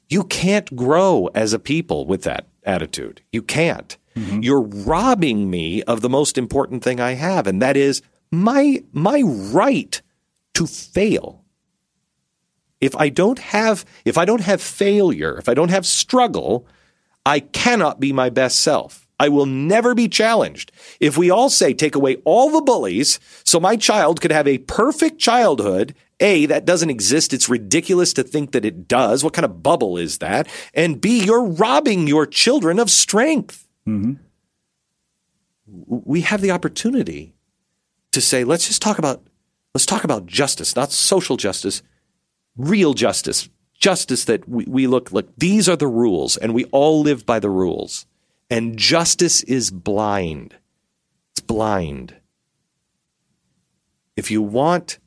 You 0.08 0.22
can't 0.22 0.76
grow 0.76 1.28
as 1.34 1.52
a 1.52 1.58
people 1.58 2.06
with 2.06 2.22
that 2.22 2.46
attitude. 2.62 3.22
You 3.32 3.42
can't. 3.42 3.96
Mm-hmm. 4.14 4.42
You're 4.42 4.60
robbing 4.62 5.50
me 5.50 5.82
of 5.82 6.02
the 6.02 6.08
most 6.08 6.38
important 6.38 6.84
thing 6.84 7.00
I 7.00 7.14
have, 7.14 7.48
and 7.48 7.60
that 7.60 7.76
is 7.76 8.00
my 8.30 8.84
my 8.92 9.22
right 9.22 10.00
to 10.54 10.68
fail 10.68 11.42
if 12.80 12.94
I 12.96 13.08
don't 13.08 13.38
have 13.38 13.84
if 14.04 14.18
I 14.18 14.24
don't 14.24 14.42
have 14.42 14.60
failure, 14.60 15.38
if 15.38 15.48
I 15.48 15.54
don't 15.54 15.70
have 15.70 15.86
struggle, 15.86 16.66
I 17.24 17.40
cannot 17.40 18.00
be 18.00 18.12
my 18.12 18.30
best 18.30 18.60
self. 18.60 19.06
I 19.18 19.28
will 19.28 19.46
never 19.46 19.94
be 19.94 20.08
challenged. 20.08 20.72
If 21.00 21.16
we 21.16 21.30
all 21.30 21.48
say 21.48 21.72
take 21.72 21.94
away 21.94 22.16
all 22.24 22.50
the 22.50 22.60
bullies 22.60 23.18
so 23.44 23.58
my 23.58 23.76
child 23.76 24.20
could 24.20 24.30
have 24.30 24.46
a 24.46 24.58
perfect 24.58 25.18
childhood, 25.18 25.94
A, 26.20 26.44
that 26.46 26.66
doesn't 26.66 26.90
exist. 26.90 27.32
It's 27.32 27.48
ridiculous 27.48 28.12
to 28.14 28.22
think 28.22 28.52
that 28.52 28.66
it 28.66 28.86
does. 28.86 29.24
What 29.24 29.32
kind 29.32 29.46
of 29.46 29.62
bubble 29.62 29.96
is 29.96 30.18
that? 30.18 30.48
And 30.74 31.00
B, 31.00 31.24
you're 31.24 31.44
robbing 31.44 32.06
your 32.06 32.26
children 32.26 32.78
of 32.78 32.90
strength. 32.90 33.66
Mm-hmm. 33.88 34.14
We 35.66 36.20
have 36.20 36.42
the 36.42 36.50
opportunity 36.50 37.34
to 38.12 38.20
say, 38.20 38.44
let's 38.44 38.66
just 38.66 38.82
talk 38.82 38.98
about 38.98 39.22
let's 39.74 39.86
talk 39.86 40.04
about 40.04 40.26
justice, 40.26 40.76
not 40.76 40.92
social 40.92 41.36
justice, 41.36 41.82
real 42.56 42.94
justice, 42.94 43.48
justice 43.74 44.24
that 44.24 44.48
we, 44.48 44.64
we 44.66 44.86
look 44.86 45.12
like 45.12 45.26
these 45.36 45.68
are 45.68 45.76
the 45.76 45.86
rules 45.86 46.36
and 46.36 46.54
we 46.54 46.64
all 46.66 47.00
live 47.00 47.26
by 47.26 47.38
the 47.38 47.50
rules. 47.50 48.06
And 48.48 48.76
justice 48.76 49.42
is 49.42 49.70
blind. 49.70 50.56
It's 51.32 51.40
blind. 51.40 52.16
If 54.16 54.30
you 54.30 54.40
want 54.40 54.98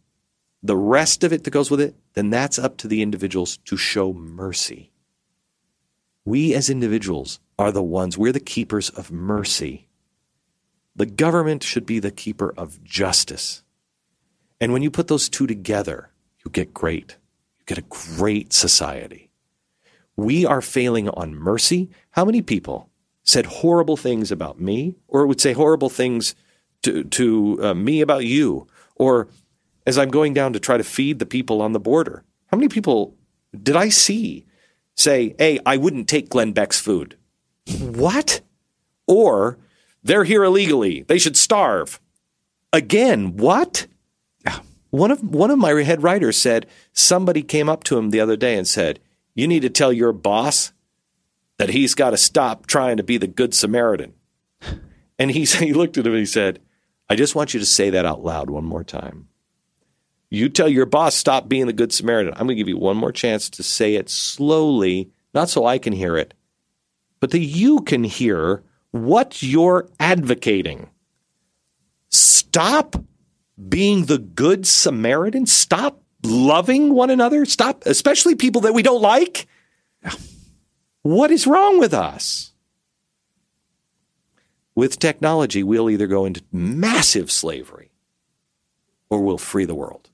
the 0.61 0.77
rest 0.77 1.23
of 1.23 1.33
it 1.33 1.43
that 1.43 1.51
goes 1.51 1.71
with 1.71 1.81
it, 1.81 1.95
then 2.13 2.29
that's 2.29 2.59
up 2.59 2.77
to 2.77 2.87
the 2.87 3.01
individuals 3.01 3.57
to 3.65 3.77
show 3.77 4.13
mercy. 4.13 4.91
We 6.25 6.53
as 6.53 6.69
individuals 6.69 7.39
are 7.57 7.71
the 7.71 7.83
ones, 7.83 8.17
we're 8.17 8.33
the 8.33 8.39
keepers 8.39 8.89
of 8.89 9.11
mercy. 9.11 9.87
The 10.95 11.05
government 11.05 11.63
should 11.63 11.85
be 11.85 11.99
the 11.99 12.11
keeper 12.11 12.53
of 12.57 12.83
justice. 12.83 13.63
And 14.59 14.73
when 14.73 14.81
you 14.81 14.91
put 14.91 15.07
those 15.07 15.29
two 15.29 15.47
together, 15.47 16.11
you 16.43 16.51
get 16.51 16.73
great 16.73 17.15
get 17.69 17.77
a 17.77 18.15
great 18.17 18.51
society. 18.51 19.29
We 20.15 20.45
are 20.45 20.61
failing 20.61 21.07
on 21.09 21.35
mercy. 21.35 21.89
How 22.11 22.25
many 22.25 22.41
people 22.41 22.89
said 23.23 23.45
horrible 23.45 23.95
things 23.95 24.31
about 24.31 24.59
me, 24.59 24.95
or 25.07 25.27
would 25.27 25.39
say 25.39 25.53
horrible 25.53 25.89
things 25.89 26.33
to, 26.81 27.03
to 27.03 27.63
uh, 27.63 27.73
me 27.75 28.01
about 28.01 28.25
you? 28.25 28.67
Or 28.95 29.27
as 29.85 29.99
I'm 29.99 30.09
going 30.09 30.33
down 30.33 30.51
to 30.53 30.59
try 30.59 30.77
to 30.77 30.83
feed 30.83 31.19
the 31.19 31.27
people 31.27 31.61
on 31.61 31.73
the 31.73 31.79
border, 31.79 32.23
how 32.47 32.57
many 32.57 32.69
people 32.69 33.15
did 33.61 33.75
I 33.75 33.89
see 33.89 34.45
say, 34.95 35.35
hey, 35.37 35.59
I 35.63 35.77
wouldn't 35.77 36.09
take 36.09 36.29
Glenn 36.29 36.53
Beck's 36.53 36.79
food? 36.79 37.15
what? 37.79 38.41
Or 39.05 39.59
they're 40.03 40.23
here 40.23 40.43
illegally. 40.43 41.03
They 41.03 41.19
should 41.19 41.37
starve. 41.37 41.99
Again, 42.73 43.37
what? 43.37 43.85
One 44.89 45.11
of 45.11 45.21
one 45.21 45.51
of 45.51 45.59
my 45.59 45.71
head 45.83 46.03
writers 46.03 46.37
said 46.37 46.67
somebody 46.93 47.43
came 47.43 47.69
up 47.69 47.83
to 47.85 47.97
him 47.97 48.09
the 48.09 48.19
other 48.19 48.35
day 48.35 48.57
and 48.57 48.67
said, 48.67 48.99
"You 49.35 49.47
need 49.47 49.61
to 49.61 49.69
tell 49.69 49.93
your 49.93 50.13
boss 50.13 50.71
that 51.57 51.69
he's 51.69 51.93
got 51.95 52.11
to 52.11 52.17
stop 52.17 52.65
trying 52.65 52.97
to 52.97 53.03
be 53.03 53.17
the 53.17 53.27
good 53.27 53.53
Samaritan." 53.53 54.13
And 55.21 55.31
he 55.31 55.43
he 55.43 55.73
looked 55.73 55.97
at 55.97 56.05
him 56.05 56.13
and 56.13 56.21
he 56.21 56.25
said, 56.25 56.61
"I 57.09 57.17
just 57.17 57.35
want 57.35 57.53
you 57.53 57.59
to 57.59 57.65
say 57.65 57.89
that 57.89 58.05
out 58.05 58.23
loud 58.23 58.49
one 58.49 58.63
more 58.63 58.85
time. 58.85 59.27
You 60.29 60.47
tell 60.47 60.69
your 60.69 60.85
boss 60.85 61.13
stop 61.13 61.49
being 61.49 61.65
the 61.65 61.73
good 61.73 61.91
Samaritan. 61.91 62.33
I'm 62.33 62.47
going 62.47 62.49
to 62.49 62.55
give 62.55 62.69
you 62.69 62.77
one 62.77 62.95
more 62.95 63.11
chance 63.11 63.49
to 63.49 63.63
say 63.63 63.95
it 63.95 64.09
slowly, 64.09 65.11
not 65.33 65.49
so 65.49 65.65
I 65.65 65.77
can 65.77 65.91
hear 65.91 66.15
it, 66.15 66.33
but 67.19 67.31
that 67.31 67.39
you 67.39 67.81
can 67.81 68.05
hear 68.05 68.63
what 68.91 69.43
you're 69.43 69.89
advocating. 69.99 70.89
Stop 72.09 72.95
being 73.67 74.05
the 74.05 74.17
good 74.17 74.65
Samaritan. 74.65 75.45
Stop 75.45 76.01
loving 76.23 76.93
one 76.93 77.09
another. 77.09 77.45
Stop, 77.45 77.83
especially 77.85 78.35
people 78.35 78.61
that 78.61 78.73
we 78.73 78.83
don't 78.83 79.01
like. 79.01 79.47
What 81.01 81.31
is 81.31 81.47
wrong 81.47 81.79
with 81.79 81.93
us? 81.93 82.51
With 84.75 84.99
technology, 84.99 85.63
we'll 85.63 85.89
either 85.89 86.07
go 86.07 86.25
into 86.25 86.43
massive 86.51 87.31
slavery 87.31 87.91
or 89.09 89.21
we'll 89.21 89.37
free 89.37 89.65
the 89.65 89.75
world. 89.75 90.09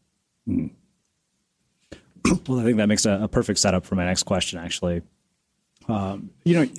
Hmm. 0.45 0.67
Well, 2.47 2.59
I 2.59 2.63
think 2.63 2.77
that 2.77 2.87
makes 2.87 3.05
a, 3.05 3.23
a, 3.23 3.27
perfect 3.27 3.59
setup 3.59 3.85
for 3.85 3.93
my 3.93 4.05
next 4.05 4.23
question, 4.23 4.57
actually. 4.57 5.03
Um, 5.87 6.31
you 6.43 6.55
know, 6.55 6.71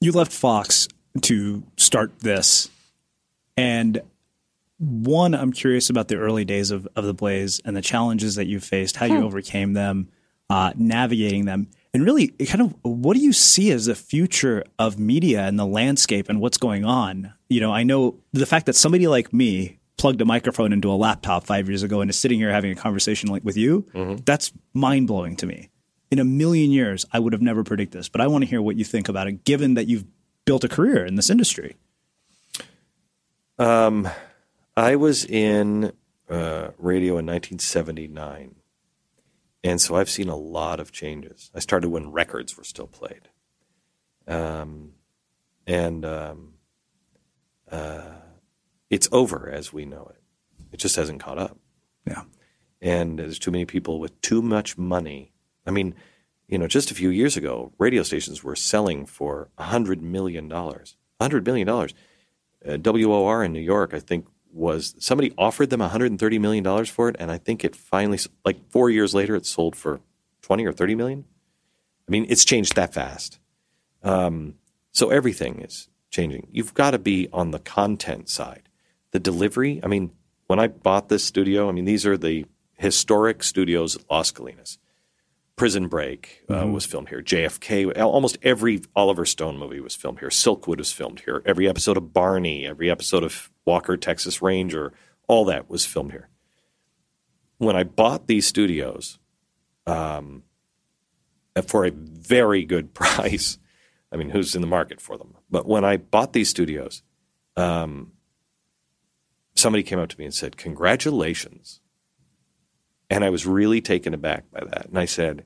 you 0.00 0.12
left 0.12 0.32
Fox 0.32 0.88
to 1.22 1.62
start 1.78 2.18
this. 2.20 2.68
And 3.56 4.02
one, 4.84 5.34
I'm 5.34 5.52
curious 5.52 5.90
about 5.90 6.08
the 6.08 6.16
early 6.16 6.44
days 6.44 6.70
of, 6.70 6.86
of 6.96 7.04
the 7.04 7.14
Blaze 7.14 7.60
and 7.64 7.76
the 7.76 7.82
challenges 7.82 8.34
that 8.36 8.46
you 8.46 8.60
faced, 8.60 8.96
how 8.96 9.06
you 9.06 9.18
hmm. 9.18 9.24
overcame 9.24 9.72
them, 9.72 10.08
uh, 10.50 10.72
navigating 10.76 11.44
them, 11.44 11.68
and 11.92 12.04
really 12.04 12.28
kind 12.28 12.60
of 12.60 12.74
what 12.82 13.16
do 13.16 13.22
you 13.22 13.32
see 13.32 13.70
as 13.70 13.86
the 13.86 13.94
future 13.94 14.64
of 14.78 14.98
media 14.98 15.42
and 15.42 15.58
the 15.58 15.66
landscape 15.66 16.28
and 16.28 16.40
what's 16.40 16.58
going 16.58 16.84
on? 16.84 17.32
You 17.48 17.60
know, 17.60 17.72
I 17.72 17.84
know 17.84 18.18
the 18.32 18.46
fact 18.46 18.66
that 18.66 18.74
somebody 18.74 19.06
like 19.06 19.32
me 19.32 19.78
plugged 19.96 20.20
a 20.20 20.24
microphone 20.24 20.72
into 20.72 20.90
a 20.90 20.94
laptop 20.94 21.44
five 21.44 21.68
years 21.68 21.82
ago 21.82 22.00
and 22.00 22.10
is 22.10 22.18
sitting 22.18 22.38
here 22.38 22.50
having 22.50 22.72
a 22.72 22.74
conversation 22.74 23.30
like 23.30 23.44
with 23.44 23.56
you, 23.56 23.82
mm-hmm. 23.94 24.16
that's 24.24 24.52
mind 24.72 25.06
blowing 25.06 25.36
to 25.36 25.46
me. 25.46 25.70
In 26.10 26.18
a 26.18 26.24
million 26.24 26.70
years, 26.70 27.06
I 27.12 27.18
would 27.18 27.32
have 27.32 27.42
never 27.42 27.64
predicted 27.64 28.00
this, 28.00 28.08
but 28.08 28.20
I 28.20 28.26
want 28.26 28.44
to 28.44 28.50
hear 28.50 28.60
what 28.60 28.76
you 28.76 28.84
think 28.84 29.08
about 29.08 29.28
it, 29.28 29.44
given 29.44 29.74
that 29.74 29.86
you've 29.86 30.04
built 30.44 30.64
a 30.64 30.68
career 30.68 31.06
in 31.06 31.14
this 31.14 31.30
industry. 31.30 31.76
Um, 33.58 34.08
I 34.76 34.96
was 34.96 35.24
in 35.24 35.92
uh, 36.28 36.70
radio 36.78 37.18
in 37.18 37.26
1979. 37.26 38.56
And 39.62 39.80
so 39.80 39.96
I've 39.96 40.10
seen 40.10 40.28
a 40.28 40.36
lot 40.36 40.80
of 40.80 40.92
changes. 40.92 41.50
I 41.54 41.60
started 41.60 41.88
when 41.88 42.12
records 42.12 42.56
were 42.56 42.64
still 42.64 42.86
played. 42.86 43.28
Um, 44.26 44.92
and 45.66 46.04
um, 46.04 46.54
uh, 47.70 48.16
it's 48.90 49.08
over 49.12 49.48
as 49.50 49.72
we 49.72 49.86
know 49.86 50.10
it. 50.10 50.22
It 50.72 50.76
just 50.78 50.96
hasn't 50.96 51.20
caught 51.20 51.38
up. 51.38 51.56
Yeah. 52.06 52.24
And 52.82 53.18
there's 53.18 53.38
too 53.38 53.50
many 53.50 53.64
people 53.64 53.98
with 53.98 54.20
too 54.20 54.42
much 54.42 54.76
money. 54.76 55.32
I 55.66 55.70
mean, 55.70 55.94
you 56.46 56.58
know, 56.58 56.66
just 56.66 56.90
a 56.90 56.94
few 56.94 57.08
years 57.08 57.36
ago, 57.36 57.72
radio 57.78 58.02
stations 58.02 58.44
were 58.44 58.56
selling 58.56 59.06
for 59.06 59.48
$100 59.58 60.02
million. 60.02 60.50
$100 60.50 61.46
million. 61.46 61.68
Uh, 61.68 62.78
WOR 62.78 63.44
in 63.44 63.52
New 63.52 63.60
York, 63.60 63.94
I 63.94 64.00
think, 64.00 64.26
was 64.54 64.94
somebody 64.98 65.32
offered 65.36 65.70
them 65.70 65.80
130 65.80 66.38
million 66.38 66.62
dollars 66.64 66.88
for 66.88 67.08
it, 67.08 67.16
and 67.18 67.30
I 67.30 67.38
think 67.38 67.64
it 67.64 67.74
finally, 67.74 68.18
like 68.44 68.58
four 68.70 68.88
years 68.88 69.14
later, 69.14 69.34
it 69.34 69.46
sold 69.46 69.76
for 69.76 70.00
20 70.42 70.64
or 70.64 70.72
30 70.72 70.94
million. 70.94 71.24
I 72.08 72.10
mean, 72.10 72.26
it's 72.28 72.44
changed 72.44 72.76
that 72.76 72.94
fast. 72.94 73.38
Um, 74.02 74.54
so 74.92 75.10
everything 75.10 75.60
is 75.60 75.88
changing. 76.10 76.48
You've 76.52 76.74
got 76.74 76.92
to 76.92 76.98
be 76.98 77.28
on 77.32 77.50
the 77.50 77.58
content 77.58 78.28
side, 78.28 78.68
the 79.10 79.18
delivery. 79.18 79.80
I 79.82 79.88
mean, 79.88 80.12
when 80.46 80.58
I 80.58 80.68
bought 80.68 81.08
this 81.08 81.24
studio, 81.24 81.68
I 81.68 81.72
mean, 81.72 81.86
these 81.86 82.06
are 82.06 82.16
the 82.16 82.44
historic 82.74 83.42
studios 83.42 83.96
at 83.96 84.02
Las 84.10 84.30
Colinas. 84.30 84.78
Prison 85.56 85.86
Break 85.86 86.42
uh, 86.48 86.54
mm-hmm. 86.54 86.72
was 86.72 86.84
filmed 86.84 87.10
here. 87.10 87.22
JFK, 87.22 87.96
almost 88.00 88.38
every 88.42 88.82
Oliver 88.96 89.24
Stone 89.24 89.58
movie 89.58 89.80
was 89.80 89.94
filmed 89.94 90.18
here. 90.18 90.28
Silkwood 90.28 90.78
was 90.78 90.92
filmed 90.92 91.20
here. 91.20 91.42
Every 91.46 91.68
episode 91.68 91.96
of 91.96 92.12
Barney, 92.12 92.66
every 92.66 92.90
episode 92.90 93.22
of 93.22 93.50
Walker, 93.64 93.96
Texas 93.96 94.42
Ranger, 94.42 94.92
all 95.28 95.44
that 95.44 95.70
was 95.70 95.86
filmed 95.86 96.10
here. 96.10 96.28
When 97.58 97.76
I 97.76 97.84
bought 97.84 98.26
these 98.26 98.46
studios 98.46 99.18
um, 99.86 100.42
for 101.66 101.84
a 101.84 101.90
very 101.92 102.64
good 102.64 102.92
price, 102.94 103.58
I 104.10 104.16
mean, 104.16 104.30
who's 104.30 104.56
in 104.56 104.60
the 104.60 104.66
market 104.66 105.00
for 105.00 105.16
them? 105.16 105.34
But 105.50 105.66
when 105.66 105.84
I 105.84 105.98
bought 105.98 106.32
these 106.32 106.48
studios, 106.48 107.02
um, 107.56 108.12
somebody 109.54 109.84
came 109.84 110.00
up 110.00 110.08
to 110.08 110.18
me 110.18 110.24
and 110.24 110.34
said, 110.34 110.56
Congratulations 110.56 111.80
and 113.10 113.24
I 113.24 113.30
was 113.30 113.46
really 113.46 113.80
taken 113.80 114.14
aback 114.14 114.50
by 114.50 114.64
that. 114.64 114.86
And 114.86 114.98
I 114.98 115.04
said, 115.04 115.44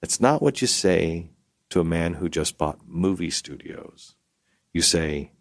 That's 0.00 0.20
not 0.20 0.42
what 0.42 0.60
you 0.60 0.66
say 0.66 1.30
to 1.70 1.80
a 1.80 1.84
man 1.84 2.14
who 2.14 2.28
just 2.28 2.58
bought 2.58 2.80
movie 2.86 3.30
studios. 3.30 4.14
You 4.72 4.82
say, 4.82 5.32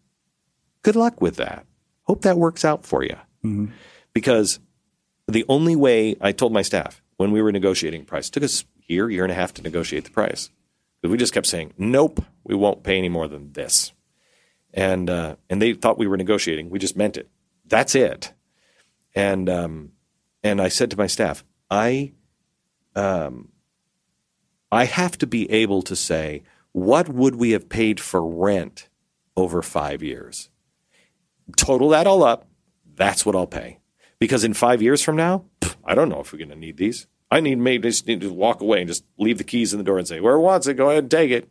Good 0.81 0.95
luck 0.95 1.21
with 1.21 1.37
that. 1.37 1.65
Hope 2.03 2.21
that 2.23 2.37
works 2.37 2.65
out 2.65 2.85
for 2.85 3.03
you. 3.03 3.15
Mm-hmm. 3.43 3.67
Because 4.13 4.59
the 5.27 5.45
only 5.47 5.75
way 5.75 6.15
I 6.19 6.31
told 6.31 6.51
my 6.51 6.61
staff 6.61 7.01
when 7.17 7.31
we 7.31 7.41
were 7.41 7.51
negotiating 7.51 8.05
price, 8.05 8.29
took 8.29 8.43
us 8.43 8.65
a 8.89 8.93
year, 8.93 9.09
year 9.09 9.23
and 9.23 9.31
a 9.31 9.35
half 9.35 9.53
to 9.53 9.61
negotiate 9.61 10.03
the 10.03 10.11
price. 10.11 10.49
Because 11.01 11.11
we 11.11 11.17
just 11.17 11.33
kept 11.33 11.47
saying, 11.47 11.73
Nope, 11.77 12.23
we 12.43 12.55
won't 12.55 12.83
pay 12.83 12.97
any 12.97 13.09
more 13.09 13.27
than 13.27 13.53
this. 13.53 13.93
And 14.73 15.09
uh, 15.09 15.35
and 15.49 15.61
they 15.61 15.73
thought 15.73 15.97
we 15.97 16.07
were 16.07 16.17
negotiating. 16.17 16.69
We 16.69 16.79
just 16.79 16.97
meant 16.97 17.17
it. 17.17 17.29
That's 17.65 17.95
it. 17.95 18.33
And 19.15 19.49
um, 19.49 19.91
and 20.43 20.61
I 20.61 20.67
said 20.67 20.91
to 20.91 20.97
my 20.97 21.07
staff, 21.07 21.43
I 21.73 22.11
um, 22.95 23.49
I 24.71 24.85
have 24.85 25.17
to 25.17 25.27
be 25.27 25.49
able 25.49 25.81
to 25.83 25.95
say 25.95 26.43
what 26.71 27.09
would 27.09 27.35
we 27.35 27.51
have 27.51 27.67
paid 27.67 27.99
for 27.99 28.23
rent 28.23 28.89
over 29.35 29.63
five 29.63 30.03
years. 30.03 30.49
Total 31.57 31.89
that 31.89 32.05
all 32.05 32.23
up, 32.23 32.45
that's 32.95 33.25
what 33.25 33.35
I'll 33.35 33.47
pay. 33.47 33.79
Because 34.19 34.43
in 34.43 34.53
five 34.53 34.81
years 34.83 35.01
from 35.01 35.15
now, 35.15 35.45
I 35.83 35.95
don't 35.95 36.09
know 36.09 36.19
if 36.19 36.31
we're 36.31 36.39
going 36.39 36.49
to 36.49 36.55
need 36.55 36.77
these. 36.77 37.07
I 37.31 37.39
need 37.39 37.57
maybe 37.57 37.89
just 37.89 38.07
need 38.07 38.21
to 38.21 38.31
walk 38.31 38.61
away 38.61 38.79
and 38.79 38.87
just 38.87 39.03
leave 39.17 39.39
the 39.39 39.43
keys 39.43 39.73
in 39.73 39.79
the 39.79 39.83
door 39.83 39.97
and 39.97 40.07
say, 40.07 40.19
"Where 40.19 40.39
wants 40.39 40.67
it? 40.67 40.75
Go 40.75 40.91
ahead 40.91 41.03
and 41.05 41.11
take 41.11 41.31
it," 41.31 41.49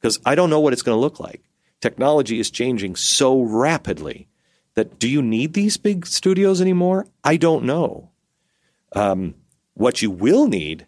because 0.00 0.18
I 0.26 0.34
don't 0.34 0.50
know 0.50 0.58
what 0.58 0.72
it's 0.72 0.82
going 0.82 0.96
to 0.96 1.00
look 1.00 1.20
like. 1.20 1.44
Technology 1.80 2.40
is 2.40 2.50
changing 2.50 2.96
so 2.96 3.40
rapidly 3.40 4.26
that 4.74 4.98
do 4.98 5.08
you 5.08 5.22
need 5.22 5.52
these 5.52 5.76
big 5.76 6.06
studios 6.06 6.60
anymore? 6.60 7.06
I 7.22 7.36
don't 7.36 7.64
know. 7.64 8.10
Um, 8.92 9.36
what 9.80 10.02
you 10.02 10.10
will 10.10 10.46
need 10.46 10.86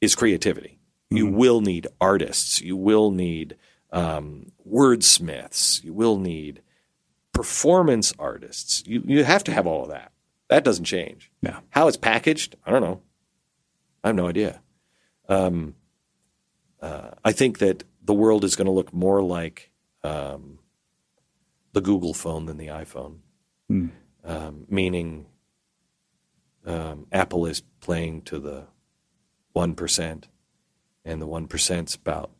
is 0.00 0.14
creativity. 0.14 0.78
Mm-hmm. 1.12 1.16
You 1.18 1.26
will 1.26 1.60
need 1.60 1.86
artists. 2.00 2.58
You 2.58 2.74
will 2.74 3.10
need 3.10 3.56
um, 3.92 4.52
wordsmiths. 4.66 5.84
You 5.84 5.92
will 5.92 6.16
need 6.16 6.62
performance 7.34 8.14
artists. 8.18 8.82
You, 8.86 9.02
you 9.06 9.24
have 9.24 9.44
to 9.44 9.52
have 9.52 9.66
all 9.66 9.82
of 9.82 9.90
that. 9.90 10.12
That 10.48 10.64
doesn't 10.64 10.86
change. 10.86 11.30
Yeah. 11.42 11.60
How 11.68 11.88
it's 11.88 11.98
packaged, 11.98 12.56
I 12.64 12.70
don't 12.70 12.80
know. 12.80 13.02
I 14.02 14.08
have 14.08 14.16
no 14.16 14.28
idea. 14.28 14.62
Um, 15.28 15.74
uh, 16.80 17.10
I 17.22 17.32
think 17.32 17.58
that 17.58 17.84
the 18.02 18.14
world 18.14 18.44
is 18.44 18.56
going 18.56 18.66
to 18.66 18.72
look 18.72 18.94
more 18.94 19.22
like 19.22 19.70
um, 20.02 20.58
the 21.74 21.82
Google 21.82 22.14
phone 22.14 22.46
than 22.46 22.56
the 22.56 22.68
iPhone, 22.68 23.18
mm. 23.70 23.90
um, 24.24 24.64
meaning 24.70 25.26
um, 26.64 27.06
Apple 27.12 27.44
is 27.44 27.62
playing 27.80 28.22
to 28.22 28.38
the 28.38 28.64
1%, 29.56 30.24
and 31.04 31.22
the 31.22 31.26
1%'s 31.26 31.94
about 31.94 32.30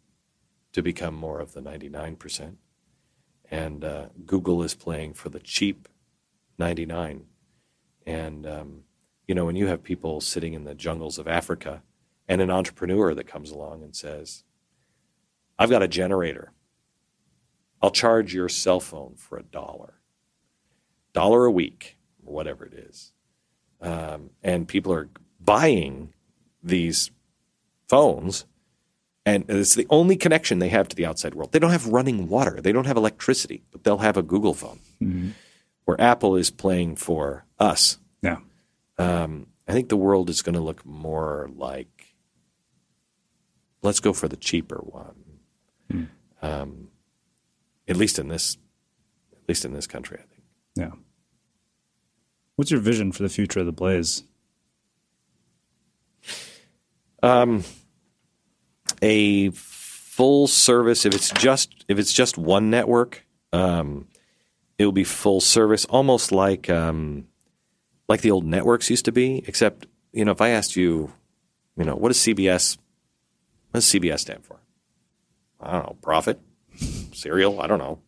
to 0.72 0.82
become 0.82 1.14
more 1.14 1.40
of 1.40 1.52
the 1.52 1.60
99%. 1.60 2.56
And 3.50 3.84
uh, 3.84 4.06
Google 4.26 4.62
is 4.62 4.74
playing 4.74 5.14
for 5.14 5.28
the 5.28 5.40
cheap 5.40 5.88
99. 6.58 7.24
And, 8.06 8.46
um, 8.46 8.80
you 9.26 9.34
know, 9.34 9.44
when 9.44 9.56
you 9.56 9.66
have 9.66 9.82
people 9.82 10.20
sitting 10.20 10.54
in 10.54 10.64
the 10.64 10.74
jungles 10.74 11.18
of 11.18 11.26
Africa 11.26 11.82
and 12.28 12.40
an 12.40 12.50
entrepreneur 12.50 13.14
that 13.14 13.26
comes 13.26 13.50
along 13.50 13.82
and 13.82 13.96
says, 13.96 14.44
I've 15.58 15.70
got 15.70 15.82
a 15.82 15.88
generator. 15.88 16.52
I'll 17.82 17.90
charge 17.90 18.34
your 18.34 18.48
cell 18.48 18.78
phone 18.78 19.14
for 19.16 19.38
a 19.38 19.42
dollar, 19.42 19.94
dollar 21.12 21.46
a 21.46 21.50
week, 21.50 21.96
or 22.24 22.34
whatever 22.34 22.64
it 22.64 22.74
is 22.74 23.12
um, 23.80 24.30
and 24.42 24.68
people 24.68 24.92
are 24.92 25.08
buying 25.40 26.12
these 26.62 27.10
phones, 27.88 28.44
and 29.26 29.44
it's 29.48 29.74
the 29.74 29.86
only 29.90 30.16
connection 30.16 30.58
they 30.58 30.68
have 30.68 30.88
to 30.88 30.96
the 30.96 31.06
outside 31.06 31.34
world. 31.34 31.52
They 31.52 31.58
don't 31.58 31.70
have 31.70 31.86
running 31.86 32.28
water, 32.28 32.60
they 32.60 32.72
don't 32.72 32.86
have 32.86 32.96
electricity, 32.96 33.62
but 33.70 33.84
they'll 33.84 33.98
have 33.98 34.16
a 34.16 34.22
Google 34.22 34.54
phone. 34.54 34.78
Mm-hmm. 35.02 35.30
Where 35.86 36.00
Apple 36.00 36.36
is 36.36 36.50
playing 36.50 36.96
for 36.96 37.46
us. 37.58 37.98
Yeah. 38.22 38.38
Um, 38.96 39.46
I 39.66 39.72
think 39.72 39.88
the 39.88 39.96
world 39.96 40.30
is 40.30 40.42
going 40.42 40.54
to 40.54 40.60
look 40.60 40.84
more 40.86 41.50
like 41.56 42.14
let's 43.82 44.00
go 44.00 44.12
for 44.12 44.28
the 44.28 44.36
cheaper 44.36 44.78
one. 44.78 45.24
Hmm. 45.90 46.04
Um, 46.42 46.88
at 47.88 47.96
least 47.96 48.18
in 48.18 48.28
this, 48.28 48.56
at 49.32 49.48
least 49.48 49.64
in 49.64 49.72
this 49.72 49.86
country, 49.86 50.18
I 50.18 50.26
think. 50.26 50.42
Yeah. 50.76 50.98
What's 52.56 52.70
your 52.70 52.80
vision 52.80 53.12
for 53.12 53.22
the 53.22 53.28
future 53.28 53.60
of 53.60 53.66
the 53.66 53.72
Blaze? 53.72 54.24
Um, 57.22 57.64
a 59.02 59.50
full 59.50 60.46
service. 60.46 61.06
If 61.06 61.14
it's 61.14 61.30
just 61.30 61.84
if 61.88 61.98
it's 61.98 62.12
just 62.12 62.36
one 62.36 62.70
network, 62.70 63.24
um, 63.52 64.08
it 64.78 64.84
will 64.84 64.92
be 64.92 65.04
full 65.04 65.40
service, 65.40 65.84
almost 65.86 66.32
like 66.32 66.68
um, 66.68 67.26
like 68.08 68.20
the 68.20 68.30
old 68.30 68.44
networks 68.44 68.90
used 68.90 69.04
to 69.06 69.12
be. 69.12 69.42
Except 69.46 69.86
you 70.12 70.24
know, 70.24 70.32
if 70.32 70.40
I 70.40 70.50
asked 70.50 70.76
you, 70.76 71.12
you 71.76 71.84
know, 71.84 71.94
what 71.94 72.08
does 72.08 72.18
CBS? 72.18 72.76
What 73.70 73.80
does 73.80 73.86
CBS 73.86 74.20
stand 74.20 74.44
for? 74.44 74.60
I 75.60 75.72
don't 75.72 75.86
know. 75.86 75.96
Profit, 76.02 76.40
cereal. 77.12 77.60
I 77.60 77.66
don't 77.66 77.78
know. 77.78 78.00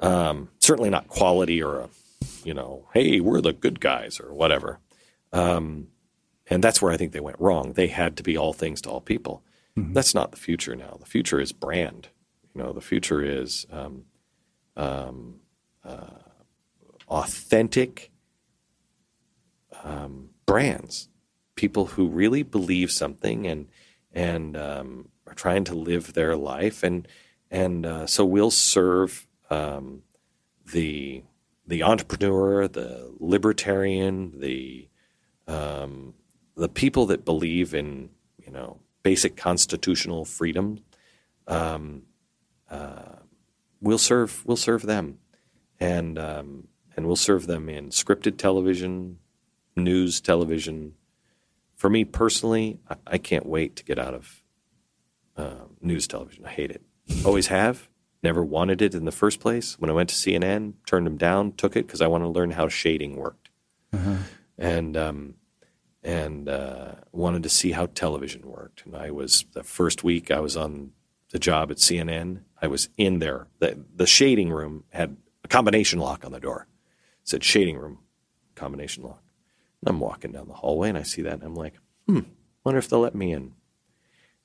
Um, 0.00 0.48
certainly 0.60 0.90
not 0.90 1.08
quality 1.08 1.62
or 1.62 1.80
a, 1.80 1.88
you 2.44 2.54
know, 2.54 2.86
hey, 2.94 3.20
we're 3.20 3.40
the 3.40 3.52
good 3.52 3.80
guys 3.80 4.20
or 4.20 4.32
whatever. 4.32 4.78
Um, 5.32 5.88
and 6.50 6.64
that's 6.64 6.80
where 6.80 6.92
I 6.92 6.96
think 6.96 7.12
they 7.12 7.20
went 7.20 7.40
wrong. 7.40 7.72
They 7.74 7.88
had 7.88 8.16
to 8.16 8.22
be 8.22 8.36
all 8.36 8.52
things 8.52 8.80
to 8.82 8.90
all 8.90 9.00
people. 9.00 9.42
Mm-hmm. 9.76 9.92
That's 9.92 10.14
not 10.14 10.30
the 10.30 10.38
future 10.38 10.74
now. 10.74 10.96
The 10.98 11.06
future 11.06 11.40
is 11.40 11.52
brand. 11.52 12.08
You 12.54 12.62
know, 12.62 12.72
the 12.72 12.80
future 12.80 13.22
is 13.22 13.66
um, 13.70 14.04
um, 14.76 15.40
uh, 15.84 16.22
authentic 17.08 18.10
um, 19.84 20.30
brands. 20.46 21.08
People 21.54 21.86
who 21.86 22.08
really 22.08 22.42
believe 22.42 22.90
something 22.90 23.46
and 23.46 23.68
and 24.12 24.56
um, 24.56 25.08
are 25.26 25.34
trying 25.34 25.64
to 25.64 25.74
live 25.74 26.14
their 26.14 26.34
life, 26.36 26.82
and 26.82 27.06
and 27.50 27.84
uh, 27.84 28.06
so 28.06 28.24
we'll 28.24 28.50
serve 28.50 29.26
um, 29.50 30.02
the 30.72 31.22
the 31.66 31.82
entrepreneur, 31.82 32.66
the 32.66 33.12
libertarian, 33.18 34.40
the 34.40 34.88
um, 35.46 36.14
the 36.58 36.68
people 36.68 37.06
that 37.06 37.24
believe 37.24 37.72
in 37.72 38.10
you 38.44 38.52
know 38.52 38.80
basic 39.02 39.36
constitutional 39.36 40.24
freedom. 40.24 40.80
Um, 41.46 42.02
uh, 42.70 43.20
we'll 43.80 43.98
serve 43.98 44.44
we'll 44.44 44.56
serve 44.56 44.82
them, 44.82 45.18
and 45.80 46.18
um, 46.18 46.68
and 46.96 47.06
we'll 47.06 47.16
serve 47.16 47.46
them 47.46 47.68
in 47.68 47.90
scripted 47.90 48.36
television, 48.36 49.18
news 49.76 50.20
television. 50.20 50.94
For 51.76 51.88
me 51.88 52.04
personally, 52.04 52.80
I, 52.90 52.96
I 53.06 53.18
can't 53.18 53.46
wait 53.46 53.76
to 53.76 53.84
get 53.84 53.98
out 53.98 54.14
of 54.14 54.42
uh, 55.36 55.66
news 55.80 56.08
television. 56.08 56.44
I 56.44 56.50
hate 56.50 56.70
it. 56.70 56.82
Always 57.24 57.46
have. 57.46 57.88
Never 58.20 58.44
wanted 58.44 58.82
it 58.82 58.96
in 58.96 59.04
the 59.04 59.12
first 59.12 59.38
place. 59.38 59.78
When 59.78 59.90
I 59.90 59.92
went 59.92 60.08
to 60.08 60.16
CNN, 60.16 60.72
turned 60.86 61.06
them 61.06 61.16
down, 61.16 61.52
took 61.52 61.76
it 61.76 61.86
because 61.86 62.02
I 62.02 62.08
wanted 62.08 62.24
to 62.24 62.30
learn 62.30 62.50
how 62.50 62.66
shading 62.68 63.14
worked, 63.14 63.48
and 64.58 64.96
um, 64.96 65.34
and 66.02 66.48
uh, 66.48 66.92
wanted 67.12 67.42
to 67.42 67.48
see 67.48 67.72
how 67.72 67.86
television 67.86 68.42
worked. 68.48 68.84
And 68.86 68.96
I 68.96 69.10
was 69.10 69.44
the 69.52 69.62
first 69.62 70.04
week 70.04 70.30
I 70.30 70.40
was 70.40 70.56
on 70.56 70.92
the 71.30 71.38
job 71.38 71.70
at 71.70 71.78
CNN. 71.78 72.42
I 72.60 72.66
was 72.68 72.88
in 72.96 73.18
there. 73.18 73.48
the 73.58 73.84
The 73.94 74.06
shading 74.06 74.50
room 74.50 74.84
had 74.90 75.16
a 75.44 75.48
combination 75.48 75.98
lock 75.98 76.24
on 76.24 76.32
the 76.32 76.40
door. 76.40 76.66
It 77.22 77.28
said 77.28 77.44
shading 77.44 77.76
room, 77.78 77.98
combination 78.54 79.02
lock. 79.02 79.22
And 79.80 79.90
I'm 79.90 80.00
walking 80.00 80.32
down 80.32 80.48
the 80.48 80.54
hallway 80.54 80.88
and 80.88 80.98
I 80.98 81.02
see 81.02 81.22
that 81.22 81.34
and 81.34 81.42
I'm 81.42 81.54
like, 81.54 81.74
hmm, 82.06 82.20
wonder 82.64 82.78
if 82.78 82.88
they'll 82.88 83.00
let 83.00 83.14
me 83.14 83.32
in. 83.32 83.54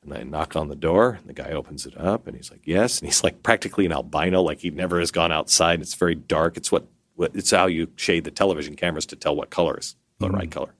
And 0.03 0.13
I 0.13 0.23
knock 0.23 0.57
on 0.57 0.67
the 0.67 0.75
door, 0.75 1.11
and 1.11 1.29
the 1.29 1.33
guy 1.33 1.51
opens 1.51 1.85
it 1.85 1.97
up, 1.97 2.27
and 2.27 2.35
he's 2.35 2.51
like, 2.51 2.63
"Yes." 2.65 2.99
And 2.99 3.07
he's 3.07 3.23
like 3.23 3.41
practically 3.41 3.85
an 3.85 3.93
albino, 3.93 4.41
like 4.41 4.59
he 4.59 4.69
never 4.69 4.99
has 4.99 5.11
gone 5.11 5.31
outside. 5.31 5.79
It's 5.79 5.93
very 5.95 6.15
dark. 6.15 6.57
It's 6.57 6.73
what, 6.73 6.87
what 7.15 7.31
it's 7.33 7.51
how 7.51 7.67
you 7.67 7.87
shade 7.95 8.25
the 8.25 8.31
television 8.31 8.75
cameras 8.75 9.05
to 9.07 9.15
tell 9.15 9.33
what 9.33 9.49
color 9.49 9.77
is 9.79 9.95
the 10.19 10.29
right 10.29 10.51
color. 10.51 10.73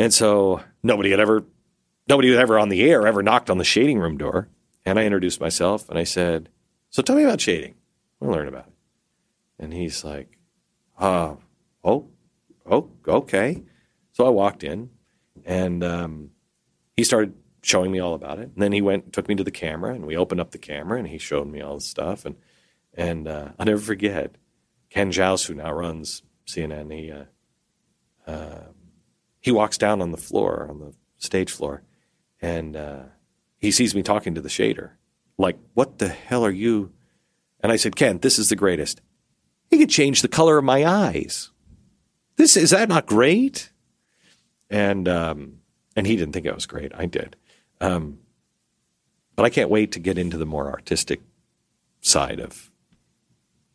And 0.00 0.14
so 0.14 0.62
nobody 0.82 1.10
had 1.10 1.20
ever, 1.20 1.44
nobody 2.08 2.30
was 2.30 2.38
ever 2.38 2.58
on 2.58 2.70
the 2.70 2.82
air 2.82 3.06
ever 3.06 3.22
knocked 3.22 3.50
on 3.50 3.58
the 3.58 3.64
shading 3.64 3.98
room 3.98 4.16
door. 4.16 4.48
And 4.86 4.98
I 4.98 5.04
introduced 5.04 5.42
myself, 5.42 5.88
and 5.90 5.98
I 5.98 6.04
said, 6.04 6.48
"So 6.88 7.02
tell 7.02 7.14
me 7.14 7.22
about 7.22 7.42
shading. 7.42 7.74
I 8.20 8.24
want 8.24 8.34
to 8.34 8.38
learn 8.38 8.48
about 8.48 8.66
it." 8.68 8.72
And 9.58 9.74
he's 9.74 10.02
like, 10.02 10.38
"Uh, 10.98 11.34
oh, 11.84 12.08
oh, 12.64 12.90
okay." 13.06 13.62
So 14.12 14.26
I 14.26 14.30
walked 14.30 14.64
in, 14.64 14.88
and 15.44 15.84
um, 15.84 16.30
he 16.96 17.04
started 17.04 17.34
showing 17.62 17.92
me 17.92 18.00
all 18.00 18.14
about 18.14 18.38
it. 18.38 18.50
And 18.54 18.62
then 18.62 18.72
he 18.72 18.80
went, 18.80 19.12
took 19.12 19.28
me 19.28 19.34
to 19.34 19.44
the 19.44 19.50
camera, 19.50 19.92
and 19.92 20.06
we 20.06 20.16
opened 20.16 20.40
up 20.40 20.50
the 20.50 20.58
camera, 20.58 20.98
and 20.98 21.08
he 21.08 21.18
showed 21.18 21.46
me 21.46 21.60
all 21.60 21.74
the 21.74 21.82
stuff. 21.82 22.24
And 22.24 22.36
and 22.94 23.28
uh, 23.28 23.50
I'll 23.58 23.66
never 23.66 23.80
forget 23.80 24.36
Ken 24.88 25.12
Jautz, 25.12 25.46
who 25.46 25.54
now 25.54 25.72
runs 25.72 26.22
CNN. 26.46 26.90
He 26.90 27.12
uh, 27.12 27.24
he 29.40 29.50
walks 29.50 29.78
down 29.78 30.02
on 30.02 30.10
the 30.12 30.16
floor, 30.16 30.66
on 30.68 30.78
the 30.78 30.94
stage 31.16 31.50
floor, 31.50 31.82
and 32.40 32.76
uh, 32.76 33.02
he 33.58 33.70
sees 33.70 33.94
me 33.94 34.02
talking 34.02 34.34
to 34.34 34.40
the 34.40 34.48
shader. 34.48 34.92
Like, 35.38 35.58
what 35.74 35.98
the 35.98 36.08
hell 36.08 36.44
are 36.44 36.50
you? 36.50 36.92
And 37.60 37.72
I 37.72 37.76
said, 37.76 37.96
Ken, 37.96 38.18
this 38.18 38.38
is 38.38 38.48
the 38.50 38.56
greatest. 38.56 39.00
He 39.70 39.78
could 39.78 39.90
change 39.90 40.22
the 40.22 40.28
color 40.28 40.58
of 40.58 40.64
my 40.64 40.84
eyes. 40.84 41.50
This 42.36 42.56
is 42.56 42.70
that 42.70 42.88
not 42.88 43.06
great? 43.06 43.70
And 44.68 45.08
um, 45.08 45.60
and 45.96 46.06
he 46.06 46.16
didn't 46.16 46.32
think 46.32 46.46
it 46.46 46.54
was 46.54 46.66
great. 46.66 46.92
I 46.94 47.06
did. 47.06 47.36
Um, 47.80 48.18
but 49.36 49.44
I 49.44 49.50
can't 49.50 49.70
wait 49.70 49.92
to 49.92 49.98
get 49.98 50.18
into 50.18 50.36
the 50.36 50.46
more 50.46 50.70
artistic 50.70 51.20
side 52.00 52.40
of 52.40 52.70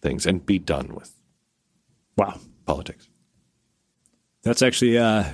things 0.01 0.25
and 0.25 0.45
be 0.45 0.59
done 0.59 0.93
with 0.93 1.13
wow 2.17 2.39
politics. 2.65 3.09
That's 4.43 4.61
actually 4.61 4.97
uh, 4.97 5.25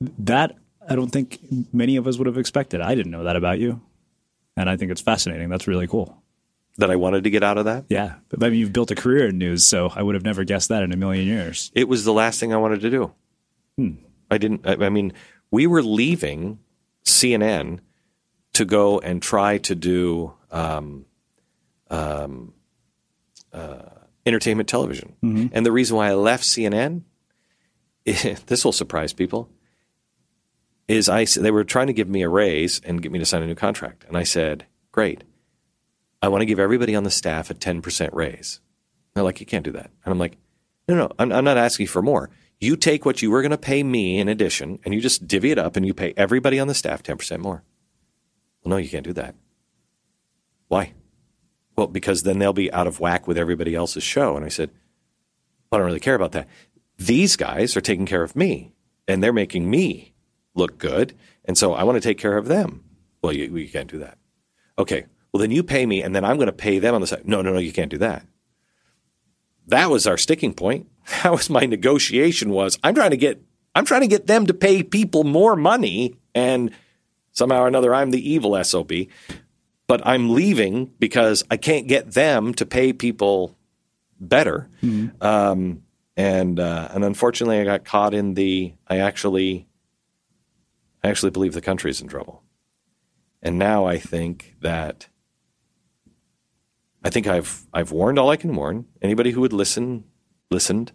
that 0.00 0.56
I 0.88 0.94
don't 0.94 1.10
think 1.10 1.38
many 1.72 1.96
of 1.96 2.06
us 2.06 2.18
would 2.18 2.26
have 2.26 2.38
expected. 2.38 2.80
I 2.80 2.94
didn't 2.94 3.12
know 3.12 3.24
that 3.24 3.36
about 3.36 3.58
you, 3.58 3.80
and 4.56 4.68
I 4.70 4.76
think 4.76 4.90
it's 4.90 5.00
fascinating. 5.00 5.48
That's 5.48 5.66
really 5.66 5.86
cool. 5.86 6.22
That 6.78 6.90
I 6.90 6.96
wanted 6.96 7.24
to 7.24 7.30
get 7.30 7.42
out 7.42 7.56
of 7.56 7.64
that. 7.64 7.86
Yeah, 7.88 8.16
but 8.28 8.42
I 8.42 8.50
mean, 8.50 8.60
you've 8.60 8.72
built 8.72 8.90
a 8.90 8.94
career 8.94 9.28
in 9.28 9.38
news, 9.38 9.64
so 9.64 9.90
I 9.94 10.02
would 10.02 10.14
have 10.14 10.24
never 10.24 10.44
guessed 10.44 10.68
that 10.68 10.82
in 10.82 10.92
a 10.92 10.96
million 10.96 11.26
years. 11.26 11.70
It 11.74 11.88
was 11.88 12.04
the 12.04 12.12
last 12.12 12.38
thing 12.38 12.52
I 12.52 12.58
wanted 12.58 12.80
to 12.82 12.90
do. 12.90 13.12
Hmm. 13.76 13.90
I 14.30 14.38
didn't. 14.38 14.66
I, 14.66 14.86
I 14.86 14.88
mean, 14.90 15.12
we 15.50 15.66
were 15.66 15.82
leaving 15.82 16.58
CNN 17.04 17.80
to 18.52 18.64
go 18.64 18.98
and 18.98 19.22
try 19.22 19.58
to 19.58 19.74
do 19.74 20.34
um, 20.50 21.06
um, 21.88 22.52
uh, 23.52 23.82
entertainment 24.26 24.68
television. 24.68 25.14
Mhm. 25.22 25.50
And 25.52 25.64
the 25.64 25.72
reason 25.72 25.96
why 25.96 26.08
I 26.08 26.14
left 26.14 26.44
CNN, 26.44 27.02
this 28.04 28.64
will 28.64 28.72
surprise 28.72 29.12
people, 29.12 29.48
is 30.88 31.08
I 31.08 31.24
they 31.24 31.50
were 31.50 31.64
trying 31.64 31.88
to 31.88 31.92
give 31.92 32.08
me 32.08 32.22
a 32.22 32.28
raise 32.28 32.80
and 32.80 33.02
get 33.02 33.12
me 33.12 33.18
to 33.18 33.26
sign 33.26 33.42
a 33.42 33.46
new 33.46 33.54
contract, 33.54 34.04
and 34.08 34.16
I 34.16 34.22
said, 34.22 34.66
"Great, 34.92 35.24
I 36.22 36.28
want 36.28 36.42
to 36.42 36.46
give 36.46 36.58
everybody 36.58 36.94
on 36.94 37.04
the 37.04 37.10
staff 37.10 37.50
a 37.50 37.54
ten 37.54 37.82
percent 37.82 38.14
raise." 38.14 38.60
They're 39.14 39.24
like, 39.24 39.40
"You 39.40 39.46
can't 39.46 39.64
do 39.64 39.72
that," 39.72 39.90
and 40.04 40.12
I'm 40.12 40.18
like, 40.18 40.36
"No, 40.88 40.94
no, 40.94 41.10
I'm, 41.18 41.32
I'm 41.32 41.44
not 41.44 41.56
asking 41.56 41.88
for 41.88 42.02
more. 42.02 42.30
You 42.60 42.76
take 42.76 43.04
what 43.04 43.20
you 43.20 43.30
were 43.30 43.42
going 43.42 43.50
to 43.50 43.58
pay 43.58 43.82
me 43.82 44.18
in 44.18 44.28
addition, 44.28 44.78
and 44.84 44.94
you 44.94 45.00
just 45.00 45.26
divvy 45.26 45.50
it 45.50 45.58
up, 45.58 45.76
and 45.76 45.86
you 45.86 45.92
pay 45.92 46.14
everybody 46.16 46.58
on 46.58 46.68
the 46.68 46.74
staff 46.74 47.02
ten 47.02 47.16
percent 47.16 47.42
more." 47.42 47.62
Well, 48.62 48.70
no, 48.70 48.76
you 48.78 48.88
can't 48.88 49.04
do 49.04 49.12
that. 49.12 49.36
Why? 50.68 50.92
Well, 51.76 51.86
because 51.86 52.22
then 52.22 52.38
they'll 52.38 52.52
be 52.52 52.72
out 52.72 52.86
of 52.86 53.00
whack 53.00 53.28
with 53.28 53.38
everybody 53.38 53.74
else's 53.74 54.02
show. 54.02 54.34
And 54.36 54.44
I 54.44 54.48
said, 54.48 54.70
I 55.70 55.76
don't 55.76 55.86
really 55.86 56.00
care 56.00 56.14
about 56.14 56.32
that. 56.32 56.48
These 56.96 57.36
guys 57.36 57.76
are 57.76 57.82
taking 57.82 58.06
care 58.06 58.22
of 58.22 58.34
me 58.34 58.72
and 59.06 59.22
they're 59.22 59.32
making 59.32 59.70
me 59.70 60.14
look 60.56 60.78
good. 60.78 61.14
And 61.44 61.56
so 61.56 61.74
I 61.74 61.84
want 61.84 61.96
to 61.96 62.00
take 62.00 62.18
care 62.18 62.36
of 62.36 62.46
them. 62.46 62.82
Well, 63.22 63.32
you, 63.32 63.56
you 63.56 63.68
can't 63.68 63.90
do 63.90 63.98
that. 63.98 64.18
Okay. 64.78 65.06
Well, 65.32 65.40
then 65.40 65.50
you 65.50 65.62
pay 65.62 65.86
me 65.86 66.02
and 66.02 66.14
then 66.14 66.24
I'm 66.24 66.36
going 66.36 66.46
to 66.46 66.52
pay 66.52 66.78
them 66.78 66.94
on 66.94 67.00
the 67.00 67.06
side. 67.06 67.26
No, 67.26 67.42
no, 67.42 67.52
no, 67.52 67.58
you 67.58 67.72
can't 67.72 67.90
do 67.90 67.98
that. 67.98 68.26
That 69.68 69.90
was 69.90 70.06
our 70.06 70.16
sticking 70.16 70.54
point. 70.54 70.88
That 71.22 71.30
was 71.30 71.48
my 71.48 71.66
negotiation 71.66 72.50
was 72.50 72.80
I'm 72.82 72.96
trying 72.96 73.12
to 73.12 73.16
get, 73.16 73.40
I'm 73.76 73.84
trying 73.84 74.00
to 74.00 74.08
get 74.08 74.26
them 74.26 74.46
to 74.46 74.54
pay 74.54 74.82
people 74.82 75.22
more 75.22 75.54
money 75.54 76.16
and 76.34 76.72
somehow 77.30 77.60
or 77.60 77.68
another 77.68 77.94
I'm 77.94 78.10
the 78.10 78.28
evil 78.28 78.62
SOB. 78.64 78.92
But 79.86 80.04
I'm 80.04 80.30
leaving 80.30 80.86
because 80.98 81.44
I 81.48 81.58
can't 81.58 81.86
get 81.86 82.14
them 82.14 82.54
to 82.54 82.66
pay 82.66 82.92
people 82.92 83.56
better. 84.18 84.68
Um, 85.20 85.82
and 86.16 86.58
uh, 86.58 86.88
and 86.92 87.04
unfortunately, 87.04 87.60
I 87.60 87.64
got 87.64 87.84
caught 87.84 88.14
in 88.14 88.34
the. 88.34 88.72
I 88.88 88.98
actually, 88.98 89.66
I 91.06 91.10
actually 91.10 91.30
believe 91.30 91.52
the 91.52 91.60
country's 91.60 92.00
in 92.00 92.08
trouble. 92.08 92.42
And 93.40 93.58
now 93.58 93.86
I 93.86 93.98
think 93.98 94.56
that 94.60 95.08
I 97.04 97.10
think 97.10 97.28
I've 97.28 97.66
I've 97.72 97.92
warned 97.92 98.18
all 98.18 98.30
I 98.30 98.36
can 98.36 98.54
warn. 98.56 98.86
Anybody 99.00 99.30
who 99.30 99.40
would 99.42 99.52
listen 99.52 100.04
listened. 100.50 100.92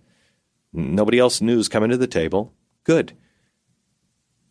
Nobody 0.74 1.18
else 1.18 1.42
knew 1.42 1.60
is 1.60 1.70
coming 1.70 1.90
to 1.92 1.98
the 1.98 2.08
table. 2.08 2.54
Good. 2.84 3.14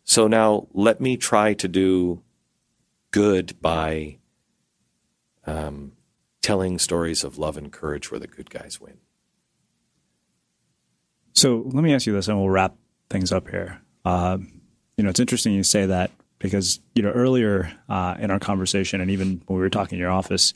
So 0.03 0.27
now 0.27 0.67
let 0.73 0.99
me 0.99 1.15
try 1.15 1.53
to 1.53 1.67
do 1.67 2.23
good 3.11 3.59
by 3.61 4.17
um, 5.45 5.93
telling 6.41 6.79
stories 6.79 7.23
of 7.23 7.37
love 7.37 7.57
and 7.57 7.71
courage 7.71 8.09
where 8.09 8.19
the 8.19 8.27
good 8.27 8.49
guys 8.49 8.81
win. 8.81 8.97
So 11.33 11.63
let 11.65 11.83
me 11.83 11.93
ask 11.93 12.07
you 12.07 12.13
this, 12.13 12.27
and 12.27 12.37
we'll 12.37 12.49
wrap 12.49 12.75
things 13.09 13.31
up 13.31 13.49
here. 13.49 13.81
Uh, 14.03 14.39
you 14.97 15.03
know, 15.03 15.09
it's 15.09 15.19
interesting 15.19 15.53
you 15.53 15.63
say 15.63 15.85
that 15.85 16.11
because 16.39 16.79
you 16.95 17.03
know 17.03 17.11
earlier 17.11 17.71
uh, 17.89 18.15
in 18.19 18.31
our 18.31 18.39
conversation, 18.39 19.01
and 19.01 19.11
even 19.11 19.41
when 19.45 19.57
we 19.57 19.61
were 19.61 19.69
talking 19.69 19.97
in 19.97 20.01
your 20.01 20.11
office, 20.11 20.53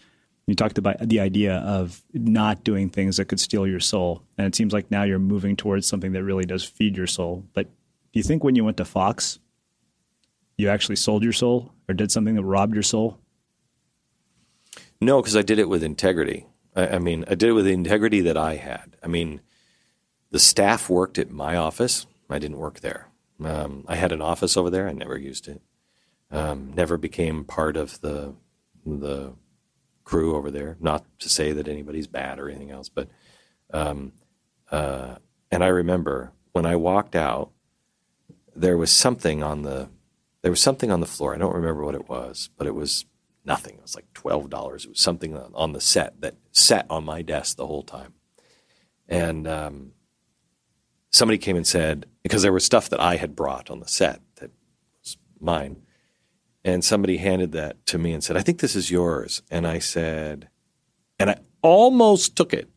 you 0.48 0.56
talked 0.56 0.78
about 0.78 0.98
the 1.00 1.20
idea 1.20 1.58
of 1.58 2.04
not 2.14 2.64
doing 2.64 2.90
things 2.90 3.18
that 3.18 3.26
could 3.26 3.40
steal 3.40 3.66
your 3.66 3.80
soul, 3.80 4.22
and 4.38 4.46
it 4.46 4.56
seems 4.56 4.74
like 4.74 4.92
now 4.92 5.04
you're 5.04 5.20
moving 5.20 5.56
towards 5.56 5.88
something 5.88 6.12
that 6.14 6.24
really 6.24 6.46
does 6.46 6.64
feed 6.64 6.98
your 6.98 7.08
soul. 7.08 7.46
But 7.54 7.66
do 7.66 8.20
you 8.20 8.24
think 8.24 8.44
when 8.44 8.56
you 8.56 8.64
went 8.64 8.78
to 8.78 8.86
Fox, 8.86 9.40
you 10.58 10.70
actually 10.70 10.96
sold 10.96 11.24
your 11.24 11.34
soul, 11.34 11.72
or 11.88 11.94
did 11.94 12.12
something 12.12 12.36
that 12.36 12.44
robbed 12.44 12.74
your 12.74 12.84
soul? 12.84 13.20
No, 15.02 15.22
because 15.22 15.36
I 15.36 15.42
did 15.42 15.60
it 15.60 15.70
with 15.70 15.84
integrity. 15.84 16.48
I, 16.76 16.88
I 16.88 17.00
mean, 17.00 17.26
I 17.28 17.36
did 17.36 17.50
it 17.50 17.54
with 17.54 17.66
the 17.66 17.74
integrity 17.74 18.22
that 18.22 18.38
I 18.38 18.56
had. 18.56 18.96
I 19.04 19.08
mean, 19.08 19.42
the 20.32 20.40
staff 20.40 20.90
worked 20.90 21.18
at 21.18 21.32
my 21.32 21.56
office. 21.56 22.08
I 22.30 22.40
didn't 22.40 22.58
work 22.58 22.80
there. 22.80 23.10
Um, 23.44 23.86
I 23.88 23.96
had 23.96 24.12
an 24.12 24.22
office 24.22 24.56
over 24.56 24.70
there. 24.70 24.88
I 24.88 24.94
never 24.94 25.18
used 25.18 25.48
it. 25.48 25.62
Um, 26.32 26.74
never 26.76 26.98
became 26.98 27.44
part 27.44 27.78
of 27.78 28.02
the 28.02 28.36
the 28.86 29.34
crew 30.04 30.36
over 30.36 30.52
there. 30.52 30.78
Not 30.80 31.06
to 31.20 31.30
say 31.30 31.52
that 31.52 31.68
anybody's 31.68 32.08
bad 32.08 32.40
or 32.40 32.50
anything 32.50 32.72
else, 32.72 32.90
but 32.90 33.10
um, 33.72 34.14
uh, 34.72 35.16
and 35.52 35.64
I 35.64 35.68
remember 35.68 36.32
when 36.52 36.66
I 36.66 36.76
walked 36.76 37.16
out, 37.16 37.52
there 38.56 38.78
was 38.78 38.92
something 38.92 39.44
on 39.44 39.64
the 39.64 39.90
there 40.42 40.52
was 40.52 40.62
something 40.62 40.92
on 40.92 41.00
the 41.00 41.06
floor. 41.08 41.34
I 41.34 41.38
don't 41.38 41.56
remember 41.56 41.84
what 41.84 41.96
it 41.96 42.08
was, 42.08 42.50
but 42.58 42.68
it 42.68 42.76
was 42.76 43.06
nothing. 43.44 43.76
It 43.76 43.82
was 43.82 43.96
like 43.96 44.12
twelve 44.14 44.50
dollars. 44.50 44.86
It 44.86 44.90
was 44.90 45.00
something 45.00 45.36
on 45.38 45.74
the 45.74 45.82
set 45.82 46.22
that 46.22 46.36
sat 46.52 46.86
on 46.90 47.04
my 47.04 47.22
desk 47.22 47.58
the 47.58 47.68
whole 47.68 47.84
time, 47.84 48.14
and 49.08 49.48
um, 49.48 49.92
somebody 51.16 51.38
came 51.38 51.56
and 51.56 51.66
said 51.66 52.06
because 52.24 52.42
there 52.42 52.54
was 52.54 52.66
stuff 52.66 52.90
that 52.90 53.00
I 53.00 53.16
had 53.16 53.36
brought 53.36 53.70
on 53.70 53.80
the 53.80 53.88
set 53.88 54.22
that 54.36 54.52
was 55.00 55.18
mine, 55.40 55.82
and 56.64 56.84
somebody 56.84 57.18
handed 57.18 57.52
that 57.54 57.86
to 57.88 57.98
me 57.98 58.12
and 58.14 58.24
said, 58.24 58.38
"I 58.38 58.42
think 58.42 58.60
this 58.60 58.76
is 58.76 58.92
yours," 58.92 59.42
and 59.50 59.66
I 59.66 59.80
said, 59.80 60.50
and 61.20 61.30
I 61.30 61.38
almost 61.62 62.36
took 62.36 62.54
it 62.54 62.70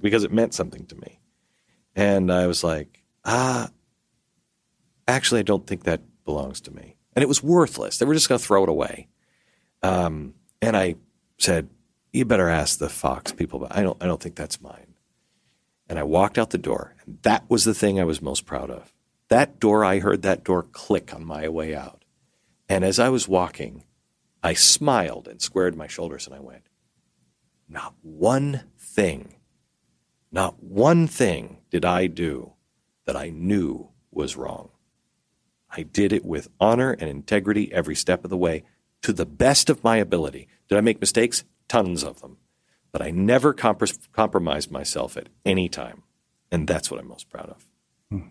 because 0.00 0.24
it 0.24 0.32
meant 0.32 0.54
something 0.54 0.86
to 0.86 0.96
me, 0.96 1.20
and 1.94 2.32
I 2.32 2.46
was 2.46 2.64
like, 2.64 3.02
ah, 3.24 3.70
actually, 5.06 5.40
I 5.40 5.44
don't 5.44 5.66
think 5.66 5.84
that 5.84 6.00
belongs 6.24 6.60
to 6.62 6.70
me, 6.70 6.96
and 7.14 7.22
it 7.22 7.28
was 7.28 7.42
worthless. 7.42 7.98
They 7.98 8.06
were 8.06 8.14
just 8.14 8.28
going 8.28 8.38
to 8.38 8.44
throw 8.44 8.62
it 8.62 8.68
away. 8.68 9.08
Um, 9.82 10.34
and 10.62 10.76
I 10.76 10.96
said, 11.38 11.68
"You 12.12 12.24
better 12.24 12.48
ask 12.48 12.78
the 12.78 12.88
Fox 12.88 13.32
people." 13.32 13.58
But 13.58 13.76
I 13.76 13.82
don't. 13.82 14.02
I 14.02 14.06
don't 14.06 14.22
think 14.22 14.36
that's 14.36 14.60
mine. 14.60 14.89
And 15.90 15.98
I 15.98 16.04
walked 16.04 16.38
out 16.38 16.50
the 16.50 16.56
door, 16.56 16.94
and 17.04 17.18
that 17.22 17.44
was 17.50 17.64
the 17.64 17.74
thing 17.74 17.98
I 17.98 18.04
was 18.04 18.22
most 18.22 18.46
proud 18.46 18.70
of. 18.70 18.94
That 19.28 19.58
door, 19.58 19.84
I 19.84 19.98
heard 19.98 20.22
that 20.22 20.44
door 20.44 20.62
click 20.62 21.12
on 21.12 21.24
my 21.24 21.48
way 21.48 21.74
out. 21.74 22.04
And 22.68 22.84
as 22.84 22.98
I 22.98 23.08
was 23.08 23.28
walking, 23.28 23.82
I 24.42 24.54
smiled 24.54 25.26
and 25.26 25.42
squared 25.42 25.76
my 25.76 25.88
shoulders, 25.88 26.26
and 26.26 26.34
I 26.34 26.40
went, 26.40 26.62
"Not 27.68 27.94
one 28.02 28.62
thing, 28.78 29.34
not 30.30 30.62
one 30.62 31.08
thing 31.08 31.58
did 31.70 31.84
I 31.84 32.06
do 32.06 32.54
that 33.04 33.16
I 33.16 33.30
knew 33.30 33.90
was 34.12 34.36
wrong. 34.36 34.70
I 35.68 35.82
did 35.82 36.12
it 36.12 36.24
with 36.24 36.48
honor 36.60 36.92
and 36.92 37.10
integrity 37.10 37.72
every 37.72 37.96
step 37.96 38.24
of 38.24 38.30
the 38.30 38.36
way." 38.36 38.64
to 39.02 39.12
the 39.12 39.26
best 39.26 39.70
of 39.70 39.82
my 39.82 39.96
ability. 39.96 40.46
Did 40.68 40.78
I 40.78 40.82
make 40.82 41.00
mistakes? 41.00 41.44
Tons 41.68 42.04
of 42.04 42.20
them. 42.20 42.36
But 42.92 43.02
I 43.02 43.10
never 43.10 43.52
comp- 43.52 44.12
compromised 44.12 44.70
myself 44.70 45.16
at 45.16 45.28
any 45.44 45.68
time. 45.68 46.02
And 46.50 46.66
that's 46.66 46.90
what 46.90 47.00
I'm 47.00 47.08
most 47.08 47.30
proud 47.30 47.50
of. 47.50 47.66
Hmm. 48.10 48.28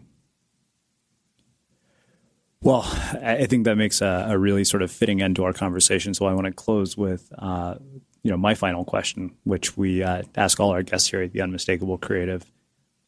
Well, 2.61 2.81
I 3.21 3.45
think 3.45 3.63
that 3.63 3.75
makes 3.75 4.01
a, 4.01 4.27
a, 4.29 4.37
really 4.37 4.65
sort 4.65 4.83
of 4.83 4.91
fitting 4.91 5.21
end 5.21 5.37
to 5.37 5.45
our 5.45 5.53
conversation. 5.53 6.13
So 6.13 6.25
I 6.25 6.33
want 6.33 6.45
to 6.47 6.51
close 6.51 6.97
with, 6.97 7.31
uh, 7.39 7.75
you 8.21 8.31
know, 8.31 8.37
my 8.37 8.53
final 8.53 8.83
question, 8.83 9.33
which 9.45 9.77
we 9.77 10.03
uh, 10.03 10.23
ask 10.35 10.59
all 10.59 10.71
our 10.71 10.83
guests 10.83 11.09
here 11.09 11.21
at 11.21 11.31
the 11.31 11.41
Unmistakable 11.41 11.97
Creative. 11.97 12.43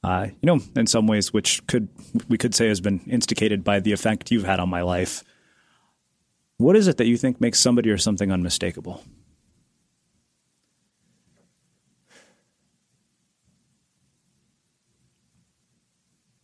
Uh, 0.04 0.28
you 0.42 0.48
know, 0.48 0.60
in 0.76 0.88
some 0.88 1.06
ways, 1.06 1.34
which 1.34 1.66
could 1.68 1.90
we 2.28 2.38
could 2.38 2.56
say 2.56 2.70
has 2.70 2.82
been 2.82 3.02
instigated 3.08 3.64
by 3.64 3.80
the 3.80 3.92
effect 3.92 4.32
you've 4.32 4.46
had 4.46 4.60
on 4.60 4.70
my 4.70 4.82
life. 4.82 5.24
What 6.58 6.76
is 6.76 6.88
it 6.88 6.98
that 6.98 7.06
you 7.06 7.18
think 7.18 7.42
makes 7.42 7.60
somebody 7.60 7.90
or 7.90 7.98
something 7.98 8.32
unmistakable? 8.32 9.04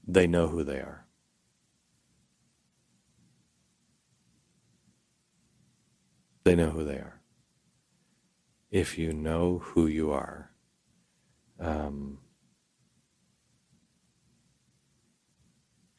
They 0.08 0.28
know 0.28 0.48
who 0.48 0.64
they 0.64 0.78
are. 0.78 1.06
They 6.44 6.56
know 6.56 6.70
who 6.70 6.86
they 6.86 6.94
are. 6.96 7.22
If 8.72 8.98
you 8.98 9.12
know 9.12 9.60
who 9.60 9.88
you 9.88 10.12
are, 10.12 10.52
um, 11.60 12.20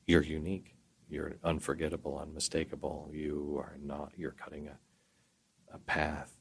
you're 0.06 0.22
unique 0.22 0.78
you're 1.09 1.36
unforgettable, 1.43 2.18
unmistakable. 2.18 3.10
You 3.12 3.56
are 3.59 3.78
not. 3.82 4.12
You're 4.16 4.32
cutting 4.32 4.68
a 4.68 4.78
a 5.72 5.78
path. 5.78 6.32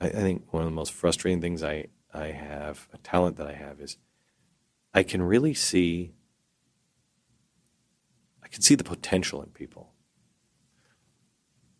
I, 0.00 0.06
I 0.06 0.10
think 0.10 0.52
one 0.52 0.62
of 0.62 0.68
the 0.68 0.74
most 0.74 0.92
frustrating 0.92 1.40
things 1.40 1.62
I 1.62 1.86
I 2.12 2.28
have 2.28 2.88
a 2.92 2.98
talent 2.98 3.36
that 3.36 3.46
I 3.46 3.54
have 3.54 3.80
is 3.80 3.96
I 4.94 5.02
can 5.02 5.22
really 5.22 5.54
see. 5.54 6.14
I 8.50 8.54
can 8.54 8.62
see 8.62 8.74
the 8.74 8.84
potential 8.84 9.42
in 9.42 9.50
people, 9.50 9.92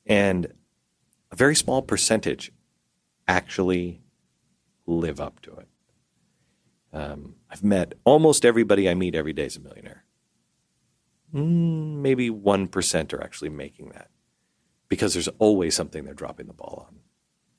and 0.06 0.52
a 1.30 1.36
very 1.36 1.56
small 1.56 1.82
percentage 1.82 2.52
actually 3.26 4.02
live 4.86 5.20
up 5.20 5.40
to 5.42 5.56
it. 5.56 5.68
Um, 6.92 7.36
I've 7.48 7.62
met 7.62 7.94
almost 8.04 8.44
everybody 8.44 8.88
I 8.88 8.94
meet 8.94 9.14
every 9.14 9.32
day 9.32 9.44
is 9.44 9.56
a 9.56 9.60
millionaire 9.60 10.04
mm, 11.34 11.96
maybe 11.96 12.30
1% 12.30 13.12
are 13.12 13.22
actually 13.22 13.50
making 13.50 13.90
that 13.90 14.08
because 14.88 15.12
there's 15.12 15.28
always 15.38 15.74
something 15.74 16.04
they're 16.04 16.14
dropping 16.14 16.46
the 16.46 16.52
ball 16.52 16.86
on. 16.88 16.96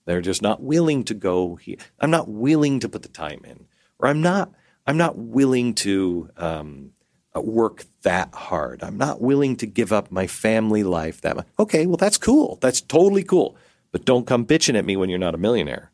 They're 0.05 0.21
just 0.21 0.41
not 0.41 0.61
willing 0.61 1.03
to 1.05 1.13
go 1.13 1.55
here. 1.55 1.77
I'm 1.99 2.11
not 2.11 2.27
willing 2.27 2.79
to 2.79 2.89
put 2.89 3.03
the 3.03 3.07
time 3.07 3.41
in, 3.45 3.67
or 3.99 4.07
I'm 4.07 4.21
not. 4.21 4.51
I'm 4.87 4.97
not 4.97 5.15
willing 5.15 5.75
to 5.75 6.29
um, 6.37 6.91
work 7.35 7.85
that 8.01 8.33
hard. 8.33 8.83
I'm 8.83 8.97
not 8.97 9.21
willing 9.21 9.55
to 9.57 9.65
give 9.65 9.93
up 9.93 10.11
my 10.11 10.27
family 10.27 10.83
life 10.83 11.21
that 11.21 11.35
much. 11.37 11.47
Okay, 11.57 11.85
well 11.85 11.97
that's 11.97 12.17
cool. 12.17 12.57
That's 12.61 12.81
totally 12.81 13.23
cool. 13.23 13.55
But 13.91 14.05
don't 14.05 14.27
come 14.27 14.45
bitching 14.45 14.77
at 14.77 14.85
me 14.85 14.97
when 14.97 15.09
you're 15.09 15.19
not 15.19 15.35
a 15.35 15.37
millionaire. 15.37 15.91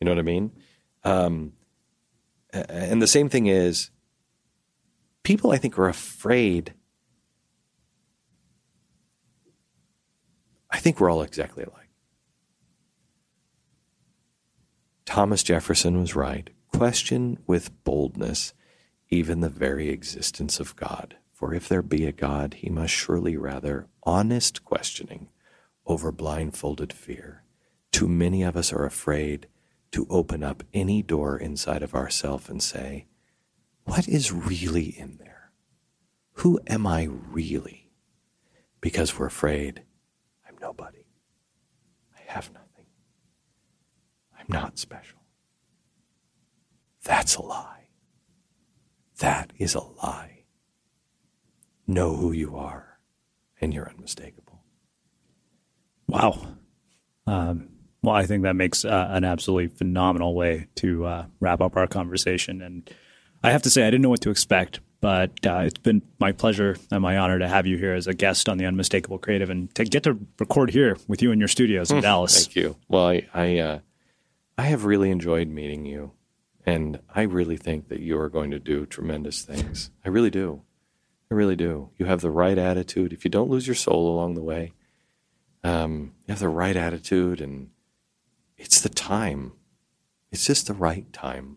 You 0.00 0.04
know 0.04 0.10
what 0.10 0.18
I 0.18 0.22
mean? 0.22 0.52
Um, 1.04 1.52
and 2.52 3.00
the 3.00 3.06
same 3.06 3.28
thing 3.28 3.46
is, 3.46 3.90
people 5.22 5.50
I 5.50 5.58
think 5.58 5.78
are 5.78 5.88
afraid 5.88 6.74
I 10.70 10.78
think 10.78 11.00
we're 11.00 11.10
all 11.10 11.22
exactly 11.22 11.64
alike. 11.64 11.90
Thomas 15.04 15.42
Jefferson 15.42 15.98
was 15.98 16.14
right. 16.14 16.50
Question 16.72 17.38
with 17.46 17.82
boldness 17.84 18.52
even 19.10 19.40
the 19.40 19.48
very 19.48 19.88
existence 19.88 20.60
of 20.60 20.76
God. 20.76 21.16
For 21.32 21.54
if 21.54 21.68
there 21.68 21.82
be 21.82 22.04
a 22.04 22.12
God, 22.12 22.54
he 22.54 22.68
must 22.68 22.92
surely 22.92 23.36
rather 23.36 23.86
honest 24.02 24.64
questioning 24.64 25.28
over 25.86 26.12
blindfolded 26.12 26.92
fear. 26.92 27.44
Too 27.92 28.08
many 28.08 28.42
of 28.42 28.56
us 28.56 28.72
are 28.72 28.84
afraid 28.84 29.46
to 29.92 30.06
open 30.10 30.42
up 30.42 30.62
any 30.74 31.02
door 31.02 31.38
inside 31.38 31.82
of 31.82 31.94
ourselves 31.94 32.48
and 32.48 32.62
say, 32.62 33.06
What 33.84 34.06
is 34.08 34.32
really 34.32 34.86
in 34.98 35.16
there? 35.18 35.52
Who 36.34 36.60
am 36.66 36.86
I 36.86 37.04
really? 37.04 37.90
Because 38.80 39.18
we're 39.18 39.26
afraid 39.26 39.82
I'm 40.46 40.56
nobody. 40.60 41.06
I 42.16 42.32
have 42.32 42.52
nothing. 42.52 42.86
I'm 44.38 44.46
not 44.48 44.78
special. 44.78 45.18
That's 47.04 47.36
a 47.36 47.42
lie. 47.42 47.77
That 49.18 49.52
is 49.58 49.74
a 49.74 49.80
lie. 49.80 50.44
Know 51.86 52.16
who 52.16 52.32
you 52.32 52.56
are, 52.56 52.98
and 53.60 53.72
you're 53.72 53.88
unmistakable. 53.88 54.62
Wow. 56.06 56.46
Um, 57.26 57.68
well, 58.02 58.14
I 58.14 58.26
think 58.26 58.44
that 58.44 58.54
makes 58.54 58.84
uh, 58.84 59.08
an 59.10 59.24
absolutely 59.24 59.68
phenomenal 59.68 60.34
way 60.34 60.68
to 60.76 61.04
uh, 61.04 61.26
wrap 61.40 61.60
up 61.60 61.76
our 61.76 61.86
conversation. 61.86 62.62
And 62.62 62.88
I 63.42 63.50
have 63.50 63.62
to 63.62 63.70
say, 63.70 63.82
I 63.82 63.90
didn't 63.90 64.02
know 64.02 64.08
what 64.08 64.20
to 64.22 64.30
expect, 64.30 64.80
but 65.00 65.30
uh, 65.46 65.62
it's 65.64 65.78
been 65.78 66.02
my 66.20 66.32
pleasure 66.32 66.76
and 66.90 67.02
my 67.02 67.18
honor 67.18 67.38
to 67.38 67.48
have 67.48 67.66
you 67.66 67.76
here 67.76 67.94
as 67.94 68.06
a 68.06 68.14
guest 68.14 68.48
on 68.48 68.58
the 68.58 68.66
Unmistakable 68.66 69.18
Creative 69.18 69.50
and 69.50 69.74
to 69.74 69.84
get 69.84 70.04
to 70.04 70.18
record 70.38 70.70
here 70.70 70.96
with 71.08 71.22
you 71.22 71.32
in 71.32 71.38
your 71.38 71.48
studios 71.48 71.90
in 71.90 72.00
Dallas. 72.00 72.44
Thank 72.44 72.56
you. 72.56 72.76
Well, 72.88 73.08
I 73.08 73.26
I, 73.34 73.58
uh, 73.58 73.78
I 74.56 74.62
have 74.62 74.84
really 74.84 75.10
enjoyed 75.10 75.48
meeting 75.48 75.84
you, 75.84 76.12
and 76.68 77.00
I 77.14 77.22
really 77.22 77.56
think 77.56 77.88
that 77.88 78.00
you 78.00 78.20
are 78.20 78.28
going 78.28 78.50
to 78.50 78.58
do 78.58 78.84
tremendous 78.84 79.42
things. 79.42 79.90
I 80.04 80.10
really 80.10 80.28
do. 80.28 80.64
I 81.30 81.34
really 81.34 81.56
do. 81.56 81.88
You 81.96 82.04
have 82.04 82.20
the 82.20 82.30
right 82.30 82.58
attitude. 82.58 83.14
If 83.14 83.24
you 83.24 83.30
don't 83.30 83.48
lose 83.48 83.66
your 83.66 83.74
soul 83.74 84.14
along 84.14 84.34
the 84.34 84.42
way, 84.42 84.74
um, 85.64 86.12
you 86.26 86.32
have 86.32 86.40
the 86.40 86.50
right 86.50 86.76
attitude, 86.76 87.40
and 87.40 87.70
it's 88.58 88.82
the 88.82 88.90
time. 88.90 89.52
It's 90.30 90.44
just 90.44 90.66
the 90.66 90.74
right 90.74 91.10
time. 91.10 91.56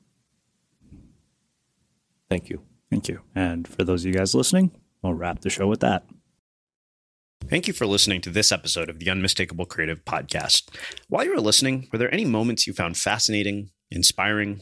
Thank 2.30 2.50
you. 2.50 2.62
Thank 2.90 3.10
you. 3.10 3.20
And 3.36 3.68
for 3.68 3.84
those 3.84 4.04
of 4.04 4.08
you 4.08 4.14
guys 4.14 4.34
listening, 4.34 4.72
we'll 5.02 5.14
wrap 5.14 5.42
the 5.42 5.50
show 5.50 5.68
with 5.68 5.82
that. 5.82 6.06
Thank 7.50 7.68
you 7.68 7.74
for 7.74 7.86
listening 7.86 8.22
to 8.22 8.30
this 8.30 8.50
episode 8.50 8.90
of 8.90 9.00
the 9.00 9.10
Unmistakable 9.10 9.66
Creative 9.66 10.06
Podcast. 10.06 10.70
While 11.10 11.26
you 11.26 11.34
were 11.34 11.42
listening, 11.42 11.90
were 11.92 11.98
there 11.98 12.14
any 12.14 12.24
moments 12.24 12.66
you 12.66 12.72
found 12.72 12.96
fascinating, 12.96 13.72
inspiring, 13.90 14.62